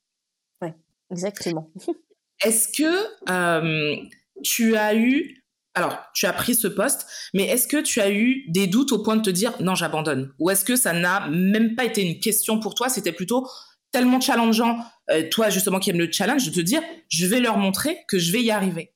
Ouais, 0.62 0.74
exactement. 1.10 1.70
Est-ce 2.44 2.68
que 2.68 3.30
euh, 3.30 3.96
tu 4.42 4.76
as 4.76 4.94
eu 4.94 5.36
alors, 5.74 5.96
tu 6.14 6.26
as 6.26 6.32
pris 6.32 6.56
ce 6.56 6.66
poste, 6.66 7.06
mais 7.32 7.44
est-ce 7.44 7.68
que 7.68 7.80
tu 7.80 8.00
as 8.00 8.10
eu 8.10 8.44
des 8.48 8.66
doutes 8.66 8.90
au 8.90 9.04
point 9.04 9.14
de 9.14 9.22
te 9.22 9.30
dire 9.30 9.54
non, 9.60 9.76
j'abandonne? 9.76 10.32
Ou 10.40 10.50
est-ce 10.50 10.64
que 10.64 10.74
ça 10.74 10.92
n'a 10.92 11.28
même 11.28 11.76
pas 11.76 11.84
été 11.84 12.02
une 12.02 12.18
question 12.18 12.58
pour 12.58 12.74
toi 12.74 12.88
C'était 12.88 13.12
plutôt 13.12 13.48
tellement 13.92 14.20
challengeant, 14.20 14.78
euh, 15.10 15.28
toi 15.30 15.48
justement 15.48 15.78
qui 15.78 15.90
aimes 15.90 15.98
le 15.98 16.10
challenge, 16.10 16.44
de 16.44 16.52
te 16.52 16.60
dire 16.60 16.82
je 17.08 17.24
vais 17.24 17.38
leur 17.38 17.56
montrer 17.56 17.98
que 18.08 18.18
je 18.18 18.32
vais 18.32 18.42
y 18.42 18.50
arriver? 18.50 18.92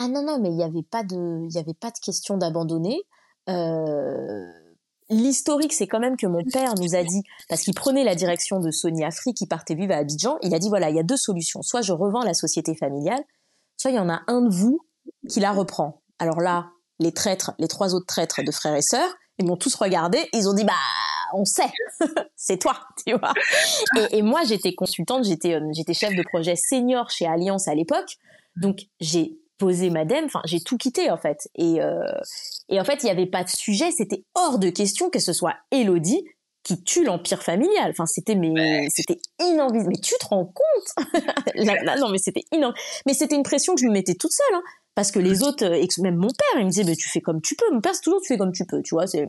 Ah 0.00 0.08
non, 0.08 0.22
non, 0.22 0.40
mais 0.40 0.48
il 0.48 0.56
n'y 0.56 0.64
avait, 0.64 0.82
pas 0.82 1.04
de, 1.04 1.46
y 1.52 1.58
avait 1.58 1.74
pas 1.74 1.90
de 1.90 1.98
question 2.02 2.36
d'abandonner. 2.36 3.00
Euh, 3.48 4.46
l'historique, 5.08 5.72
c'est 5.72 5.86
quand 5.86 6.00
même 6.00 6.16
que 6.16 6.26
mon 6.26 6.42
père 6.44 6.74
nous 6.80 6.94
a 6.94 7.04
dit, 7.04 7.22
parce 7.48 7.62
qu'il 7.62 7.74
prenait 7.74 8.04
la 8.04 8.14
direction 8.14 8.60
de 8.60 8.70
Sony 8.70 9.04
Afrique, 9.04 9.40
il 9.40 9.46
partait 9.46 9.74
vivre 9.74 9.92
à 9.92 9.98
Abidjan, 9.98 10.38
il 10.42 10.54
a 10.54 10.58
dit 10.58 10.68
voilà, 10.68 10.90
il 10.90 10.96
y 10.96 11.00
a 11.00 11.04
deux 11.04 11.16
solutions. 11.16 11.62
Soit 11.62 11.82
je 11.82 11.92
revends 11.92 12.22
la 12.22 12.34
société 12.34 12.74
familiale, 12.74 13.22
soit 13.76 13.90
il 13.90 13.96
y 13.96 14.00
en 14.00 14.08
a 14.08 14.22
un 14.26 14.42
de 14.42 14.54
vous 14.54 14.80
qui 15.28 15.40
la 15.40 15.52
reprend. 15.52 16.02
Alors 16.18 16.40
là, 16.40 16.70
les 16.98 17.12
traîtres, 17.12 17.52
les 17.58 17.68
trois 17.68 17.94
autres 17.94 18.06
traîtres 18.06 18.42
de 18.42 18.50
frères 18.50 18.74
et 18.74 18.82
sœurs, 18.82 19.14
ils 19.38 19.46
m'ont 19.46 19.56
tous 19.56 19.74
regardé, 19.74 20.28
ils 20.32 20.48
ont 20.48 20.54
dit 20.54 20.64
bah 20.64 20.72
on 21.34 21.44
sait, 21.44 21.70
c'est 22.36 22.58
toi, 22.58 22.78
tu 23.06 23.14
vois. 23.16 23.32
Et, 24.10 24.22
moi 24.22 24.44
j'étais 24.44 24.74
consultante, 24.74 25.24
j'étais 25.24 25.54
euh, 25.54 25.70
j'étais 25.72 25.94
chef 25.94 26.14
de 26.14 26.22
projet 26.22 26.56
senior 26.56 27.10
chez 27.10 27.26
Alliance 27.26 27.68
à 27.68 27.74
l'époque, 27.74 28.16
donc 28.56 28.86
j'ai 29.00 29.38
posé 29.64 29.88
madame, 29.88 30.26
enfin 30.26 30.42
j'ai 30.44 30.60
tout 30.60 30.76
quitté 30.76 31.10
en 31.10 31.16
fait. 31.16 31.48
Et 31.54 31.80
euh, 31.80 32.02
et 32.68 32.78
en 32.80 32.84
fait 32.84 33.02
il 33.02 33.06
n'y 33.06 33.12
avait 33.12 33.26
pas 33.26 33.44
de 33.44 33.48
sujet, 33.48 33.90
c'était 33.90 34.24
hors 34.34 34.58
de 34.58 34.68
question 34.68 35.08
que 35.08 35.18
ce 35.18 35.32
soit 35.32 35.54
Elodie 35.70 36.22
qui 36.64 36.82
tue 36.82 37.04
l'empire 37.04 37.42
familial. 37.42 37.90
Enfin, 37.90 38.06
c'était 38.06 38.34
mais 38.34 38.88
c'était 38.90 39.18
inenvisageable. 39.40 39.90
Mais 39.90 40.00
tu 40.00 40.14
te 40.18 40.26
rends 40.26 40.46
compte? 40.46 41.06
Là, 41.54 41.96
non, 41.98 42.08
mais 42.08 42.18
c'était. 42.18 42.44
Mais 43.06 43.12
c'était 43.12 43.36
une 43.36 43.42
pression 43.42 43.74
que 43.74 43.82
je 43.82 43.86
me 43.86 43.92
mettais 43.92 44.14
toute 44.14 44.32
seule. 44.32 44.56
Hein 44.56 44.62
parce 44.94 45.10
que 45.10 45.18
les 45.18 45.42
autres 45.42 45.64
et 45.64 45.88
même 45.98 46.16
mon 46.16 46.28
père 46.28 46.60
il 46.60 46.66
me 46.66 46.70
disait 46.70 46.84
bah, 46.84 46.94
tu 46.96 47.08
fais 47.08 47.20
comme 47.20 47.40
tu 47.40 47.56
peux 47.56 47.68
mon 47.72 47.80
père 47.80 47.94
c'est 47.94 48.02
toujours 48.02 48.20
tu 48.20 48.28
fais 48.28 48.38
comme 48.38 48.52
tu 48.52 48.64
peux 48.64 48.80
tu 48.82 48.94
vois 48.94 49.06
c'est 49.06 49.28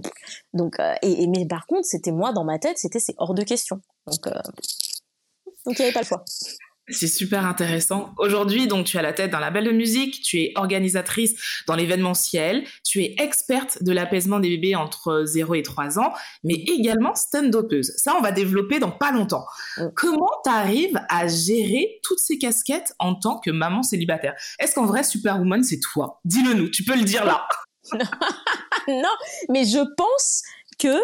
donc 0.54 0.80
euh, 0.80 0.94
et, 1.02 1.28
mais 1.28 1.48
par 1.48 1.66
contre 1.66 1.86
c'était 1.86 2.12
moi 2.12 2.34
dans 2.34 2.44
ma 2.44 2.60
tête 2.60 2.78
c'était 2.78 3.00
c'est 3.00 3.16
hors 3.18 3.34
de 3.34 3.42
question 3.42 3.82
donc 4.06 4.28
euh, 4.28 4.32
donc 5.66 5.80
il 5.80 5.82
n'y 5.82 5.86
avait 5.86 5.94
pas 5.94 6.02
le 6.02 6.06
choix 6.06 6.24
c'est 6.90 7.08
super 7.08 7.46
intéressant. 7.46 8.14
Aujourd'hui, 8.18 8.68
donc, 8.68 8.86
tu 8.86 8.98
as 8.98 9.02
la 9.02 9.14
tête 9.14 9.32
d'un 9.32 9.40
label 9.40 9.66
de 9.66 9.72
musique, 9.72 10.22
tu 10.22 10.40
es 10.40 10.52
organisatrice 10.56 11.34
dans 11.68 11.76
l'événementiel, 11.76 12.64
tu 12.84 13.02
es 13.02 13.16
experte 13.20 13.82
de 13.82 13.92
l'apaisement 13.92 14.40
des 14.40 14.50
bébés 14.50 14.76
entre 14.76 15.24
0 15.26 15.56
et 15.56 15.64
3 15.64 16.00
ans, 16.00 16.14
mais 16.44 16.54
également 16.54 17.16
stand-upeuse. 17.16 17.94
Ça, 17.98 18.14
on 18.18 18.22
va 18.22 18.32
développer 18.32 18.80
dans 18.80 18.92
pas 18.92 19.12
longtemps. 19.12 19.46
Mm. 19.78 19.88
Comment 19.96 20.32
tu 20.44 20.52
arrives 20.52 21.00
à 21.10 21.28
gérer 21.28 22.00
toutes 22.04 22.20
ces 22.20 22.38
casquettes 22.38 22.94
en 23.00 23.16
tant 23.16 23.40
que 23.40 23.50
maman 23.50 23.82
célibataire? 23.82 24.36
Est-ce 24.60 24.76
qu'en 24.76 24.86
vrai, 24.86 25.04
Superwoman, 25.04 25.64
c'est 25.64 25.80
toi? 25.80 26.20
Dis-le 26.24 26.54
nous, 26.54 26.70
tu 26.70 26.84
peux 26.84 26.96
le 26.96 27.04
dire 27.04 27.26
là. 27.26 27.48
non, 28.88 29.16
mais 29.50 29.66
je 29.66 29.84
pense 29.96 30.44
que 30.78 30.98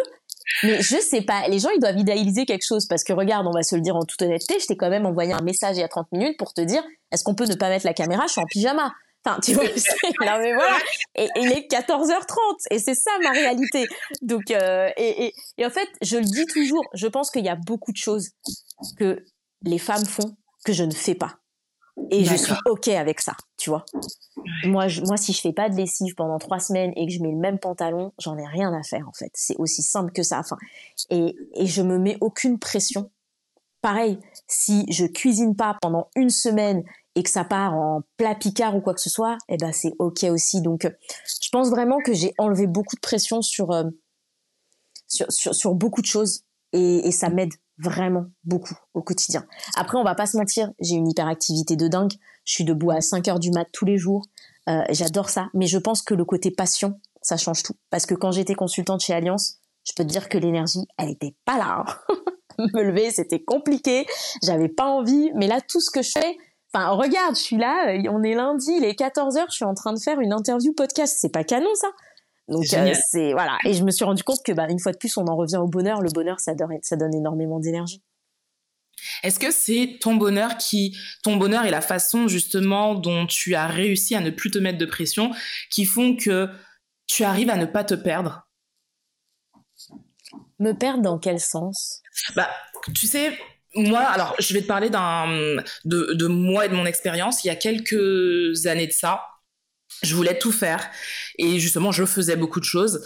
mais 0.64 0.82
je 0.82 0.98
sais 0.98 1.22
pas, 1.22 1.48
les 1.48 1.60
gens 1.60 1.70
ils 1.76 1.80
doivent 1.80 1.98
idéaliser 1.98 2.46
quelque 2.46 2.66
chose 2.66 2.86
parce 2.88 3.04
que 3.04 3.14
regarde, 3.14 3.48
on 3.48 3.52
va 3.52 3.64
se 3.64 3.76
le 3.76 3.82
dire 3.82 3.96
en 3.96 4.04
toute 4.04 4.22
honnêteté, 4.22 4.60
je 4.60 4.68
t'ai 4.68 4.76
quand 4.76 4.90
même 4.90 5.06
envoyé 5.06 5.34
un 5.34 5.42
message 5.42 5.78
il 5.78 5.82
y 5.82 5.84
a 5.84 5.88
30 5.88 6.12
minutes 6.12 6.38
pour 6.38 6.54
te 6.54 6.62
dire 6.62 6.84
est-ce 7.12 7.24
qu'on 7.24 7.36
peut 7.36 7.46
ne 7.46 7.56
pas 7.56 7.70
mettre 7.70 7.86
la 7.86 7.94
caméra, 7.94 8.24
je 8.28 8.34
suis 8.34 8.42
en 8.42 8.46
pyjama. 8.46 8.94
Enfin, 9.24 9.40
tu 9.40 9.54
vois, 9.54 9.64
non 10.26 10.40
mais 10.40 10.54
voilà. 10.54 10.78
Et, 11.16 11.28
il 11.36 11.52
est 11.52 11.72
14h30 11.72 12.36
et 12.72 12.80
c'est 12.80 12.96
ça 12.96 13.12
ma 13.22 13.32
réalité. 13.32 13.86
Donc 14.22 14.50
euh, 14.52 14.90
et, 14.98 15.26
et, 15.26 15.34
et 15.58 15.66
en 15.66 15.70
fait, 15.70 15.88
je 16.02 16.18
le 16.18 16.26
dis 16.26 16.46
toujours, 16.46 16.84
je 16.94 17.08
pense 17.08 17.30
qu'il 17.30 17.46
y 17.46 17.50
a 17.50 17.56
beaucoup 17.56 17.92
de 17.92 17.98
choses 17.98 18.30
que 18.98 19.24
les 19.64 19.78
femmes 19.78 20.06
font 20.06 20.36
que 20.66 20.74
je 20.74 20.84
ne 20.84 20.92
fais 20.92 21.16
pas. 21.16 21.41
Et 22.10 22.26
je 22.26 22.36
suis 22.36 22.54
ok 22.66 22.88
avec 22.90 23.22
ça, 23.22 23.34
tu 23.58 23.70
vois. 23.70 23.86
Moi, 24.66 24.88
moi, 25.06 25.18
si 25.18 25.34
je 25.34 25.42
fais 25.42 25.54
pas 25.54 25.70
de 25.70 25.76
lessive 25.76 26.16
pendant 26.16 26.40
trois 26.40 26.60
semaines 26.60 26.92
et 26.96 27.06
que 27.06 27.14
je 27.14 27.22
mets 27.22 27.32
le 27.32 27.38
même 27.38 27.60
pantalon, 27.60 28.12
j'en 28.20 28.38
ai 28.38 28.46
rien 28.46 28.74
à 28.74 28.84
faire 28.84 29.08
en 29.08 29.14
fait. 29.14 29.32
C'est 29.34 29.56
aussi 29.58 29.82
simple 29.82 30.12
que 30.12 30.24
ça. 30.24 30.40
Enfin, 30.40 30.58
et, 31.10 31.36
et 31.54 31.66
je 31.66 31.82
me 31.82 31.98
mets 31.98 32.18
aucune 32.22 32.60
pression. 32.60 33.12
Pareil, 33.82 34.20
si 34.48 34.86
je 34.92 35.06
cuisine 35.06 35.56
pas 35.56 35.78
pendant 35.82 36.10
une 36.16 36.30
semaine 36.30 36.84
et 37.16 37.24
que 37.24 37.30
ça 37.30 37.44
part 37.44 37.74
en 37.74 38.04
plat 38.18 38.36
picard 38.36 38.76
ou 38.76 38.82
quoi 38.82 38.94
que 38.94 39.02
ce 39.02 39.10
soit, 39.10 39.38
eh 39.50 39.58
ben 39.58 39.72
c'est 39.72 39.94
ok 40.00 40.24
aussi. 40.26 40.62
Donc, 40.62 40.84
je 40.84 41.50
pense 41.52 41.70
vraiment 41.70 41.98
que 42.06 42.14
j'ai 42.14 42.34
enlevé 42.38 42.68
beaucoup 42.68 42.96
de 42.96 43.02
pression 43.02 43.42
sur, 43.42 43.72
euh, 43.72 43.86
sur, 45.08 45.32
sur, 45.32 45.56
sur 45.56 45.74
beaucoup 45.76 46.02
de 46.02 46.08
choses 46.08 46.44
et, 46.74 47.08
et 47.08 47.12
ça 47.12 47.30
m'aide 47.30 47.54
vraiment 47.82 48.26
beaucoup 48.44 48.76
au 48.94 49.02
quotidien. 49.02 49.46
Après, 49.76 49.98
on 49.98 50.04
va 50.04 50.16
pas 50.16 50.26
se 50.26 50.38
mentir, 50.38 50.72
j'ai 50.80 50.96
une 50.96 51.10
hyperactivité 51.10 51.76
de 51.76 51.88
dingue. 51.88 52.14
Je 52.46 52.54
suis 52.54 52.64
debout 52.64 52.92
à 52.92 53.02
5 53.02 53.28
heures 53.28 53.40
du 53.40 53.52
mat 53.52 53.68
tous 53.72 53.86
les 53.86 53.98
jours. 53.98 54.26
Euh, 54.70 54.84
J'adore 54.90 55.30
ça, 55.30 55.50
mais 55.54 55.68
je 55.68 55.78
pense 55.78 56.02
que 56.02 56.14
le 56.14 56.26
côté 56.26 56.52
passion, 56.52 57.00
ça 57.22 57.38
change 57.38 57.64
tout. 57.64 57.76
Parce 57.90 58.06
que 58.06 58.14
quand 58.14 58.32
j'étais 58.32 58.56
consultante 58.56 59.02
chez 59.02 59.14
Alliance, 59.14 59.58
je 59.86 59.94
peux 59.96 60.04
te 60.04 60.10
dire 60.10 60.30
que 60.30 60.38
l'énergie, 60.38 60.86
elle 60.98 61.10
était 61.10 61.36
pas 61.46 61.58
là. 61.58 61.84
Hein. 61.86 62.16
Me 62.74 62.84
lever, 62.84 63.12
c'était 63.12 63.44
compliqué. 63.44 64.06
J'avais 64.44 64.70
pas 64.70 64.86
envie. 64.86 65.32
Mais 65.36 65.48
là, 65.48 65.62
tout 65.62 65.82
ce 65.82 65.90
que 65.90 66.04
je 66.04 66.12
fais, 66.12 66.38
enfin, 66.74 66.90
regarde, 66.90 67.36
je 67.36 67.42
suis 67.42 67.58
là, 67.58 67.96
on 68.10 68.22
est 68.22 68.36
lundi, 68.36 68.72
il 68.78 68.84
est 68.84 68.96
14 68.96 69.38
heures, 69.38 69.48
je 69.50 69.56
suis 69.56 69.66
en 69.66 69.74
train 69.74 69.94
de 69.94 70.00
faire 70.00 70.20
une 70.20 70.34
interview 70.34 70.74
podcast. 70.74 71.18
C'est 71.20 71.32
pas 71.32 71.44
canon, 71.44 71.74
ça? 71.76 71.88
Donc 72.52 72.66
euh, 72.74 72.94
c'est 73.10 73.32
voilà. 73.32 73.58
Et 73.66 73.74
je 73.74 73.84
me 73.84 73.92
suis 73.92 74.04
rendu 74.04 74.24
compte 74.24 74.44
que 74.44 74.52
bah, 74.52 74.68
une 74.70 74.80
fois 74.80 74.92
de 74.92 74.98
plus, 74.98 75.16
on 75.18 75.26
en 75.28 75.36
revient 75.36 75.58
au 75.58 75.68
bonheur. 75.68 76.02
Le 76.02 76.10
bonheur, 76.12 76.40
ça 76.40 76.54
donne, 76.54 76.78
ça 76.82 76.98
donne 76.98 77.16
énormément 77.16 77.60
d'énergie. 77.60 78.04
Est-ce 79.24 79.40
que 79.40 79.52
c'est 79.52 79.98
ton 80.02 80.16
bonheur 80.16 80.58
qui, 80.58 80.96
ton 81.24 81.38
bonheur 81.38 81.66
et 81.66 81.72
la 81.72 81.82
façon 81.82 82.28
justement 82.28 82.94
dont 82.94 83.26
tu 83.26 83.56
as 83.56 83.68
réussi 83.68 84.16
à 84.16 84.20
ne 84.20 84.30
plus 84.30 84.52
te 84.52 84.60
mettre 84.60 84.78
de 84.78 84.86
pression, 84.86 85.32
qui 85.72 85.86
font 85.86 86.16
que 86.16 86.50
tu 87.08 87.24
arrives 87.24 87.50
à 87.50 87.56
ne 87.56 87.66
pas 87.66 87.84
te 87.84 87.96
perdre? 87.96 88.48
Me 90.60 90.74
perdre 90.74 91.02
dans 91.02 91.18
quel 91.18 91.40
sens? 91.40 92.02
Bah, 92.36 92.50
tu 92.94 93.08
sais, 93.08 93.36
moi, 93.76 94.02
alors 94.02 94.36
je 94.40 94.54
vais 94.54 94.62
te 94.62 94.68
parler 94.68 94.90
d'un 94.90 95.56
de, 95.86 96.14
de 96.14 96.28
moi 96.28 96.66
et 96.66 96.70
de 96.70 96.76
mon 96.76 96.86
expérience. 96.86 97.44
Il 97.44 97.48
y 97.48 97.52
a 97.52 97.56
quelques 97.56 98.68
années 98.68 98.88
de 98.88 98.92
ça, 98.92 99.22
je 100.02 100.16
voulais 100.16 100.38
tout 100.38 100.52
faire. 100.52 100.90
Et 101.38 101.60
justement 101.60 101.92
je 101.92 102.06
faisais 102.06 102.36
beaucoup 102.36 102.60
de 102.60 102.66
choses. 102.66 103.06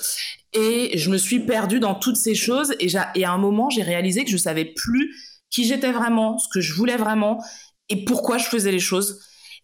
Et 0.54 0.98
je 0.98 1.10
me 1.10 1.18
suis 1.18 1.40
perdue 1.40 1.80
dans 1.80 1.96
toutes 1.96 2.16
ces 2.18 2.36
choses. 2.36 2.74
Et, 2.80 2.96
à 2.96 3.32
un 3.32 3.38
moment 3.38 3.70
j'ai 3.70 3.84
réalisé 3.84 4.24
que 4.24 4.32
je 4.32 4.38
savais 4.38 4.66
plus 4.66 5.16
qui 5.50 5.66
j'étais 5.66 5.92
vraiment, 5.92 6.38
ce 6.38 6.48
que 6.54 6.62
je 6.62 6.74
voulais 6.74 6.98
vraiment 6.98 7.44
et 7.90 8.04
pourquoi 8.06 8.38
je 8.38 8.46
faisais 8.46 8.72
les 8.72 8.80
choses. 8.80 9.22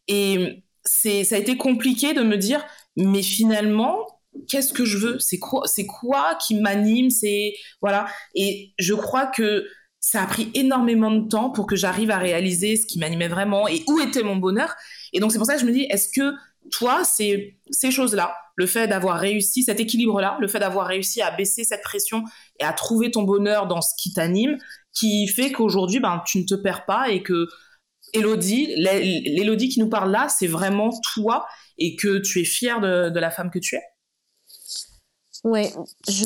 Et 0.08 0.64
c'est 0.84 1.24
ça 1.24 1.36
a 1.36 1.40
été 1.40 1.58
compliqué 1.58 2.14
de 2.14 2.22
me 2.22 2.38
dire 2.38 2.64
mais 2.98 3.24
finalement 3.24 4.06
qu'est-ce 4.48 4.74
que 4.74 4.86
je 4.86 4.98
veux? 4.98 5.20
C'est 5.20 5.40
quoi 5.40 5.64
c'est 5.68 5.86
quoi 5.86 6.38
qui 6.46 6.56
m'anime? 6.56 7.10
C'est 7.10 7.54
voilà. 7.82 8.08
Et 8.36 8.74
je 8.78 8.94
crois 8.94 9.28
que 9.28 9.66
ça 10.00 10.24
a 10.24 10.26
pris 10.26 10.50
énormément 10.56 11.12
de 11.12 11.28
temps 11.28 11.52
pour 11.52 11.68
que 11.68 11.76
j'arrive 11.76 12.10
à 12.10 12.18
réaliser 12.18 12.76
ce 12.76 12.88
qui 12.88 12.98
m'animait 13.00 13.28
vraiment 13.28 13.68
et 13.68 13.84
où 13.88 14.00
était 14.00 14.24
mon 14.24 14.36
bonheur. 14.36 14.74
Et 15.14 15.20
donc 15.20 15.32
c'est 15.32 15.38
pour 15.38 15.46
ça 15.46 15.54
que 15.54 15.62
je 15.62 15.66
me 15.66 15.72
dis 15.72 15.86
est-ce 15.90 16.10
que 16.10 16.34
toi, 16.70 17.04
c'est 17.04 17.56
ces 17.70 17.92
choses-là, 17.92 18.36
le 18.56 18.68
fait 18.68 18.88
d'avoir 18.88 19.20
réussi, 19.20 19.64
cet 19.64 19.80
équilibre-là, 19.80 20.38
le 20.40 20.48
fait 20.48 20.60
d'avoir 20.60 20.88
réussi 20.88 21.22
à 21.22 21.32
baisser 21.32 21.64
cette 21.64 21.82
pression 21.82 22.24
et 22.60 22.64
à 22.64 22.74
trouver 22.74 23.12
ton 23.12 23.24
bonheur 23.24 23.68
dans 23.68 23.82
ce 23.82 23.94
qui 23.98 24.14
t'anime, 24.14 24.58
qui 24.94 25.28
fait 25.28 25.52
qu'aujourd'hui, 25.52 26.00
ben, 26.00 26.22
tu 26.26 26.40
ne 26.40 26.46
te 26.46 26.56
perds 26.56 26.86
pas 26.86 27.10
et 27.10 27.24
que 27.24 27.48
Elodie, 28.14 28.76
l'Elodie 28.76 29.70
qui 29.70 29.80
nous 29.80 29.90
parle 29.90 30.12
là, 30.12 30.28
c'est 30.30 30.48
vraiment 30.48 30.90
toi 31.14 31.48
et 31.78 31.96
que 31.96 32.20
tu 32.20 32.42
es 32.42 32.44
fière 32.44 32.82
de, 32.82 33.20
la 33.20 33.32
femme 33.32 33.50
que 33.50 33.60
tu 33.60 33.76
es. 33.76 33.84
Ouais, 35.44 35.72
je, 36.08 36.26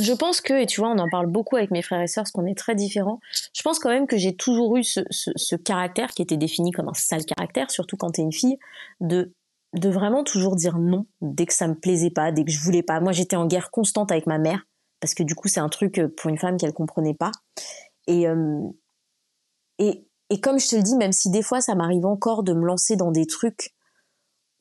je 0.00 0.12
pense 0.12 0.40
que, 0.40 0.54
et 0.54 0.66
tu 0.66 0.80
vois, 0.80 0.90
on 0.90 0.98
en 0.98 1.08
parle 1.08 1.26
beaucoup 1.26 1.56
avec 1.56 1.70
mes 1.70 1.82
frères 1.82 2.00
et 2.00 2.06
sœurs, 2.06 2.24
parce 2.24 2.32
qu'on 2.32 2.46
est 2.46 2.56
très 2.56 2.74
différents. 2.74 3.20
Je 3.54 3.62
pense 3.62 3.78
quand 3.78 3.90
même 3.90 4.06
que 4.06 4.16
j'ai 4.16 4.34
toujours 4.34 4.76
eu 4.76 4.84
ce, 4.84 5.56
caractère 5.56 6.10
qui 6.10 6.22
était 6.22 6.36
défini 6.36 6.72
comme 6.72 6.88
un 6.88 6.94
sale 6.94 7.24
caractère, 7.24 7.70
surtout 7.70 7.96
quand 7.96 8.10
t'es 8.10 8.22
une 8.22 8.32
fille, 8.32 8.58
de 9.00 9.32
vraiment 9.74 10.24
toujours 10.24 10.56
dire 10.56 10.78
non 10.78 11.06
dès 11.20 11.46
que 11.46 11.54
ça 11.54 11.68
me 11.68 11.74
plaisait 11.74 12.10
pas, 12.10 12.32
dès 12.32 12.44
que 12.44 12.50
je 12.50 12.60
voulais 12.60 12.82
pas. 12.82 13.00
Moi, 13.00 13.12
j'étais 13.12 13.36
en 13.36 13.46
guerre 13.46 13.70
constante 13.70 14.10
avec 14.10 14.26
ma 14.26 14.38
mère 14.38 14.66
parce 15.00 15.14
que 15.14 15.22
du 15.22 15.34
coup, 15.34 15.48
c'est 15.48 15.60
un 15.60 15.68
truc 15.68 15.98
euh, 15.98 16.08
pour 16.08 16.28
une 16.28 16.38
femme 16.38 16.56
qu'elle 16.56 16.74
comprenait 16.74 17.14
pas. 17.14 17.32
Et 18.06 18.28
euh, 18.28 18.60
et 20.30 20.40
comme 20.40 20.60
je 20.60 20.68
te 20.68 20.76
le 20.76 20.82
dis, 20.82 20.96
même 20.96 21.12
si 21.12 21.28
des 21.30 21.42
fois 21.42 21.60
ça 21.60 21.74
m'arrive 21.74 22.06
encore 22.06 22.44
de 22.44 22.54
me 22.54 22.64
lancer 22.64 22.96
dans 22.96 23.10
des 23.10 23.26
trucs 23.26 23.74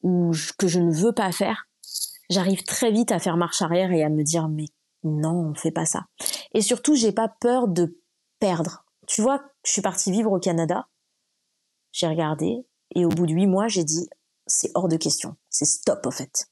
où 0.02 0.32
que 0.58 0.68
je 0.68 0.80
ne 0.80 0.92
veux 0.92 1.14
pas 1.14 1.32
faire, 1.32 1.68
j'arrive 2.30 2.64
très 2.64 2.92
vite 2.92 3.12
à 3.12 3.20
faire 3.20 3.38
marche 3.38 3.62
arrière 3.62 3.92
et 3.92 4.04
à 4.04 4.10
me 4.10 4.24
dire 4.24 4.50
mais 4.50 4.66
non, 5.04 5.52
on 5.52 5.56
fait 5.56 5.72
pas 5.72 5.86
ça. 5.86 6.06
Et 6.54 6.62
surtout, 6.62 6.96
j'ai 6.96 7.12
pas 7.12 7.30
peur 7.40 7.68
de 7.68 8.00
perdre. 8.40 8.86
Tu 9.08 9.22
vois, 9.22 9.42
je 9.66 9.72
suis 9.72 9.82
partie 9.82 10.12
vivre 10.12 10.32
au 10.32 10.40
Canada. 10.40 10.88
J'ai 11.92 12.08
regardé 12.08 12.66
et 12.96 13.06
au 13.06 13.10
bout 13.10 13.26
de 13.26 13.34
huit 13.34 13.48
mois, 13.48 13.68
j'ai 13.68 13.84
dit 13.84 14.10
c'est 14.48 14.72
hors 14.74 14.88
de 14.88 14.98
question. 14.98 15.36
C'est 15.50 15.66
stop, 15.66 16.06
en 16.06 16.12
fait. 16.12 16.48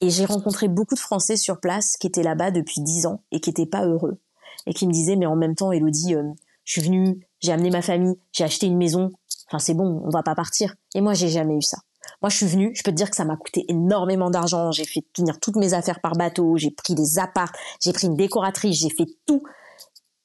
Et 0.00 0.10
j'ai 0.10 0.24
rencontré 0.24 0.68
beaucoup 0.68 0.94
de 0.94 1.00
Français 1.00 1.36
sur 1.36 1.60
place 1.60 1.96
qui 1.96 2.06
étaient 2.06 2.22
là-bas 2.22 2.50
depuis 2.50 2.80
dix 2.80 3.06
ans 3.06 3.22
et 3.32 3.40
qui 3.40 3.50
n'étaient 3.50 3.66
pas 3.66 3.86
heureux. 3.86 4.18
Et 4.66 4.74
qui 4.74 4.86
me 4.86 4.92
disaient, 4.92 5.16
mais 5.16 5.26
en 5.26 5.36
même 5.36 5.54
temps, 5.54 5.72
Elodie, 5.72 6.14
euh, 6.14 6.32
je 6.64 6.72
suis 6.72 6.82
venue, 6.82 7.26
j'ai 7.40 7.52
amené 7.52 7.70
ma 7.70 7.82
famille, 7.82 8.16
j'ai 8.32 8.44
acheté 8.44 8.66
une 8.66 8.76
maison. 8.76 9.12
Enfin, 9.48 9.58
c'est 9.58 9.74
bon, 9.74 10.02
on 10.04 10.10
va 10.10 10.22
pas 10.22 10.34
partir. 10.34 10.74
Et 10.94 11.00
moi, 11.00 11.14
j'ai 11.14 11.28
jamais 11.28 11.54
eu 11.54 11.62
ça. 11.62 11.78
Moi, 12.22 12.30
je 12.30 12.36
suis 12.36 12.46
venue, 12.46 12.72
je 12.74 12.82
peux 12.82 12.90
te 12.90 12.96
dire 12.96 13.10
que 13.10 13.16
ça 13.16 13.24
m'a 13.24 13.36
coûté 13.36 13.64
énormément 13.68 14.30
d'argent. 14.30 14.70
J'ai 14.72 14.84
fait 14.84 15.04
tenir 15.12 15.38
toutes 15.40 15.56
mes 15.56 15.74
affaires 15.74 16.00
par 16.00 16.12
bateau, 16.12 16.56
j'ai 16.56 16.70
pris 16.70 16.94
des 16.94 17.18
apparts, 17.18 17.52
j'ai 17.80 17.92
pris 17.92 18.06
une 18.06 18.16
décoratrice, 18.16 18.78
j'ai 18.78 18.90
fait 18.90 19.06
tout. 19.26 19.42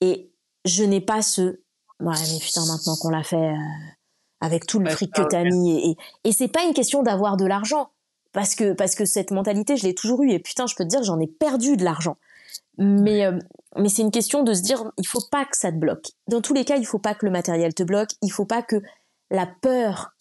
Et 0.01 0.31
je 0.65 0.83
n'ai 0.83 1.01
pas 1.01 1.21
ce, 1.21 1.41
ouais, 1.41 1.59
mais 1.99 2.39
putain, 2.39 2.65
maintenant 2.65 2.95
qu'on 2.95 3.09
l'a 3.09 3.23
fait, 3.23 3.35
euh, 3.35 3.55
avec 4.39 4.65
tout 4.65 4.79
le 4.79 4.89
fric 4.89 5.13
que 5.13 5.21
t'as 5.21 5.43
mis. 5.43 5.71
Et, 5.71 5.89
et, 5.89 5.97
et 6.25 6.31
c'est 6.31 6.47
pas 6.47 6.63
une 6.63 6.73
question 6.73 7.03
d'avoir 7.03 7.37
de 7.37 7.45
l'argent. 7.45 7.89
Parce 8.33 8.55
que, 8.55 8.73
parce 8.73 8.95
que 8.95 9.05
cette 9.05 9.31
mentalité, 9.31 9.75
je 9.75 9.85
l'ai 9.85 9.93
toujours 9.93 10.23
eue. 10.23 10.31
Et 10.31 10.39
putain, 10.39 10.65
je 10.65 10.75
peux 10.75 10.83
te 10.83 10.89
dire, 10.89 11.03
j'en 11.03 11.19
ai 11.19 11.27
perdu 11.27 11.75
de 11.75 11.83
l'argent. 11.83 12.17
Mais, 12.77 13.25
euh, 13.25 13.37
mais 13.77 13.89
c'est 13.89 14.01
une 14.01 14.11
question 14.11 14.43
de 14.43 14.53
se 14.53 14.61
dire, 14.61 14.91
il 14.97 15.05
faut 15.05 15.23
pas 15.31 15.45
que 15.45 15.57
ça 15.57 15.71
te 15.71 15.77
bloque. 15.77 16.11
Dans 16.27 16.41
tous 16.41 16.53
les 16.53 16.65
cas, 16.65 16.77
il 16.77 16.85
faut 16.85 16.99
pas 16.99 17.13
que 17.13 17.25
le 17.25 17.31
matériel 17.31 17.73
te 17.73 17.83
bloque. 17.83 18.11
Il 18.21 18.31
faut 18.31 18.45
pas 18.45 18.61
que 18.61 18.81
la 19.29 19.47
peur 19.61 20.13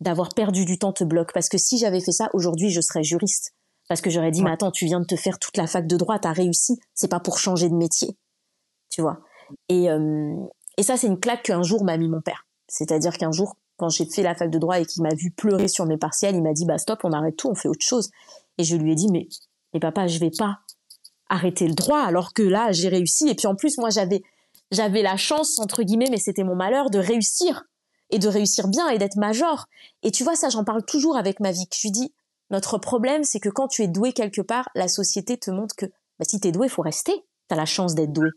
d'avoir 0.00 0.34
perdu 0.34 0.64
du 0.64 0.78
temps 0.78 0.92
te 0.92 1.04
bloque. 1.04 1.32
Parce 1.32 1.48
que 1.48 1.58
si 1.58 1.78
j'avais 1.78 2.00
fait 2.00 2.12
ça, 2.12 2.28
aujourd'hui, 2.32 2.70
je 2.70 2.80
serais 2.80 3.02
juriste. 3.02 3.52
Parce 3.88 4.00
que 4.00 4.10
j'aurais 4.10 4.30
dit, 4.30 4.42
mais 4.42 4.50
attends, 4.50 4.70
tu 4.70 4.84
viens 4.84 5.00
de 5.00 5.06
te 5.06 5.16
faire 5.16 5.38
toute 5.38 5.56
la 5.56 5.66
fac 5.66 5.86
de 5.86 5.96
droit, 5.96 6.18
t'as 6.18 6.32
réussi. 6.32 6.78
C'est 6.94 7.08
pas 7.08 7.20
pour 7.20 7.38
changer 7.38 7.68
de 7.68 7.74
métier. 7.74 8.16
Tu 8.90 9.00
vois. 9.00 9.20
Et, 9.68 9.90
euh, 9.90 10.34
et 10.76 10.82
ça, 10.82 10.96
c'est 10.96 11.06
une 11.06 11.18
claque 11.18 11.42
qu'un 11.44 11.62
jour 11.62 11.84
m'a 11.84 11.96
mis 11.96 12.08
mon 12.08 12.20
père. 12.20 12.46
C'est-à-dire 12.68 13.16
qu'un 13.16 13.32
jour, 13.32 13.56
quand 13.78 13.88
j'ai 13.88 14.04
fait 14.04 14.22
la 14.22 14.34
fac 14.34 14.50
de 14.50 14.58
droit 14.58 14.78
et 14.78 14.84
qu'il 14.84 15.02
m'a 15.02 15.14
vu 15.14 15.30
pleurer 15.30 15.68
sur 15.68 15.86
mes 15.86 15.96
partiels, 15.96 16.34
il 16.34 16.42
m'a 16.42 16.52
dit, 16.52 16.66
bah 16.66 16.78
stop, 16.78 17.00
on 17.04 17.12
arrête 17.12 17.36
tout, 17.36 17.48
on 17.48 17.54
fait 17.54 17.68
autre 17.68 17.84
chose. 17.84 18.10
Et 18.58 18.64
je 18.64 18.76
lui 18.76 18.92
ai 18.92 18.94
dit, 18.94 19.08
mais, 19.10 19.26
mais 19.72 19.80
papa, 19.80 20.06
je 20.06 20.18
vais 20.18 20.32
pas 20.36 20.58
arrêter 21.30 21.66
le 21.66 21.74
droit 21.74 22.00
alors 22.00 22.34
que 22.34 22.42
là, 22.42 22.72
j'ai 22.72 22.88
réussi. 22.88 23.28
Et 23.28 23.34
puis 23.34 23.46
en 23.46 23.54
plus, 23.54 23.78
moi, 23.78 23.88
j'avais, 23.88 24.22
j'avais 24.70 25.02
la 25.02 25.16
chance, 25.16 25.58
entre 25.58 25.82
guillemets, 25.82 26.08
mais 26.10 26.18
c'était 26.18 26.44
mon 26.44 26.56
malheur 26.56 26.90
de 26.90 26.98
réussir 26.98 27.64
et 28.10 28.18
de 28.18 28.28
réussir 28.28 28.68
bien 28.68 28.88
et 28.88 28.98
d'être 28.98 29.16
major. 29.16 29.66
Et 30.02 30.10
tu 30.10 30.24
vois, 30.24 30.36
ça, 30.36 30.48
j'en 30.48 30.64
parle 30.64 30.84
toujours 30.84 31.16
avec 31.16 31.40
ma 31.40 31.52
vie. 31.52 31.66
Je 31.74 31.82
lui 31.82 31.90
dis, 31.90 32.14
notre 32.50 32.78
problème, 32.78 33.24
c'est 33.24 33.40
que 33.40 33.48
quand 33.48 33.68
tu 33.68 33.82
es 33.82 33.88
doué 33.88 34.12
quelque 34.12 34.40
part, 34.40 34.68
la 34.74 34.88
société 34.88 35.36
te 35.36 35.50
montre 35.50 35.76
que 35.76 35.86
bah, 36.18 36.24
si 36.28 36.40
tu 36.40 36.48
es 36.48 36.52
doué, 36.52 36.66
il 36.66 36.70
faut 36.70 36.82
rester. 36.82 37.12
Tu 37.12 37.54
as 37.54 37.56
la 37.56 37.66
chance 37.66 37.94
d'être 37.94 38.12
doué. 38.12 38.28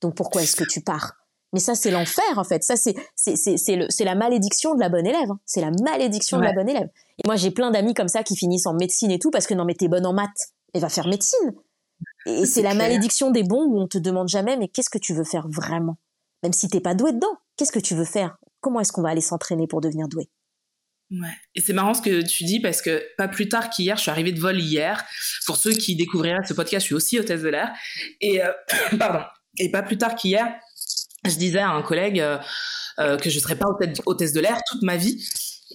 Donc 0.00 0.14
pourquoi 0.14 0.42
est-ce 0.42 0.56
que 0.56 0.64
tu 0.64 0.80
pars? 0.82 1.12
Mais 1.52 1.60
ça, 1.60 1.74
c'est 1.74 1.90
l'enfer, 1.90 2.36
en 2.36 2.44
fait. 2.44 2.64
Ça, 2.64 2.74
c'est 2.76 2.94
c'est 3.14 4.04
la 4.04 4.14
malédiction 4.16 4.74
de 4.74 4.80
la 4.80 4.88
bonne 4.88 5.06
élève. 5.06 5.30
Hein. 5.30 5.38
C'est 5.46 5.60
la 5.60 5.70
malédiction 5.82 6.38
ouais. 6.38 6.42
de 6.42 6.48
la 6.48 6.52
bonne 6.52 6.68
élève. 6.68 6.88
Et 7.18 7.26
moi, 7.26 7.36
j'ai 7.36 7.52
plein 7.52 7.70
d'amis 7.70 7.94
comme 7.94 8.08
ça 8.08 8.24
qui 8.24 8.36
finissent 8.36 8.66
en 8.66 8.74
médecine 8.74 9.12
et 9.12 9.20
tout 9.20 9.30
parce 9.30 9.46
que 9.46 9.54
non, 9.54 9.64
mais 9.64 9.74
t'es 9.74 9.88
bonne 9.88 10.04
en 10.04 10.12
maths. 10.12 10.52
Et 10.74 10.80
va 10.80 10.88
faire 10.88 11.06
médecine. 11.06 11.54
Et 12.26 12.44
c'est 12.46 12.62
la 12.62 12.74
malédiction 12.74 13.30
des 13.30 13.44
bons 13.44 13.64
où 13.64 13.78
on 13.78 13.86
te 13.86 13.98
demande 13.98 14.28
jamais, 14.28 14.56
mais 14.56 14.66
qu'est-ce 14.66 14.90
que 14.90 14.98
tu 14.98 15.14
veux 15.14 15.24
faire 15.24 15.46
vraiment? 15.48 15.96
Même 16.42 16.52
si 16.52 16.68
t'es 16.68 16.80
pas 16.80 16.94
doué 16.94 17.12
dedans, 17.12 17.36
qu'est-ce 17.56 17.70
que 17.70 17.78
tu 17.78 17.94
veux 17.94 18.04
faire? 18.04 18.36
Comment 18.64 18.80
est-ce 18.80 18.92
qu'on 18.92 19.02
va 19.02 19.10
aller 19.10 19.20
s'entraîner 19.20 19.66
pour 19.66 19.82
devenir 19.82 20.08
doué? 20.08 20.30
Ouais. 21.10 21.28
Et 21.54 21.60
c'est 21.60 21.74
marrant 21.74 21.92
ce 21.92 22.00
que 22.00 22.22
tu 22.22 22.44
dis 22.44 22.60
parce 22.60 22.80
que 22.80 23.04
pas 23.18 23.28
plus 23.28 23.46
tard 23.46 23.68
qu'hier, 23.68 23.98
je 23.98 24.00
suis 24.00 24.10
arrivée 24.10 24.32
de 24.32 24.40
vol 24.40 24.58
hier. 24.58 25.04
Pour 25.44 25.58
ceux 25.58 25.72
qui 25.72 25.96
découvriraient 25.96 26.42
ce 26.48 26.54
podcast, 26.54 26.80
je 26.80 26.86
suis 26.86 26.94
aussi 26.94 27.20
hôtesse 27.20 27.42
de 27.42 27.50
l'air. 27.50 27.74
Et 28.22 28.42
euh, 28.42 28.50
pardon. 28.98 29.22
Et 29.58 29.70
pas 29.70 29.82
plus 29.82 29.98
tard 29.98 30.14
qu'hier, 30.14 30.46
je 31.26 31.34
disais 31.34 31.58
à 31.58 31.68
un 31.68 31.82
collègue 31.82 32.20
euh, 32.20 32.38
euh, 33.00 33.18
que 33.18 33.28
je 33.28 33.38
serais 33.38 33.56
pas 33.56 33.66
hôtesse 34.06 34.32
de 34.32 34.40
l'air 34.40 34.58
toute 34.66 34.80
ma 34.80 34.96
vie. 34.96 35.22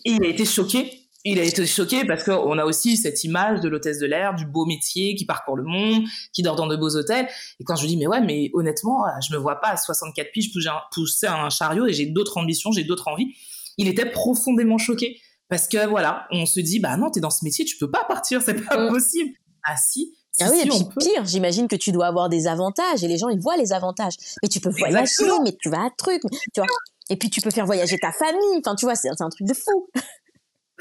Et 0.06 0.14
il 0.14 0.24
a 0.24 0.28
été 0.28 0.44
choqué. 0.44 0.99
Il 1.26 1.38
a 1.38 1.44
été 1.44 1.66
choqué 1.66 2.06
parce 2.06 2.24
qu'on 2.24 2.58
a 2.58 2.64
aussi 2.64 2.96
cette 2.96 3.24
image 3.26 3.60
de 3.60 3.68
l'hôtesse 3.68 4.00
de 4.00 4.06
l'air, 4.06 4.36
du 4.36 4.46
beau 4.46 4.66
métier 4.66 5.16
qui 5.16 5.26
parcourt 5.26 5.58
le 5.58 5.64
monde, 5.64 6.04
qui 6.32 6.44
dort 6.44 6.56
dans 6.56 6.68
de 6.68 6.78
beaux 6.78 6.96
hôtels. 6.96 7.28
Et 7.60 7.66
quand 7.66 7.76
je 7.76 7.82
lui 7.82 7.90
dis, 7.90 7.98
mais 7.98 8.08
ouais, 8.08 8.22
mais 8.22 8.50
honnêtement, 8.54 9.04
je 9.28 9.34
me 9.34 9.40
vois 9.40 9.60
pas 9.60 9.70
à 9.70 9.78
64 9.78 10.32
piges 10.32 10.52
pousser 10.94 11.28
un 11.28 11.50
chariot 11.50 11.88
et 11.88 11.94
j'ai 11.94 12.06
d'autres 12.06 12.38
ambitions, 12.38 12.72
j'ai 12.72 12.86
d'autres 12.86 13.10
envies. 13.10 13.34
Il 13.78 13.88
était 13.88 14.06
profondément 14.06 14.78
choqué 14.78 15.20
parce 15.50 15.68
que 15.68 15.88
voilà, 15.88 16.28
on 16.32 16.46
se 16.46 16.62
dit, 16.62 16.80
bah 16.80 16.96
non, 16.96 17.10
t'es 17.12 17.20
dans 17.20 17.30
ce 17.30 17.44
métier, 17.44 17.66
tu 17.66 17.78
peux 17.78 17.92
pas 17.92 18.06
partir, 18.08 18.42
c'est 18.42 18.66
pas 18.66 18.78
mmh. 18.78 18.90
possible. 18.90 19.32
Ah 19.66 19.76
si, 19.76 20.16
ah 20.42 20.50
oui, 20.52 20.62
et 20.64 20.70
puis 20.70 20.86
pire, 21.00 21.26
j'imagine 21.26 21.68
que 21.68 21.76
tu 21.76 21.92
dois 21.92 22.08
avoir 22.08 22.30
des 22.30 22.48
avantages 22.48 23.04
et 23.04 23.08
les 23.08 23.18
gens 23.18 23.30
ils 23.30 23.40
voient 23.40 23.58
les 23.58 23.74
avantages. 23.74 24.16
Mais 24.42 24.50
tu 24.50 24.60
peux 24.60 24.70
voyager, 24.70 25.02
Exactement. 25.02 25.42
mais 25.44 25.56
tu 25.60 25.70
vas 25.70 25.86
à 25.86 25.90
truc, 25.98 26.22
tu 26.32 26.62
vois. 26.62 26.68
Et 27.10 27.18
puis 27.18 27.30
tu 27.30 27.42
peux 27.42 27.50
faire 27.50 27.66
voyager 27.66 27.98
ta 27.98 28.12
famille. 28.12 28.60
Enfin, 28.64 28.76
tu 28.76 28.86
vois, 28.86 28.96
c'est 28.96 29.10
un 29.10 29.30
truc 29.30 29.48
de 29.48 29.54
fou. 29.54 29.90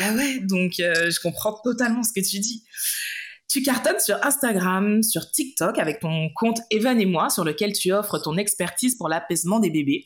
Ah 0.00 0.12
ouais, 0.14 0.40
donc 0.40 0.74
euh, 0.80 1.10
je 1.10 1.20
comprends 1.20 1.60
totalement 1.62 2.02
ce 2.02 2.12
que 2.12 2.24
tu 2.24 2.38
dis. 2.38 2.64
Tu 3.48 3.62
cartonnes 3.62 3.98
sur 3.98 4.16
Instagram, 4.24 5.02
sur 5.02 5.30
TikTok 5.30 5.78
avec 5.78 6.00
ton 6.00 6.28
compte 6.34 6.58
Evan 6.70 7.00
et 7.00 7.06
moi, 7.06 7.30
sur 7.30 7.44
lequel 7.44 7.72
tu 7.72 7.92
offres 7.92 8.18
ton 8.18 8.36
expertise 8.36 8.96
pour 8.96 9.08
l'apaisement 9.08 9.58
des 9.58 9.70
bébés. 9.70 10.04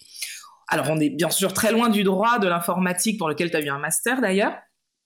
Alors 0.68 0.86
on 0.90 1.00
est 1.00 1.10
bien 1.10 1.30
sûr 1.30 1.52
très 1.52 1.72
loin 1.72 1.88
du 1.88 2.04
droit, 2.04 2.38
de 2.38 2.48
l'informatique 2.48 3.18
pour 3.18 3.28
lequel 3.28 3.50
tu 3.50 3.56
as 3.56 3.60
eu 3.60 3.68
un 3.68 3.78
master 3.78 4.20
d'ailleurs, 4.20 4.56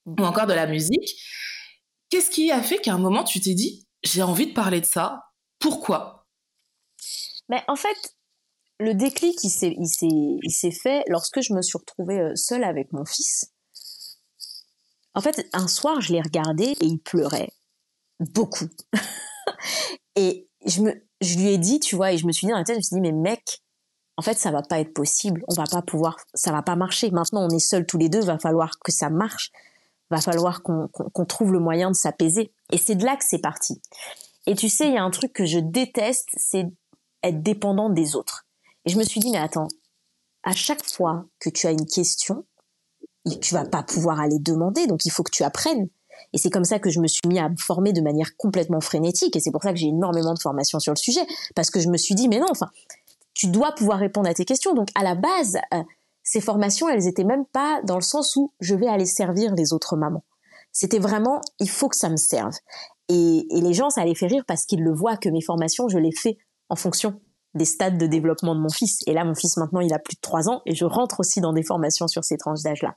ou 0.05 0.15
encore 0.25 0.47
de 0.47 0.53
la 0.53 0.67
musique. 0.67 1.21
Qu'est-ce 2.11 2.31
qui 2.31 2.53
a 2.53 2.63
fait 2.63 2.79
qu'à 2.79 2.95
un 2.95 2.99
moment 2.99 3.25
tu 3.25 3.41
t'es 3.41 3.55
dit 3.55 3.87
j'ai 4.05 4.23
envie 4.23 4.47
de 4.47 4.53
parler 4.53 4.81
de 4.81 4.87
ça? 4.87 5.25
Pourquoi? 5.59 6.27
Mais 7.49 7.63
en 7.69 7.77
fait, 7.77 7.97
le 8.79 8.95
déclic, 8.95 9.37
il 9.43 9.51
s'est, 9.51 10.71
fait 10.71 11.03
lorsque 11.09 11.41
je 11.41 11.55
me 11.55 11.63
suis 11.63 11.79
retrouvée 11.79 12.21
euh, 12.21 12.37
seule 12.37 12.65
avec 12.65 12.93
mon 12.93 13.05
fils. 13.05 13.53
En 15.17 15.23
fait, 15.23 15.49
un 15.55 15.67
soir, 15.67 16.01
je 16.01 16.13
l'ai 16.13 16.21
regardé 16.21 16.65
et 16.65 16.85
il 16.85 16.99
pleurait 16.99 17.51
beaucoup. 18.21 18.69
et 20.17 20.47
je 20.67 20.83
me, 20.83 20.93
je 21.23 21.39
lui 21.39 21.49
ai 21.49 21.59
dit, 21.59 21.81
tu 21.81 21.97
vois, 21.97 22.13
et 22.13 22.19
je 22.19 22.27
me 22.27 22.33
suis 22.33 22.47
dit 22.47 22.53
dans 22.53 22.59
la 22.59 22.65
tête, 22.65 22.77
je 22.77 22.81
me 22.81 22.83
suis 22.83 22.97
dit, 22.97 23.01
mais 23.01 23.13
mec, 23.13 23.63
en 24.19 24.23
fait, 24.23 24.39
ça 24.39 24.51
va 24.51 24.63
pas 24.63 24.79
être 24.79 24.93
possible. 24.93 25.43
On 25.49 25.55
va 25.55 25.65
pas 25.65 25.81
pouvoir, 25.81 26.19
ça 26.35 26.53
va 26.53 26.63
pas 26.63 26.77
marcher. 26.77 27.11
Maintenant, 27.11 27.47
on 27.47 27.49
est 27.49 27.59
seuls 27.59 27.87
tous 27.87 27.97
les 27.97 28.11
deux. 28.11 28.21
Va 28.21 28.39
falloir 28.39 28.79
que 28.85 28.93
ça 28.93 29.09
marche. 29.09 29.53
Va 30.11 30.21
falloir 30.21 30.63
qu'on, 30.63 30.89
trouve 31.27 31.53
le 31.53 31.61
moyen 31.61 31.91
de 31.91 31.97
s'apaiser. 31.97 32.53
Et 32.71 32.79
c'est 32.79 32.95
de 32.95 33.05
là 33.05 33.17
que 33.17 33.25
c'est 33.27 33.41
parti. 33.41 33.81
Et 34.47 34.55
tu 34.55 34.69
sais, 34.69 34.87
il 34.87 34.95
y 34.95 34.99
a 34.99 35.03
un 35.03 35.11
truc 35.11 35.33
que 35.33 35.47
je 35.47 35.59
déteste, 35.59 36.29
c'est 36.37 36.67
être 37.23 37.43
dépendant 37.43 37.91
des 37.91 38.17
autres. 38.17 38.47
Et 38.85 38.91
je 38.91 38.99
me 38.99 39.03
suis 39.03 39.21
dit, 39.21 39.31
mais 39.31 39.39
attends, 39.39 39.69
à 40.45 40.53
chaque 40.53 40.87
fois 40.87 41.25
que 41.41 41.51
tu 41.51 41.67
as 41.67 41.73
une 41.73 41.87
question, 41.87 42.45
tu 43.41 43.55
vas 43.55 43.65
pas 43.65 43.83
pouvoir 43.83 44.21
aller 44.21 44.39
demander, 44.39 44.87
donc 44.87 45.05
il 45.05 45.11
faut 45.11 45.23
que 45.23 45.31
tu 45.31 45.43
apprennes. 45.43 45.89
Et 46.33 46.39
c'est 46.39 46.51
comme 46.51 46.65
ça 46.65 46.79
que 46.79 46.91
je 46.91 47.01
me 47.01 47.07
suis 47.07 47.23
mis 47.27 47.39
à 47.39 47.49
me 47.49 47.57
former 47.57 47.93
de 47.93 48.01
manière 48.01 48.37
complètement 48.37 48.81
frénétique. 48.81 49.37
Et 49.37 49.41
c'est 49.41 49.51
pour 49.51 49.63
ça 49.63 49.73
que 49.73 49.79
j'ai 49.79 49.89
énormément 49.89 50.35
de 50.35 50.41
formations 50.41 50.81
sur 50.81 50.93
le 50.93 50.99
sujet. 50.99 51.27
Parce 51.55 51.71
que 51.71 51.81
je 51.81 51.89
me 51.89 51.97
suis 51.97 52.15
dit, 52.15 52.29
mais 52.29 52.39
non, 52.39 52.47
enfin, 52.51 52.71
tu 53.35 53.49
dois 53.49 53.73
pouvoir 53.73 53.99
répondre 53.99 54.29
à 54.29 54.35
tes 54.35 54.45
questions. 54.45 54.75
Donc 54.75 54.89
à 54.95 55.03
la 55.03 55.15
base, 55.15 55.59
euh, 55.75 55.83
ces 56.23 56.41
formations, 56.41 56.89
elles 56.89 57.07
étaient 57.07 57.25
même 57.25 57.45
pas 57.47 57.81
dans 57.85 57.97
le 57.97 58.03
sens 58.03 58.35
où 58.37 58.53
je 58.61 58.75
vais 58.75 58.89
aller 58.89 59.07
servir 59.07 59.55
les 59.55 59.73
autres 59.73 59.97
mamans. 59.97 60.25
C'était 60.73 60.99
vraiment, 60.99 61.41
il 61.61 61.71
faut 61.71 61.89
que 61.89 61.97
ça 61.97 62.09
me 62.09 62.17
serve. 62.17 62.55
Et, 63.09 63.47
et 63.51 63.61
les 63.61 63.73
gens, 63.73 63.91
ça 63.91 64.05
les 64.05 64.15
fait 64.15 64.27
rire 64.27 64.45
parce 64.47 64.65
qu'ils 64.65 64.83
le 64.83 64.93
voient 64.93 65.17
que 65.17 65.29
mes 65.29 65.43
formations, 65.43 65.89
je 65.89 65.99
les 65.99 66.13
fais 66.13 66.39
en 66.69 66.77
fonction 66.77 67.21
des 67.55 67.65
stades 67.65 67.99
de 67.99 68.07
développement 68.07 68.55
de 68.55 68.61
mon 68.61 68.69
fils. 68.69 69.01
Et 69.07 69.15
là, 69.15 69.25
mon 69.25 69.35
fils, 69.35 69.57
maintenant, 69.57 69.81
il 69.81 69.93
a 69.93 69.99
plus 69.99 70.17
de 70.17 70.21
trois 70.21 70.49
ans 70.49 70.63
et 70.67 70.75
je 70.75 70.85
rentre 70.85 71.21
aussi 71.21 71.41
dans 71.41 71.53
des 71.53 71.63
formations 71.63 72.09
sur 72.09 72.25
ces 72.25 72.37
tranches 72.37 72.63
d'âge-là. 72.63 72.97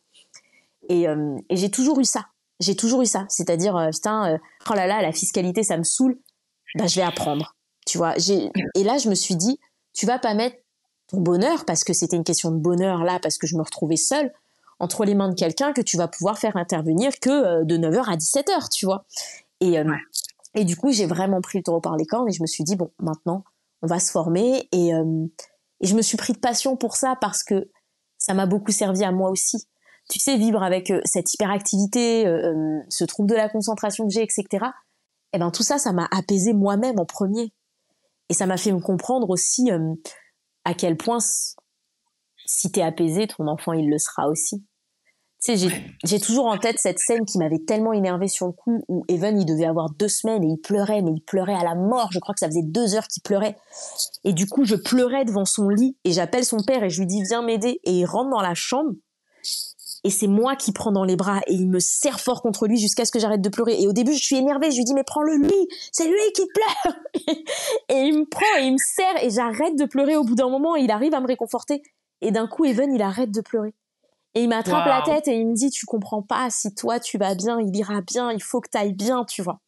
Et, 0.90 1.08
euh, 1.08 1.38
et 1.50 1.56
j'ai 1.56 1.72
toujours 1.72 2.00
eu 2.00 2.06
ça. 2.06 2.26
J'ai 2.60 2.76
toujours 2.76 3.02
eu 3.02 3.06
ça. 3.06 3.26
C'est-à-dire, 3.30 3.78
euh, 3.78 3.90
putain, 3.92 4.34
euh, 4.34 4.38
oh 4.70 4.74
là 4.74 4.88
là, 4.88 5.02
la 5.02 5.14
fiscalité, 5.14 5.64
ça 5.64 5.78
me 5.78 5.84
saoule. 5.84 6.20
Bah, 6.76 6.88
je 6.88 6.96
vais 6.96 7.06
apprendre. 7.06 7.56
Tu 7.86 7.98
vois, 7.98 8.16
et 8.18 8.84
là, 8.84 8.98
je 8.98 9.10
me 9.10 9.16
suis 9.16 9.36
dit, 9.36 9.60
tu 9.94 10.06
vas 10.06 10.20
pas 10.20 10.36
mettre 10.36 10.58
ton 11.08 11.22
bonheur, 11.22 11.66
parce 11.66 11.84
que 11.84 11.94
c'était 11.94 12.18
une 12.18 12.24
question 12.24 12.52
de 12.52 12.58
bonheur 12.58 13.04
là, 13.04 13.20
parce 13.20 13.40
que 13.40 13.48
je 13.48 13.56
me 13.56 13.64
retrouvais 13.64 13.96
seule, 13.96 14.32
entre 14.78 15.06
les 15.06 15.16
mains 15.16 15.30
de 15.30 15.34
quelqu'un 15.34 15.74
que 15.74 15.82
tu 15.82 15.98
vas 15.98 16.08
pouvoir 16.08 16.38
faire 16.38 16.56
intervenir 16.56 17.20
que 17.20 17.64
de 17.64 17.78
9h 17.78 18.12
à 18.12 18.16
17h, 18.16 18.70
tu 18.70 18.86
vois. 18.86 19.06
Et, 19.60 19.78
et 20.54 20.66
du 20.66 20.78
coup, 20.78 20.92
j'ai 20.92 21.08
vraiment 21.08 21.42
pris 21.42 21.58
le 21.58 21.64
taureau 21.64 21.82
par 21.82 21.98
les 21.98 22.06
cornes 22.06 22.30
et 22.30 22.32
je 22.32 22.44
me 22.44 22.48
suis 22.48 22.64
dit, 22.64 22.76
bon, 22.76 22.92
maintenant, 23.00 23.44
on 23.82 23.88
va 23.88 24.00
se 24.00 24.12
former. 24.12 24.70
Et, 24.72 24.90
et 24.90 25.88
je 25.88 25.96
me 25.96 26.04
suis 26.04 26.18
pris 26.18 26.34
de 26.34 26.38
passion 26.40 26.78
pour 26.78 26.96
ça 26.96 27.16
parce 27.20 27.44
que 27.44 27.72
ça 28.20 28.36
m'a 28.36 28.46
beaucoup 28.46 28.72
servi 28.72 29.04
à 29.04 29.12
moi 29.12 29.32
aussi. 29.32 29.66
Tu 30.10 30.20
sais, 30.20 30.38
vivre 30.38 30.64
avec 30.64 30.92
euh, 30.92 31.02
cette 31.06 31.34
hyperactivité, 31.34 32.28
euh, 32.28 32.80
ce 32.90 33.06
trouble 33.06 33.30
de 33.30 33.36
la 33.36 33.48
concentration 33.48 34.08
que 34.08 34.14
j'ai, 34.14 34.24
etc. 34.24 34.66
Eh 35.34 35.38
ben 35.38 35.52
tout 35.52 35.64
ça, 35.64 35.78
ça 35.78 35.94
m'a 35.94 36.08
apaisé 36.12 36.54
moi-même 36.54 37.00
en 37.00 37.06
premier. 37.06 37.54
Et 38.30 38.34
ça 38.34 38.46
m'a 38.46 38.58
fait 38.58 38.72
me 38.72 38.80
comprendre 38.80 39.30
aussi 39.30 39.70
à 40.66 40.74
quel 40.74 40.98
point 40.98 41.20
si 42.46 42.72
t'es 42.72 42.82
apaisé, 42.82 43.28
ton 43.28 43.48
enfant 43.48 43.74
il 43.74 43.90
le 43.90 43.98
sera 43.98 44.28
aussi. 44.28 44.64
Tu 45.42 45.56
sais, 45.56 45.58
j'ai, 45.58 45.96
j'ai 46.04 46.20
toujours 46.20 46.48
en 46.48 46.58
tête 46.58 46.78
cette 46.80 47.00
scène 47.00 47.26
qui 47.26 47.38
m'avait 47.38 47.60
tellement 47.60 47.94
énervé 47.94 48.28
sur 48.28 48.48
le 48.48 48.52
coup 48.52 48.84
où 48.90 49.06
Evan 49.08 49.40
il 49.40 49.46
devait 49.46 49.66
avoir 49.66 49.90
deux 49.92 50.10
semaines 50.10 50.44
et 50.44 50.48
il 50.48 50.58
pleurait, 50.58 51.02
mais 51.02 51.12
il 51.16 51.22
pleurait 51.22 51.54
à 51.54 51.64
la 51.64 51.76
mort. 51.76 52.10
Je 52.12 52.20
crois 52.20 52.34
que 52.34 52.40
ça 52.40 52.48
faisait 52.48 52.64
deux 52.64 52.94
heures 52.94 53.08
qu'il 53.08 53.24
pleurait. 53.24 53.56
Et 54.26 54.34
du 54.34 54.48
coup, 54.48 54.66
je 54.66 54.76
pleurais 54.76 55.24
devant 55.24 55.46
son 55.46 55.70
lit 55.70 55.96
et 56.04 56.12
j'appelle 56.12 56.44
son 56.44 56.58
père 56.58 56.84
et 56.84 56.90
je 56.90 57.00
lui 57.00 57.08
dis 57.08 57.24
viens 57.24 57.42
m'aider 57.42 57.80
et 57.86 57.92
il 57.92 58.06
rentre 58.06 58.32
dans 58.32 58.42
la 58.42 58.54
chambre 58.54 58.92
Et 60.04 60.10
c'est 60.10 60.28
moi 60.28 60.56
qui 60.56 60.72
prends 60.72 60.92
dans 60.92 61.04
les 61.04 61.18
bras 61.18 61.42
et 61.48 61.54
il 61.54 61.68
me 61.68 61.80
serre 61.80 62.20
fort 62.20 62.42
contre 62.42 62.68
lui 62.68 62.78
jusqu'à 62.78 63.04
ce 63.04 63.12
que 63.12 63.20
j'arrête 63.20 63.42
de 63.42 63.50
pleurer. 63.50 63.82
Et 63.82 63.88
au 63.88 63.94
début, 63.94 64.14
je 64.14 64.24
suis 64.24 64.38
énervée. 64.38 64.72
Je 64.72 64.78
lui 64.78 64.86
dis, 64.86 64.94
mais 64.94 65.04
prends-le 65.04 65.36
lui. 65.36 65.68
C'est 65.92 66.08
lui 66.08 66.32
qui 66.34 66.44
pleure. 66.48 66.96
et 67.90 67.96
il 67.96 68.20
me 68.20 68.26
prend 68.26 68.46
et 68.60 68.66
il 68.66 68.74
me 68.74 68.78
serre 68.78 69.24
et 69.24 69.30
j'arrête 69.30 69.78
de 69.78 69.86
pleurer 69.86 70.16
au 70.16 70.24
bout 70.24 70.36
d'un 70.36 70.50
moment. 70.50 70.76
il 70.76 70.90
arrive 70.92 71.14
à 71.14 71.20
me 71.20 71.28
réconforter. 71.28 71.82
Et 72.22 72.32
d'un 72.32 72.48
coup, 72.48 72.66
Evan, 72.66 72.94
il 72.94 73.02
arrête 73.02 73.32
de 73.32 73.42
pleurer. 73.42 73.74
Et 74.36 74.44
il 74.44 74.50
m'attrape 74.50 74.86
la 74.86 75.02
tête 75.02 75.28
et 75.28 75.36
il 75.36 75.48
me 75.48 75.56
dit, 75.56 75.70
tu 75.72 75.86
comprends 75.86 76.22
pas, 76.22 76.50
si 76.52 76.74
toi 76.76 77.00
tu 77.00 77.18
vas 77.18 77.34
bien, 77.34 77.60
il 77.60 77.76
ira 77.76 78.02
bien, 78.02 78.32
il 78.32 78.44
faut 78.44 78.62
que 78.62 78.70
tu 78.70 78.78
ailles 78.78 78.94
bien, 78.94 79.26
tu 79.26 79.42
vois. 79.42 79.60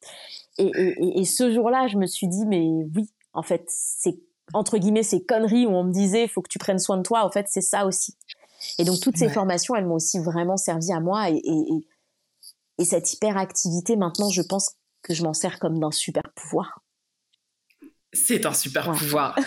Et, 0.59 0.71
et, 0.75 1.19
et 1.19 1.25
ce 1.25 1.51
jour-là, 1.51 1.87
je 1.87 1.97
me 1.97 2.05
suis 2.05 2.27
dit, 2.27 2.45
mais 2.45 2.67
oui, 2.95 3.09
en 3.33 3.41
fait, 3.41 3.65
c'est 3.67 4.19
entre 4.53 4.77
guillemets 4.77 5.03
ces 5.03 5.23
conneries 5.23 5.65
où 5.65 5.71
on 5.71 5.83
me 5.83 5.91
disait, 5.91 6.27
faut 6.27 6.41
que 6.41 6.49
tu 6.49 6.59
prennes 6.59 6.79
soin 6.79 6.97
de 6.97 7.03
toi, 7.03 7.25
en 7.25 7.31
fait, 7.31 7.47
c'est 7.49 7.61
ça 7.61 7.85
aussi. 7.85 8.15
Et 8.77 8.83
donc 8.83 8.99
toutes 8.99 9.17
ces 9.17 9.29
formations, 9.29 9.75
elles 9.75 9.85
m'ont 9.85 9.95
aussi 9.95 10.19
vraiment 10.19 10.57
servi 10.57 10.91
à 10.91 10.99
moi 10.99 11.29
et, 11.29 11.41
et, 11.43 11.87
et 12.77 12.85
cette 12.85 13.13
hyperactivité, 13.13 13.95
maintenant, 13.95 14.29
je 14.29 14.41
pense 14.41 14.71
que 15.01 15.13
je 15.13 15.23
m'en 15.23 15.33
sers 15.33 15.59
comme 15.59 15.79
d'un 15.79 15.91
super 15.91 16.23
pouvoir. 16.35 16.81
C'est 18.13 18.45
un 18.45 18.53
super 18.53 18.91
pouvoir. 18.91 19.37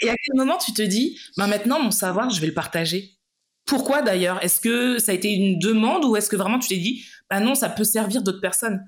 Et 0.00 0.08
à 0.08 0.14
quel 0.14 0.36
moment 0.36 0.58
tu 0.58 0.72
te 0.72 0.82
dis, 0.82 1.18
bah 1.36 1.46
maintenant 1.46 1.82
mon 1.82 1.90
savoir, 1.90 2.30
je 2.30 2.40
vais 2.40 2.46
le 2.46 2.54
partager? 2.54 3.18
Pourquoi 3.66 4.02
d'ailleurs? 4.02 4.42
Est-ce 4.42 4.60
que 4.60 4.98
ça 4.98 5.12
a 5.12 5.14
été 5.14 5.32
une 5.32 5.58
demande 5.58 6.04
ou 6.04 6.16
est-ce 6.16 6.28
que 6.28 6.36
vraiment 6.36 6.58
tu 6.58 6.68
t'es 6.68 6.78
dit, 6.78 7.04
bah 7.28 7.38
non, 7.38 7.54
ça 7.54 7.68
peut 7.68 7.84
servir 7.84 8.22
d'autres 8.22 8.40
personnes? 8.40 8.84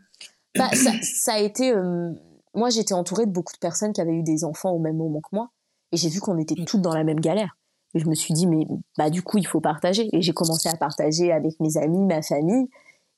Bah, 0.57 0.71
ça, 0.75 1.35
a 1.35 1.39
été. 1.39 1.71
Euh, 1.73 2.11
moi, 2.55 2.69
j'étais 2.69 2.93
entourée 2.93 3.27
de 3.27 3.31
beaucoup 3.31 3.53
de 3.53 3.59
personnes 3.59 3.93
qui 3.93 4.01
avaient 4.01 4.15
eu 4.15 4.23
des 4.23 4.45
enfants 4.45 4.71
au 4.71 4.79
même 4.79 4.97
moment 4.97 5.21
que 5.21 5.35
moi, 5.35 5.51
et 5.93 5.97
j'ai 5.97 6.09
vu 6.09 6.21
qu'on 6.21 6.39
était 6.39 6.61
mm. 6.61 6.65
toutes 6.65 6.83
dans 6.83 6.95
la 6.95 7.05
même 7.05 7.21
galère. 7.21 7.57
Je 7.95 8.07
me 8.07 8.15
suis 8.15 8.33
dit, 8.33 8.47
mais 8.47 8.67
bah 8.97 9.11
du 9.11 9.23
coup, 9.23 9.39
il 9.39 9.47
faut 9.47 9.61
partager. 9.61 10.09
Et 10.13 10.23
j'ai 10.23 10.33
commencé 10.33 10.69
à 10.69 10.77
partager 10.77 11.33
avec 11.33 11.59
mes 11.61 11.77
amis, 11.77 12.05
ma 12.07 12.23
famille. 12.23 12.69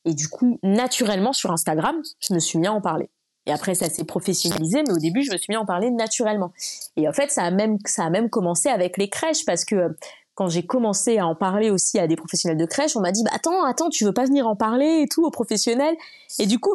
Et 0.04 0.14
du 0.14 0.28
coup, 0.28 0.58
naturellement, 0.62 1.32
sur 1.32 1.50
Instagram, 1.50 1.96
je 2.20 2.34
me 2.34 2.38
suis 2.38 2.58
mis 2.58 2.66
à 2.66 2.72
en 2.72 2.80
parler. 2.80 3.08
Et 3.46 3.52
après, 3.52 3.74
ça 3.74 3.88
s'est 3.90 4.04
professionnalisé, 4.04 4.82
mais 4.86 4.92
au 4.92 4.98
début, 4.98 5.22
je 5.22 5.32
me 5.32 5.36
suis 5.36 5.50
mis 5.50 5.56
à 5.56 5.60
en 5.60 5.66
parler 5.66 5.90
naturellement. 5.90 6.52
Et 6.96 7.08
en 7.08 7.12
fait, 7.12 7.30
ça 7.30 7.42
a 7.42 7.50
même, 7.50 7.78
ça 7.84 8.04
a 8.04 8.10
même 8.10 8.30
commencé 8.30 8.68
avec 8.68 8.96
les 8.96 9.08
crèches, 9.08 9.44
parce 9.44 9.64
que 9.64 9.96
quand 10.34 10.48
j'ai 10.48 10.64
commencé 10.64 11.18
à 11.18 11.26
en 11.26 11.34
parler 11.34 11.70
aussi 11.70 11.98
à 11.98 12.06
des 12.06 12.16
professionnels 12.16 12.58
de 12.58 12.66
crèche, 12.66 12.96
on 12.96 13.00
m'a 13.00 13.12
dit, 13.12 13.22
bah, 13.22 13.30
attends, 13.34 13.64
attends, 13.64 13.90
tu 13.90 14.04
veux 14.04 14.12
pas 14.12 14.24
venir 14.24 14.48
en 14.48 14.56
parler 14.56 15.02
et 15.02 15.08
tout 15.08 15.24
aux 15.24 15.30
professionnels? 15.30 15.94
Et 16.38 16.46
du 16.46 16.58
coup, 16.58 16.74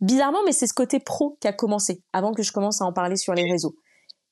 bizarrement, 0.00 0.40
mais 0.46 0.52
c'est 0.52 0.66
ce 0.66 0.74
côté 0.74 0.98
pro 0.98 1.36
qui 1.40 1.46
a 1.46 1.52
commencé 1.52 2.02
avant 2.12 2.32
que 2.32 2.42
je 2.42 2.52
commence 2.52 2.80
à 2.80 2.86
en 2.86 2.92
parler 2.92 3.16
sur 3.16 3.34
les 3.34 3.48
réseaux. 3.50 3.76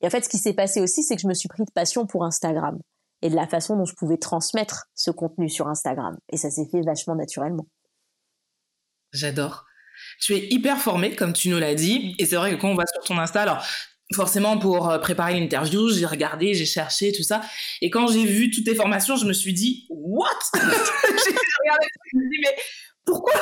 Et 0.00 0.06
en 0.06 0.10
fait, 0.10 0.24
ce 0.24 0.28
qui 0.28 0.38
s'est 0.38 0.54
passé 0.54 0.80
aussi, 0.80 1.02
c'est 1.02 1.14
que 1.14 1.22
je 1.22 1.28
me 1.28 1.34
suis 1.34 1.48
pris 1.48 1.64
de 1.64 1.70
passion 1.70 2.06
pour 2.06 2.24
Instagram 2.24 2.78
et 3.22 3.30
de 3.30 3.34
la 3.34 3.46
façon 3.46 3.76
dont 3.76 3.84
je 3.84 3.94
pouvais 3.94 4.18
transmettre 4.18 4.86
ce 4.94 5.10
contenu 5.10 5.48
sur 5.48 5.68
Instagram. 5.68 6.16
Et 6.32 6.36
ça 6.36 6.50
s'est 6.50 6.68
fait 6.70 6.82
vachement 6.82 7.14
naturellement. 7.14 7.66
J'adore. 9.12 9.64
Tu 10.20 10.34
es 10.34 10.46
hyper 10.50 10.78
formée, 10.78 11.16
comme 11.16 11.32
tu 11.32 11.48
nous 11.48 11.58
l'as 11.58 11.74
dit. 11.74 12.14
Et 12.18 12.26
c'est 12.26 12.36
vrai 12.36 12.54
que 12.54 12.60
quand 12.60 12.68
on 12.68 12.74
va 12.74 12.84
sur 12.86 13.02
ton 13.02 13.18
Insta, 13.18 13.42
alors 13.42 13.64
forcément 14.14 14.58
pour 14.58 14.88
euh, 14.88 14.98
préparer 14.98 15.38
l'interview, 15.38 15.90
j'ai 15.90 16.06
regardé, 16.06 16.54
j'ai 16.54 16.66
cherché, 16.66 17.12
tout 17.12 17.22
ça. 17.22 17.42
Et 17.80 17.90
quand 17.90 18.06
j'ai 18.06 18.24
vu 18.24 18.50
toutes 18.50 18.64
tes 18.64 18.74
formations, 18.74 19.16
je 19.16 19.26
me 19.26 19.32
suis 19.32 19.52
dit, 19.52 19.86
what? 19.88 20.28
J'ai 20.54 20.60
regardé, 20.60 21.86
je 22.12 22.18
me 22.18 22.22
suis 22.22 22.30
dit, 22.30 22.38
mais 22.42 22.56
pourquoi 23.06 23.32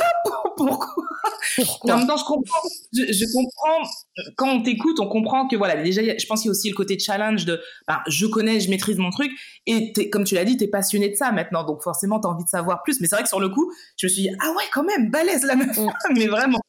Pourquoi, 0.56 1.94
En 1.94 1.98
même 1.98 2.06
temps, 2.06 2.16
je 2.16 2.24
comprends. 2.24 2.68
Je, 2.92 3.32
comprends. 3.32 3.88
Quand 4.36 4.48
on 4.48 4.62
t'écoute, 4.62 5.00
on 5.00 5.08
comprend 5.08 5.48
que 5.48 5.56
voilà. 5.56 5.82
Déjà, 5.82 6.02
je 6.02 6.26
pense 6.26 6.42
qu'il 6.42 6.48
y 6.48 6.50
a 6.50 6.52
aussi 6.52 6.68
le 6.68 6.74
côté 6.74 6.98
challenge 6.98 7.44
de. 7.44 7.60
Ben, 7.88 8.00
je 8.06 8.26
connais, 8.26 8.60
je 8.60 8.68
maîtrise 8.68 8.98
mon 8.98 9.10
truc. 9.10 9.30
Et 9.66 9.92
comme 10.10 10.24
tu 10.24 10.34
l'as 10.34 10.44
dit, 10.44 10.56
t'es 10.56 10.68
passionné 10.68 11.08
de 11.08 11.14
ça 11.14 11.32
maintenant, 11.32 11.64
donc 11.64 11.82
forcément, 11.82 12.20
t'as 12.20 12.28
envie 12.28 12.44
de 12.44 12.48
savoir 12.48 12.82
plus. 12.82 13.00
Mais 13.00 13.06
c'est 13.06 13.16
vrai 13.16 13.22
que 13.22 13.28
sur 13.28 13.40
le 13.40 13.48
coup, 13.48 13.72
je 13.96 14.06
me 14.06 14.10
suis 14.10 14.22
dit 14.22 14.30
ah 14.40 14.50
ouais, 14.56 14.64
quand 14.72 14.84
même, 14.84 15.10
balèze 15.10 15.44
la 15.44 15.56
meuf, 15.56 15.76
mm. 15.76 15.90
mais 16.16 16.26
vraiment. 16.26 16.60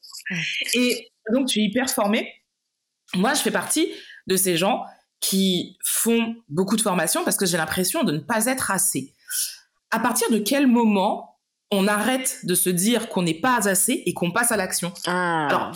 Et 0.73 1.09
donc, 1.33 1.47
tu 1.47 1.59
es 1.59 1.63
hyper 1.63 1.89
formé. 1.89 2.31
Moi, 3.13 3.33
je 3.33 3.41
fais 3.41 3.51
partie 3.51 3.91
de 4.27 4.37
ces 4.37 4.57
gens 4.57 4.83
qui 5.19 5.77
font 5.83 6.35
beaucoup 6.49 6.75
de 6.75 6.81
formations 6.81 7.23
parce 7.23 7.37
que 7.37 7.45
j'ai 7.45 7.57
l'impression 7.57 8.03
de 8.03 8.13
ne 8.13 8.19
pas 8.19 8.45
être 8.45 8.71
assez. 8.71 9.13
À 9.91 9.99
partir 9.99 10.29
de 10.29 10.39
quel 10.39 10.67
moment 10.67 11.34
on 11.71 11.87
arrête 11.87 12.45
de 12.45 12.55
se 12.55 12.69
dire 12.69 13.09
qu'on 13.09 13.23
n'est 13.23 13.39
pas 13.39 13.67
assez 13.67 14.03
et 14.05 14.13
qu'on 14.13 14.31
passe 14.31 14.51
à 14.51 14.57
l'action. 14.57 14.93
Ah. 15.07 15.47
Alors, 15.47 15.71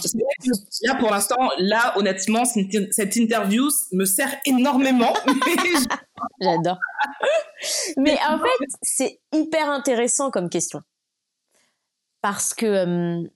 là, 0.84 0.96
pour 0.96 1.10
l'instant, 1.12 1.50
là, 1.58 1.98
honnêtement, 1.98 2.44
cette 2.46 3.16
interview 3.16 3.68
me 3.92 4.06
sert 4.06 4.34
énormément. 4.46 5.14
J'adore. 6.42 6.78
Mais 7.98 8.18
en 8.28 8.38
fait, 8.38 8.68
c'est 8.82 9.20
hyper 9.34 9.70
intéressant 9.70 10.32
comme 10.32 10.50
question. 10.50 10.82
Parce 12.22 12.54
que, 12.54 12.66
euh, 12.66 13.28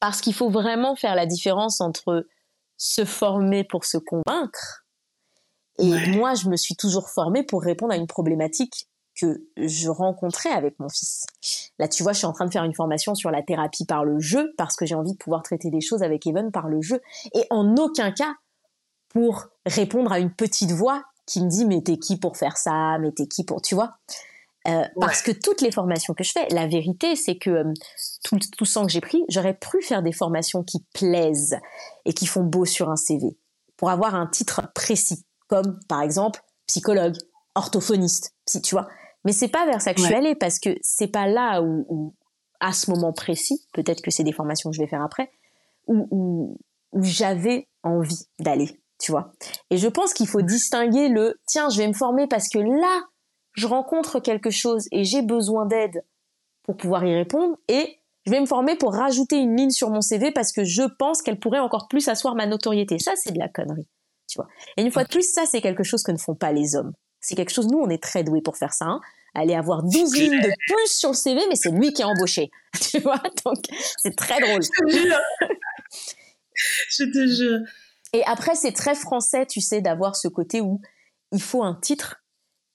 parce 0.00 0.20
qu'il 0.20 0.34
faut 0.34 0.50
vraiment 0.50 0.96
faire 0.96 1.14
la 1.14 1.26
différence 1.26 1.80
entre 1.80 2.26
se 2.76 3.04
former 3.04 3.64
pour 3.64 3.84
se 3.84 3.98
convaincre 3.98 4.86
et 5.78 6.06
moi, 6.08 6.34
je 6.34 6.48
me 6.48 6.56
suis 6.56 6.76
toujours 6.76 7.10
formée 7.10 7.42
pour 7.42 7.62
répondre 7.62 7.92
à 7.92 7.96
une 7.96 8.06
problématique 8.06 8.88
que 9.20 9.42
je 9.56 9.88
rencontrais 9.88 10.50
avec 10.50 10.78
mon 10.78 10.88
fils. 10.88 11.26
Là, 11.78 11.88
tu 11.88 12.02
vois, 12.02 12.12
je 12.12 12.18
suis 12.18 12.26
en 12.26 12.32
train 12.32 12.46
de 12.46 12.52
faire 12.52 12.64
une 12.64 12.74
formation 12.74 13.14
sur 13.14 13.30
la 13.30 13.42
thérapie 13.42 13.86
par 13.86 14.04
le 14.04 14.20
jeu 14.20 14.54
parce 14.56 14.76
que 14.76 14.86
j'ai 14.86 14.94
envie 14.94 15.12
de 15.12 15.18
pouvoir 15.18 15.42
traiter 15.42 15.70
des 15.70 15.80
choses 15.80 16.02
avec 16.02 16.26
Evan 16.26 16.50
par 16.52 16.68
le 16.68 16.80
jeu 16.82 17.00
et 17.34 17.46
en 17.50 17.76
aucun 17.76 18.12
cas 18.12 18.34
pour 19.08 19.46
répondre 19.64 20.12
à 20.12 20.18
une 20.18 20.32
petite 20.32 20.72
voix 20.72 21.02
qui 21.26 21.42
me 21.42 21.48
dit 21.48 21.64
mais 21.64 21.82
t'es 21.82 21.96
qui 21.96 22.18
pour 22.18 22.36
faire 22.36 22.56
ça, 22.56 22.98
mais 22.98 23.12
t'es 23.12 23.26
qui 23.26 23.44
pour, 23.44 23.62
tu 23.62 23.74
vois? 23.74 23.96
Euh, 24.68 24.84
parce 25.00 25.22
que 25.22 25.30
toutes 25.30 25.60
les 25.60 25.70
formations 25.70 26.12
que 26.12 26.24
je 26.24 26.32
fais, 26.32 26.48
la 26.50 26.66
vérité, 26.66 27.14
c'est 27.14 27.36
que 27.36 27.50
euh, 27.50 27.74
tout, 28.24 28.38
tout 28.56 28.64
sang 28.64 28.84
que 28.84 28.92
j'ai 28.92 29.00
pris, 29.00 29.22
j'aurais 29.28 29.54
pu 29.54 29.80
faire 29.80 30.02
des 30.02 30.12
formations 30.12 30.64
qui 30.64 30.84
plaisent 30.92 31.56
et 32.04 32.12
qui 32.12 32.26
font 32.26 32.42
beau 32.42 32.64
sur 32.64 32.90
un 32.90 32.96
CV 32.96 33.38
pour 33.76 33.90
avoir 33.90 34.14
un 34.14 34.26
titre 34.26 34.62
précis, 34.74 35.24
comme 35.48 35.78
par 35.88 36.02
exemple 36.02 36.42
psychologue, 36.66 37.16
orthophoniste, 37.54 38.34
si 38.48 38.60
tu 38.60 38.74
vois. 38.74 38.88
Mais 39.26 39.32
c'est 39.32 39.48
pas 39.48 39.66
vers 39.66 39.82
ça 39.82 39.92
que 39.92 40.00
je 40.00 40.06
suis 40.06 40.14
allée 40.14 40.36
parce 40.36 40.60
que 40.60 40.70
c'est 40.82 41.08
pas 41.08 41.26
là 41.26 41.60
où, 41.60 42.14
à 42.60 42.72
ce 42.72 42.92
moment 42.92 43.12
précis, 43.12 43.66
peut-être 43.72 44.00
que 44.00 44.12
c'est 44.12 44.22
des 44.22 44.30
formations 44.30 44.70
que 44.70 44.76
je 44.76 44.80
vais 44.80 44.86
faire 44.86 45.02
après, 45.02 45.32
où, 45.88 46.06
où, 46.92 47.02
j'avais 47.02 47.68
envie 47.82 48.28
d'aller, 48.38 48.80
tu 49.00 49.10
vois. 49.10 49.32
Et 49.70 49.78
je 49.78 49.88
pense 49.88 50.14
qu'il 50.14 50.28
faut 50.28 50.42
distinguer 50.42 51.08
le 51.08 51.40
tiens, 51.44 51.68
je 51.70 51.78
vais 51.78 51.88
me 51.88 51.92
former 51.92 52.28
parce 52.28 52.48
que 52.48 52.60
là, 52.60 53.02
je 53.54 53.66
rencontre 53.66 54.20
quelque 54.20 54.50
chose 54.50 54.86
et 54.92 55.02
j'ai 55.02 55.22
besoin 55.22 55.66
d'aide 55.66 56.04
pour 56.62 56.76
pouvoir 56.76 57.04
y 57.04 57.12
répondre 57.12 57.56
et 57.66 57.98
je 58.26 58.30
vais 58.30 58.40
me 58.40 58.46
former 58.46 58.76
pour 58.76 58.94
rajouter 58.94 59.38
une 59.38 59.56
ligne 59.56 59.70
sur 59.70 59.90
mon 59.90 60.02
CV 60.02 60.30
parce 60.30 60.52
que 60.52 60.62
je 60.62 60.82
pense 61.00 61.20
qu'elle 61.20 61.40
pourrait 61.40 61.58
encore 61.58 61.88
plus 61.88 62.06
asseoir 62.08 62.36
ma 62.36 62.46
notoriété. 62.46 63.00
Ça, 63.00 63.12
c'est 63.16 63.32
de 63.32 63.40
la 63.40 63.48
connerie, 63.48 63.88
tu 64.28 64.36
vois. 64.36 64.46
Et 64.76 64.82
une 64.82 64.92
fois 64.92 65.02
de 65.02 65.08
plus, 65.08 65.28
ça, 65.28 65.46
c'est 65.46 65.60
quelque 65.60 65.82
chose 65.82 66.04
que 66.04 66.12
ne 66.12 66.16
font 66.16 66.36
pas 66.36 66.52
les 66.52 66.76
hommes. 66.76 66.92
C'est 67.26 67.34
quelque 67.34 67.52
chose, 67.52 67.66
nous, 67.66 67.78
on 67.78 67.88
est 67.88 68.00
très 68.00 68.22
doués 68.22 68.40
pour 68.40 68.56
faire 68.56 68.72
ça. 68.72 68.84
Hein 68.86 69.00
aller 69.34 69.54
avoir 69.54 69.82
12 69.82 70.16
lignes 70.16 70.40
de 70.40 70.50
plus 70.66 70.88
sur 70.88 71.10
le 71.10 71.14
CV, 71.14 71.42
mais 71.48 71.56
c'est 71.56 71.70
lui 71.70 71.92
qui 71.92 72.02
est 72.02 72.06
embauché. 72.06 72.50
Tu 72.80 73.00
vois, 73.00 73.20
donc 73.44 73.58
c'est 73.98 74.14
très 74.16 74.40
drôle. 74.40 74.62
Je 74.62 74.68
te 74.68 74.90
jure. 74.90 75.18
Je 76.90 77.04
te 77.04 77.26
jure. 77.26 77.60
Et 78.12 78.24
après, 78.24 78.54
c'est 78.54 78.72
très 78.72 78.94
français, 78.94 79.44
tu 79.46 79.60
sais, 79.60 79.80
d'avoir 79.80 80.16
ce 80.16 80.28
côté 80.28 80.60
où 80.60 80.80
il 81.32 81.42
faut 81.42 81.62
un 81.62 81.74
titre 81.74 82.22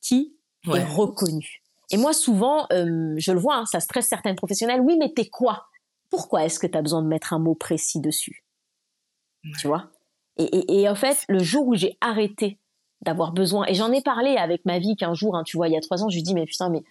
qui 0.01 0.35
est 0.67 0.83
reconnu. 0.83 1.61
Et 1.91 1.97
moi, 1.97 2.13
souvent, 2.13 2.67
euh, 2.71 3.15
je 3.17 3.31
le 3.31 3.39
vois, 3.39 3.55
hein, 3.55 3.65
ça 3.65 3.79
stresse 3.79 4.07
certaines 4.07 4.35
professionnels. 4.35 4.81
Oui, 4.81 4.97
mais 4.99 5.11
t'es 5.13 5.27
quoi? 5.27 5.67
Pourquoi 6.09 6.45
est-ce 6.45 6.59
que 6.59 6.67
tu 6.67 6.77
as 6.77 6.81
besoin 6.81 7.01
de 7.01 7.07
mettre 7.07 7.33
un 7.33 7.39
mot 7.39 7.55
précis 7.55 7.99
dessus? 7.99 8.43
Tu 9.59 9.67
vois? 9.67 9.91
Et, 10.37 10.81
et, 10.81 10.89
en 10.89 10.95
fait, 10.95 11.25
le 11.27 11.39
jour 11.39 11.67
où 11.67 11.75
j'ai 11.75 11.97
arrêté 12.01 12.59
d'avoir 13.01 13.31
besoin. 13.31 13.65
Et 13.67 13.73
j'en 13.73 13.91
ai 13.91 14.01
parlé 14.01 14.37
avec 14.37 14.65
ma 14.65 14.79
vie 14.79 14.95
qu'un 14.95 15.13
jour, 15.13 15.35
hein, 15.35 15.43
tu 15.43 15.57
vois, 15.57 15.67
il 15.67 15.73
y 15.73 15.77
a 15.77 15.81
trois 15.81 16.03
ans, 16.03 16.09
je 16.09 16.15
lui 16.15 16.23
dis, 16.23 16.33
mais 16.33 16.45
putain, 16.45 16.69
mais, 16.69 16.83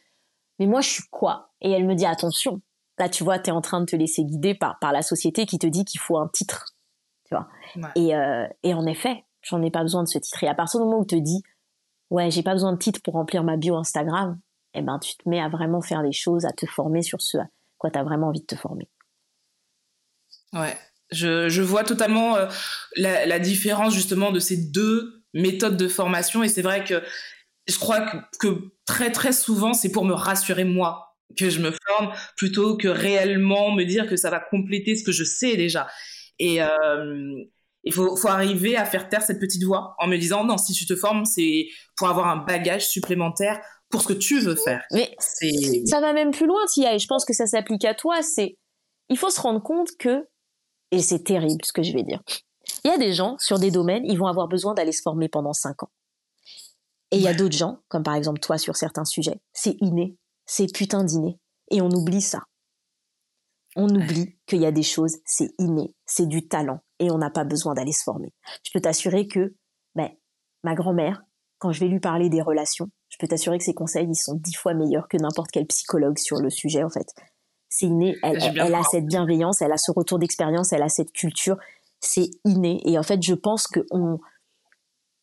mais 0.59 0.67
moi, 0.67 0.81
je 0.81 0.89
suis 0.89 1.05
quoi? 1.11 1.53
Et 1.61 1.71
elle 1.71 1.87
me 1.87 1.95
dit, 1.95 2.07
attention, 2.07 2.61
là, 2.99 3.09
tu 3.09 3.25
vois, 3.25 3.39
tu 3.39 3.51
es 3.51 3.53
en 3.53 3.61
train 3.61 3.81
de 3.81 3.87
te 3.87 3.97
laisser 3.97 4.25
guider 4.25 4.55
par, 4.55 4.79
par 4.79 4.93
la 4.93 5.03
société 5.03 5.47
qui 5.47 5.59
te 5.59 5.67
dit 5.67 5.85
qu'il 5.85 6.01
faut 6.01 6.19
un 6.19 6.29
titre. 6.29 6.77
Tu 7.25 7.35
vois 7.35 7.49
et, 7.95 8.15
euh, 8.15 8.47
et 8.63 8.75
en 8.75 8.87
effet, 8.87 9.25
j'en 9.43 9.63
ai 9.63 9.71
pas 9.71 9.83
besoin 9.83 10.03
de 10.03 10.09
ce 10.09 10.19
titre. 10.19 10.43
Et 10.43 10.49
à 10.49 10.55
partir 10.55 10.81
du 10.81 10.87
moment 10.87 10.99
où 10.99 11.07
tu 11.07 11.17
te 11.17 11.21
dis, 11.21 11.43
ouais, 12.11 12.31
j'ai 12.31 12.43
pas 12.43 12.53
besoin 12.53 12.73
de 12.73 12.79
titre 12.79 13.01
pour 13.03 13.15
remplir 13.15 13.45
ma 13.45 13.57
bio 13.57 13.77
Instagram, 13.77 14.39
eh 14.75 14.83
ben, 14.83 14.99
tu 14.99 15.17
te 15.17 15.29
mets 15.29 15.41
à 15.41 15.49
vraiment 15.49 15.81
faire 15.81 16.03
des 16.03 16.13
choses, 16.13 16.45
à 16.45 16.53
te 16.53 16.67
former 16.67 17.03
sur 17.03 17.21
ce 17.23 17.39
à 17.39 17.47
quoi 17.79 17.91
tu 17.91 17.99
as 17.99 18.05
vraiment 18.05 18.29
envie 18.29 18.41
de 18.41 18.47
te 18.47 18.57
former. 18.57 18.89
Ouais, 20.53 20.77
je, 21.11 21.49
je 21.49 21.63
vois 21.63 21.85
totalement 21.85 22.37
euh, 22.37 22.49
la, 22.97 23.27
la 23.27 23.39
différence 23.39 23.95
justement 23.95 24.33
de 24.33 24.41
ces 24.41 24.57
deux 24.57 25.20
méthode 25.35 25.76
de 25.76 25.89
formation. 25.89 26.43
Et 26.43 26.49
c'est 26.49 26.62
vrai 26.62 26.85
que 26.85 27.03
je 27.66 27.78
crois 27.78 28.07
que, 28.41 28.72
très 28.87 29.12
très 29.12 29.33
souvent, 29.33 29.72
c'est 29.72 29.93
pour 29.93 30.05
me 30.05 30.14
rassurer 30.14 30.64
moi 30.64 31.16
que 31.39 31.49
je 31.49 31.61
me 31.61 31.72
forme 31.87 32.12
plutôt 32.37 32.76
que 32.76 32.89
réellement 32.89 33.72
me 33.72 33.85
dire 33.85 34.09
que 34.09 34.16
ça 34.16 34.31
va 34.31 34.41
compléter 34.41 34.97
ce 34.97 35.05
que 35.05 35.12
je 35.12 35.24
sais 35.24 35.57
déjà. 35.57 35.87
Et 36.39 36.61
euh, 36.61 37.35
il 37.85 37.93
faut, 37.93 38.16
faut 38.16 38.28
arriver 38.28 38.76
à 38.76 38.85
faire 38.85 39.09
taire 39.09 39.22
cette 39.22 39.39
petite 39.39 39.62
voix 39.62 39.95
en 39.99 40.09
me 40.09 40.16
disant 40.16 40.45
non, 40.45 40.59
si 40.59 40.72
tu 40.72 40.87
te 40.87 40.97
formes, 40.97 41.24
c'est 41.24 41.68
pour 41.97 42.09
avoir 42.09 42.28
un 42.28 42.39
bagage 42.39 42.89
supplémentaire 42.89 43.61
pour 43.91 44.03
ce 44.03 44.09
que 44.09 44.12
tu 44.12 44.41
veux 44.41 44.55
faire. 44.57 44.85
Mais 44.93 45.14
ça 45.87 46.01
va 46.01 46.12
même 46.12 46.31
plus 46.31 46.47
loin, 46.47 46.64
Tia, 46.72 46.95
et 46.95 46.99
je 46.99 47.07
pense 47.07 47.24
que 47.24 47.35
ça 47.35 47.47
s'applique 47.47 47.85
à 47.85 47.95
toi. 47.95 48.22
C'est, 48.22 48.57
il 49.09 49.18
faut 49.18 49.31
se 49.31 49.41
rendre 49.41 49.62
compte 49.62 49.91
que, 49.99 50.26
et 50.93 51.01
c'est 51.01 51.24
terrible 51.24 51.64
ce 51.64 51.72
que 51.72 51.83
je 51.83 51.93
vais 51.93 52.05
dire, 52.05 52.20
il 52.85 52.91
y 52.91 52.95
a 52.95 52.99
des 52.99 53.12
gens 53.12 53.37
sur 53.39 53.59
des 53.59 53.70
domaines, 53.70 54.05
ils 54.05 54.18
vont 54.18 54.26
avoir 54.26 54.49
besoin 54.49 54.74
d'aller 54.74 54.93
se 54.93 55.03
former 55.03 55.28
pendant 55.28 55.53
cinq 55.53 55.83
ans. 55.83 55.91
Et 57.11 57.16
il 57.16 57.22
y 57.22 57.28
a 57.28 57.35
d'autres 57.35 57.57
gens, 57.57 57.81
comme 57.89 58.03
par 58.03 58.14
exemple 58.14 58.41
toi 58.41 58.57
sur 58.59 58.76
certains 58.76 59.05
sujets, 59.05 59.41
c'est 59.53 59.76
inné, 59.81 60.16
c'est 60.47 60.72
putain 60.72 61.05
d'inné. 61.05 61.39
Et 61.70 61.81
on 61.81 61.91
oublie 61.91 62.22
ça. 62.22 62.45
On 63.76 63.89
oublie 63.89 64.37
qu'il 64.47 64.61
y 64.61 64.66
a 64.66 64.72
des 64.72 64.83
choses, 64.83 65.16
c'est 65.24 65.51
inné, 65.59 65.95
c'est 66.05 66.26
du 66.26 66.49
talent, 66.49 66.81
et 66.99 67.11
on 67.11 67.18
n'a 67.18 67.31
pas 67.31 67.45
besoin 67.45 67.74
d'aller 67.74 67.93
se 67.93 68.03
former. 68.03 68.33
Je 68.64 68.70
peux 68.72 68.81
t'assurer 68.81 69.28
que 69.28 69.55
ben, 69.95 70.11
ma 70.64 70.74
grand-mère, 70.74 71.22
quand 71.59 71.70
je 71.72 71.81
vais 71.81 71.87
lui 71.87 72.01
parler 72.01 72.28
des 72.28 72.43
relations, 72.43 72.89
je 73.09 73.16
peux 73.18 73.28
t'assurer 73.28 73.59
que 73.59 73.64
ses 73.64 73.74
conseils, 73.74 74.09
ils 74.09 74.16
sont 74.16 74.35
dix 74.35 74.55
fois 74.55 74.74
meilleurs 74.74 75.09
que 75.09 75.16
n'importe 75.16 75.51
quel 75.53 75.66
psychologue 75.66 76.18
sur 76.18 76.39
le 76.39 76.51
sujet, 76.51 76.83
en 76.83 76.91
fait. 76.91 77.07
C'est 77.68 77.87
inné, 77.87 78.16
elle, 78.24 78.43
elle 78.43 78.74
a 78.74 78.83
cette 78.83 79.07
bienveillance, 79.07 79.62
elle 79.62 79.72
a 79.72 79.78
ce 79.78 79.93
retour 79.93 80.18
d'expérience, 80.18 80.72
elle 80.72 80.83
a 80.83 80.89
cette 80.89 81.12
culture, 81.12 81.57
c'est 82.01 82.30
inné. 82.44 82.80
Et 82.84 82.98
en 82.98 83.03
fait, 83.03 83.22
je 83.22 83.34
pense 83.34 83.66
qu'on 83.66 84.18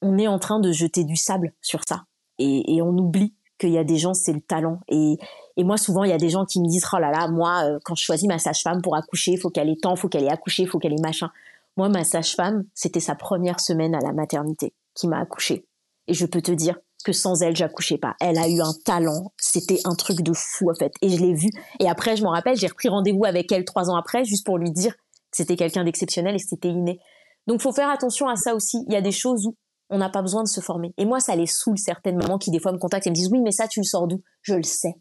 on 0.01 0.17
est 0.17 0.27
en 0.27 0.39
train 0.39 0.59
de 0.59 0.71
jeter 0.71 1.03
du 1.03 1.15
sable 1.15 1.53
sur 1.61 1.81
ça. 1.87 2.03
Et, 2.39 2.81
on 2.83 2.95
oublie 2.95 3.33
qu'il 3.57 3.71
y 3.71 3.79
a 3.79 3.83
des 3.83 3.97
gens, 3.97 4.13
c'est 4.13 4.33
le 4.33 4.41
talent. 4.41 4.79
Et, 4.87 5.17
et 5.57 5.63
moi, 5.63 5.77
souvent, 5.77 6.03
il 6.03 6.11
y 6.11 6.13
a 6.13 6.19
des 6.19 6.29
gens 6.29 6.45
qui 6.45 6.61
me 6.61 6.67
disent, 6.67 6.85
oh 6.93 6.99
là 6.99 7.09
là, 7.09 7.27
moi, 7.27 7.63
euh, 7.65 7.79
quand 7.83 7.95
je 7.95 8.03
choisis 8.03 8.27
ma 8.27 8.37
sage-femme 8.37 8.81
pour 8.83 8.95
accoucher, 8.95 9.31
il 9.31 9.39
faut 9.39 9.49
qu'elle 9.49 9.69
ait 9.69 9.77
temps, 9.81 9.95
faut 9.95 10.07
qu'elle 10.07 10.23
ait 10.23 10.31
accouché, 10.31 10.67
faut 10.67 10.77
qu'elle 10.77 10.93
ait 10.93 11.01
machin. 11.01 11.31
Moi, 11.77 11.89
ma 11.89 12.03
sage-femme, 12.03 12.65
c'était 12.75 12.99
sa 12.99 13.15
première 13.15 13.59
semaine 13.59 13.95
à 13.95 13.99
la 13.99 14.13
maternité 14.13 14.73
qui 14.93 15.07
m'a 15.07 15.19
accouché. 15.19 15.65
Et 16.07 16.13
je 16.13 16.27
peux 16.27 16.41
te 16.41 16.51
dire 16.51 16.77
que 17.03 17.11
sans 17.11 17.41
elle, 17.41 17.55
j'accouchais 17.55 17.97
pas. 17.97 18.15
Elle 18.19 18.37
a 18.37 18.47
eu 18.47 18.61
un 18.61 18.73
talent. 18.85 19.31
C'était 19.37 19.79
un 19.85 19.95
truc 19.95 20.21
de 20.21 20.33
fou, 20.33 20.69
en 20.69 20.75
fait. 20.75 20.93
Et 21.01 21.09
je 21.09 21.17
l'ai 21.17 21.33
vu. 21.33 21.49
Et 21.79 21.89
après, 21.89 22.17
je 22.17 22.23
m'en 22.23 22.31
rappelle, 22.31 22.55
j'ai 22.55 22.67
repris 22.67 22.89
rendez-vous 22.89 23.25
avec 23.25 23.51
elle 23.51 23.65
trois 23.65 23.89
ans 23.89 23.95
après, 23.95 24.25
juste 24.25 24.45
pour 24.45 24.57
lui 24.57 24.71
dire 24.71 24.93
c'était 25.37 25.55
quelqu'un 25.55 25.83
d'exceptionnel 25.83 26.35
et 26.35 26.39
c'était 26.39 26.69
inné. 26.69 26.99
Donc, 27.45 27.61
faut 27.61 27.71
faire 27.71 27.89
attention 27.89 28.27
à 28.27 28.35
ça 28.35 28.55
aussi. 28.55 28.83
Il 28.87 28.93
y 28.93 28.97
a 28.97 29.01
des 29.01 29.11
choses 29.11 29.45
où 29.45 29.55
on 29.89 29.99
n'a 29.99 30.09
pas 30.09 30.21
besoin 30.21 30.43
de 30.43 30.47
se 30.47 30.59
former. 30.61 30.93
Et 30.97 31.05
moi, 31.05 31.19
ça 31.19 31.35
les 31.35 31.45
saoule 31.45 31.77
certaines 31.77 32.17
mamans 32.17 32.37
qui 32.37 32.51
des 32.51 32.59
fois 32.59 32.71
me 32.71 32.77
contactent 32.77 33.07
et 33.07 33.09
me 33.11 33.15
disent 33.15 33.29
oui, 33.31 33.39
mais 33.41 33.51
ça, 33.51 33.67
tu 33.67 33.79
le 33.79 33.85
sors 33.85 34.07
d'où? 34.07 34.21
Je 34.41 34.55
le 34.55 34.63
sais, 34.63 34.95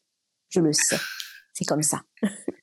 je 0.51 0.61
le 0.61 0.73
sais. 0.73 0.99
C'est 1.55 1.65
comme 1.65 1.83
ça, 1.83 2.03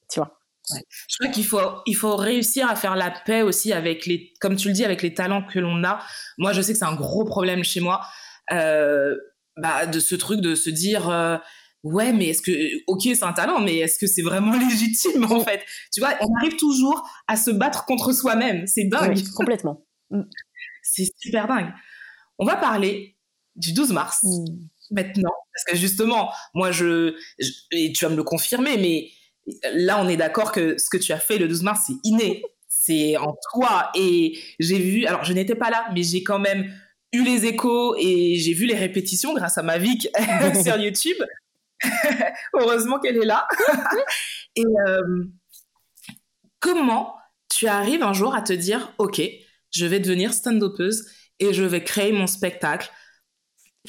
tu 0.10 0.20
vois. 0.20 0.40
Je 0.70 1.18
crois 1.20 1.30
qu'il 1.30 1.46
faut 1.46 1.60
il 1.86 1.96
faut 1.96 2.16
réussir 2.16 2.70
à 2.70 2.78
faire 2.78 2.96
la 2.96 3.12
paix 3.12 3.42
aussi 3.42 3.74
avec 3.74 4.06
les 4.06 4.32
comme 4.40 4.56
tu 4.56 4.70
le 4.70 4.74
dis 4.74 4.86
avec 4.86 5.02
les 5.02 5.14
talents 5.14 5.46
que 5.46 5.60
l'on 5.60 5.84
a. 5.84 6.00
Moi, 6.38 6.54
je 6.54 6.62
sais 6.62 6.72
que 6.72 6.80
c'est 6.80 6.86
un 6.86 6.96
gros 6.96 7.26
problème 7.26 7.66
chez 7.66 7.82
moi 7.82 8.00
euh, 8.52 9.14
bah, 9.58 9.88
de 9.88 10.00
ce 10.00 10.16
truc 10.16 10.40
de 10.40 10.56
se 10.56 10.70
dire 10.70 11.10
euh, 11.10 11.38
ouais 11.84 12.14
mais 12.14 12.30
est-ce 12.30 12.42
que 12.42 12.52
ok 12.88 13.02
c'est 13.04 13.24
un 13.24 13.34
talent 13.34 13.60
mais 13.60 13.78
est-ce 13.78 14.00
que 14.00 14.08
c'est 14.08 14.22
vraiment 14.22 14.58
légitime 14.70 15.26
en 15.26 15.44
fait? 15.44 15.62
Tu 15.94 16.00
vois 16.00 16.16
on 16.22 16.36
arrive 16.40 16.56
toujours 16.58 17.08
à 17.28 17.36
se 17.36 17.52
battre 17.52 17.86
contre 17.86 18.14
soi-même 18.14 18.66
c'est 18.68 18.86
dingue 18.86 19.22
complètement 19.36 19.86
mm. 20.12 20.24
c'est 20.82 21.08
super 21.20 21.48
dingue 21.48 21.72
on 22.40 22.46
va 22.46 22.56
parler 22.56 23.16
du 23.56 23.74
12 23.74 23.92
mars 23.92 24.20
mmh. 24.24 24.46
maintenant, 24.92 25.34
parce 25.54 25.66
que 25.66 25.78
justement, 25.78 26.32
moi, 26.54 26.72
je, 26.72 27.16
et 27.72 27.92
tu 27.94 28.06
vas 28.06 28.12
me 28.12 28.16
le 28.16 28.24
confirmer, 28.24 28.78
mais 28.78 29.10
là, 29.74 30.02
on 30.02 30.08
est 30.08 30.18
d'accord 30.18 30.52
que 30.52 30.78
ce 30.78 30.90
que 30.90 30.98
tu 30.98 31.12
as 31.12 31.20
fait 31.20 31.38
le 31.38 31.48
12 31.48 31.64
mars, 31.64 31.84
c'est 31.88 31.96
inné, 32.04 32.44
c'est 32.68 33.18
en 33.18 33.36
toi. 33.52 33.92
Et 33.96 34.38
j'ai 34.60 34.80
vu, 34.80 35.06
alors 35.06 35.24
je 35.24 35.34
n'étais 35.34 35.56
pas 35.56 35.70
là, 35.70 35.86
mais 35.94 36.04
j'ai 36.04 36.24
quand 36.24 36.40
même 36.40 36.72
eu 37.12 37.24
les 37.24 37.46
échos 37.46 37.96
et 38.00 38.36
j'ai 38.38 38.54
vu 38.54 38.66
les 38.66 38.76
répétitions 38.76 39.36
grâce 39.36 39.58
à 39.60 39.64
ma 39.64 39.78
vie 39.78 40.00
sur 40.64 40.78
YouTube. 40.78 41.18
Heureusement 42.54 43.00
qu'elle 43.00 43.18
est 43.18 43.26
là. 43.26 43.48
et 44.56 44.64
euh, 44.88 45.26
comment 46.60 47.16
tu 47.50 47.68
arrives 47.68 48.04
un 48.04 48.14
jour 48.14 48.36
à 48.36 48.42
te 48.42 48.54
dire, 48.54 48.94
ok, 48.98 49.22
je 49.72 49.86
vais 49.86 50.00
devenir 50.00 50.34
stand-upeuse 50.34 51.06
et 51.40 51.54
je 51.54 51.64
vais 51.64 51.84
créer 51.84 52.12
mon 52.12 52.28
spectacle 52.28 52.92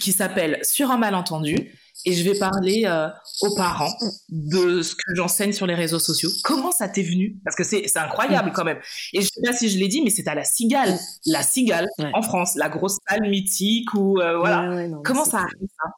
qui 0.01 0.13
s'appelle 0.13 0.59
Sur 0.63 0.91
un 0.91 0.99
malentendu 0.99 1.73
et 2.07 2.13
je 2.13 2.29
vais 2.29 2.39
parler 2.39 2.83
euh, 2.87 3.09
aux 3.43 3.55
parents 3.55 3.93
de 4.29 4.83
ce 4.83 4.95
que 4.95 5.15
j'enseigne 5.15 5.53
sur 5.53 5.67
les 5.67 5.75
réseaux 5.75 5.99
sociaux. 5.99 6.31
Comment 6.43 6.73
ça 6.73 6.89
t'est 6.89 7.03
venu? 7.03 7.39
Parce 7.45 7.57
que 7.57 7.65
c'est 7.65 7.97
incroyable 7.97 8.53
quand 8.53 8.65
même. 8.65 8.81
Et 9.13 9.23
je 9.23 9.29
sais 9.33 9.41
pas 9.43 9.53
si 9.53 9.71
je 9.71 9.79
l'ai 9.79 9.89
dit, 9.89 10.03
mais 10.03 10.11
c'est 10.11 10.29
à 10.29 10.35
la 10.35 10.45
Cigale, 10.45 10.99
la 11.27 11.43
Cigale 11.43 11.87
en 12.13 12.23
France, 12.23 12.57
la 12.57 12.69
grosse 12.69 12.99
salle 13.09 13.29
mythique 13.31 13.93
ou 13.95 14.21
euh, 14.21 14.39
voilà. 14.39 14.87
Comment 15.05 15.25
ça 15.25 15.39
arrive 15.39 15.69
ça? 15.81 15.91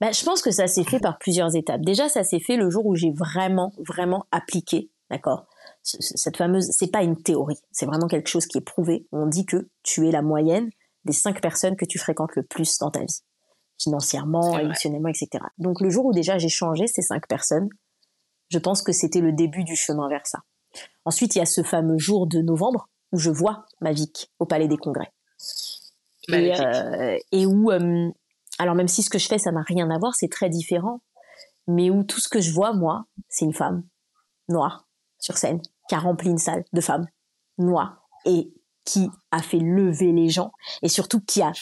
Bah, 0.00 0.12
je 0.12 0.24
pense 0.24 0.42
que 0.42 0.50
ça 0.50 0.66
s'est 0.66 0.84
fait 0.84 1.00
par 1.00 1.18
plusieurs 1.18 1.56
étapes. 1.56 1.80
Déjà, 1.82 2.08
ça 2.08 2.24
s'est 2.24 2.40
fait 2.40 2.56
le 2.56 2.70
jour 2.70 2.86
où 2.86 2.94
j'ai 2.94 3.10
vraiment, 3.10 3.72
vraiment 3.86 4.26
appliqué, 4.30 4.90
d'accord? 5.10 5.46
Cette 5.82 6.36
fameuse, 6.36 6.68
c'est 6.70 6.90
pas 6.90 7.02
une 7.02 7.20
théorie, 7.20 7.58
c'est 7.72 7.86
vraiment 7.86 8.08
quelque 8.08 8.28
chose 8.28 8.46
qui 8.46 8.58
est 8.58 8.62
prouvé. 8.62 9.06
On 9.12 9.26
dit 9.26 9.46
que 9.46 9.68
tu 9.82 10.08
es 10.08 10.10
la 10.10 10.22
moyenne 10.22 10.70
des 11.04 11.12
cinq 11.12 11.40
personnes 11.40 11.76
que 11.76 11.84
tu 11.84 11.98
fréquentes 11.98 12.34
le 12.36 12.42
plus 12.42 12.78
dans 12.78 12.90
ta 12.90 13.00
vie, 13.00 13.20
financièrement, 13.78 14.58
émotionnellement, 14.58 15.08
etc. 15.08 15.44
Donc 15.58 15.80
le 15.80 15.90
jour 15.90 16.06
où 16.06 16.12
déjà 16.12 16.38
j'ai 16.38 16.48
changé 16.48 16.86
ces 16.86 17.02
cinq 17.02 17.26
personnes, 17.26 17.68
je 18.50 18.58
pense 18.58 18.82
que 18.82 18.92
c'était 18.92 19.20
le 19.20 19.32
début 19.32 19.64
du 19.64 19.76
chemin 19.76 20.08
vers 20.08 20.26
ça. 20.26 20.40
Ensuite, 21.04 21.36
il 21.36 21.38
y 21.38 21.42
a 21.42 21.46
ce 21.46 21.62
fameux 21.62 21.98
jour 21.98 22.26
de 22.26 22.40
novembre 22.40 22.88
où 23.12 23.18
je 23.18 23.30
vois 23.30 23.64
Mavic 23.80 24.30
au 24.38 24.46
Palais 24.46 24.68
des 24.68 24.76
Congrès. 24.76 25.12
Et, 26.28 26.60
euh, 26.60 27.16
et, 27.32 27.46
où, 27.46 27.70
euh, 27.70 28.10
alors 28.58 28.74
même 28.74 28.88
si 28.88 29.02
ce 29.02 29.10
que 29.10 29.18
je 29.18 29.28
fais, 29.28 29.38
ça 29.38 29.52
n'a 29.52 29.62
rien 29.62 29.90
à 29.90 29.98
voir, 29.98 30.14
c'est 30.14 30.30
très 30.30 30.48
différent, 30.48 31.00
mais 31.66 31.90
où 31.90 32.02
tout 32.02 32.20
ce 32.20 32.28
que 32.28 32.40
je 32.40 32.52
vois, 32.52 32.72
moi, 32.72 33.04
c'est 33.28 33.44
une 33.44 33.54
femme 33.54 33.84
noire 34.48 34.86
sur 35.18 35.36
scène 35.36 35.60
qui 35.88 35.94
a 35.94 35.98
rempli 35.98 36.30
une 36.30 36.38
salle 36.38 36.64
de 36.72 36.80
femmes 36.80 37.06
noires 37.58 38.08
et 38.24 38.52
qui 38.84 39.10
a 39.30 39.42
fait 39.42 39.58
lever 39.58 40.12
les 40.12 40.28
gens 40.28 40.52
et 40.82 40.88
surtout 40.88 41.20
qui 41.20 41.42
a, 41.42 41.52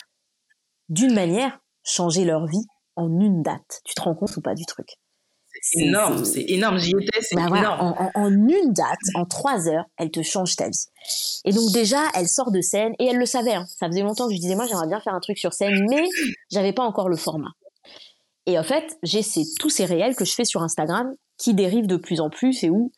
d'une 0.89 1.15
manière, 1.15 1.59
changé 1.83 2.25
leur 2.25 2.47
vie 2.47 2.67
en 2.97 3.09
une 3.21 3.43
date. 3.43 3.81
Tu 3.85 3.95
te 3.95 4.03
rends 4.03 4.15
compte 4.15 4.37
ou 4.37 4.41
pas 4.41 4.55
du 4.55 4.65
truc? 4.65 4.87
C'est 5.63 5.81
énorme, 5.81 6.25
c'est 6.25 6.45
énorme. 6.49 6.79
J'y 6.79 6.91
étais, 6.91 7.21
c'est 7.21 7.37
bah 7.37 7.47
énorme. 7.49 7.95
en, 8.15 8.31
une 8.31 8.73
date, 8.73 8.99
en 9.15 9.25
trois 9.25 9.69
heures, 9.69 9.85
elle 9.97 10.11
te 10.11 10.23
change 10.23 10.57
ta 10.57 10.69
vie. 10.69 10.87
Et 11.45 11.53
donc 11.53 11.73
déjà, 11.73 12.01
elle 12.15 12.29
sort 12.29 12.51
de 12.51 12.61
scène 12.61 12.93
et 12.99 13.07
elle 13.07 13.19
le 13.19 13.27
savait. 13.27 13.55
Hein. 13.55 13.67
Ça 13.79 13.87
faisait 13.87 14.03
longtemps 14.03 14.29
que 14.29 14.35
je 14.35 14.41
disais 14.41 14.55
moi 14.55 14.67
j'aimerais 14.67 14.89
bien 14.89 15.01
faire 15.01 15.15
un 15.15 15.21
truc 15.21 15.39
sur 15.39 15.53
scène, 15.53 15.87
mais 15.89 16.05
j'avais 16.51 16.73
pas 16.73 16.85
encore 16.85 17.09
le 17.09 17.17
format. 17.17 17.53
Et 18.47 18.59
en 18.59 18.63
fait, 18.63 18.97
j'ai 19.03 19.23
tous 19.59 19.71
ces 19.71 19.85
réels 19.85 20.15
que 20.15 20.25
je 20.25 20.33
fais 20.33 20.45
sur 20.45 20.63
Instagram 20.63 21.13
qui 21.37 21.53
dérivent 21.53 21.89
de 21.89 21.97
plus 21.97 22.21
en 22.21 22.31
plus 22.31 22.63
et 22.63 22.71
où 22.71 22.93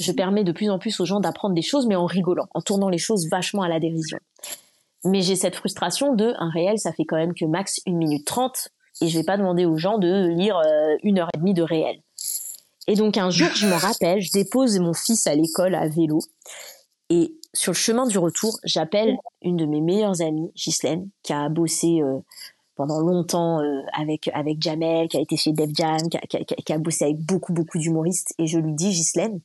je 0.00 0.12
permets 0.12 0.44
de 0.44 0.52
plus 0.52 0.70
en 0.70 0.78
plus 0.78 0.98
aux 1.00 1.04
gens 1.04 1.20
d'apprendre 1.20 1.54
des 1.54 1.62
choses, 1.62 1.86
mais 1.86 1.94
en 1.94 2.06
rigolant, 2.06 2.46
en 2.54 2.60
tournant 2.60 2.88
les 2.88 2.98
choses 2.98 3.28
vachement 3.30 3.62
à 3.62 3.68
la 3.68 3.78
dérision. 3.78 4.18
Mais 5.04 5.20
j'ai 5.20 5.36
cette 5.36 5.54
frustration 5.54 6.14
de 6.14 6.32
un 6.38 6.50
réel, 6.50 6.78
ça 6.78 6.92
fait 6.92 7.04
quand 7.04 7.16
même 7.16 7.34
que 7.34 7.44
max 7.44 7.80
une 7.86 7.98
minute 7.98 8.26
trente, 8.26 8.70
et 9.00 9.08
je 9.08 9.18
vais 9.18 9.24
pas 9.24 9.36
demander 9.36 9.64
aux 9.64 9.76
gens 9.76 9.98
de 9.98 10.28
lire 10.28 10.56
euh, 10.56 10.96
une 11.02 11.18
heure 11.18 11.28
et 11.34 11.38
demie 11.38 11.54
de 11.54 11.62
réel. 11.62 12.00
Et 12.86 12.94
donc 12.94 13.16
un 13.16 13.30
jour, 13.30 13.48
je 13.54 13.66
me 13.66 13.74
rappelle, 13.74 14.20
je 14.20 14.32
dépose 14.32 14.78
mon 14.78 14.92
fils 14.92 15.26
à 15.26 15.34
l'école 15.34 15.74
à 15.74 15.88
vélo, 15.88 16.20
et 17.10 17.34
sur 17.52 17.72
le 17.72 17.76
chemin 17.76 18.06
du 18.06 18.18
retour, 18.18 18.58
j'appelle 18.64 19.16
une 19.42 19.56
de 19.56 19.66
mes 19.66 19.80
meilleures 19.80 20.20
amies, 20.20 20.50
Ghislaine, 20.54 21.08
qui 21.22 21.32
a 21.32 21.48
bossé 21.48 22.02
euh, 22.02 22.18
pendant 22.74 23.00
longtemps 23.00 23.60
euh, 23.60 23.80
avec 23.92 24.28
avec 24.34 24.60
Jamel, 24.60 25.08
qui 25.08 25.16
a 25.16 25.20
été 25.20 25.36
chez 25.36 25.52
Def 25.52 25.70
Jam, 25.74 26.08
qui 26.10 26.16
a, 26.16 26.44
qui 26.44 26.72
a 26.72 26.78
bossé 26.78 27.04
avec 27.04 27.18
beaucoup 27.18 27.52
beaucoup 27.52 27.78
d'humoristes, 27.78 28.34
et 28.38 28.46
je 28.46 28.58
lui 28.58 28.72
dis 28.72 28.90
Ghislaine, 28.90 29.40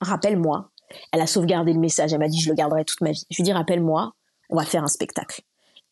rappelle-moi. 0.00 0.70
Elle 1.12 1.20
a 1.20 1.26
sauvegardé 1.26 1.72
le 1.72 1.80
message, 1.80 2.12
elle 2.12 2.20
m'a 2.20 2.28
dit 2.28 2.40
je 2.40 2.48
le 2.48 2.54
garderai 2.54 2.84
toute 2.84 3.00
ma 3.00 3.10
vie. 3.10 3.26
Je 3.30 3.36
lui 3.36 3.42
dis 3.42 3.52
rappelle-moi, 3.52 4.12
on 4.50 4.56
va 4.56 4.64
faire 4.64 4.84
un 4.84 4.88
spectacle. 4.88 5.42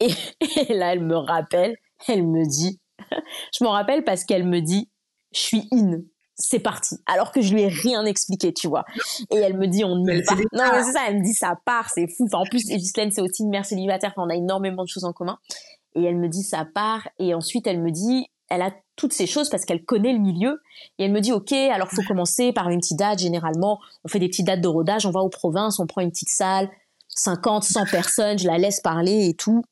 Et, 0.01 0.09
là, 0.74 0.92
elle 0.92 1.05
me 1.05 1.16
rappelle, 1.16 1.76
elle 2.09 2.26
me 2.26 2.46
dit, 2.46 2.80
je 3.59 3.64
m'en 3.64 3.70
rappelle 3.70 4.05
parce 4.05 4.24
qu'elle 4.24 4.44
me 4.44 4.61
dit, 4.61 4.90
je 5.32 5.40
suis 5.40 5.68
in, 5.72 6.00
c'est 6.36 6.61
parti. 6.61 6.96
Alors 7.07 7.32
que 7.32 7.40
je 7.40 7.52
lui 7.52 7.62
ai 7.62 7.68
rien 7.68 8.05
expliqué, 8.05 8.52
tu 8.52 8.68
vois. 8.68 8.84
Et 9.30 9.36
elle 9.36 9.57
me 9.57 9.66
dit, 9.66 9.84
on 9.84 10.05
y 10.05 10.22
va. 10.22 10.34
Non, 10.52 10.72
mais 10.72 10.82
c'est 10.82 10.92
ça, 10.92 11.02
elle 11.09 11.18
me 11.18 11.24
dit, 11.24 11.34
ça 11.34 11.57
part, 11.64 11.90
c'est 11.90 12.09
fou. 12.09 12.28
en 12.32 12.44
plus, 12.44 12.66
Ghislaine, 12.66 13.11
c'est 13.11 13.22
aussi 13.22 13.42
une 13.42 13.50
mère 13.50 13.64
célibataire, 13.64 14.12
on 14.16 14.28
a 14.28 14.34
énormément 14.34 14.82
de 14.82 14.88
choses 14.88 15.05
en 15.05 15.12
commun. 15.12 15.38
Et 15.94 16.02
elle 16.02 16.16
me 16.16 16.28
dit, 16.28 16.42
ça 16.42 16.64
part. 16.64 17.09
Et 17.18 17.34
ensuite, 17.34 17.66
elle 17.66 17.80
me 17.80 17.90
dit, 17.90 18.26
elle 18.48 18.62
a 18.62 18.72
toutes 18.96 19.12
ces 19.12 19.26
choses 19.26 19.48
parce 19.48 19.64
qu'elle 19.64 19.84
connaît 19.84 20.12
le 20.12 20.18
milieu 20.18 20.61
et 20.98 21.05
elle 21.05 21.12
me 21.12 21.20
dit 21.20 21.32
ok 21.32 21.52
alors 21.52 21.88
faut 21.90 22.02
commencer 22.07 22.52
par 22.52 22.68
une 22.68 22.80
petite 22.80 22.98
date 22.98 23.18
généralement 23.18 23.80
on 24.05 24.09
fait 24.09 24.18
des 24.18 24.28
petites 24.28 24.46
dates 24.46 24.61
de 24.61 24.68
rodage 24.68 25.07
on 25.07 25.11
va 25.11 25.20
aux 25.20 25.30
provinces 25.30 25.80
on 25.80 25.86
prend 25.86 26.02
une 26.02 26.11
petite 26.11 26.28
salle 26.28 26.70
50 27.09 27.64
100 27.64 27.86
personnes 27.86 28.38
je 28.38 28.46
la 28.46 28.59
laisse 28.59 28.80
parler 28.80 29.28
et 29.28 29.34
tout 29.34 29.62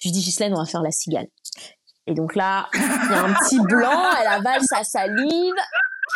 je 0.00 0.08
lui 0.08 0.12
dis 0.12 0.20
Ghislaine 0.20 0.52
on 0.54 0.58
va 0.58 0.66
faire 0.66 0.82
la 0.82 0.90
cigale. 0.90 1.28
Et 2.06 2.14
donc 2.14 2.34
là 2.34 2.68
il 2.74 2.80
y 2.80 3.14
a 3.14 3.24
un 3.24 3.34
petit 3.34 3.60
blanc 3.60 4.02
elle 4.20 4.28
avale 4.28 4.62
sa 4.62 4.84
salive. 4.84 5.54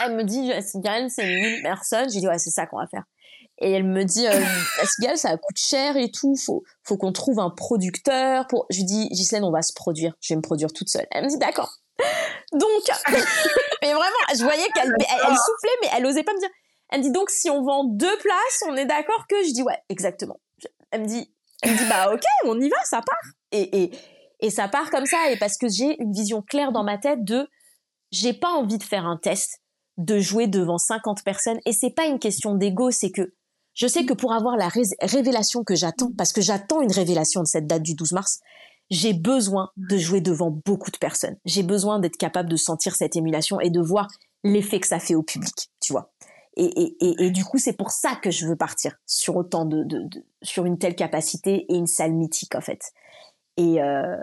Elle 0.02 0.16
me 0.16 0.24
dit 0.24 0.48
la 0.48 0.60
cigale 0.60 1.08
c'est 1.10 1.24
1000 1.24 1.62
personnes 1.62 2.10
j'ai 2.10 2.20
dit 2.20 2.26
ouais 2.26 2.38
c'est 2.38 2.50
ça 2.50 2.66
qu'on 2.66 2.78
va 2.78 2.86
faire. 2.86 3.04
Et 3.58 3.70
elle 3.70 3.84
me 3.84 4.04
dit 4.04 4.26
euh, 4.26 4.40
la 4.78 4.86
cigale 4.86 5.16
ça 5.16 5.36
coûte 5.36 5.56
cher 5.56 5.96
et 5.96 6.10
tout. 6.10 6.34
Faut 6.36 6.64
faut 6.82 6.96
qu'on 6.96 7.12
trouve 7.12 7.38
un 7.38 7.50
producteur 7.50 8.46
pour 8.48 8.66
je 8.70 8.78
lui 8.78 8.84
dis 8.84 9.08
Ghislaine 9.10 9.44
on 9.44 9.52
va 9.52 9.62
se 9.62 9.72
produire. 9.72 10.14
Je 10.20 10.34
vais 10.34 10.36
me 10.36 10.42
produire 10.42 10.72
toute 10.72 10.88
seule. 10.88 11.06
Elle 11.12 11.24
me 11.24 11.28
dit 11.28 11.38
d'accord. 11.38 11.78
Donc, 12.52 12.82
mais 13.82 13.92
vraiment, 13.92 14.24
je 14.36 14.42
voyais 14.42 14.68
qu'elle 14.74 14.92
elle, 14.98 15.36
soufflait, 15.36 15.78
mais 15.82 15.88
elle 15.96 16.06
osait 16.06 16.22
pas 16.22 16.32
me 16.32 16.40
dire. 16.40 16.50
Elle 16.90 17.00
me 17.00 17.04
dit 17.04 17.12
donc 17.12 17.30
si 17.30 17.50
on 17.50 17.62
vend 17.62 17.84
deux 17.84 18.16
places, 18.18 18.62
on 18.68 18.76
est 18.76 18.84
d'accord 18.84 19.26
que 19.28 19.36
je 19.44 19.52
dis 19.52 19.62
ouais, 19.62 19.78
exactement. 19.88 20.40
Elle 20.90 21.02
me 21.02 21.06
dit, 21.06 21.32
elle 21.62 21.72
me 21.72 21.78
dit 21.78 21.86
bah 21.88 22.12
ok, 22.12 22.22
on 22.44 22.60
y 22.60 22.68
va, 22.68 22.76
ça 22.84 23.00
part. 23.02 23.32
Et, 23.54 24.50
ça 24.50 24.68
part 24.68 24.90
comme 24.90 25.06
ça, 25.06 25.30
et 25.30 25.38
parce 25.38 25.56
que 25.56 25.68
j'ai 25.68 26.00
une 26.02 26.12
vision 26.12 26.42
claire 26.42 26.72
dans 26.72 26.84
ma 26.84 26.98
tête 26.98 27.24
de 27.24 27.48
j'ai 28.10 28.34
pas 28.34 28.50
envie 28.50 28.78
de 28.78 28.82
faire 28.82 29.06
un 29.06 29.16
test, 29.16 29.62
de 29.96 30.18
jouer 30.18 30.48
devant 30.48 30.76
50 30.76 31.24
personnes, 31.24 31.58
et 31.64 31.72
c'est 31.72 31.90
pas 31.90 32.06
une 32.06 32.18
question 32.18 32.54
d'ego, 32.54 32.90
c'est 32.90 33.10
que 33.10 33.34
je 33.72 33.86
sais 33.86 34.04
que 34.04 34.12
pour 34.12 34.32
avoir 34.32 34.56
la 34.56 34.68
révélation 35.00 35.64
que 35.64 35.74
j'attends, 35.74 36.12
parce 36.16 36.32
que 36.32 36.40
j'attends 36.40 36.80
une 36.80 36.92
révélation 36.92 37.40
de 37.40 37.46
cette 37.46 37.66
date 37.66 37.82
du 37.82 37.94
12 37.94 38.12
mars, 38.12 38.40
j'ai 38.90 39.14
besoin 39.14 39.70
de 39.76 39.96
jouer 39.96 40.20
devant 40.20 40.50
beaucoup 40.50 40.90
de 40.90 40.98
personnes. 40.98 41.36
J'ai 41.44 41.62
besoin 41.62 41.98
d'être 41.98 42.16
capable 42.16 42.48
de 42.48 42.56
sentir 42.56 42.94
cette 42.94 43.16
émulation 43.16 43.60
et 43.60 43.70
de 43.70 43.80
voir 43.80 44.08
l'effet 44.44 44.78
que 44.78 44.86
ça 44.86 44.98
fait 44.98 45.14
au 45.14 45.22
public, 45.22 45.70
tu 45.80 45.92
vois. 45.92 46.12
Et, 46.56 47.30
du 47.30 47.44
coup, 47.44 47.58
c'est 47.58 47.72
pour 47.72 47.90
ça 47.90 48.14
que 48.14 48.30
je 48.30 48.46
veux 48.46 48.54
partir 48.54 48.94
sur 49.06 49.36
autant 49.36 49.64
de, 49.64 49.84
sur 50.42 50.66
une 50.66 50.78
telle 50.78 50.94
capacité 50.94 51.66
et 51.68 51.74
une 51.74 51.88
salle 51.88 52.12
mythique 52.12 52.54
en 52.54 52.60
fait. 52.60 52.92
Et 53.56 53.82
euh, 53.82 54.16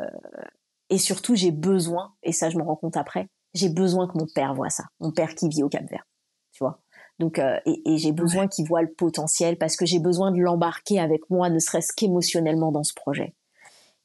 et 0.89 0.97
surtout, 0.97 1.35
j'ai 1.35 1.51
besoin, 1.51 2.13
et 2.23 2.33
ça 2.33 2.49
je 2.49 2.57
me 2.57 2.63
rends 2.63 2.75
compte 2.75 2.97
après, 2.97 3.29
j'ai 3.53 3.69
besoin 3.69 4.07
que 4.07 4.17
mon 4.17 4.27
père 4.33 4.53
voit 4.53 4.69
ça, 4.69 4.85
mon 4.99 5.11
père 5.11 5.35
qui 5.35 5.47
vit 5.47 5.63
au 5.63 5.69
Cap 5.69 5.89
Vert, 5.89 6.05
tu 6.51 6.63
vois. 6.63 6.81
Donc 7.19 7.39
euh, 7.39 7.57
et, 7.65 7.81
et 7.85 7.97
j'ai 7.97 8.11
besoin 8.11 8.47
qu'il 8.47 8.67
voit 8.67 8.81
le 8.81 8.91
potentiel 8.91 9.57
parce 9.57 9.75
que 9.75 9.85
j'ai 9.85 9.99
besoin 9.99 10.31
de 10.31 10.39
l'embarquer 10.39 10.99
avec 10.99 11.29
moi, 11.29 11.49
ne 11.49 11.59
serait-ce 11.59 11.93
qu'émotionnellement 11.93 12.71
dans 12.71 12.83
ce 12.83 12.93
projet. 12.93 13.35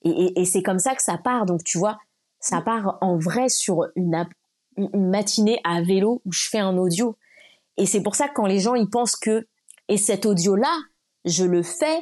Et, 0.03 0.41
et 0.41 0.45
c'est 0.45 0.62
comme 0.62 0.79
ça 0.79 0.95
que 0.95 1.03
ça 1.03 1.18
part. 1.18 1.47
Donc 1.47 1.64
tu 1.64 1.79
vois, 1.79 1.99
ça 2.39 2.61
part 2.61 2.99
en 3.01 3.16
vrai 3.16 3.49
sur 3.49 3.87
une, 3.97 4.29
une 4.77 5.09
matinée 5.09 5.61
à 5.64 5.83
vélo 5.83 6.22
où 6.24 6.33
je 6.33 6.49
fais 6.49 6.61
un 6.61 6.77
audio. 6.77 7.16
Et 7.77 7.87
c'est 7.87 8.03
pour 8.03 8.14
ça 8.14 8.29
que 8.29 8.35
quand 8.35 8.47
les 8.47 8.61
gens 8.61 8.74
ils 8.74 8.89
pensent 8.89 9.16
que 9.16 9.47
et 9.89 9.97
cet 9.97 10.27
audio 10.27 10.55
là, 10.55 10.74
je 11.24 11.45
le 11.45 11.62
fais, 11.62 12.01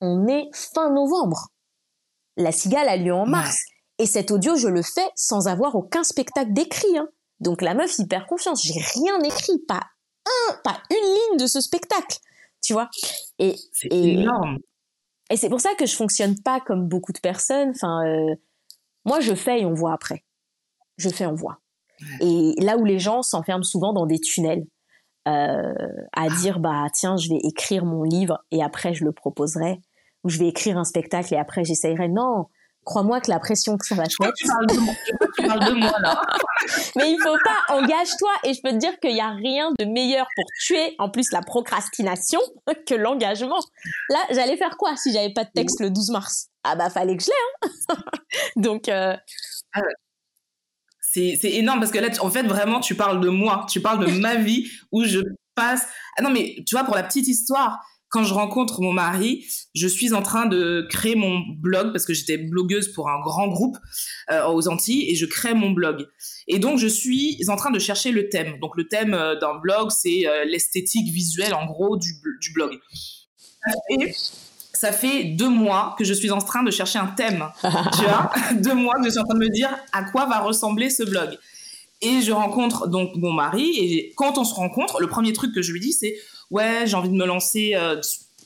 on 0.00 0.26
est 0.28 0.48
fin 0.52 0.90
novembre. 0.90 1.48
La 2.36 2.52
cigale 2.52 2.88
a 2.88 2.96
lieu 2.96 3.14
en 3.14 3.26
mars. 3.26 3.56
Et 3.98 4.06
cet 4.06 4.30
audio, 4.30 4.56
je 4.56 4.68
le 4.68 4.82
fais 4.82 5.08
sans 5.14 5.48
avoir 5.48 5.74
aucun 5.74 6.04
spectacle 6.04 6.52
d'écrit. 6.52 6.98
Hein. 6.98 7.08
Donc 7.40 7.62
la 7.62 7.74
meuf 7.74 7.98
hyper 7.98 8.26
confiance. 8.26 8.62
J'ai 8.62 8.80
rien 8.94 9.18
écrit, 9.20 9.58
pas 9.66 9.82
un, 10.26 10.54
pas 10.64 10.82
une 10.90 10.96
ligne 10.96 11.38
de 11.38 11.46
ce 11.46 11.60
spectacle. 11.60 12.18
Tu 12.62 12.72
vois 12.72 12.90
Et 13.38 13.54
c'est 13.72 13.88
énorme. 13.90 14.58
Et 15.30 15.36
c'est 15.36 15.48
pour 15.48 15.60
ça 15.60 15.74
que 15.74 15.86
je 15.86 15.94
fonctionne 15.94 16.40
pas 16.42 16.60
comme 16.60 16.88
beaucoup 16.88 17.12
de 17.12 17.20
personnes. 17.20 17.70
Enfin, 17.70 18.06
euh, 18.06 18.34
moi, 19.04 19.20
je 19.20 19.34
fais 19.34 19.62
et 19.62 19.66
on 19.66 19.74
voit 19.74 19.92
après. 19.92 20.24
Je 20.98 21.08
fais, 21.08 21.26
on 21.26 21.34
voit. 21.34 21.60
Et 22.20 22.54
là 22.58 22.76
où 22.76 22.84
les 22.84 22.98
gens 22.98 23.22
s'enferment 23.22 23.64
souvent 23.64 23.92
dans 23.92 24.06
des 24.06 24.18
tunnels, 24.18 24.66
euh, 25.26 25.74
à 26.12 26.26
ah. 26.26 26.28
dire 26.40 26.60
bah 26.60 26.84
tiens, 26.92 27.16
je 27.16 27.28
vais 27.28 27.40
écrire 27.42 27.84
mon 27.84 28.04
livre 28.04 28.38
et 28.50 28.62
après 28.62 28.94
je 28.94 29.04
le 29.04 29.12
proposerai, 29.12 29.80
ou 30.26 30.28
je 30.28 30.38
vais 30.38 30.48
écrire 30.48 30.76
un 30.76 30.84
spectacle 30.84 31.32
et 31.32 31.36
après 31.36 31.64
j'essayerai. 31.64 32.08
Non, 32.08 32.46
crois-moi 32.84 33.20
que 33.20 33.30
la 33.30 33.38
pression 33.38 33.78
que 33.78 33.86
ça 33.86 33.94
va 33.94 34.06
te 34.06 34.20
mettre. 34.20 34.34
Tu 34.36 34.46
parles 34.46 34.66
de 34.66 34.78
moi, 34.78 34.94
tu 35.36 35.46
parles 35.46 35.64
de 35.66 35.78
moi 35.78 35.92
là. 36.00 36.20
Mais 36.96 37.12
il 37.12 37.18
faut 37.22 37.36
pas, 37.44 37.74
engage-toi 37.74 38.30
et 38.42 38.52
je 38.52 38.60
peux 38.60 38.70
te 38.70 38.76
dire 38.76 38.98
qu'il 39.00 39.16
y 39.16 39.20
a 39.20 39.30
rien 39.30 39.70
de 39.78 39.84
meilleur 39.84 40.26
pour 40.34 40.44
tuer 40.64 40.96
en 40.98 41.08
plus 41.08 41.30
la 41.30 41.42
procrastination 41.42 42.40
que 42.88 42.94
l'engagement. 42.94 43.60
Là, 44.10 44.18
j'allais 44.30 44.56
faire 44.56 44.76
quoi 44.76 44.96
si 44.96 45.12
j'avais 45.12 45.32
pas 45.32 45.44
de 45.44 45.50
texte 45.54 45.80
le 45.80 45.90
12 45.90 46.10
mars? 46.10 46.48
Ah 46.64 46.74
bah 46.74 46.90
fallait 46.90 47.16
que 47.16 47.22
je 47.22 47.28
l'ai. 47.28 47.70
Hein 47.90 47.96
Donc. 48.56 48.88
Euh... 48.88 49.16
Ah 49.72 49.80
c'est 51.40 51.52
énorme 51.52 51.80
parce 51.80 51.92
que 51.92 51.98
là, 51.98 52.08
en 52.20 52.30
fait, 52.30 52.42
vraiment, 52.42 52.78
tu 52.80 52.94
parles 52.94 53.22
de 53.22 53.30
moi, 53.30 53.64
tu 53.70 53.80
parles 53.80 54.04
de 54.04 54.20
ma 54.20 54.34
vie 54.34 54.70
où 54.92 55.02
je 55.02 55.20
passe. 55.54 55.86
Ah 56.18 56.22
non, 56.22 56.28
mais 56.28 56.56
tu 56.66 56.74
vois, 56.74 56.84
pour 56.84 56.94
la 56.94 57.02
petite 57.02 57.26
histoire, 57.26 57.80
quand 58.16 58.24
je 58.24 58.32
rencontre 58.32 58.80
mon 58.80 58.94
mari, 58.94 59.44
je 59.74 59.86
suis 59.86 60.14
en 60.14 60.22
train 60.22 60.46
de 60.46 60.86
créer 60.88 61.16
mon 61.16 61.42
blog 61.58 61.92
parce 61.92 62.06
que 62.06 62.14
j'étais 62.14 62.38
blogueuse 62.38 62.90
pour 62.94 63.10
un 63.10 63.20
grand 63.20 63.46
groupe 63.48 63.76
euh, 64.30 64.46
aux 64.46 64.68
Antilles 64.68 65.10
et 65.10 65.14
je 65.14 65.26
crée 65.26 65.52
mon 65.52 65.72
blog. 65.72 66.06
Et 66.48 66.58
donc 66.58 66.78
je 66.78 66.86
suis 66.86 67.38
en 67.48 67.56
train 67.56 67.70
de 67.70 67.78
chercher 67.78 68.12
le 68.12 68.30
thème. 68.30 68.58
Donc 68.58 68.74
le 68.78 68.88
thème 68.88 69.12
euh, 69.12 69.38
d'un 69.38 69.56
blog, 69.58 69.90
c'est 69.90 70.26
euh, 70.26 70.46
l'esthétique 70.46 71.12
visuelle 71.12 71.52
en 71.52 71.66
gros 71.66 71.98
du, 71.98 72.14
du 72.40 72.52
blog. 72.54 72.78
Et 73.90 74.14
ça 74.72 74.92
fait 74.92 75.24
deux 75.24 75.50
mois 75.50 75.94
que 75.98 76.04
je 76.04 76.14
suis 76.14 76.30
en 76.30 76.38
train 76.38 76.62
de 76.62 76.70
chercher 76.70 76.98
un 76.98 77.08
thème. 77.08 77.44
tu 77.62 78.02
vois, 78.02 78.32
deux 78.54 78.74
mois 78.74 78.94
que 78.94 79.04
je 79.04 79.10
suis 79.10 79.20
en 79.20 79.24
train 79.24 79.34
de 79.34 79.44
me 79.44 79.50
dire 79.50 79.68
à 79.92 80.04
quoi 80.04 80.24
va 80.24 80.38
ressembler 80.38 80.88
ce 80.88 81.02
blog? 81.02 81.36
Et 82.00 82.22
je 82.22 82.32
rencontre 82.32 82.88
donc 82.88 83.10
mon 83.16 83.32
mari 83.32 83.76
et 83.78 84.14
quand 84.16 84.38
on 84.38 84.44
se 84.44 84.54
rencontre, 84.54 85.02
le 85.02 85.06
premier 85.06 85.34
truc 85.34 85.54
que 85.54 85.60
je 85.60 85.72
lui 85.72 85.80
dis 85.80 85.92
c'est 85.92 86.16
ouais, 86.50 86.82
j'ai 86.86 86.94
envie 86.94 87.08
de 87.08 87.14
me 87.14 87.26
lancer 87.26 87.74
euh, 87.74 88.00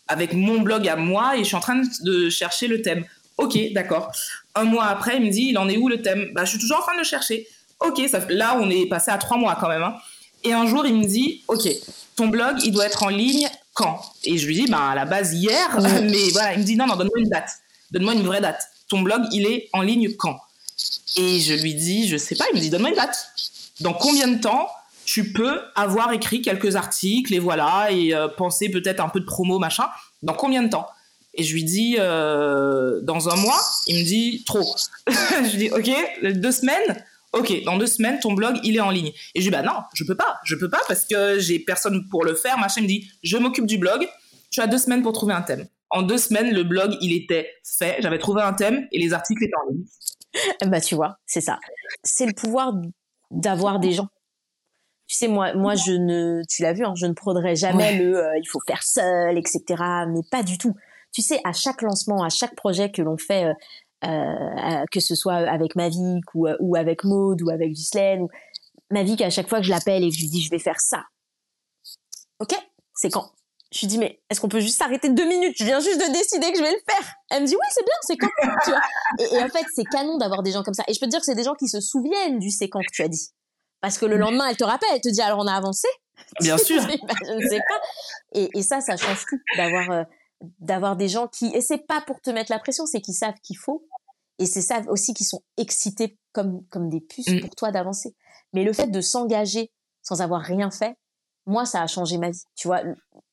avec 0.08 0.32
mon 0.32 0.60
blog 0.60 0.88
à 0.88 0.96
moi 0.96 1.36
et 1.36 1.40
je 1.40 1.44
suis 1.44 1.56
en 1.56 1.60
train 1.60 1.80
de 2.02 2.30
chercher 2.30 2.66
le 2.66 2.82
thème. 2.82 3.04
Ok, 3.38 3.58
d'accord. 3.72 4.12
Un 4.54 4.64
mois 4.64 4.86
après, 4.86 5.16
il 5.16 5.24
me 5.24 5.30
dit, 5.30 5.48
il 5.50 5.58
en 5.58 5.68
est 5.68 5.76
où 5.76 5.88
le 5.88 6.02
thème? 6.02 6.30
Bah, 6.34 6.44
je 6.44 6.50
suis 6.50 6.58
toujours 6.58 6.78
en 6.78 6.82
train 6.82 6.94
de 6.94 6.98
le 6.98 7.04
chercher. 7.04 7.46
Ok, 7.80 8.00
ça, 8.08 8.20
là, 8.28 8.58
on 8.60 8.68
est 8.68 8.86
passé 8.86 9.10
à 9.10 9.18
trois 9.18 9.38
mois 9.38 9.56
quand 9.58 9.68
même. 9.68 9.82
Hein. 9.82 9.94
Et 10.44 10.52
un 10.52 10.66
jour, 10.66 10.84
il 10.86 10.94
me 10.94 11.06
dit, 11.06 11.42
ok, 11.48 11.68
ton 12.16 12.28
blog, 12.28 12.58
il 12.64 12.72
doit 12.72 12.86
être 12.86 13.02
en 13.02 13.08
ligne 13.08 13.48
quand? 13.72 14.00
Et 14.24 14.36
je 14.36 14.46
lui 14.46 14.54
dis, 14.54 14.70
bah, 14.70 14.90
à 14.90 14.94
la 14.94 15.06
base 15.06 15.32
hier, 15.32 15.78
mais 16.02 16.28
voilà, 16.32 16.52
il 16.54 16.60
me 16.60 16.64
dit, 16.64 16.76
non, 16.76 16.86
non, 16.86 16.96
donne-moi 16.96 17.18
une 17.18 17.30
date. 17.30 17.50
Donne-moi 17.90 18.14
une 18.14 18.22
vraie 18.22 18.40
date. 18.40 18.62
Ton 18.88 19.00
blog, 19.00 19.22
il 19.32 19.46
est 19.46 19.68
en 19.72 19.82
ligne 19.82 20.14
quand? 20.16 20.38
Et 21.16 21.40
je 21.40 21.54
lui 21.54 21.74
dis, 21.74 22.08
je 22.08 22.16
sais 22.16 22.36
pas, 22.36 22.44
il 22.52 22.56
me 22.56 22.60
dit, 22.60 22.70
donne-moi 22.70 22.90
une 22.90 22.96
date. 22.96 23.30
Dans 23.80 23.94
combien 23.94 24.28
de 24.28 24.38
temps 24.38 24.68
tu 25.10 25.32
peux 25.32 25.60
avoir 25.74 26.12
écrit 26.12 26.40
quelques 26.40 26.76
articles 26.76 27.34
et 27.34 27.40
voilà, 27.40 27.90
et 27.90 28.14
euh, 28.14 28.28
penser 28.28 28.70
peut-être 28.70 29.00
un 29.00 29.08
peu 29.08 29.18
de 29.18 29.24
promo, 29.24 29.58
machin. 29.58 29.88
Dans 30.22 30.34
combien 30.34 30.62
de 30.62 30.68
temps? 30.68 30.86
Et 31.34 31.42
je 31.42 31.52
lui 31.52 31.64
dis, 31.64 31.96
euh, 31.98 33.00
dans 33.02 33.28
un 33.28 33.34
mois, 33.34 33.60
il 33.88 33.96
me 33.96 34.04
dit, 34.04 34.44
trop. 34.46 34.76
je 35.08 35.50
lui 35.50 35.58
dis, 35.58 35.70
ok, 35.72 35.90
deux 36.34 36.52
semaines? 36.52 37.04
Ok, 37.32 37.52
dans 37.64 37.76
deux 37.76 37.88
semaines, 37.88 38.20
ton 38.20 38.34
blog, 38.34 38.60
il 38.62 38.76
est 38.76 38.80
en 38.80 38.90
ligne. 38.90 39.08
Et 39.34 39.40
je 39.40 39.46
lui 39.46 39.50
dis, 39.50 39.50
bah 39.50 39.62
non, 39.62 39.82
je 39.94 40.04
peux 40.04 40.14
pas, 40.14 40.38
je 40.44 40.54
peux 40.54 40.70
pas 40.70 40.80
parce 40.86 41.04
que 41.04 41.40
j'ai 41.40 41.58
personne 41.58 42.08
pour 42.08 42.24
le 42.24 42.36
faire. 42.36 42.56
Machin, 42.58 42.80
il 42.80 42.84
me 42.84 42.88
dit, 42.88 43.10
je 43.24 43.36
m'occupe 43.36 43.66
du 43.66 43.78
blog, 43.78 44.08
tu 44.52 44.60
as 44.60 44.68
deux 44.68 44.78
semaines 44.78 45.02
pour 45.02 45.12
trouver 45.12 45.34
un 45.34 45.42
thème. 45.42 45.66
En 45.90 46.02
deux 46.02 46.18
semaines, 46.18 46.54
le 46.54 46.62
blog, 46.62 46.96
il 47.00 47.12
était 47.12 47.50
fait, 47.64 47.96
j'avais 47.98 48.18
trouvé 48.18 48.42
un 48.42 48.52
thème 48.52 48.86
et 48.92 49.00
les 49.00 49.12
articles 49.12 49.42
étaient 49.42 49.52
en 49.66 49.72
ligne. 49.72 49.84
Bah 50.70 50.80
tu 50.80 50.94
vois, 50.94 51.18
c'est 51.26 51.40
ça. 51.40 51.58
C'est 52.04 52.26
le 52.26 52.32
pouvoir 52.32 52.74
d'avoir 53.32 53.80
des 53.80 53.90
gens 53.90 54.08
tu 55.10 55.16
sais 55.16 55.26
moi 55.26 55.54
moi 55.54 55.74
je 55.74 55.90
ne 55.90 56.40
tu 56.48 56.62
l'as 56.62 56.72
vu 56.72 56.84
hein, 56.84 56.94
je 56.94 57.04
ne 57.04 57.14
prônerai 57.14 57.56
jamais 57.56 57.98
le 57.98 58.16
euh, 58.16 58.38
il 58.38 58.46
faut 58.48 58.60
faire 58.64 58.84
seul 58.84 59.36
etc 59.36 59.82
mais 60.08 60.20
pas 60.30 60.44
du 60.44 60.56
tout. 60.56 60.76
Tu 61.12 61.20
sais 61.20 61.40
à 61.42 61.52
chaque 61.52 61.82
lancement 61.82 62.22
à 62.22 62.28
chaque 62.28 62.54
projet 62.54 62.92
que 62.92 63.02
l'on 63.02 63.16
fait 63.18 63.46
euh, 63.46 63.54
euh 64.04 64.84
que 64.92 65.00
ce 65.00 65.16
soit 65.16 65.34
avec 65.34 65.74
Mavic 65.74 66.32
ou, 66.34 66.46
ou 66.60 66.76
avec 66.76 67.02
Maude 67.02 67.42
ou 67.42 67.50
avec 67.50 67.72
Ghislaine 67.72 68.22
ou 68.22 68.28
Mavic 68.92 69.20
à 69.22 69.30
chaque 69.30 69.48
fois 69.48 69.58
que 69.58 69.64
je 69.64 69.70
l'appelle 69.70 70.04
et 70.04 70.10
que 70.10 70.14
je 70.14 70.20
lui 70.20 70.28
dis 70.28 70.42
je 70.42 70.50
vais 70.50 70.60
faire 70.60 70.78
ça. 70.80 71.02
Ok? 72.38 72.54
C'est 72.94 73.10
quand? 73.10 73.32
Je 73.72 73.80
lui 73.80 73.86
dis 73.88 73.98
mais 73.98 74.22
est-ce 74.30 74.40
qu'on 74.40 74.48
peut 74.48 74.60
juste 74.60 74.78
s'arrêter 74.78 75.08
deux 75.08 75.26
minutes? 75.26 75.56
Je 75.58 75.64
viens 75.64 75.80
juste 75.80 75.98
de 75.98 76.12
décider 76.12 76.52
que 76.52 76.58
je 76.58 76.62
vais 76.62 76.70
le 76.70 76.82
faire. 76.88 77.14
Elle 77.30 77.42
me 77.42 77.48
dit 77.48 77.56
oui 77.56 77.66
c'est 77.72 77.84
bien 77.84 77.94
c'est 78.02 78.16
quand? 78.16 78.28
Tu 78.64 78.70
vois? 78.70 78.80
Et, 79.18 79.34
et 79.34 79.42
en 79.42 79.48
fait 79.48 79.66
c'est 79.74 79.84
canon 79.90 80.18
d'avoir 80.18 80.44
des 80.44 80.52
gens 80.52 80.62
comme 80.62 80.74
ça. 80.74 80.84
Et 80.86 80.94
je 80.94 81.00
peux 81.00 81.06
te 81.06 81.10
dire 81.10 81.18
que 81.18 81.26
c'est 81.26 81.34
des 81.34 81.42
gens 81.42 81.56
qui 81.56 81.66
se 81.66 81.80
souviennent 81.80 82.38
du 82.38 82.50
c'est 82.50 82.68
quand 82.68 82.78
que 82.78 82.92
tu 82.92 83.02
as 83.02 83.08
dit 83.08 83.32
parce 83.80 83.98
que 83.98 84.06
le 84.06 84.16
lendemain, 84.16 84.46
elle 84.48 84.56
te 84.56 84.64
rappelle, 84.64 84.88
elle 84.94 85.00
te 85.00 85.08
dit 85.08 85.20
alors 85.20 85.38
on 85.38 85.46
a 85.46 85.54
avancé. 85.54 85.88
Bien 86.40 86.58
sûr. 86.58 86.82
Bah, 86.82 87.14
je 87.26 87.32
ne 87.32 87.48
sais 87.48 87.60
pas. 87.68 87.80
Et, 88.32 88.48
et 88.54 88.62
ça, 88.62 88.80
ça 88.80 88.96
change 88.96 89.24
tout 89.26 89.38
d'avoir 89.56 89.90
euh, 89.90 90.04
d'avoir 90.60 90.96
des 90.96 91.08
gens 91.08 91.28
qui 91.28 91.46
et 91.54 91.60
c'est 91.60 91.86
pas 91.86 92.00
pour 92.00 92.20
te 92.20 92.30
mettre 92.30 92.50
la 92.50 92.58
pression, 92.58 92.86
c'est 92.86 93.00
qu'ils 93.00 93.14
savent 93.14 93.38
qu'il 93.42 93.58
faut 93.58 93.86
et 94.38 94.46
c'est 94.46 94.62
ça 94.62 94.82
aussi 94.88 95.12
qui 95.14 95.24
sont 95.24 95.42
excités 95.56 96.18
comme 96.32 96.66
comme 96.68 96.88
des 96.88 97.00
puces 97.00 97.28
mm. 97.28 97.40
pour 97.40 97.54
toi 97.54 97.70
d'avancer. 97.72 98.14
Mais 98.52 98.64
le 98.64 98.72
fait 98.72 98.88
de 98.88 99.00
s'engager 99.00 99.70
sans 100.02 100.22
avoir 100.22 100.40
rien 100.40 100.70
fait, 100.70 100.96
moi 101.46 101.66
ça 101.66 101.82
a 101.82 101.86
changé 101.86 102.16
ma 102.16 102.30
vie. 102.30 102.42
Tu 102.56 102.68
vois, 102.68 102.82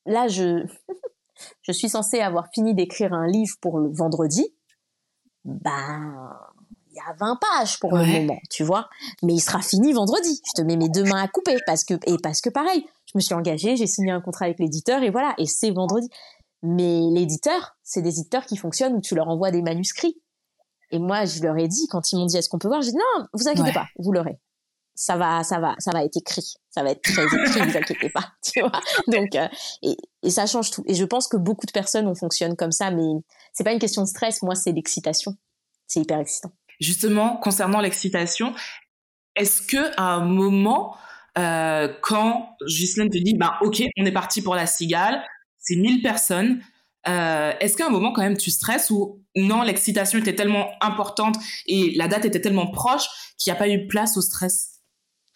là 0.05 0.27
je 0.27 0.65
je 1.61 1.71
suis 1.71 1.89
censée 1.89 2.19
avoir 2.19 2.47
fini 2.53 2.75
d'écrire 2.75 3.13
un 3.13 3.27
livre 3.27 3.55
pour 3.61 3.79
le 3.79 3.89
vendredi. 3.89 4.53
Ben 5.45 6.29
il 6.55 6.56
y 6.97 7.11
a 7.11 7.15
20 7.17 7.39
pages 7.39 7.79
pour 7.79 7.95
le 7.95 8.05
moment, 8.05 8.39
tu 8.49 8.63
vois. 8.63 8.89
Mais 9.23 9.33
il 9.33 9.39
sera 9.39 9.61
fini 9.61 9.93
vendredi. 9.93 10.41
Je 10.45 10.61
te 10.61 10.65
mets 10.65 10.75
mes 10.75 10.89
deux 10.89 11.03
mains 11.03 11.21
à 11.21 11.27
couper 11.27 11.57
parce 11.65 11.83
que 11.83 11.93
et 12.05 12.17
parce 12.21 12.41
que 12.41 12.49
pareil, 12.49 12.85
je 13.05 13.13
me 13.15 13.21
suis 13.21 13.33
engagée, 13.33 13.75
j'ai 13.75 13.87
signé 13.87 14.11
un 14.11 14.21
contrat 14.21 14.45
avec 14.45 14.59
l'éditeur 14.59 15.03
et 15.03 15.09
voilà, 15.09 15.33
et 15.37 15.45
c'est 15.45 15.71
vendredi. 15.71 16.09
Mais 16.63 17.01
l'éditeur, 17.11 17.77
c'est 17.83 18.01
des 18.01 18.19
éditeurs 18.19 18.45
qui 18.45 18.57
fonctionnent 18.57 18.95
où 18.95 19.01
tu 19.01 19.15
leur 19.15 19.27
envoies 19.27 19.51
des 19.51 19.61
manuscrits. 19.61 20.19
Et 20.91 20.99
moi, 20.99 21.25
je 21.25 21.41
leur 21.41 21.57
ai 21.57 21.67
dit 21.67 21.87
quand 21.87 22.11
ils 22.11 22.17
m'ont 22.17 22.25
dit 22.25 22.37
est-ce 22.37 22.49
qu'on 22.49 22.59
peut 22.59 22.67
voir, 22.67 22.81
j'ai 22.81 22.91
dit 22.91 22.97
non, 22.97 23.25
vous 23.33 23.47
inquiétez 23.47 23.73
pas, 23.73 23.87
vous 23.99 24.11
l'aurez. 24.11 24.39
Ça 24.95 25.15
va, 25.15 25.43
ça 25.43 25.59
va, 25.59 25.75
ça 25.77 25.91
va 25.91 26.03
être 26.03 26.17
écrit. 26.17 26.55
Ça 26.71 26.81
va 26.81 26.91
être 26.91 27.01
très 27.03 27.23
écrit, 27.23 27.61
vous 27.69 27.77
inquiétez 27.77 28.09
pas, 28.09 28.31
tu 28.41 28.61
vois. 28.61 28.81
Donc 29.07 29.35
euh, 29.35 29.47
et, 29.83 29.95
et 30.23 30.29
ça 30.29 30.45
change 30.47 30.71
tout. 30.71 30.83
Et 30.87 30.95
je 30.95 31.05
pense 31.05 31.27
que 31.27 31.37
beaucoup 31.37 31.67
de 31.67 31.71
personnes 31.71 32.07
on 32.07 32.15
fonctionne 32.15 32.55
comme 32.55 32.71
ça, 32.71 32.89
mais 32.89 33.21
c'est 33.53 33.63
pas 33.63 33.73
une 33.73 33.79
question 33.79 34.01
de 34.01 34.07
stress. 34.07 34.41
Moi, 34.41 34.55
c'est 34.55 34.71
l'excitation. 34.71 35.35
C'est 35.87 36.01
hyper 36.01 36.19
excitant 36.19 36.51
justement 36.79 37.37
concernant 37.37 37.81
l'excitation, 37.81 38.53
est-ce 39.35 39.61
que 39.61 39.93
à 39.97 40.13
un 40.15 40.25
moment, 40.25 40.95
euh, 41.37 41.87
quand 42.01 42.55
Ghislaine 42.65 43.09
te 43.09 43.17
dit, 43.17 43.35
bah 43.35 43.57
ok, 43.61 43.83
on 43.97 44.05
est 44.05 44.11
parti 44.11 44.41
pour 44.41 44.55
la 44.55 44.65
cigale, 44.65 45.23
c'est 45.59 45.75
1000 45.75 46.01
personnes, 46.01 46.61
euh, 47.07 47.53
est-ce 47.59 47.77
qu'à 47.77 47.87
un 47.87 47.89
moment 47.89 48.11
quand 48.11 48.21
même 48.21 48.37
tu 48.37 48.51
stresses 48.51 48.89
ou 48.89 49.23
non, 49.35 49.61
l'excitation 49.61 50.19
était 50.19 50.35
tellement 50.35 50.69
importante 50.81 51.35
et 51.65 51.93
la 51.95 52.07
date 52.07 52.25
était 52.25 52.41
tellement 52.41 52.67
proche 52.67 53.05
qu'il 53.37 53.51
n'y 53.51 53.55
a 53.55 53.59
pas 53.59 53.69
eu 53.69 53.87
place 53.87 54.17
au 54.17 54.21
stress? 54.21 54.76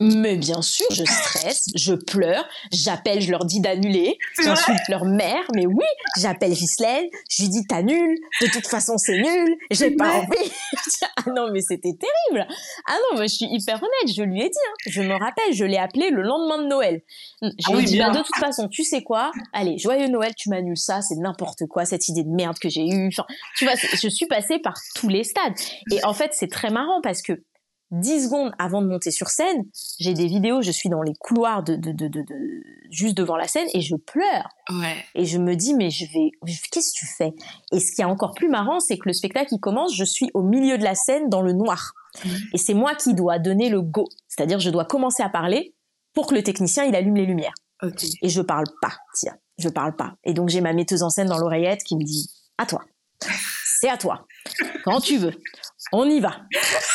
Mais 0.02 0.36
bien 0.36 0.64
sûr, 0.64 0.88
je 0.90 1.04
stresse, 1.04 1.68
je 1.76 1.94
pleure, 1.94 2.48
j'appelle, 2.72 3.22
je 3.22 3.30
leur 3.30 3.46
dis 3.46 3.60
d'annuler, 3.60 4.18
j'insulte 4.44 4.88
leur 4.90 5.06
mère, 5.06 5.44
mais 5.54 5.68
oui, 5.68 5.86
j'appelle 6.20 6.54
Ghislaine, 6.54 7.06
je 7.30 7.44
lui 7.44 7.50
dis 7.50 7.68
t'annules, 7.68 8.18
de 8.42 8.48
toute 8.48 8.66
façon 8.66 8.98
c'est 8.98 9.22
nul, 9.22 9.56
j'ai 9.70 9.92
pas 9.92 10.12
envie. 10.12 10.52
ah 11.18 11.30
non, 11.30 11.52
mais 11.52 11.62
c'était 11.62 11.94
terrible. 11.94 12.48
Ah 12.88 12.94
non, 12.94 13.18
moi 13.18 13.28
je 13.28 13.36
suis 13.36 13.46
hyper 13.46 13.76
honnête, 13.76 14.16
je 14.16 14.24
lui 14.24 14.42
ai 14.42 14.50
dit, 14.50 14.58
hein. 14.58 14.74
je 14.88 15.04
me 15.04 15.14
rappelle, 15.14 15.54
je 15.54 15.66
l'ai 15.66 15.78
appelé 15.78 16.10
le 16.10 16.24
lendemain 16.24 16.64
de 16.64 16.68
Noël. 16.68 17.04
Je 17.44 17.50
ah 17.68 17.74
lui 17.74 17.82
ai 17.82 17.84
dit, 17.84 18.00
bah, 18.00 18.10
de 18.10 18.24
toute 18.24 18.38
façon, 18.38 18.70
tu 18.70 18.84
sais 18.84 19.04
quoi, 19.04 19.32
allez, 19.54 19.78
joyeux 19.78 20.08
Noël, 20.08 20.34
tu 20.36 20.50
m'annules 20.50 20.78
ça, 20.78 21.02
c'est 21.04 21.16
n'importe 21.16 21.68
quoi, 21.68 21.86
cette 21.86 22.08
idée 22.08 22.24
de 22.24 22.30
merde 22.36 22.58
que 22.58 22.70
j'ai 22.70 22.88
eue. 22.88 23.08
Enfin, 23.08 23.28
tu 23.56 23.66
vois, 23.66 23.76
je 23.76 24.08
suis 24.10 24.26
passée 24.26 24.58
par 24.58 24.74
tous 24.96 25.10
les 25.10 25.24
stades. 25.24 25.54
Et 25.92 26.04
en 26.04 26.14
fait, 26.14 26.32
c'est 26.34 26.50
très 26.50 26.72
marrant 26.72 27.02
parce 27.04 27.22
que 27.22 27.34
10 27.92 28.26
secondes 28.26 28.52
avant 28.58 28.82
de 28.82 28.88
monter 28.88 29.12
sur 29.12 29.28
scène, 29.28 29.64
j'ai 30.00 30.14
des 30.14 30.28
vidéos, 30.28 30.62
je 30.62 30.72
suis 30.72 30.90
dans 30.90 31.02
les 31.02 31.14
couloirs 31.20 31.62
de, 31.64 31.76
de, 31.76 31.92
de, 31.92 32.08
de, 32.08 32.24
juste 32.90 33.18
devant 33.18 33.36
la 33.36 33.48
scène 33.48 33.68
et 33.74 33.82
je 33.82 33.96
pleure. 33.96 34.48
Ouais. 34.70 34.96
Et 35.14 35.26
je 35.26 35.38
me 35.38 35.56
dis, 35.56 35.74
mais 35.74 35.90
je 35.90 36.06
vais, 36.06 36.32
qu'est-ce 36.72 36.94
que 36.94 36.98
tu 36.98 37.06
fais? 37.06 37.34
Et 37.72 37.80
ce 37.80 37.94
qui 37.94 38.02
est 38.02 38.06
encore 38.06 38.34
plus 38.34 38.50
marrant, 38.50 38.80
c'est 38.80 38.98
que 38.98 39.08
le 39.08 39.14
spectacle, 39.14 39.54
il 39.54 39.60
commence, 39.60 39.96
je 39.96 40.06
suis 40.06 40.30
au 40.34 40.42
milieu 40.42 40.78
de 40.78 40.84
la 40.84 40.96
scène 40.96 41.30
dans 41.30 41.42
le 41.42 41.52
noir. 41.52 41.92
Mmh. 42.24 42.30
Et 42.54 42.58
c'est 42.58 42.74
moi 42.74 42.96
qui 42.96 43.14
dois 43.14 43.40
donner 43.40 43.70
le 43.70 43.82
go. 43.82 44.08
C'est-à-dire, 44.28 44.60
je 44.60 44.70
dois 44.70 44.86
commencer 44.86 45.24
à 45.24 45.30
parler 45.30 45.76
pour 46.14 46.28
que 46.28 46.36
le 46.36 46.44
technicien, 46.44 46.86
il 46.86 46.96
allume 46.96 47.16
les 47.16 47.26
lumières. 47.26 47.54
Okay. 47.84 48.08
Et 48.22 48.30
je 48.30 48.42
parle 48.42 48.68
pas, 48.82 48.94
tiens, 49.16 49.36
je 49.58 49.70
parle 49.70 49.96
pas. 49.96 50.14
Et 50.24 50.34
donc, 50.34 50.50
j'ai 50.50 50.62
ma 50.62 50.74
metteuse 50.74 51.04
en 51.04 51.10
scène 51.10 51.28
dans 51.28 51.38
l'oreillette 51.38 51.84
qui 51.84 51.96
me 51.96 52.04
dit, 52.04 52.30
à 52.58 52.66
toi. 52.66 52.84
C'est 53.82 53.90
à 53.90 53.98
toi. 53.98 54.28
Quand 54.86 55.02
tu 55.02 55.18
veux 55.18 55.34
on 55.92 56.10
y 56.10 56.20
va. 56.20 56.42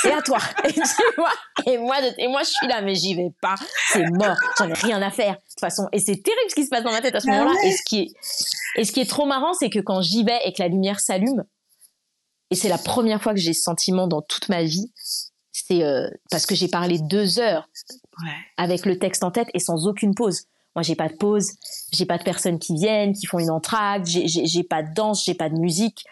C'est 0.03 0.13
à 0.13 0.23
toi. 0.23 0.39
Et 0.65 0.73
tu 0.73 0.81
vois, 1.17 1.33
et 1.67 1.79
moi, 1.79 1.97
et 2.19 2.29
moi, 2.29 2.43
je 2.43 2.51
suis 2.51 2.67
là, 2.67 2.81
mais 2.83 2.95
j'y 2.95 3.15
vais 3.15 3.33
pas. 3.41 3.57
C'est 3.93 4.09
mort. 4.11 4.37
J'en 4.59 4.69
ai 4.69 4.75
rien 4.75 5.03
à 5.03 5.11
faire. 5.11 5.35
De 5.35 5.41
toute 5.41 5.61
façon, 5.61 5.89
et 5.93 5.99
c'est 5.99 6.23
terrible 6.23 6.51
ce 6.51 6.55
qui 6.55 6.65
se 6.65 6.71
passe 6.71 6.85
dans 6.85 6.93
ma 6.93 7.01
tête 7.01 7.15
à 7.15 7.21
ce 7.21 7.27
moment-là. 7.27 7.53
Et 7.65 7.73
ce 7.73 7.83
qui 7.85 8.01
est, 8.01 8.13
et 8.77 8.85
ce 8.85 8.93
qui 8.93 9.01
est 9.01 9.09
trop 9.09 9.27
marrant, 9.27 9.53
c'est 9.55 9.71
que 9.71 9.81
quand 9.81 10.03
j'y 10.03 10.25
vais 10.25 10.39
et 10.45 10.53
que 10.53 10.63
la 10.63 10.69
lumière 10.69 11.01
s'allume, 11.01 11.45
et 12.51 12.55
c'est 12.55 12.69
la 12.69 12.79
première 12.79 13.23
fois 13.23 13.35
que 13.35 13.41
j'ai 13.41 13.53
ce 13.53 13.63
sentiment 13.63 14.07
dans 14.07 14.23
toute 14.23 14.49
ma 14.49 14.63
vie, 14.63 14.93
c'est 15.53 15.83
euh, 15.83 16.09
parce 16.31 16.47
que 16.47 16.55
j'ai 16.55 16.69
parlé 16.69 16.99
deux 16.99 17.39
heures 17.39 17.69
avec 18.57 18.87
le 18.87 18.99
texte 18.99 19.25
en 19.25 19.31
tête 19.31 19.49
et 19.53 19.59
sans 19.59 19.87
aucune 19.87 20.15
pause. 20.15 20.45
Moi, 20.75 20.83
j'ai 20.83 20.95
pas 20.95 21.09
de 21.09 21.17
pause, 21.17 21.53
j'ai 21.93 22.07
pas 22.07 22.19
de 22.19 22.23
personnes 22.23 22.59
qui 22.59 22.75
viennent, 22.75 23.15
qui 23.15 23.27
font 23.27 23.39
une 23.39 23.51
entracte, 23.51 24.07
j'ai 24.07 24.63
pas 24.63 24.83
de 24.83 24.93
danse, 24.95 25.25
j'ai 25.25 25.35
pas 25.35 25.49
de 25.49 25.57
musique 25.57 26.05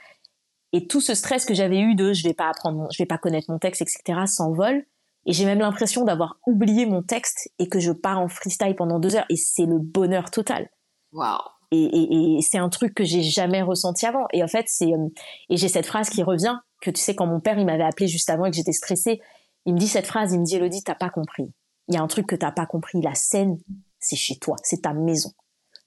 et 0.74 0.88
tout 0.88 1.00
ce 1.00 1.14
stress 1.14 1.44
que 1.44 1.54
j'avais 1.54 1.78
eu 1.78 1.94
de 1.94 2.12
je 2.12 2.24
vais 2.24 2.34
pas 2.34 2.48
apprendre, 2.48 2.88
je 2.92 3.00
vais 3.00 3.06
pas 3.06 3.16
connaître 3.16 3.48
mon 3.48 3.60
texte, 3.60 3.80
etc. 3.80 4.22
s'envole. 4.26 4.84
Et 5.24 5.32
j'ai 5.32 5.44
même 5.44 5.60
l'impression 5.60 6.04
d'avoir 6.04 6.38
oublié 6.48 6.84
mon 6.84 7.00
texte 7.00 7.48
et 7.60 7.68
que 7.68 7.78
je 7.78 7.92
pars 7.92 8.18
en 8.18 8.26
freestyle 8.26 8.74
pendant 8.74 8.98
deux 8.98 9.14
heures. 9.14 9.24
Et 9.30 9.36
c'est 9.36 9.66
le 9.66 9.78
bonheur 9.78 10.32
total. 10.32 10.68
Waouh. 11.12 11.38
Et, 11.70 12.36
et, 12.36 12.42
c'est 12.42 12.58
un 12.58 12.68
truc 12.68 12.92
que 12.92 13.04
j'ai 13.04 13.22
jamais 13.22 13.62
ressenti 13.62 14.04
avant. 14.04 14.26
Et 14.32 14.42
en 14.42 14.48
fait, 14.48 14.64
c'est 14.66 14.92
euh, 14.92 15.08
et 15.48 15.56
j'ai 15.56 15.68
cette 15.68 15.86
phrase 15.86 16.10
qui 16.10 16.24
revient 16.24 16.58
que 16.82 16.90
tu 16.90 17.00
sais 17.00 17.14
quand 17.14 17.26
mon 17.26 17.40
père 17.40 17.56
il 17.56 17.66
m'avait 17.66 17.84
appelé 17.84 18.08
juste 18.08 18.28
avant 18.28 18.44
et 18.44 18.50
que 18.50 18.56
j'étais 18.56 18.72
stressée, 18.72 19.20
il 19.66 19.74
me 19.74 19.78
dit 19.78 19.88
cette 19.88 20.08
phrase, 20.08 20.32
il 20.32 20.40
me 20.40 20.44
dit 20.44 20.56
Elodie, 20.56 20.82
t'as 20.82 20.96
pas 20.96 21.08
compris. 21.08 21.52
Il 21.86 21.94
y 21.94 21.98
a 21.98 22.02
un 22.02 22.08
truc 22.08 22.26
que 22.26 22.36
t'as 22.36 22.52
pas 22.52 22.66
compris. 22.66 23.00
La 23.00 23.14
scène, 23.14 23.58
c'est 24.00 24.16
chez 24.16 24.36
toi, 24.38 24.56
c'est 24.64 24.82
ta 24.82 24.92
maison. 24.92 25.30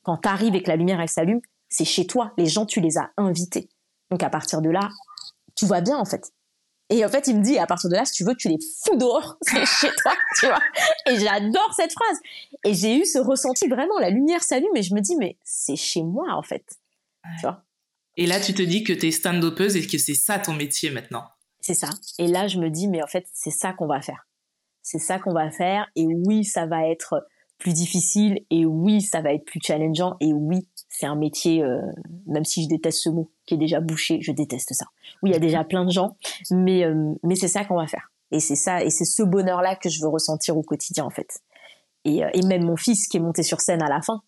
Quand 0.03 0.15
t'arrives 0.15 0.55
et 0.55 0.63
que 0.63 0.69
la 0.69 0.77
lumière 0.77 1.01
elle 1.01 1.09
s'allume, 1.09 1.41
c'est 1.67 1.85
chez 1.85 2.07
toi. 2.07 2.31
Les 2.37 2.45
gens, 2.45 2.65
tu 2.65 2.79
les 2.79 2.97
as 2.97 3.11
invités. 3.17 3.67
Donc 4.11 4.23
à 4.23 4.29
partir 4.29 4.61
de 4.61 4.69
là, 4.69 4.89
tu 5.55 5.65
vois 5.65 5.81
bien 5.81 5.97
en 5.97 6.05
fait. 6.05 6.31
Et 6.89 7.03
en 7.03 7.09
fait, 7.09 7.27
il 7.27 7.37
me 7.37 7.43
dit, 7.43 7.57
à 7.57 7.67
partir 7.67 7.89
de 7.89 7.95
là, 7.95 8.05
si 8.05 8.13
tu 8.13 8.23
veux, 8.23 8.35
tu 8.35 8.47
les 8.47 8.59
fous 8.85 8.95
dehors, 8.95 9.37
c'est 9.41 9.65
chez 9.65 9.89
toi, 10.01 10.13
tu 10.39 10.45
vois. 10.45 10.59
Et 11.09 11.19
j'adore 11.19 11.73
cette 11.75 11.91
phrase. 11.91 12.17
Et 12.63 12.73
j'ai 12.73 12.97
eu 12.97 13.05
ce 13.05 13.19
ressenti 13.19 13.67
vraiment, 13.67 13.99
la 13.99 14.09
lumière 14.09 14.41
s'allume 14.41 14.75
et 14.75 14.83
je 14.83 14.95
me 14.95 15.01
dis, 15.01 15.15
mais 15.17 15.37
c'est 15.43 15.75
chez 15.75 16.01
moi 16.01 16.33
en 16.33 16.43
fait. 16.43 16.63
Tu 17.39 17.41
vois. 17.41 17.63
Et 18.15 18.25
là, 18.25 18.39
tu 18.39 18.53
te 18.53 18.61
dis 18.61 18.83
que 18.83 18.93
tu 18.93 19.07
es 19.07 19.11
stand-upeuse 19.11 19.75
et 19.75 19.85
que 19.85 19.97
c'est 19.97 20.15
ça 20.15 20.39
ton 20.39 20.53
métier 20.53 20.89
maintenant. 20.89 21.25
C'est 21.59 21.73
ça. 21.73 21.89
Et 22.17 22.27
là, 22.27 22.47
je 22.47 22.57
me 22.57 22.69
dis, 22.69 22.87
mais 22.87 23.03
en 23.03 23.07
fait, 23.07 23.27
c'est 23.33 23.51
ça 23.51 23.73
qu'on 23.73 23.87
va 23.87 24.01
faire. 24.01 24.27
C'est 24.81 24.99
ça 24.99 25.19
qu'on 25.19 25.33
va 25.33 25.51
faire. 25.51 25.87
Et 25.95 26.07
oui, 26.07 26.45
ça 26.45 26.65
va 26.65 26.87
être 26.87 27.27
plus 27.57 27.73
difficile. 27.73 28.39
Et 28.49 28.65
oui, 28.65 29.01
ça 29.01 29.21
va 29.21 29.33
être 29.33 29.43
plus 29.43 29.59
challengeant. 29.61 30.15
Et 30.21 30.31
oui, 30.33 30.67
c'est 30.99 31.05
un 31.05 31.15
métier, 31.15 31.63
euh, 31.63 31.79
même 32.25 32.43
si 32.43 32.63
je 32.63 32.69
déteste 32.69 33.03
ce 33.03 33.09
mot, 33.09 33.29
qui 33.45 33.53
est 33.53 33.57
déjà 33.57 33.79
bouché, 33.79 34.19
je 34.21 34.31
déteste 34.31 34.73
ça. 34.73 34.87
Oui, 35.21 35.29
il 35.29 35.33
y 35.33 35.35
a 35.35 35.39
déjà 35.39 35.63
plein 35.63 35.85
de 35.85 35.91
gens, 35.91 36.17
mais 36.49 36.83
euh, 36.85 37.13
mais 37.21 37.35
c'est 37.35 37.47
ça 37.47 37.65
qu'on 37.65 37.75
va 37.75 37.85
faire. 37.85 38.11
Et 38.31 38.39
c'est 38.39 38.55
ça, 38.55 38.83
et 38.83 38.89
c'est 38.89 39.05
ce 39.05 39.21
bonheur-là 39.21 39.75
que 39.75 39.89
je 39.89 40.01
veux 40.01 40.07
ressentir 40.07 40.57
au 40.57 40.63
quotidien 40.63 41.05
en 41.05 41.11
fait. 41.11 41.39
Et, 42.03 42.25
euh, 42.25 42.29
et 42.33 42.41
même 42.41 42.65
mon 42.65 42.77
fils 42.77 43.07
qui 43.07 43.17
est 43.17 43.19
monté 43.19 43.43
sur 43.43 43.61
scène 43.61 43.83
à 43.83 43.89
la 43.89 44.01
fin, 44.01 44.23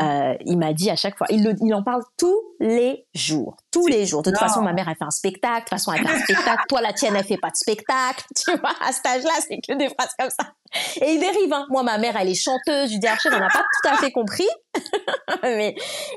euh, 0.00 0.34
il 0.46 0.58
m'a 0.58 0.72
dit 0.72 0.90
à 0.90 0.96
chaque 0.96 1.16
fois, 1.16 1.26
il, 1.30 1.56
il 1.60 1.74
en 1.74 1.82
parle 1.82 2.02
tous 2.16 2.40
les 2.58 3.06
jours, 3.14 3.56
tous 3.70 3.86
les 3.86 4.06
jours. 4.06 4.22
De 4.22 4.30
toute 4.30 4.38
façon, 4.38 4.62
ma 4.62 4.72
mère, 4.72 4.88
elle 4.88 4.96
fait 4.96 5.04
un 5.04 5.10
spectacle. 5.10 5.56
De 5.56 5.60
toute 5.60 5.70
façon, 5.70 5.92
elle 5.92 6.06
fait 6.06 6.14
un 6.14 6.20
spectacle. 6.20 6.62
Toi, 6.68 6.80
la 6.80 6.92
tienne, 6.92 7.14
elle 7.16 7.24
fait 7.24 7.36
pas 7.36 7.50
de 7.50 7.56
spectacle. 7.56 8.24
Tu 8.36 8.50
vois, 8.56 8.74
à 8.80 8.92
cet 8.92 9.06
âge-là, 9.06 9.32
c'est 9.46 9.58
que 9.58 9.76
des 9.76 9.88
phrases 9.88 10.14
comme 10.18 10.30
ça. 10.30 10.52
Et 11.00 11.14
il 11.14 11.20
dérive. 11.20 11.52
Hein. 11.52 11.66
Moi, 11.70 11.82
ma 11.82 11.98
mère, 11.98 12.16
elle 12.16 12.28
est 12.28 12.34
chanteuse. 12.34 12.88
Je 12.88 12.92
lui 12.92 12.98
dis, 12.98 13.06
Archer, 13.06 13.28
on 13.32 13.38
n'a 13.38 13.48
pas 13.48 13.60
tout 13.62 13.88
à 13.88 13.96
fait 13.96 14.10
compris. 14.10 14.48
Mais 15.42 15.74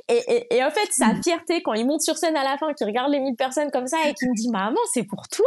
et, 0.07 0.23
et, 0.27 0.55
et, 0.55 0.63
en 0.63 0.71
fait, 0.71 0.87
sa 0.91 1.13
fierté 1.21 1.61
quand 1.61 1.73
il 1.73 1.85
monte 1.85 2.01
sur 2.01 2.17
scène 2.17 2.35
à 2.35 2.43
la 2.43 2.57
fin, 2.57 2.73
qu'il 2.73 2.87
regarde 2.87 3.11
les 3.11 3.19
mille 3.19 3.35
personnes 3.35 3.71
comme 3.71 3.87
ça 3.87 3.97
et 4.05 4.13
qu'il 4.13 4.29
me 4.29 4.35
dit, 4.35 4.49
maman, 4.49 4.79
c'est 4.93 5.03
pour 5.03 5.27
toi. 5.27 5.45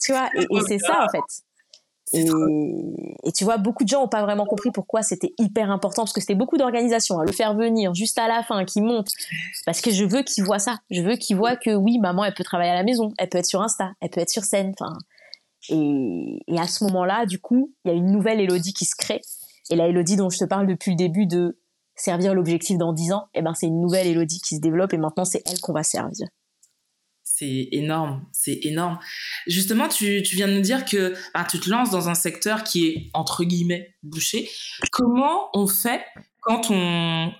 Tu 0.00 0.12
vois, 0.12 0.28
et, 0.34 0.46
et 0.50 0.60
c'est 0.66 0.78
ça 0.78 1.04
en 1.04 1.08
fait. 1.08 1.44
Et, 2.12 2.24
et, 3.24 3.32
tu 3.32 3.44
vois, 3.44 3.58
beaucoup 3.58 3.84
de 3.84 3.88
gens 3.88 4.04
ont 4.04 4.08
pas 4.08 4.22
vraiment 4.22 4.46
compris 4.46 4.70
pourquoi 4.70 5.02
c'était 5.02 5.32
hyper 5.38 5.70
important, 5.70 6.02
parce 6.02 6.12
que 6.12 6.20
c'était 6.20 6.34
beaucoup 6.34 6.56
d'organisation. 6.56 7.20
Hein, 7.20 7.24
le 7.26 7.32
faire 7.32 7.54
venir 7.54 7.94
juste 7.94 8.18
à 8.18 8.28
la 8.28 8.42
fin, 8.42 8.64
qui 8.64 8.80
monte, 8.80 9.08
parce 9.66 9.80
que 9.80 9.90
je 9.90 10.04
veux 10.04 10.22
qu'ils 10.22 10.44
voient 10.44 10.58
ça. 10.58 10.78
Je 10.90 11.02
veux 11.02 11.16
qu'ils 11.16 11.36
voient 11.36 11.56
que 11.56 11.74
oui, 11.74 11.98
maman, 11.98 12.24
elle 12.24 12.34
peut 12.34 12.44
travailler 12.44 12.70
à 12.70 12.74
la 12.74 12.84
maison, 12.84 13.12
elle 13.18 13.28
peut 13.28 13.38
être 13.38 13.46
sur 13.46 13.62
Insta, 13.62 13.92
elle 14.00 14.10
peut 14.10 14.20
être 14.20 14.30
sur 14.30 14.44
scène. 14.44 14.72
Enfin, 14.78 14.96
et, 15.68 16.40
et 16.46 16.58
à 16.58 16.66
ce 16.66 16.84
moment-là, 16.84 17.26
du 17.26 17.38
coup, 17.38 17.72
il 17.84 17.88
y 17.90 17.94
a 17.94 17.96
une 17.96 18.10
nouvelle 18.10 18.40
Elodie 18.40 18.72
qui 18.72 18.84
se 18.84 18.94
crée. 18.96 19.20
Et 19.70 19.76
la 19.76 19.88
Elodie 19.88 20.16
dont 20.16 20.30
je 20.30 20.38
te 20.38 20.44
parle 20.44 20.66
depuis 20.66 20.92
le 20.92 20.96
début 20.96 21.26
de 21.26 21.58
servir 21.94 22.34
l'objectif 22.34 22.78
dans 22.78 22.92
10 22.92 23.12
ans, 23.12 23.26
eh 23.34 23.42
ben 23.42 23.54
c'est 23.54 23.66
une 23.66 23.80
nouvelle 23.80 24.06
Elodie 24.06 24.40
qui 24.40 24.56
se 24.56 24.60
développe 24.60 24.92
et 24.92 24.98
maintenant 24.98 25.24
c'est 25.24 25.42
elle 25.46 25.60
qu'on 25.60 25.72
va 25.72 25.82
servir 25.82 26.28
c'est 27.38 27.68
énorme, 27.70 28.26
c'est 28.32 28.58
énorme. 28.64 28.98
Justement, 29.46 29.86
tu, 29.86 30.22
tu, 30.24 30.34
viens 30.34 30.48
de 30.48 30.54
nous 30.54 30.60
dire 30.60 30.84
que 30.84 31.14
bah, 31.34 31.46
tu 31.48 31.60
te 31.60 31.70
lances 31.70 31.90
dans 31.90 32.08
un 32.08 32.14
secteur 32.14 32.64
qui 32.64 32.86
est 32.86 33.10
entre 33.14 33.44
guillemets 33.44 33.94
bouché. 34.02 34.48
Comment 34.90 35.48
on 35.54 35.68
fait 35.68 36.04
quand 36.40 36.70
on, 36.70 37.32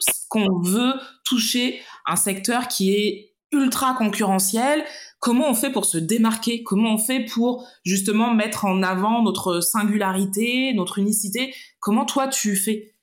veut 0.63 0.95
toucher 1.25 1.81
un 2.07 2.15
secteur 2.15 2.69
qui 2.69 2.93
est 2.93 3.35
ultra 3.51 3.95
concurrentiel? 3.95 4.85
Comment 5.19 5.51
on 5.51 5.55
fait 5.55 5.73
pour 5.73 5.85
se 5.85 5.99
démarquer? 5.99 6.63
Comment 6.63 6.95
on 6.95 6.99
fait 6.99 7.25
pour 7.25 7.67
justement 7.85 8.33
mettre 8.35 8.67
en 8.67 8.85
avant 8.85 9.23
notre 9.23 9.61
singularité, 9.61 10.75
notre 10.75 10.99
unicité? 10.99 11.53
Comment 11.81 12.05
toi 12.05 12.29
tu 12.29 12.55
fais? 12.55 12.95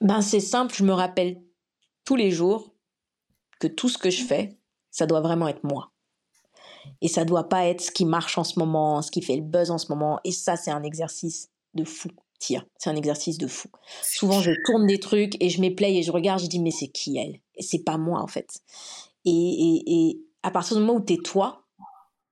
Ben 0.00 0.20
c'est 0.20 0.40
simple, 0.40 0.74
je 0.74 0.82
me 0.82 0.92
rappelle 0.92 1.40
tous 2.04 2.16
les 2.16 2.32
jours 2.32 2.74
que 3.60 3.68
tout 3.68 3.88
ce 3.88 3.98
que 3.98 4.10
je 4.10 4.24
fais, 4.24 4.59
ça 4.90 5.06
doit 5.06 5.20
vraiment 5.20 5.48
être 5.48 5.64
moi. 5.64 5.92
Et 7.02 7.08
ça 7.08 7.24
doit 7.24 7.48
pas 7.48 7.66
être 7.66 7.80
ce 7.80 7.90
qui 7.90 8.04
marche 8.04 8.38
en 8.38 8.44
ce 8.44 8.58
moment, 8.58 9.02
ce 9.02 9.10
qui 9.10 9.22
fait 9.22 9.36
le 9.36 9.42
buzz 9.42 9.70
en 9.70 9.78
ce 9.78 9.88
moment. 9.88 10.18
Et 10.24 10.32
ça, 10.32 10.56
c'est 10.56 10.70
un 10.70 10.82
exercice 10.82 11.50
de 11.74 11.84
fou. 11.84 12.08
Tiens, 12.38 12.64
c'est 12.78 12.88
un 12.88 12.96
exercice 12.96 13.36
de 13.36 13.46
fou. 13.46 13.68
Souvent, 14.02 14.40
je 14.40 14.52
tourne 14.64 14.86
des 14.86 14.98
trucs 14.98 15.36
et 15.42 15.50
je 15.50 15.60
m'éplaye 15.60 15.98
et 15.98 16.02
je 16.02 16.10
regarde, 16.10 16.40
je 16.40 16.46
dis, 16.46 16.58
mais 16.58 16.70
c'est 16.70 16.88
qui 16.88 17.18
elle? 17.18 17.40
Et 17.56 17.62
c'est 17.62 17.84
pas 17.84 17.98
moi, 17.98 18.22
en 18.22 18.26
fait. 18.26 18.60
Et, 19.26 19.30
et, 19.30 19.82
et 19.86 20.20
à 20.42 20.50
partir 20.50 20.76
du 20.76 20.82
moment 20.82 20.98
où 20.98 21.04
tu 21.04 21.14
es 21.14 21.18
toi, 21.18 21.66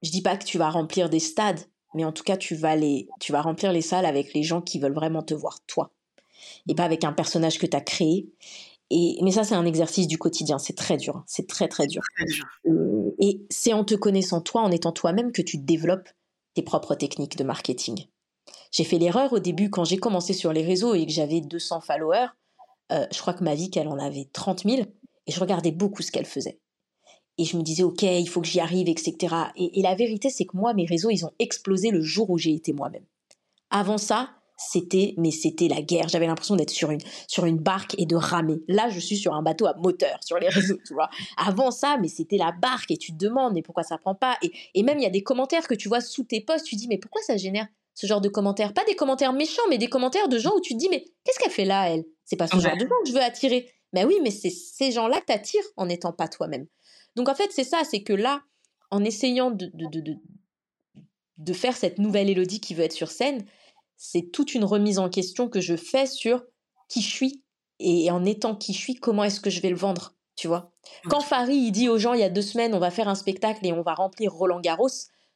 je 0.02 0.11
dis 0.11 0.22
pas 0.22 0.36
que 0.36 0.44
tu 0.44 0.56
vas 0.56 0.70
remplir 0.70 1.11
des 1.11 1.18
stades, 1.18 1.61
mais 1.94 2.04
en 2.04 2.12
tout 2.12 2.22
cas, 2.22 2.38
tu 2.38 2.54
vas, 2.54 2.76
les, 2.76 3.09
tu 3.20 3.32
vas 3.32 3.42
remplir 3.42 3.72
les 3.72 3.82
salles 3.82 4.06
avec 4.06 4.32
les 4.32 4.42
gens 4.42 4.62
qui 4.62 4.78
veulent 4.78 4.94
vraiment 4.94 5.22
te 5.22 5.34
voir 5.34 5.59
toi. 5.66 5.90
Et 6.68 6.74
pas 6.74 6.84
avec 6.84 7.04
un 7.04 7.12
personnage 7.12 7.59
que 7.59 7.66
tu 7.66 7.76
as 7.76 7.80
créé. 7.80 8.28
Et, 8.91 9.18
mais 9.22 9.32
ça, 9.32 9.45
c'est 9.45 9.55
un 9.55 9.66
exercice 9.66 10.07
du 10.07 10.18
quotidien. 10.18 10.59
C'est 10.59 10.76
très 10.76 10.97
dur. 10.97 11.22
C'est 11.26 11.47
très, 11.47 11.68
très 11.68 11.86
dur. 11.86 12.03
Euh, 12.66 13.14
et 13.18 13.43
c'est 13.51 13.72
en 13.72 13.84
te 13.84 13.95
connaissant 13.95 14.41
toi, 14.41 14.62
en 14.62 14.70
étant 14.70 14.93
toi-même, 14.93 15.32
que 15.32 15.43
tu 15.43 15.59
développes 15.59 16.09
tes 16.55 16.62
propres 16.62 16.95
techniques 16.95 17.36
de 17.36 17.45
marketing. 17.45 18.07
J'ai 18.70 18.84
fait 18.84 18.99
l'erreur 18.99 19.32
au 19.32 19.39
début 19.39 19.70
quand 19.70 19.84
j'ai 19.84 19.99
commencé 19.99 20.32
sur 20.32 20.53
les 20.53 20.64
réseaux 20.64 20.95
et 20.95 21.07
que 21.07 21.12
j'avais 21.12 21.41
200 21.41 21.80
followers. 21.80 22.28
Euh, 22.93 23.07
je 23.12 23.20
crois 23.20 23.34
que 23.34 23.45
ma 23.45 23.55
vie, 23.55 23.70
qu'elle 23.70 23.89
en 23.89 23.99
avait 23.99 24.28
30 24.32 24.64
000. 24.64 24.82
Et 25.26 25.32
je 25.32 25.41
regardais 25.41 25.72
beaucoup 25.72 26.03
ce 26.03 26.11
qu'elle 26.11 26.26
faisait. 26.26 26.59
Et 27.36 27.45
je 27.45 27.57
me 27.57 27.62
disais, 27.62 27.82
OK, 27.82 28.03
il 28.03 28.28
faut 28.28 28.41
que 28.41 28.49
j'y 28.49 28.61
arrive, 28.61 28.89
etc. 28.89 29.34
Et, 29.57 29.78
et 29.78 29.82
la 29.82 29.95
vérité, 29.95 30.30
c'est 30.30 30.47
que 30.47 30.57
moi, 30.57 30.72
mes 30.72 30.86
réseaux, 30.86 31.11
ils 31.11 31.24
ont 31.26 31.30
explosé 31.39 31.91
le 31.91 32.01
jour 32.01 32.30
où 32.30 32.39
j'ai 32.39 32.55
été 32.55 32.72
moi-même. 32.72 33.05
Avant 33.70 33.99
ça, 33.99 34.30
c'était 34.59 35.14
mais 35.16 35.30
c'était 35.30 35.68
la 35.68 35.80
guerre. 35.80 36.09
J'avais 36.09 36.26
l'impression 36.26 36.56
d'être 36.56 36.70
sur 36.70 36.90
une 36.90 37.00
sur 37.28 37.46
une 37.46 37.59
barque 37.59 37.94
et 37.96 38.06
de 38.06 38.16
ramer. 38.16 38.61
Là, 38.66 38.90
je 38.90 38.98
suis 38.98 39.16
sur 39.16 39.34
un 39.34 39.42
bateau 39.42 39.66
à 39.66 39.74
moteur 39.74 40.18
sur 40.22 40.38
les 40.38 40.48
réseaux, 40.48 40.78
tu 40.86 40.92
vois. 40.92 41.09
Avant 41.36 41.70
ça, 41.70 41.96
mais 42.00 42.09
c'était 42.09 42.36
la 42.36 42.52
barque 42.52 42.90
et 42.90 42.96
tu 42.96 43.12
te 43.12 43.16
demandes 43.16 43.54
mais 43.54 43.62
pourquoi 43.62 43.84
ça 43.84 43.96
prend 43.96 44.14
pas? 44.14 44.36
Et, 44.42 44.52
et 44.74 44.82
même 44.82 44.98
il 44.98 45.04
y 45.04 45.06
a 45.06 45.11
des 45.11 45.22
commentaires 45.22 45.66
que 45.68 45.74
tu 45.74 45.88
vois 45.88 46.00
sous 46.00 46.24
tes 46.24 46.40
posts, 46.40 46.66
tu 46.66 46.76
dis 46.76 46.88
mais 46.88 46.98
pourquoi 46.98 47.22
ça 47.22 47.36
génère 47.36 47.66
ce 47.94 48.06
genre 48.06 48.20
de 48.20 48.28
commentaires? 48.28 48.74
Pas 48.74 48.84
des 48.84 48.96
commentaires 48.96 49.32
méchants, 49.32 49.62
mais 49.70 49.78
des 49.78 49.88
commentaires 49.88 50.28
de 50.28 50.38
gens 50.38 50.54
où 50.56 50.61
tu 50.61 50.74
te 50.74 50.78
dis 50.78 50.88
mais 50.90 51.04
qu'est-ce 51.24 51.38
qu'elle 51.38 51.52
fait 51.52 51.64
là 51.64 51.90
elle? 51.90 52.04
C'est 52.24 52.36
pas 52.36 52.48
ce 52.48 52.59
genre 52.59 52.76
de 52.76 52.80
gens 52.80 53.02
que 53.04 53.09
je 53.09 53.12
veux 53.12 53.22
attirer. 53.22 53.72
Mais 53.92 54.04
oui, 54.04 54.16
mais 54.22 54.30
c'est 54.30 54.50
ces 54.50 54.92
gens-là 54.92 55.20
que 55.20 55.26
t'attires 55.26 55.64
en 55.76 55.86
n'étant 55.86 56.12
pas 56.12 56.28
toi-même. 56.28 56.66
Donc 57.16 57.28
en 57.28 57.34
fait, 57.34 57.50
c'est 57.52 57.64
ça, 57.64 57.82
c'est 57.88 58.02
que 58.02 58.12
là, 58.12 58.42
en 58.90 59.02
essayant 59.04 59.50
de, 59.50 59.70
de, 59.72 59.86
de, 59.86 60.16
de 61.38 61.52
faire 61.52 61.76
cette 61.76 61.98
nouvelle 61.98 62.28
Élodie 62.28 62.61
qui 62.61 62.74
veut 62.74 62.84
être 62.84 62.92
sur 62.92 63.11
scène, 63.11 63.44
c'est 63.99 64.30
toute 64.32 64.55
une 64.55 64.64
remise 64.64 64.99
en 64.99 65.11
question 65.11 65.49
que 65.49 65.61
je 65.61 65.76
fais 65.76 66.07
sur 66.07 66.44
qui 66.88 67.03
je 67.03 67.11
suis 67.11 67.44
et 67.80 68.11
en 68.11 68.24
étant 68.24 68.55
qui 68.57 68.72
je 68.72 68.78
suis, 68.78 68.94
comment 68.94 69.24
est-ce 69.24 69.40
que 69.40 69.51
je 69.51 69.61
vais 69.61 69.70
le 69.70 69.76
vendre, 69.76 70.14
tu 70.36 70.49
vois. 70.49 70.72
Quand 71.11 71.20
Farid 71.20 71.62
il 71.62 71.72
dit 71.72 71.88
aux 71.88 71.99
gens 71.99 72.14
il 72.14 72.20
y 72.20 72.24
a 72.24 72.30
deux 72.30 72.42
semaines 72.42 72.74
on 72.74 72.78
va 72.78 72.90
faire 72.90 73.09
un 73.09 73.14
spectacle 73.14 73.66
et 73.66 73.72
on 73.72 73.82
va 73.82 73.94
remplir 73.94 74.32
Roland 74.32 74.61
Garros, 74.61 74.88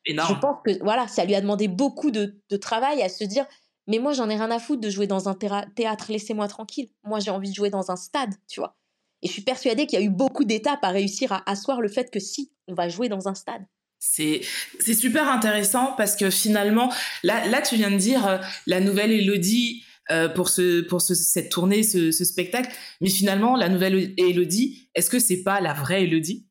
je 0.06 0.40
pense 0.40 0.56
que 0.64 0.82
voilà 0.82 1.06
ça 1.08 1.24
lui 1.24 1.34
a 1.34 1.40
demandé 1.40 1.68
beaucoup 1.68 2.10
de, 2.10 2.40
de 2.48 2.56
travail 2.56 3.02
à 3.02 3.08
se 3.08 3.24
dire 3.24 3.46
mais 3.86 3.98
moi 3.98 4.12
j'en 4.12 4.28
ai 4.28 4.36
rien 4.36 4.50
à 4.50 4.58
foutre 4.58 4.80
de 4.80 4.90
jouer 4.90 5.06
dans 5.06 5.28
un 5.28 5.34
théâtre, 5.34 6.06
laissez-moi 6.08 6.48
tranquille. 6.48 6.88
Moi 7.04 7.18
j'ai 7.20 7.30
envie 7.30 7.50
de 7.50 7.54
jouer 7.54 7.70
dans 7.70 7.90
un 7.90 7.96
stade, 7.96 8.34
tu 8.48 8.60
vois. 8.60 8.76
Et 9.22 9.28
je 9.28 9.32
suis 9.32 9.42
persuadée 9.42 9.86
qu'il 9.86 9.98
y 9.98 10.02
a 10.02 10.04
eu 10.04 10.10
beaucoup 10.10 10.44
d'étapes 10.44 10.82
à 10.82 10.88
réussir 10.88 11.32
à 11.32 11.42
asseoir 11.50 11.80
le 11.80 11.88
fait 11.88 12.10
que 12.10 12.20
si 12.20 12.52
on 12.68 12.74
va 12.74 12.88
jouer 12.88 13.08
dans 13.08 13.28
un 13.28 13.34
stade. 13.34 13.64
C'est 14.04 14.94
super 14.94 15.28
intéressant 15.28 15.94
parce 15.96 16.16
que 16.16 16.28
finalement 16.28 16.92
là 17.22 17.46
là 17.46 17.62
tu 17.62 17.76
viens 17.76 17.90
de 17.90 17.96
dire 17.96 18.26
euh, 18.26 18.38
la 18.66 18.80
nouvelle 18.80 19.12
Elodie 19.12 19.84
euh, 20.10 20.28
pour 20.28 20.48
ce 20.48 20.80
pour 20.80 21.00
ce, 21.00 21.14
cette 21.14 21.50
tournée 21.50 21.84
ce, 21.84 22.10
ce, 22.10 22.24
spectacle. 22.24 22.74
Mais 23.00 23.08
finalement 23.08 23.54
la 23.54 23.68
nouvelle 23.68 24.12
Elodie 24.18 24.88
est-ce 24.96 25.08
que 25.08 25.20
c'est 25.20 25.44
pas 25.44 25.60
la 25.60 25.72
vraie 25.72 26.02
Elodie? 26.02 26.48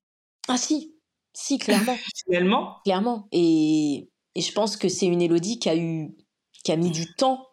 Ah 0.47 0.57
si. 0.57 0.95
Si 1.33 1.57
clairement. 1.57 1.97
Finalement? 2.25 2.77
Clairement. 2.85 3.27
Et 3.33 4.09
et 4.35 4.41
je 4.41 4.51
pense 4.53 4.77
que 4.77 4.87
c'est 4.87 5.07
une 5.07 5.21
Elodie 5.21 5.59
qui 5.59 5.67
a 5.67 5.75
eu 5.75 6.15
qui 6.63 6.71
a 6.71 6.77
mis 6.77 6.91
du 6.91 7.13
temps 7.15 7.45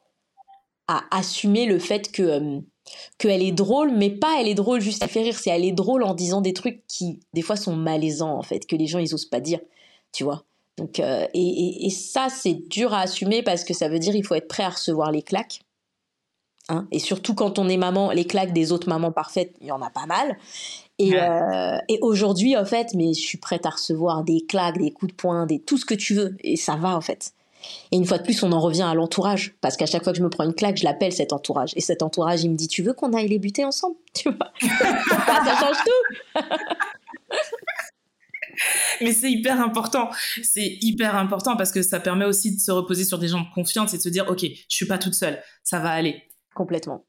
à 0.86 1.05
assumer 1.11 1.66
le 1.66 1.80
fait 1.80 2.12
que 2.12 2.22
euh, 2.22 2.61
qu'elle 3.18 3.42
est 3.42 3.53
drôle, 3.53 3.90
mais 3.90 4.11
pas 4.11 4.40
elle 4.40 4.46
est 4.49 4.55
drôle 4.55 4.80
juste 4.80 5.03
à 5.03 5.09
faire 5.09 5.24
rire, 5.24 5.38
c'est 5.38 5.51
elle 5.51 5.64
est 5.64 5.72
drôle 5.72 6.05
en 6.05 6.14
disant 6.14 6.40
des 6.40 6.55
trucs 6.55 6.86
qui 6.86 7.20
des 7.34 7.42
fois 7.42 7.57
sont 7.57 7.74
malaisants 7.74 8.38
en 8.38 8.42
fait, 8.42 8.64
que 8.64 8.76
les 8.76 8.86
gens 8.86 9.01
ils 9.01 9.12
osent 9.12 9.28
pas 9.28 9.40
dire 9.40 9.59
tu 10.12 10.24
vois. 10.24 10.44
Donc, 10.76 11.00
euh, 11.00 11.26
et, 11.34 11.86
et, 11.86 11.90
ça, 11.90 12.28
c'est 12.30 12.54
dur 12.54 12.94
à 12.94 13.00
assumer 13.00 13.42
parce 13.42 13.64
que 13.64 13.74
ça 13.74 13.88
veut 13.88 13.98
dire 13.98 14.14
il 14.14 14.24
faut 14.24 14.36
être 14.36 14.48
prêt 14.48 14.62
à 14.62 14.70
recevoir 14.70 15.11
les 15.11 15.22
claques. 15.22 15.61
Hein 16.68 16.86
et 16.92 16.98
surtout 16.98 17.34
quand 17.34 17.59
on 17.59 17.68
est 17.68 17.76
maman, 17.76 18.11
les 18.11 18.26
claques 18.26 18.52
des 18.52 18.72
autres 18.72 18.88
mamans 18.88 19.11
parfaites, 19.11 19.54
il 19.61 19.68
y 19.68 19.72
en 19.72 19.82
a 19.82 19.90
pas 19.90 20.06
mal. 20.06 20.36
Et, 20.98 21.14
euh, 21.14 21.78
et 21.88 21.98
aujourd'hui, 22.02 22.56
en 22.56 22.64
fait, 22.64 22.94
mais 22.94 23.14
je 23.14 23.20
suis 23.20 23.38
prête 23.38 23.66
à 23.66 23.70
recevoir 23.70 24.24
des 24.24 24.44
claques, 24.46 24.78
des 24.78 24.92
coups 24.92 25.12
de 25.12 25.16
poing, 25.16 25.46
des 25.46 25.61
tout 25.61 25.78
ce 25.78 25.84
que 25.84 25.94
tu 25.94 26.14
veux. 26.14 26.36
Et 26.42 26.56
ça 26.56 26.76
va, 26.76 26.96
en 26.96 27.00
fait. 27.00 27.32
Et 27.92 27.96
une 27.96 28.04
fois 28.04 28.18
de 28.18 28.22
plus, 28.22 28.42
on 28.42 28.52
en 28.52 28.61
revient 28.61 28.82
à 28.82 28.94
l'entourage. 28.94 29.54
Parce 29.61 29.76
qu'à 29.76 29.86
chaque 29.86 30.04
fois 30.04 30.12
que 30.12 30.18
je 30.18 30.24
me 30.24 30.30
prends 30.30 30.44
une 30.44 30.54
claque, 30.54 30.76
je 30.76 30.84
l'appelle 30.84 31.12
cet 31.12 31.32
entourage. 31.32 31.72
Et 31.76 31.80
cet 31.80 32.02
entourage, 32.02 32.42
il 32.42 32.50
me 32.50 32.56
dit 32.56 32.68
Tu 32.68 32.82
veux 32.82 32.92
qu'on 32.92 33.12
aille 33.12 33.28
les 33.28 33.38
buter 33.38 33.64
ensemble? 33.64 33.96
Tu 34.14 34.28
vois 34.28 34.52
Ça 34.61 35.56
change 35.61 35.76
tout 35.84 36.40
Mais 39.00 39.12
c'est 39.12 39.30
hyper 39.30 39.61
important. 39.61 40.11
C'est 40.42 40.78
hyper 40.80 41.16
important 41.16 41.56
parce 41.56 41.72
que 41.72 41.82
ça 41.82 42.00
permet 42.00 42.24
aussi 42.24 42.54
de 42.54 42.61
se 42.61 42.70
reposer 42.70 43.04
sur 43.04 43.18
des 43.18 43.28
gens 43.28 43.40
de 43.40 43.54
confiance 43.54 43.94
et 43.94 43.98
de 43.98 44.02
se 44.02 44.09
dire, 44.09 44.28
OK, 44.28 44.42
je 44.42 44.64
suis 44.68 44.86
pas 44.86 44.98
toute 44.98 45.14
seule. 45.14 45.42
Ça 45.62 45.78
va 45.78 45.90
aller. 45.90 46.22
Complètement. 46.54 47.04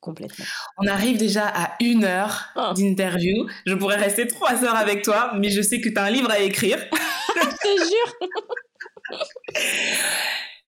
Complètement. 0.00 0.44
On 0.76 0.86
arrive 0.86 1.16
déjà 1.16 1.46
à 1.46 1.76
une 1.80 2.04
heure 2.04 2.50
oh. 2.56 2.74
d'interview. 2.76 3.48
Je 3.64 3.74
pourrais 3.74 3.96
rester 3.96 4.26
trois 4.26 4.62
heures 4.62 4.76
avec 4.76 5.02
toi, 5.02 5.32
mais 5.38 5.50
je 5.50 5.62
sais 5.62 5.80
que 5.80 5.88
tu 5.88 5.96
as 5.96 6.04
un 6.04 6.10
livre 6.10 6.30
à 6.30 6.40
écrire. 6.40 6.78
je 7.34 7.40
te 7.40 7.78
jure. 7.88 8.28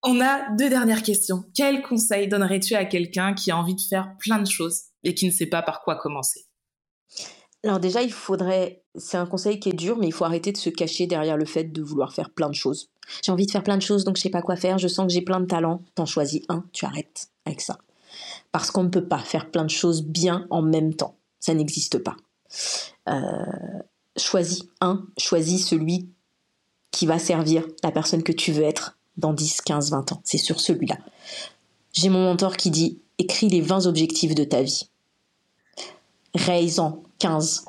On 0.03 0.21
a 0.21 0.51
deux 0.57 0.71
dernières 0.71 1.03
questions. 1.03 1.45
Quel 1.55 1.83
conseil 1.83 2.29
donnerais-tu 2.29 2.75
à 2.75 2.85
quelqu'un 2.85 3.35
qui 3.35 3.51
a 3.51 3.59
envie 3.59 3.75
de 3.75 3.81
faire 3.81 4.15
plein 4.19 4.39
de 4.39 4.49
choses 4.49 4.85
et 5.05 5.15
qui 5.15 5.27
ne 5.27 5.33
sait 5.33 5.47
pas 5.47 5.63
par 5.63 5.83
quoi 5.83 5.97
commencer? 5.97 6.47
Alors 7.65 7.81
déjà, 7.81 8.03
il 8.03 8.13
faudrait, 8.13 8.83
c'est 8.95 9.17
un 9.17 9.27
conseil 9.27 9.59
qui 9.59 9.71
est 9.71 9.75
dur, 9.75 9.97
mais 9.97 10.07
il 10.07 10.13
faut 10.13 10.25
arrêter 10.25 10.53
de 10.53 10.57
se 10.57 10.71
cacher 10.71 11.07
derrière 11.07 11.37
le 11.37 11.45
fait 11.45 11.65
de 11.65 11.83
vouloir 11.83 12.13
faire 12.13 12.31
plein 12.31 12.49
de 12.49 12.55
choses. 12.55 12.91
J'ai 13.25 13.33
envie 13.33 13.47
de 13.47 13.51
faire 13.51 13.63
plein 13.63 13.77
de 13.77 13.83
choses, 13.83 14.05
donc 14.05 14.17
je 14.17 14.23
sais 14.23 14.31
pas 14.31 14.43
quoi 14.43 14.57
faire, 14.57 14.79
je 14.79 14.89
sens 14.89 15.07
que 15.07 15.13
j'ai 15.13 15.23
plein 15.23 15.41
de 15.41 15.47
talents. 15.47 15.83
T'en 15.95 16.07
choisis 16.07 16.43
un, 16.49 16.65
tu 16.73 16.85
arrêtes 16.85 17.29
avec 17.45 17.61
ça. 17.61 17.79
Parce 18.53 18.71
qu'on 18.71 18.85
ne 18.85 18.89
peut 18.89 19.07
pas 19.07 19.19
faire 19.19 19.51
plein 19.51 19.65
de 19.65 19.71
choses 19.71 20.03
bien 20.03 20.47
en 20.51 20.63
même 20.63 20.95
temps. 20.95 21.17
Ça 21.41 21.55
n'existe 21.55 21.99
pas. 21.99 22.17
Euh, 23.09 23.23
choisis 24.17 24.65
un, 24.81 25.05
choisis 25.19 25.67
celui 25.67 26.09
qui 26.91 27.07
va 27.07 27.19
servir 27.19 27.67
la 27.83 27.91
personne 27.91 28.23
que 28.23 28.33
tu 28.33 28.53
veux 28.53 28.65
être 28.65 28.97
dans 29.17 29.33
10, 29.33 29.61
15, 29.63 29.91
20 29.91 30.13
ans. 30.13 30.21
C'est 30.25 30.39
sur 30.39 30.61
celui-là. 30.61 30.99
J'ai 31.93 32.09
mon 32.09 32.25
mentor 32.25 32.57
qui 32.57 32.71
dit 32.71 33.01
écris 33.19 33.49
les 33.49 33.61
20 33.61 33.87
objectifs 33.87 34.35
de 34.35 34.45
ta 34.45 34.63
vie. 34.63 34.89
Raise-en 36.35 37.03
15. 37.19 37.65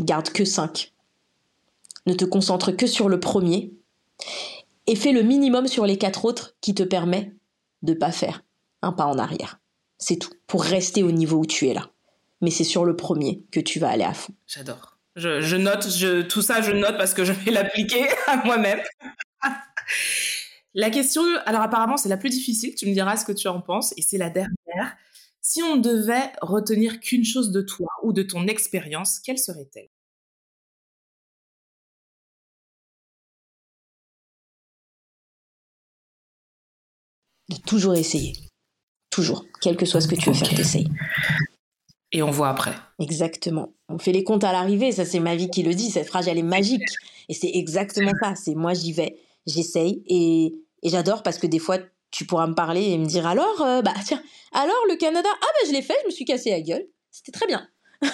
Garde 0.00 0.30
que 0.30 0.44
5. 0.44 0.92
Ne 2.06 2.14
te 2.14 2.24
concentre 2.24 2.72
que 2.72 2.86
sur 2.86 3.08
le 3.08 3.20
premier 3.20 3.72
et 4.86 4.96
fais 4.96 5.12
le 5.12 5.22
minimum 5.22 5.68
sur 5.68 5.86
les 5.86 5.98
quatre 5.98 6.24
autres 6.24 6.56
qui 6.60 6.74
te 6.74 6.82
permet 6.82 7.34
de 7.82 7.94
pas 7.94 8.12
faire 8.12 8.42
un 8.82 8.92
pas 8.92 9.06
en 9.06 9.18
arrière. 9.18 9.60
C'est 9.98 10.16
tout, 10.16 10.32
pour 10.46 10.64
rester 10.64 11.02
au 11.02 11.12
niveau 11.12 11.38
où 11.38 11.46
tu 11.46 11.68
es 11.68 11.74
là. 11.74 11.90
Mais 12.40 12.50
c'est 12.50 12.64
sur 12.64 12.84
le 12.84 12.96
premier 12.96 13.44
que 13.50 13.60
tu 13.60 13.78
vas 13.78 13.90
aller 13.90 14.04
à 14.04 14.14
fond. 14.14 14.32
J'adore. 14.46 14.96
Je, 15.16 15.56
note, 15.56 15.86
tout 16.28 16.40
ça, 16.40 16.62
je 16.62 16.72
note 16.72 16.96
parce 16.96 17.12
que 17.12 17.24
je 17.24 17.32
vais 17.32 17.50
l'appliquer 17.50 18.08
à 18.26 18.36
moi-même. 18.44 18.80
la 20.74 20.88
question, 20.88 21.22
alors 21.44 21.60
apparemment, 21.60 21.98
c'est 21.98 22.08
la 22.08 22.16
plus 22.16 22.30
difficile. 22.30 22.74
Tu 22.74 22.86
me 22.86 22.94
diras 22.94 23.16
ce 23.16 23.26
que 23.26 23.32
tu 23.32 23.48
en 23.48 23.60
penses. 23.60 23.92
Et 23.98 24.02
c'est 24.02 24.18
la 24.18 24.30
dernière. 24.30 24.96
Si 25.42 25.62
on 25.62 25.76
devait 25.76 26.32
retenir 26.42 27.00
qu'une 27.00 27.24
chose 27.24 27.50
de 27.50 27.62
toi 27.62 27.88
ou 28.02 28.12
de 28.12 28.22
ton 28.22 28.46
expérience, 28.46 29.18
quelle 29.18 29.38
serait-elle? 29.38 29.88
De 37.48 37.56
toujours 37.56 37.94
essayer. 37.94 38.34
Toujours. 39.10 39.44
Quel 39.60 39.76
que 39.76 39.86
soit 39.86 40.00
ce 40.00 40.08
que 40.08 40.14
tu 40.14 40.30
veux 40.30 40.34
faire, 40.34 40.54
t'essayes. 40.54 40.88
Et 42.12 42.22
on 42.22 42.30
voit 42.30 42.48
après. 42.48 42.74
Exactement. 43.00 43.72
On 43.88 43.98
fait 43.98 44.12
les 44.12 44.24
comptes 44.24 44.44
à 44.44 44.52
l'arrivée, 44.52 44.92
ça 44.92 45.04
c'est 45.04 45.20
ma 45.20 45.36
vie 45.36 45.50
qui 45.50 45.62
le 45.62 45.74
dit, 45.74 45.90
cette 45.90 46.06
phrase 46.06 46.28
elle 46.28 46.38
est 46.38 46.42
magique. 46.42 46.82
Et 47.28 47.34
c'est 47.34 47.50
exactement 47.54 48.12
ça, 48.22 48.34
c'est 48.34 48.54
moi 48.54 48.74
j'y 48.74 48.92
vais, 48.92 49.16
j'essaye 49.46 50.02
et, 50.06 50.54
et 50.82 50.88
j'adore 50.88 51.22
parce 51.22 51.38
que 51.38 51.46
des 51.46 51.58
fois 51.58 51.78
tu 52.10 52.26
pourras 52.26 52.46
me 52.46 52.54
parler 52.54 52.82
et 52.82 52.98
me 52.98 53.06
dire 53.06 53.26
alors, 53.26 53.62
euh, 53.62 53.82
bah 53.82 53.94
tiens, 54.04 54.22
alors 54.52 54.82
le 54.88 54.96
Canada, 54.96 55.28
ah 55.32 55.46
bah 55.46 55.66
je 55.66 55.72
l'ai 55.72 55.82
fait, 55.82 55.96
je 56.02 56.06
me 56.06 56.10
suis 56.10 56.24
cassé 56.24 56.50
la 56.50 56.60
gueule, 56.60 56.86
c'était 57.10 57.32
très 57.32 57.46
bien. 57.46 57.68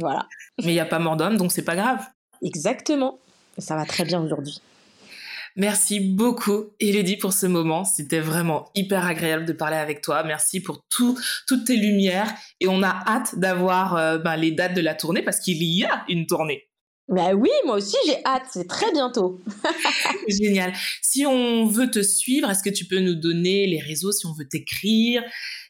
voilà. 0.00 0.28
Mais 0.58 0.72
il 0.72 0.74
n'y 0.74 0.80
a 0.80 0.86
pas 0.86 0.98
mort 0.98 1.16
d'homme, 1.16 1.36
donc 1.36 1.52
c'est 1.52 1.64
pas 1.64 1.76
grave. 1.76 2.04
Exactement. 2.42 3.18
Ça 3.58 3.76
va 3.76 3.84
très 3.84 4.04
bien 4.04 4.22
aujourd'hui. 4.22 4.60
Merci 5.56 6.00
beaucoup, 6.00 6.66
Elodie, 6.80 7.16
pour 7.16 7.32
ce 7.32 7.46
moment. 7.46 7.84
C'était 7.84 8.20
vraiment 8.20 8.70
hyper 8.74 9.06
agréable 9.06 9.46
de 9.46 9.54
parler 9.54 9.78
avec 9.78 10.02
toi. 10.02 10.22
Merci 10.22 10.60
pour 10.60 10.84
tout, 10.90 11.18
toutes 11.48 11.64
tes 11.64 11.76
lumières. 11.76 12.30
Et 12.60 12.68
on 12.68 12.82
a 12.82 13.02
hâte 13.06 13.38
d'avoir 13.38 13.96
euh, 13.96 14.18
ben, 14.18 14.36
les 14.36 14.50
dates 14.50 14.74
de 14.74 14.82
la 14.82 14.94
tournée 14.94 15.22
parce 15.22 15.40
qu'il 15.40 15.62
y 15.62 15.82
a 15.82 16.04
une 16.10 16.26
tournée. 16.26 16.68
Bah 17.08 17.34
oui, 17.34 17.50
moi 17.64 17.76
aussi 17.76 17.96
j'ai 18.04 18.24
hâte, 18.24 18.46
c'est 18.50 18.66
très 18.66 18.90
bientôt. 18.90 19.38
Génial. 20.28 20.72
Si 21.02 21.24
on 21.24 21.66
veut 21.66 21.88
te 21.88 22.02
suivre, 22.02 22.50
est-ce 22.50 22.64
que 22.64 22.70
tu 22.70 22.84
peux 22.84 22.98
nous 22.98 23.14
donner 23.14 23.66
les 23.68 23.78
réseaux 23.78 24.10
si 24.10 24.26
on 24.26 24.32
veut 24.32 24.48
t'écrire, 24.48 25.22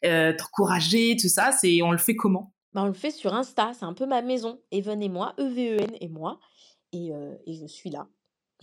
euh, 0.05 0.33
t'encourager, 0.35 1.15
tout 1.21 1.29
ça 1.29 1.53
C'est 1.53 1.83
on 1.83 1.93
le 1.93 1.99
fait 1.99 2.17
comment? 2.17 2.55
Bah, 2.73 2.83
on 2.83 2.87
le 2.87 2.95
fait 2.95 3.11
sur 3.11 3.35
Insta, 3.35 3.73
c'est 3.79 3.85
un 3.85 3.93
peu 3.93 4.07
ma 4.07 4.23
maison. 4.23 4.61
Even 4.73 5.03
et 5.03 5.11
moi, 5.11 5.35
E-V-E-N 5.39 5.97
et 6.01 6.09
moi, 6.09 6.41
et, 6.93 7.13
euh, 7.13 7.35
et, 7.47 7.55
je 7.55 7.67
suis 7.67 7.91
là. 7.91 8.09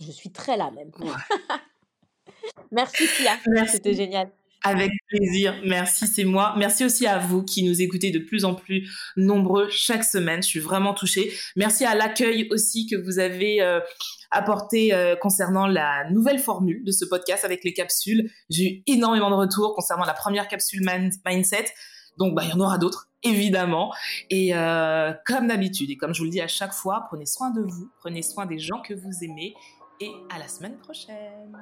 Je 0.00 0.10
suis 0.10 0.32
très 0.32 0.56
là 0.56 0.72
même. 0.72 0.90
Merci 2.72 3.04
Pia, 3.16 3.66
c'était 3.68 3.94
génial. 3.94 4.32
Avec 4.66 4.90
plaisir. 5.08 5.54
Merci, 5.66 6.06
c'est 6.06 6.24
moi. 6.24 6.54
Merci 6.56 6.86
aussi 6.86 7.06
à 7.06 7.18
vous 7.18 7.44
qui 7.44 7.62
nous 7.64 7.82
écoutez 7.82 8.10
de 8.10 8.18
plus 8.18 8.46
en 8.46 8.54
plus 8.54 8.88
nombreux 9.16 9.68
chaque 9.68 10.04
semaine. 10.04 10.42
Je 10.42 10.48
suis 10.48 10.60
vraiment 10.60 10.94
touchée. 10.94 11.32
Merci 11.54 11.84
à 11.84 11.94
l'accueil 11.94 12.48
aussi 12.50 12.86
que 12.86 12.96
vous 12.96 13.18
avez 13.18 13.60
euh, 13.60 13.80
apporté 14.30 14.94
euh, 14.94 15.16
concernant 15.16 15.66
la 15.66 16.08
nouvelle 16.10 16.38
formule 16.38 16.82
de 16.82 16.92
ce 16.92 17.04
podcast 17.04 17.44
avec 17.44 17.62
les 17.62 17.74
capsules. 17.74 18.30
J'ai 18.48 18.64
eu 18.64 18.82
énormément 18.86 19.28
de 19.30 19.36
retours 19.36 19.74
concernant 19.74 20.06
la 20.06 20.14
première 20.14 20.48
capsule 20.48 20.80
Mindset. 21.26 21.66
Donc, 22.16 22.34
bah, 22.34 22.42
il 22.44 22.50
y 22.50 22.52
en 22.54 22.60
aura 22.60 22.78
d'autres, 22.78 23.10
évidemment. 23.22 23.92
Et 24.30 24.54
euh, 24.54 25.12
comme 25.26 25.48
d'habitude, 25.48 25.90
et 25.90 25.96
comme 25.96 26.14
je 26.14 26.20
vous 26.20 26.24
le 26.24 26.30
dis 26.30 26.40
à 26.40 26.48
chaque 26.48 26.72
fois, 26.72 27.04
prenez 27.08 27.26
soin 27.26 27.50
de 27.50 27.60
vous, 27.60 27.90
prenez 27.98 28.22
soin 28.22 28.46
des 28.46 28.58
gens 28.58 28.80
que 28.80 28.94
vous 28.94 29.12
aimez. 29.22 29.54
Et 30.00 30.10
à 30.34 30.38
la 30.38 30.48
semaine 30.48 30.78
prochaine. 30.78 31.52